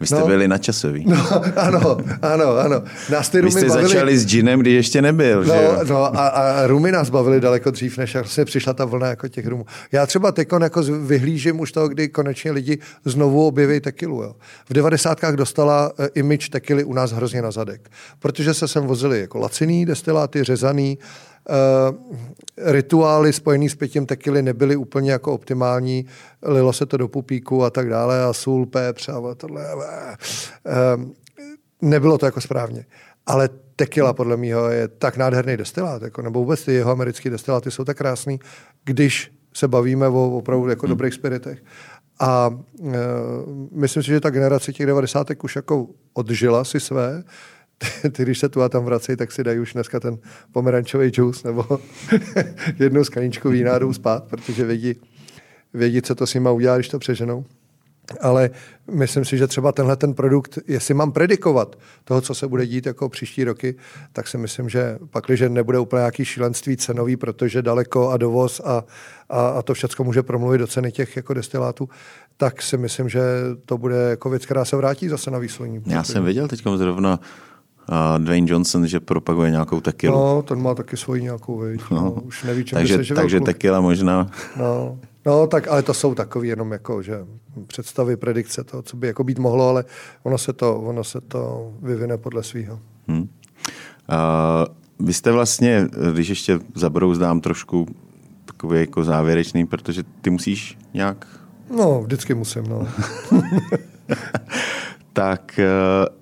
Vy 0.00 0.06
jste 0.06 0.20
no, 0.20 0.26
byli 0.26 0.48
nadčasový. 0.48 1.04
No, 1.06 1.26
ano, 1.56 1.96
ano, 2.22 2.56
ano. 2.56 2.82
Nás 3.10 3.28
ty 3.28 3.42
Vy 3.42 3.50
jste 3.50 3.68
bavili, 3.68 3.88
začali 3.88 4.18
s 4.18 4.26
džinem, 4.26 4.60
když 4.60 4.74
ještě 4.74 5.02
nebyl, 5.02 5.38
no, 5.38 5.44
že 5.44 5.62
jo? 5.62 5.78
No, 5.88 6.18
a, 6.18 6.28
a 6.28 6.66
rumy 6.66 6.92
nás 6.92 7.10
bavili 7.10 7.40
daleko 7.40 7.70
dřív, 7.70 7.98
než 7.98 8.14
vlastně 8.14 8.44
přišla 8.44 8.72
ta 8.72 8.84
vlna 8.84 9.06
jako 9.06 9.28
těch 9.28 9.46
rumů. 9.46 9.66
Já 9.92 10.06
třeba 10.06 10.32
teď 10.32 10.48
jako 10.60 10.82
vyhlížím 10.82 11.60
už 11.60 11.72
toho, 11.72 11.88
kdy 11.88 12.08
konečně 12.08 12.50
lidi 12.50 12.78
znovu 13.04 13.46
objeví 13.46 13.80
tekilu. 13.80 14.22
Jo. 14.22 14.34
V 14.68 14.74
devadesátkách 14.74 15.34
dostala 15.34 15.92
uh, 15.98 16.06
image 16.14 16.48
tekily 16.48 16.84
u 16.84 16.92
nás 16.92 17.12
hrozně 17.12 17.42
na 17.42 17.50
zadek, 17.50 17.90
protože 18.18 18.54
se 18.54 18.68
sem 18.68 18.84
vozili 18.84 19.20
jako 19.20 19.38
laciný 19.38 19.86
destiláty, 19.86 20.44
řezaný, 20.44 20.98
rituály 22.56 23.32
spojený 23.32 23.68
s 23.68 23.74
pitím 23.74 24.06
tekily 24.06 24.42
nebyly 24.42 24.76
úplně 24.76 25.12
jako 25.12 25.32
optimální, 25.32 26.06
lilo 26.42 26.72
se 26.72 26.86
to 26.86 26.96
do 26.96 27.08
pupíku 27.08 27.64
a 27.64 27.70
tak 27.70 27.88
dále 27.88 28.24
a 28.24 28.32
sůl, 28.32 28.66
pepř 28.66 29.08
a 29.08 29.34
tohle. 29.36 29.74
Uh, 29.74 29.82
nebylo 31.82 32.18
to 32.18 32.26
jako 32.26 32.40
správně. 32.40 32.84
Ale 33.26 33.48
tekila 33.76 34.12
podle 34.12 34.36
mého 34.36 34.70
je 34.70 34.88
tak 34.88 35.16
nádherný 35.16 35.56
destilát, 35.56 36.02
jako, 36.02 36.22
nebo 36.22 36.40
vůbec 36.40 36.64
ty 36.64 36.72
jeho 36.72 36.90
americké 36.90 37.30
destiláty 37.30 37.70
jsou 37.70 37.84
tak 37.84 37.96
krásný, 37.96 38.40
když 38.84 39.32
se 39.54 39.68
bavíme 39.68 40.08
o 40.08 40.30
opravdu 40.30 40.68
jako 40.68 40.86
hmm. 40.86 40.90
dobrých 40.90 41.14
spiritech. 41.14 41.62
A 42.20 42.48
uh, 42.48 42.92
myslím 43.72 44.02
si, 44.02 44.08
že 44.08 44.20
ta 44.20 44.30
generace 44.30 44.72
těch 44.72 44.86
90. 44.86 45.26
už 45.42 45.56
jako 45.56 45.86
odžila 46.12 46.64
si 46.64 46.80
své, 46.80 47.24
ty, 48.12 48.22
když 48.22 48.38
se 48.38 48.48
tu 48.48 48.62
a 48.62 48.68
tam 48.68 48.84
vrací, 48.84 49.16
tak 49.16 49.32
si 49.32 49.44
dají 49.44 49.58
už 49.58 49.72
dneska 49.72 50.00
ten 50.00 50.18
pomerančový 50.52 51.08
džus 51.08 51.44
nebo 51.44 51.78
jednu 52.78 53.04
skleničku 53.04 53.48
vína 53.48 53.78
jdou 53.78 53.92
spát, 53.92 54.24
protože 54.24 54.64
vědí, 54.64 54.94
vědí, 55.74 56.02
co 56.02 56.14
to 56.14 56.26
s 56.26 56.34
nima 56.34 56.50
udělá, 56.50 56.76
když 56.76 56.88
to 56.88 56.98
přeženou. 56.98 57.44
Ale 58.20 58.50
myslím 58.90 59.24
si, 59.24 59.38
že 59.38 59.46
třeba 59.46 59.72
tenhle 59.72 59.96
ten 59.96 60.14
produkt, 60.14 60.58
jestli 60.66 60.94
mám 60.94 61.12
predikovat 61.12 61.76
toho, 62.04 62.20
co 62.20 62.34
se 62.34 62.48
bude 62.48 62.66
dít 62.66 62.86
jako 62.86 63.08
příští 63.08 63.44
roky, 63.44 63.74
tak 64.12 64.28
si 64.28 64.38
myslím, 64.38 64.68
že 64.68 64.98
pak, 65.10 65.24
když 65.26 65.40
nebude 65.48 65.78
úplně 65.78 66.00
nějaký 66.00 66.24
šílenství 66.24 66.76
cenový, 66.76 67.16
protože 67.16 67.62
daleko 67.62 68.10
a 68.10 68.16
dovoz 68.16 68.60
a, 68.64 68.84
a, 69.28 69.48
a 69.48 69.62
to 69.62 69.74
všechno 69.74 70.04
může 70.04 70.22
promluvit 70.22 70.58
do 70.58 70.66
ceny 70.66 70.92
těch 70.92 71.16
jako 71.16 71.34
destilátů, 71.34 71.88
tak 72.36 72.62
si 72.62 72.76
myslím, 72.76 73.08
že 73.08 73.20
to 73.64 73.78
bude 73.78 73.96
jako 73.96 74.30
věc, 74.30 74.44
která 74.44 74.64
se 74.64 74.76
vrátí 74.76 75.08
zase 75.08 75.30
na 75.30 75.38
výslední. 75.38 75.82
Já 75.86 76.04
jsem 76.04 76.24
viděl 76.24 76.48
teď 76.48 76.62
zrovna 76.76 77.20
uh, 77.88 78.24
Dwayne 78.24 78.50
Johnson, 78.50 78.86
že 78.86 79.00
propaguje 79.00 79.50
nějakou 79.50 79.80
tekilu. 79.80 80.14
No, 80.14 80.42
ten 80.42 80.62
má 80.62 80.74
taky 80.74 80.96
svoji 80.96 81.22
nějakou. 81.22 81.62
No. 81.62 81.76
no. 81.90 82.10
už 82.10 82.42
neví, 82.42 82.64
čem 82.64 82.76
takže, 82.76 83.04
se 83.04 83.14
Takže 83.14 83.40
tekila 83.40 83.80
možná. 83.80 84.30
No. 84.56 84.98
No, 85.26 85.46
tak, 85.46 85.68
ale 85.68 85.82
to 85.82 85.94
jsou 85.94 86.14
takový 86.14 86.48
jenom 86.48 86.72
jako, 86.72 87.02
že 87.02 87.26
představy, 87.66 88.16
predikce 88.16 88.64
toho, 88.64 88.82
co 88.82 88.96
by 88.96 89.06
jako 89.06 89.24
být 89.24 89.38
mohlo, 89.38 89.68
ale 89.68 89.84
ono 90.22 90.38
se 90.38 90.52
to, 90.52 90.80
ono 90.80 91.04
se 91.04 91.20
to 91.20 91.72
vyvine 91.82 92.18
podle 92.18 92.42
svého. 92.42 92.80
Hmm. 93.08 93.20
Uh, 93.20 93.26
vy 95.06 95.12
jste 95.12 95.32
vlastně, 95.32 95.88
když 96.12 96.28
ještě 96.28 96.58
zabrouzdám 96.74 97.40
trošku 97.40 97.86
takový 98.44 98.80
jako 98.80 99.04
závěrečný, 99.04 99.66
protože 99.66 100.02
ty 100.20 100.30
musíš 100.30 100.78
nějak... 100.94 101.26
No, 101.76 102.02
vždycky 102.02 102.34
musím, 102.34 102.62
no. 102.68 102.88
tak 105.12 105.60
uh, 105.60 106.17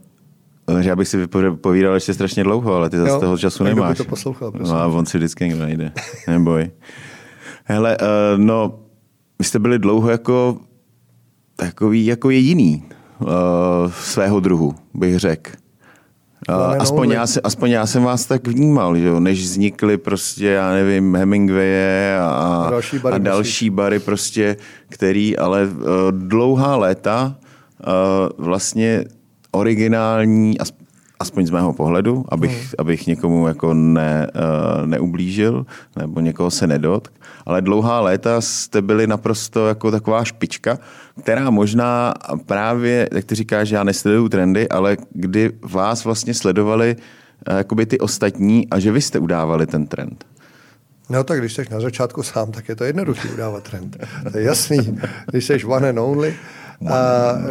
že 0.80 0.88
já 0.88 0.96
bych 0.96 1.08
si 1.08 1.26
povídal 1.60 1.94
ještě 1.94 2.14
strašně 2.14 2.44
dlouho, 2.44 2.74
ale 2.74 2.90
ty 2.90 2.98
zase 2.98 3.20
toho 3.20 3.38
času 3.38 3.64
nemáš. 3.64 3.98
to 3.98 4.04
poslouchal, 4.04 4.52
prosím. 4.52 4.74
No 4.74 4.80
a 4.80 4.86
on 4.86 5.06
si 5.06 5.18
vždycky 5.18 5.44
někdo 5.44 5.60
najde. 5.60 5.92
Neboj. 6.28 6.70
Hele, 7.64 7.96
uh, 8.00 8.06
no, 8.38 8.78
vy 9.38 9.44
jste 9.44 9.58
byli 9.58 9.78
dlouho 9.78 10.10
jako 10.10 10.58
takový 11.56 12.06
jako 12.06 12.30
jediný 12.30 12.84
uh, 13.18 13.28
svého 13.90 14.40
druhu, 14.40 14.74
bych 14.94 15.18
řekl. 15.18 15.50
Uh, 16.48 16.76
aspoň, 16.78 17.10
já 17.10 17.26
se, 17.26 17.40
aspoň 17.40 17.70
já 17.70 17.86
jsem 17.86 18.02
vás 18.02 18.26
tak 18.26 18.48
vnímal, 18.48 18.96
že 18.96 19.06
jo? 19.06 19.20
než 19.20 19.42
vznikly 19.42 19.98
prostě, 19.98 20.46
já 20.46 20.72
nevím, 20.72 21.16
Hemingwaye 21.16 22.18
a, 22.20 22.28
a 22.28 22.70
další 22.70 22.98
bary, 22.98 23.14
a 23.14 23.18
další 23.18 23.70
bary 23.70 23.98
prostě, 23.98 24.56
který 24.88 25.38
ale 25.38 25.66
uh, 25.66 25.84
dlouhá 26.10 26.76
léta 26.76 27.36
uh, 27.86 28.44
vlastně 28.46 29.04
originální, 29.56 30.56
aspoň 31.20 31.46
z 31.46 31.50
mého 31.50 31.72
pohledu, 31.72 32.24
abych, 32.28 32.58
hmm. 32.58 32.70
abych 32.78 33.06
někomu 33.06 33.48
jako 33.48 33.74
ne, 33.74 34.26
uh, 34.34 34.86
neublížil 34.86 35.66
nebo 35.96 36.20
někoho 36.20 36.50
se 36.50 36.66
nedotk, 36.66 37.12
ale 37.46 37.62
dlouhá 37.62 38.00
léta 38.00 38.40
jste 38.40 38.82
byli 38.82 39.06
naprosto 39.06 39.68
jako 39.68 39.90
taková 39.90 40.24
špička, 40.24 40.78
která 41.22 41.50
možná 41.50 42.14
právě, 42.46 43.08
jak 43.12 43.24
ty 43.24 43.34
říkáš, 43.34 43.70
já 43.70 43.84
nesleduju 43.84 44.28
trendy, 44.28 44.68
ale 44.68 44.96
kdy 45.10 45.52
vás 45.62 46.04
vlastně 46.04 46.34
sledovali 46.34 46.96
uh, 46.96 47.56
jakoby 47.56 47.86
ty 47.86 47.98
ostatní 47.98 48.66
a 48.70 48.78
že 48.78 48.92
vy 48.92 49.00
jste 49.00 49.18
udávali 49.18 49.66
ten 49.66 49.86
trend. 49.86 50.24
No 51.10 51.24
tak 51.24 51.38
když 51.38 51.54
jsi 51.54 51.64
na 51.70 51.80
začátku 51.80 52.22
sám, 52.22 52.52
tak 52.52 52.68
je 52.68 52.76
to 52.76 52.84
jednoduché 52.84 53.28
udávat 53.28 53.62
trend. 53.62 53.96
To 54.32 54.38
je 54.38 54.44
jasný. 54.44 54.98
Když 55.30 55.44
jsi 55.44 55.64
one 55.64 55.88
and 55.88 55.98
only, 55.98 56.34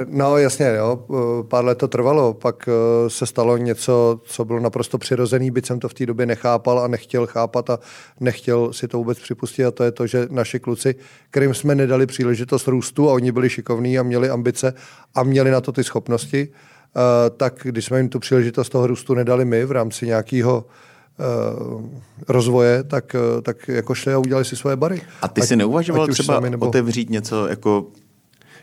no 0.05 0.37
jasně, 0.37 0.73
jo, 0.77 1.05
pár 1.47 1.65
let 1.65 1.77
to 1.77 1.87
trvalo, 1.87 2.33
pak 2.33 2.69
eh, 2.69 3.09
se 3.09 3.25
stalo 3.25 3.57
něco, 3.57 4.19
co 4.23 4.45
bylo 4.45 4.59
naprosto 4.59 4.97
přirozený, 4.97 5.51
byť 5.51 5.65
jsem 5.65 5.79
to 5.79 5.89
v 5.89 5.93
té 5.93 6.05
době 6.05 6.25
nechápal 6.25 6.79
a 6.79 6.87
nechtěl 6.87 7.27
chápat 7.27 7.69
a 7.69 7.79
nechtěl 8.19 8.73
si 8.73 8.87
to 8.87 8.97
vůbec 8.97 9.19
připustit 9.19 9.65
a 9.65 9.71
to 9.71 9.83
je 9.83 9.91
to, 9.91 10.07
že 10.07 10.27
naši 10.29 10.59
kluci, 10.59 10.95
kterým 11.29 11.53
jsme 11.53 11.75
nedali 11.75 12.05
příležitost 12.05 12.67
růstu 12.67 13.09
a 13.09 13.13
oni 13.13 13.31
byli 13.31 13.49
šikovní 13.49 13.99
a 13.99 14.03
měli 14.03 14.29
ambice 14.29 14.73
a 15.15 15.23
měli 15.23 15.51
na 15.51 15.61
to 15.61 15.71
ty 15.71 15.83
schopnosti, 15.83 16.47
eh, 16.47 17.29
tak 17.29 17.59
když 17.63 17.85
jsme 17.85 17.97
jim 17.97 18.09
tu 18.09 18.19
příležitost 18.19 18.69
toho 18.69 18.87
růstu 18.87 19.13
nedali 19.13 19.45
my 19.45 19.65
v 19.65 19.71
rámci 19.71 20.05
nějakého 20.05 20.65
uh, 21.19 21.89
rozvoje, 22.27 22.83
tak, 22.83 23.15
tak 23.41 23.67
jako 23.67 23.95
šli 23.95 24.13
a 24.13 24.17
udělali 24.17 24.45
si 24.45 24.55
svoje 24.55 24.75
bary. 24.75 25.01
A 25.21 25.27
ty 25.27 25.41
ať, 25.41 25.47
si 25.47 25.55
neuvažoval 25.55 26.07
třeba 26.07 26.39
nebo... 26.39 26.67
otevřít 26.67 27.09
něco 27.09 27.47
jako 27.47 27.85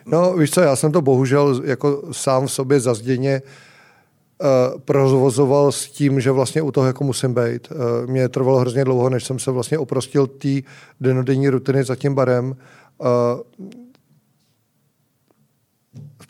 No, 0.07 0.37
víš 0.37 0.51
co, 0.51 0.61
já 0.61 0.77
jsem 0.77 0.93
to 0.93 1.03
bohužel 1.03 1.63
jako 1.65 2.03
sám 2.13 2.47
v 2.47 2.53
sobě 2.53 2.81
zazděně 2.81 3.43
uh, 3.43 4.81
provozoval 4.81 5.73
s 5.73 5.91
tím, 5.91 6.21
že 6.21 6.31
vlastně 6.31 6.63
u 6.63 6.71
toho 6.71 6.87
jako 6.87 7.05
musím 7.05 7.35
být. 7.35 7.69
Uh, 7.71 8.11
mě 8.11 8.29
trvalo 8.29 8.59
hrozně 8.59 8.85
dlouho, 8.85 9.11
než 9.11 9.25
jsem 9.25 9.39
se 9.39 9.51
vlastně 9.51 9.79
oprostil 9.79 10.27
té 10.27 10.61
denodenní 11.01 11.49
rutiny 11.49 11.85
za 11.85 11.97
tím 11.97 12.15
barem. 12.15 12.57
Uh, 12.99 13.67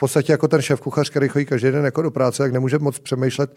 podstatě 0.03 0.33
jako 0.33 0.49
ten 0.49 0.63
šéf 0.63 0.81
kuchař, 0.81 1.11
který 1.11 1.29
chodí 1.29 1.45
každý 1.47 1.71
den 1.71 1.85
jako 1.85 2.03
do 2.03 2.11
práce, 2.11 2.43
tak 2.43 2.53
nemůže 2.53 2.79
moc 2.79 2.99
přemýšlet 2.99 3.55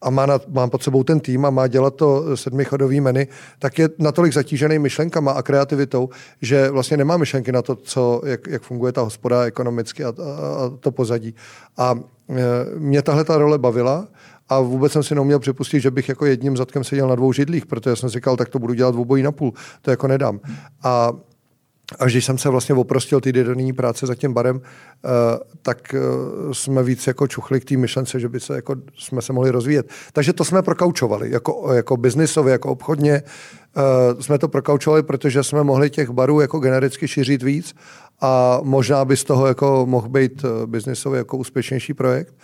a 0.00 0.10
má, 0.10 0.26
na, 0.26 0.40
má 0.48 0.66
pod 0.68 0.82
sebou 0.82 1.04
ten 1.04 1.20
tým 1.20 1.46
a 1.46 1.50
má 1.50 1.66
dělat 1.66 1.94
to 1.94 2.36
sedmichodový 2.36 3.00
menu, 3.00 3.24
tak 3.58 3.78
je 3.78 3.88
natolik 3.98 4.32
zatížený 4.32 4.78
myšlenkama 4.78 5.32
a 5.32 5.42
kreativitou, 5.42 6.08
že 6.42 6.70
vlastně 6.70 6.96
nemá 6.96 7.16
myšlenky 7.16 7.52
na 7.52 7.62
to, 7.62 7.76
co, 7.76 8.22
jak, 8.24 8.46
jak 8.46 8.62
funguje 8.62 8.92
ta 8.92 9.00
hospoda 9.00 9.42
ekonomicky 9.42 10.04
a, 10.04 10.08
a, 10.08 10.12
a 10.12 10.70
to 10.80 10.90
pozadí. 10.90 11.34
A 11.76 11.94
e, 12.30 12.78
mě 12.78 13.02
tahle 13.02 13.24
ta 13.24 13.38
role 13.38 13.58
bavila 13.58 14.08
a 14.48 14.60
vůbec 14.60 14.92
jsem 14.92 15.02
si 15.02 15.14
neuměl 15.14 15.38
připustit, 15.38 15.80
že 15.80 15.90
bych 15.90 16.08
jako 16.08 16.26
jedním 16.26 16.56
zadkem 16.56 16.84
seděl 16.84 17.08
na 17.08 17.14
dvou 17.14 17.32
židlích, 17.32 17.66
protože 17.66 17.96
jsem 17.96 18.10
si 18.10 18.14
říkal, 18.14 18.36
tak 18.36 18.48
to 18.48 18.58
budu 18.58 18.74
dělat 18.74 18.94
obojí 18.94 19.22
na 19.22 19.32
půl, 19.32 19.52
to 19.82 19.90
jako 19.90 20.08
nedám. 20.08 20.40
A 20.82 21.12
Až 21.98 22.12
když 22.12 22.24
jsem 22.24 22.38
se 22.38 22.48
vlastně 22.48 22.74
oprostil 22.74 23.20
ty 23.20 23.32
denní 23.32 23.72
práce 23.72 24.06
za 24.06 24.14
tím 24.14 24.32
barem, 24.32 24.60
eh, 24.60 25.08
tak 25.62 25.94
eh, 25.94 25.98
jsme 26.52 26.82
víc 26.82 27.06
jako 27.06 27.26
čuchli 27.26 27.60
k 27.60 27.64
té 27.64 27.76
myšlence, 27.76 28.20
že 28.20 28.28
by 28.28 28.40
se 28.40 28.54
jako, 28.54 28.76
jsme 28.98 29.22
se 29.22 29.32
mohli 29.32 29.50
rozvíjet. 29.50 29.90
Takže 30.12 30.32
to 30.32 30.44
jsme 30.44 30.62
prokaučovali, 30.62 31.30
jako, 31.30 31.72
jako 31.72 31.96
biznisově, 31.96 32.52
jako 32.52 32.68
obchodně 32.68 33.12
eh, 33.12 34.22
jsme 34.22 34.38
to 34.38 34.48
prokaučovali, 34.48 35.02
protože 35.02 35.42
jsme 35.42 35.64
mohli 35.64 35.90
těch 35.90 36.10
barů 36.10 36.40
jako 36.40 36.58
genericky 36.58 37.08
šířit 37.08 37.42
víc 37.42 37.74
a 38.20 38.60
možná 38.62 39.04
by 39.04 39.16
z 39.16 39.24
toho 39.24 39.46
jako 39.46 39.86
mohl 39.86 40.08
být 40.08 40.44
biznisově 40.66 41.18
jako 41.18 41.36
úspěšnější 41.36 41.94
projekt 41.94 42.34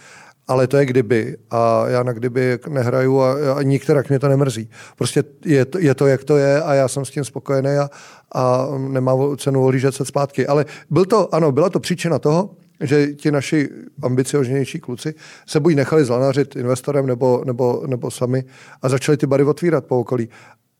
ale 0.48 0.66
to 0.66 0.76
je 0.76 0.86
kdyby 0.86 1.36
a 1.50 1.84
já 1.88 2.02
na 2.02 2.12
kdyby 2.12 2.58
nehraju 2.68 3.20
a, 3.20 3.54
a 3.56 3.62
nikterak 3.62 4.08
mě 4.08 4.18
to 4.18 4.28
nemrzí. 4.28 4.70
Prostě 4.96 5.24
je 5.44 5.64
to, 5.64 5.78
je 5.78 5.94
to, 5.94 6.06
jak 6.06 6.24
to 6.24 6.36
je 6.36 6.62
a 6.62 6.74
já 6.74 6.88
jsem 6.88 7.04
s 7.04 7.10
tím 7.10 7.24
spokojený 7.24 7.70
a, 7.70 7.90
a 8.34 8.68
nemá 8.78 9.12
cenu 9.36 9.64
ohlížet 9.64 9.94
se 9.94 10.04
zpátky. 10.04 10.46
Ale 10.46 10.64
byl 10.90 11.04
to, 11.04 11.34
ano, 11.34 11.52
byla 11.52 11.70
to 11.70 11.80
příčina 11.80 12.18
toho, 12.18 12.50
že 12.80 13.14
ti 13.14 13.30
naši 13.30 13.68
ambicioznější 14.02 14.80
kluci 14.80 15.14
se 15.46 15.60
buď 15.60 15.74
nechali 15.74 16.04
zlanařit 16.04 16.56
investorem 16.56 17.06
nebo, 17.06 17.42
nebo, 17.46 17.82
nebo 17.86 18.10
sami 18.10 18.44
a 18.82 18.88
začali 18.88 19.18
ty 19.18 19.26
bary 19.26 19.44
otvírat 19.44 19.84
po 19.84 20.00
okolí. 20.00 20.28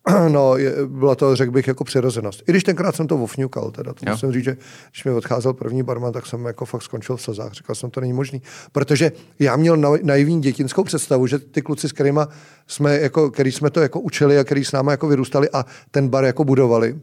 No, 0.29 0.57
je, 0.57 0.75
byla 0.85 1.15
to, 1.15 1.35
řekl 1.35 1.51
bych, 1.51 1.67
jako 1.67 1.83
přirozenost. 1.83 2.43
I 2.47 2.51
když 2.51 2.63
tenkrát 2.63 2.95
jsem 2.95 3.07
to 3.07 3.17
vofňukal, 3.17 3.71
teda 3.71 3.93
to 3.93 4.05
jo. 4.05 4.11
musím 4.11 4.31
říct, 4.31 4.43
že 4.43 4.57
když 4.91 5.03
mi 5.05 5.11
odcházel 5.11 5.53
první 5.53 5.83
barman, 5.83 6.13
tak 6.13 6.25
jsem 6.25 6.45
jako 6.45 6.65
fakt 6.65 6.81
skončil 6.81 7.15
v 7.15 7.21
slzách. 7.21 7.53
Říkal 7.53 7.75
jsem, 7.75 7.89
to 7.89 8.01
není 8.01 8.13
možný. 8.13 8.41
Protože 8.71 9.11
já 9.39 9.55
měl 9.55 9.77
naivní 10.03 10.41
dětinskou 10.41 10.83
představu, 10.83 11.27
že 11.27 11.39
ty 11.39 11.61
kluci, 11.61 11.89
s 11.89 11.91
kterými 11.91 12.21
jsme, 12.67 12.99
jako, 12.99 13.31
který 13.31 13.51
jsme 13.51 13.69
to 13.69 13.79
jako 13.79 13.99
učili 13.99 14.39
a 14.39 14.43
který 14.43 14.65
s 14.65 14.71
námi 14.71 14.91
jako 14.91 15.07
vyrůstali 15.07 15.49
a 15.49 15.65
ten 15.91 16.07
bar 16.07 16.23
jako 16.23 16.43
budovali, 16.43 16.99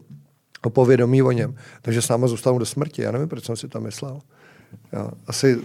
o 0.64 0.70
povědomí 0.70 1.22
o 1.22 1.32
něm, 1.32 1.54
takže 1.82 2.02
s 2.02 2.08
námi 2.08 2.28
zůstanou 2.28 2.58
do 2.58 2.66
smrti. 2.66 3.02
Já 3.02 3.12
nevím, 3.12 3.28
proč 3.28 3.44
jsem 3.44 3.56
si 3.56 3.68
to 3.68 3.80
myslel. 3.80 4.20
Já, 4.92 5.10
asi... 5.26 5.58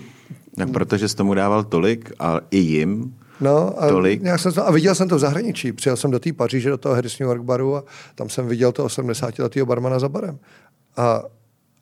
Tak 0.55 0.71
protože 0.71 1.07
jsi 1.07 1.15
tomu 1.15 1.33
dával 1.33 1.63
tolik 1.63 2.11
a 2.19 2.39
i 2.51 2.57
jim, 2.57 3.15
No, 3.41 3.83
a, 3.83 3.87
Tolik. 3.87 4.21
Nějak 4.21 4.39
jsem 4.39 4.53
to, 4.53 4.67
a 4.67 4.71
viděl 4.71 4.95
jsem 4.95 5.09
to 5.09 5.15
v 5.15 5.19
zahraničí. 5.19 5.73
Přijel 5.73 5.97
jsem 5.97 6.11
do 6.11 6.19
té 6.19 6.33
Paříže, 6.33 6.69
do 6.69 6.77
toho 6.77 6.95
Harris 6.95 7.19
New 7.19 7.27
York 7.27 7.41
baru 7.41 7.75
a 7.75 7.83
tam 8.15 8.29
jsem 8.29 8.47
viděl 8.47 8.71
to 8.71 8.85
80-letého 8.85 9.65
barmana 9.65 9.99
za 9.99 10.09
barem. 10.09 10.39
A, 10.97 11.23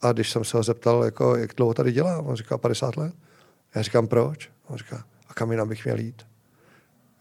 a 0.01 0.11
když 0.11 0.31
jsem 0.31 0.43
se 0.43 0.57
ho 0.57 0.63
zeptal, 0.63 1.03
jako, 1.03 1.35
jak 1.35 1.55
dlouho 1.57 1.73
tady 1.73 1.91
dělá, 1.91 2.17
on 2.17 2.35
říká 2.35 2.57
50 2.57 2.97
let. 2.97 3.13
Já 3.75 3.81
říkám, 3.81 4.07
proč? 4.07 4.49
On 4.67 4.77
říká, 4.77 5.03
a 5.29 5.33
kam 5.33 5.51
jinam 5.51 5.69
bych 5.69 5.85
měl 5.85 5.99
jít? 5.99 6.21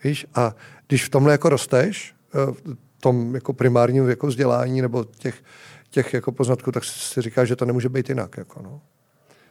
Víš, 0.05 0.27
a 0.35 0.55
když 0.89 1.05
v 1.05 1.09
tomhle 1.09 1.33
jako 1.33 1.49
rosteš, 1.49 2.15
eh, 2.35 2.53
v 2.53 3.01
tom 3.01 3.35
jako 3.35 3.53
primárním 3.53 4.09
jako 4.09 4.27
vzdělání 4.27 4.83
nebo 4.83 5.05
těch, 5.05 5.43
těch 5.91 6.15
jako 6.15 6.33
poznatků, 6.33 6.73
tak 6.73 6.85
si 6.85 7.23
říká, 7.23 7.45
že 7.45 7.57
to 7.57 7.65
nemůže 7.65 7.89
být 7.89 8.09
jinak. 8.09 8.37
Jako, 8.39 8.63
no. 8.63 8.81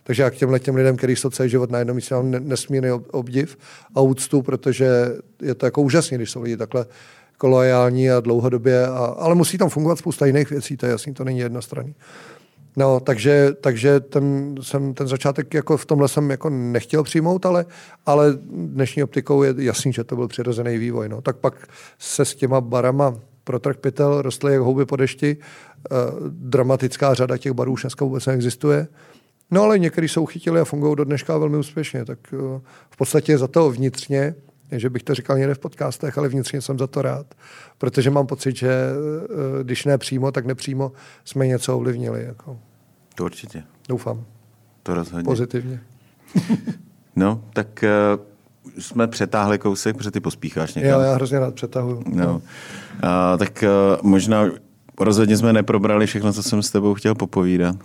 Takže 0.04 0.24
já 0.24 0.30
k 0.30 0.36
těmhle 0.36 0.60
těm 0.60 0.76
lidem, 0.76 0.98
kteří 0.98 1.16
jsou 1.16 1.30
celý 1.30 1.50
život 1.50 1.72
na 1.72 1.80
jednom 1.80 1.96
místě, 1.96 2.16
mám 2.16 2.32
nesmírný 2.32 2.92
obdiv 2.92 3.58
a 3.96 4.02
úctu, 4.02 4.42
protože 4.42 5.12
je 5.42 5.56
to 5.56 5.66
jako 5.66 5.82
úžasné, 5.82 6.18
když 6.18 6.32
jsou 6.32 6.42
lidi 6.42 6.58
takhle 6.58 6.86
jako 7.32 7.48
loajální 7.48 8.12
a 8.12 8.20
dlouhodobě, 8.20 8.88
a, 8.88 9.06
ale 9.06 9.36
musí 9.36 9.58
tam 9.58 9.70
fungovat 9.70 10.00
spousta 10.00 10.26
jiných 10.26 10.50
věcí, 10.50 10.78
to 10.78 10.86
je 10.86 10.92
jasný, 10.92 11.14
to 11.14 11.24
není 11.24 11.40
jednostranný. 11.40 11.96
No, 12.78 13.00
takže, 13.00 13.50
takže 13.62 14.00
ten, 14.00 14.56
jsem, 14.62 14.94
ten 14.94 15.08
začátek 15.08 15.54
jako 15.54 15.78
v 15.78 15.86
tomhle 15.86 16.08
jsem 16.08 16.30
jako 16.30 16.50
nechtěl 16.50 17.04
přijmout, 17.04 17.46
ale, 17.46 17.66
ale 18.06 18.34
dnešní 18.52 19.04
optikou 19.04 19.44
je 19.44 19.54
jasný, 19.58 19.94
že 19.94 20.04
to 20.04 20.16
byl 20.16 20.28
přirozený 20.28 20.78
vývoj. 20.78 21.10
No. 21.10 21.22
Tak 21.22 21.38
pak 21.38 21.68
se 22.00 22.26
s 22.26 22.36
těma 22.36 22.62
barama 22.62 23.16
pro 23.44 23.60
trh 23.60 23.78
pytel 23.78 24.22
rostly 24.22 24.54
jak 24.54 24.62
houby 24.62 24.86
po 24.86 24.96
dešti. 24.96 25.38
E, 25.38 25.96
dramatická 26.30 27.14
řada 27.14 27.38
těch 27.38 27.52
barů 27.52 27.72
už 27.72 27.82
dneska 27.82 28.06
vůbec 28.06 28.26
neexistuje. 28.26 28.88
No 29.54 29.64
ale 29.64 29.80
některý 29.80 30.08
jsou 30.08 30.26
chytili 30.26 30.60
a 30.60 30.66
fungují 30.66 30.96
do 30.96 31.04
dneška 31.04 31.38
velmi 31.38 31.58
úspěšně, 31.58 32.06
tak 32.06 32.20
eh, 32.34 32.62
v 32.90 32.98
podstatě 32.98 33.38
za 33.38 33.48
to 33.48 33.72
vnitřně, 33.72 34.36
že 34.72 34.90
bych 34.90 35.04
to 35.04 35.14
říkal 35.14 35.38
někde 35.38 35.54
v 35.54 35.60
podcastech, 35.60 36.18
ale 36.18 36.30
vnitřně 36.30 36.62
jsem 36.62 36.80
za 36.80 36.88
to 36.88 37.02
rád, 37.02 37.26
protože 37.78 38.10
mám 38.10 38.28
pocit, 38.28 38.56
že 38.56 38.70
eh, 38.70 39.64
když 39.64 39.86
ne 39.86 39.98
přímo, 39.98 40.32
tak 40.32 40.46
nepřímo 40.46 40.92
jsme 41.26 41.48
něco 41.48 41.76
ovlivnili. 41.76 42.24
Jako. 42.24 42.60
To 43.16 43.26
určitě. 43.26 43.64
Doufám. 43.90 44.26
To 44.84 44.94
rozhodně. 44.94 45.24
Pozitivně. 45.24 45.82
no, 47.16 47.44
tak 47.54 47.84
uh, 47.84 48.82
jsme 48.82 49.08
přetáhli 49.08 49.60
kousek, 49.60 49.98
protože 49.98 50.12
ty 50.12 50.20
pospícháš 50.20 50.74
někam. 50.76 50.92
Jo, 50.92 51.00
já 51.00 51.14
hrozně 51.14 51.40
rád 51.40 51.56
přetahuju. 51.56 52.04
No. 52.06 52.26
no. 52.26 52.34
Uh, 52.34 53.38
tak 53.38 53.64
uh, 53.64 54.10
možná 54.10 54.46
rozhodně 55.00 55.38
jsme 55.38 55.54
neprobrali 55.54 56.06
všechno, 56.06 56.34
co 56.34 56.44
jsem 56.44 56.64
s 56.64 56.72
tebou 56.72 56.94
chtěl 56.94 57.16
popovídat. 57.16 57.76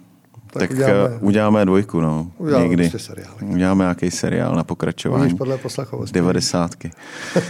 Tak, 0.52 0.60
tak 0.60 0.70
uděláme, 0.70 1.10
eh, 1.14 1.18
uděláme 1.20 1.64
dvojku, 1.64 2.00
no. 2.00 2.30
Uděláme 2.38 2.68
někdy. 2.68 2.88
Prostě 2.88 3.06
seriál. 3.06 3.34
Uděláme 3.42 3.84
nějaký 3.84 4.10
seriál 4.10 4.54
na 4.54 4.64
pokračování. 4.64 5.36
Podle 5.36 5.58
poslachovosti. 5.58 6.14
Devadesátky. 6.14 6.90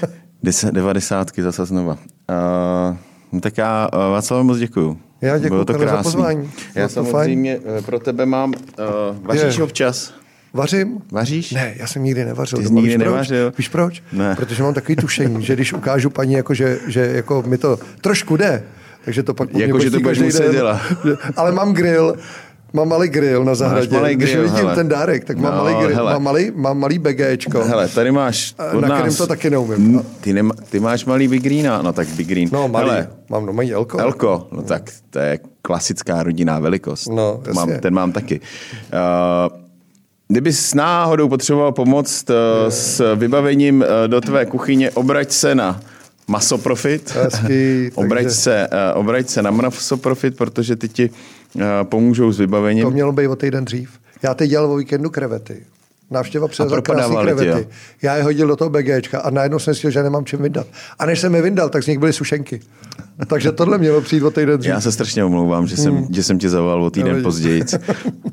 Devadesátky 0.73 1.43
zase 1.43 1.65
znova. 1.65 1.93
Uh, 1.93 2.97
no 3.33 3.41
tak 3.41 3.59
já 3.59 3.89
uh, 3.93 3.99
Václav 3.99 4.45
moc 4.45 4.59
děkuju. 4.59 4.99
Já 5.21 5.39
děkuji 5.39 5.65
to 5.65 5.79
za 5.79 6.03
pozvání. 6.03 6.51
Já 6.75 6.89
samozřejmě 6.89 7.61
fajn. 7.61 7.85
pro 7.85 7.99
tebe 7.99 8.27
mám, 8.27 8.51
uh, 8.51 9.27
vaříš 9.27 9.57
Je. 9.57 9.65
občas? 9.65 10.13
Vařím? 10.53 10.99
Vaříš? 11.13 11.53
Ne, 11.53 11.75
já 11.77 11.87
jsem 11.87 12.05
nikdy 12.05 12.25
nevařil. 12.25 12.59
Ty 12.59 12.65
jsi 12.65 12.73
nikdy 12.73 12.89
víš 12.89 12.99
nevařil? 12.99 13.45
Proč? 13.51 13.59
Víš 13.59 13.69
proč? 13.69 14.03
Ne. 14.13 14.35
Protože 14.37 14.63
mám 14.63 14.75
takový 14.75 14.97
tušení, 14.97 15.45
že 15.45 15.55
když 15.55 15.73
ukážu 15.73 16.11
paní, 16.11 16.33
jako 16.33 16.55
že, 16.55 16.79
že 16.87 17.01
jako 17.01 17.43
mi 17.47 17.59
to 17.59 17.79
trošku 18.01 18.37
jde, 18.37 18.63
takže 19.05 19.23
to 19.23 19.35
pak 19.35 19.55
Jako, 19.55 19.81
že 19.81 19.91
to 19.91 20.01
budeš 20.01 20.19
muset 20.19 20.53
dělat. 20.53 20.81
Ale 21.37 21.53
mám 21.53 21.73
grill, 21.73 22.17
Mám 22.73 22.89
malý 22.89 23.09
grill 23.09 23.45
na 23.45 23.55
zahradě. 23.55 23.89
Máš 23.89 24.01
malý 24.01 24.17
grill, 24.17 24.41
Když 24.41 24.51
vidím 24.53 24.67
hele. 24.67 24.75
ten 24.75 24.89
dárek, 24.89 25.25
tak 25.25 25.39
mám 25.39 25.53
no, 25.53 25.59
malý 25.59 25.75
grill. 25.75 25.97
Hele. 25.97 26.13
Mám 26.13 26.23
malý, 26.23 26.53
mám 26.55 26.79
malý 26.79 26.99
BGčko. 26.99 27.65
Hele, 27.65 27.89
tady 27.89 28.13
máš 28.13 28.55
od 28.77 28.81
Na 28.81 28.89
nás... 28.89 29.17
to 29.17 29.27
taky 29.27 29.51
neumím. 29.51 29.93
No. 29.93 30.03
Ty, 30.21 30.33
nema, 30.33 30.55
ty 30.71 30.81
máš 30.81 31.05
malý 31.05 31.29
Big 31.29 31.43
Greena, 31.43 31.83
no 31.83 31.93
tak 31.93 32.09
Big 32.09 32.29
Green. 32.29 32.49
No 32.53 32.69
malý, 32.69 32.91
hele, 32.91 33.09
mám 33.31 33.47
no 33.47 33.53
malý 33.53 33.73
Elko. 33.73 33.99
Elko, 33.99 34.49
no, 34.53 34.63
tak 34.63 34.83
to 35.11 35.19
je 35.19 35.39
klasická 35.63 36.23
rodinná 36.23 36.59
velikost. 36.59 37.09
No, 37.09 37.43
mám, 37.55 37.71
ten 37.81 37.95
mám 37.95 38.13
taky. 38.13 38.41
Uh, 38.93 39.59
Kdyby 40.31 40.53
s 40.53 40.75
náhodou 40.75 41.29
potřeboval 41.29 41.73
pomoct 41.73 42.31
uh, 42.31 42.37
s 42.69 43.15
vybavením 43.15 43.81
uh, 43.81 43.87
do 44.07 44.21
tvé 44.21 44.47
kuchyně, 44.47 44.91
obrať 44.91 45.33
se 45.33 45.55
na 45.55 45.81
Masoprofit. 46.29 47.17
Hezký, 47.17 47.91
obrať, 47.95 48.25
takže... 48.25 48.37
se, 48.37 48.69
uh, 48.73 49.01
obrať 49.01 49.29
se 49.29 49.43
na 49.43 49.51
Masoprofit, 49.51 50.37
protože 50.37 50.77
ty 50.77 50.89
ti 50.89 51.11
uh, 51.11 51.17
pomůžou 51.83 52.33
s 52.33 52.39
vybavením. 52.39 52.85
To 52.85 52.91
mělo 52.91 53.13
být 53.13 53.29
o 53.29 53.37
týden 53.37 53.65
dřív. 53.65 53.91
Já 54.23 54.35
teď 54.35 54.51
dělal 54.51 54.73
o 54.73 54.77
víkendu 54.77 55.11
krevety. 55.11 55.63
Návštěva 56.11 56.49
přivezla 56.49 56.81
krásný 56.81 57.17
krevety. 57.17 57.65
Tě, 57.65 57.69
já 58.03 58.17
je 58.17 58.23
hodil 58.23 58.49
do 58.49 58.57
toho 58.57 58.71
BGčka 58.71 59.21
a 59.21 59.31
najednou 59.31 59.59
jsem 59.59 59.75
si 59.75 59.93
že 59.93 60.03
nemám 60.03 60.25
čím 60.25 60.43
vyndat. 60.43 60.67
A 60.99 61.07
než 61.07 61.21
jsem 61.21 61.35
je 61.35 61.43
vyndal, 61.43 61.69
tak 61.69 61.83
z 61.83 61.87
nich 61.87 61.99
byly 61.99 62.13
sušenky. 62.13 62.61
Takže 63.27 63.53
tohle 63.53 63.79
mělo 63.79 64.01
přijít 64.01 64.23
o 64.23 64.31
týden 64.31 64.59
dřív. 64.61 64.71
Já 64.71 64.81
se 64.81 64.93
strašně 64.93 65.25
omlouvám, 65.25 65.67
že 65.67 65.77
jsem, 65.77 65.97
hmm. 65.97 66.07
že 66.11 66.23
jsem 66.23 66.39
tě 66.39 66.49
zavolal 66.49 66.85
o 66.85 66.91
týden 66.91 67.17
no, 67.17 67.23
později. 67.23 67.63
Uh, 67.63 68.33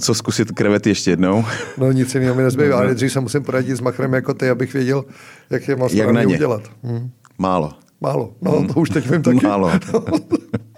co 0.00 0.14
zkusit 0.14 0.52
krevety 0.52 0.90
ještě 0.90 1.10
jednou? 1.10 1.44
No 1.78 1.92
nic 1.92 2.14
jiného 2.14 2.34
mi 2.34 2.42
nezbývá, 2.42 2.78
ale 2.78 2.94
dřív 2.94 3.12
se 3.12 3.20
musím 3.20 3.42
poradit 3.42 3.76
s 3.76 3.80
machrem 3.80 4.14
jako 4.14 4.34
ty, 4.34 4.50
abych 4.50 4.74
věděl, 4.74 5.04
jak 5.50 5.68
je 5.68 5.76
jak 5.92 6.10
na 6.10 6.22
ně. 6.22 6.34
udělat. 6.34 6.62
Hmm. 6.82 7.10
Málo. 7.38 7.72
Málo, 8.00 8.32
no 8.42 8.52
hmm. 8.52 8.68
to 8.68 8.80
už 8.80 8.90
teď 8.90 9.10
vím 9.10 9.22
taky. 9.22 9.46
Málo. 9.46 9.70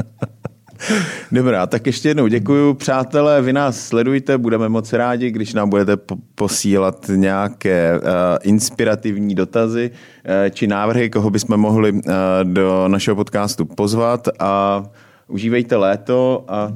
Dobrá, 1.33 1.67
tak 1.67 1.87
ještě 1.87 2.09
jednou 2.09 2.27
děkuji. 2.27 2.75
Přátelé, 2.75 3.43
vy 3.43 3.53
nás 3.53 3.81
sledujte, 3.81 4.39
budeme 4.39 4.69
moc 4.69 4.93
rádi, 4.93 5.31
když 5.31 5.55
nám 5.55 5.71
budete 5.71 5.97
posílat 6.35 7.11
nějaké 7.15 7.99
uh, 7.99 8.09
inspirativní 8.43 9.35
dotazy 9.35 9.91
uh, 9.91 10.51
či 10.51 10.67
návrhy, 10.67 11.11
koho 11.11 11.31
bychom 11.31 11.57
mohli 11.57 11.93
uh, 11.93 12.01
do 12.43 12.89
našeho 12.89 13.17
podcastu 13.17 13.65
pozvat 13.65 14.29
a 14.39 14.83
užívejte 15.29 15.77
léto 15.77 16.45
a 16.49 16.73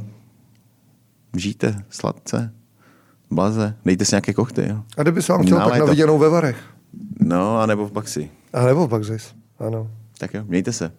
žijte 1.37 1.85
sladce, 1.91 2.53
blaze, 3.31 3.75
dejte 3.85 4.05
si 4.05 4.15
nějaké 4.15 4.33
kochty. 4.33 4.67
Jo. 4.69 4.83
A 4.97 5.03
kdyby 5.03 5.23
se 5.23 5.33
vám 5.33 5.43
chtěl, 5.43 5.59
tak 5.59 5.79
na 5.79 5.85
viděnou 5.85 6.19
ve 6.19 6.29
Varech. 6.29 6.57
No, 7.21 7.59
a 7.59 7.67
nebo 7.67 7.87
v 7.87 7.93
Baxi. 7.93 8.31
A 8.53 8.65
nebo 8.65 8.87
v 8.87 8.91
Baxis, 8.91 9.35
ano. 9.59 9.91
Tak 10.19 10.35
jo, 10.35 10.43
mějte 10.47 10.73
se. 10.73 10.93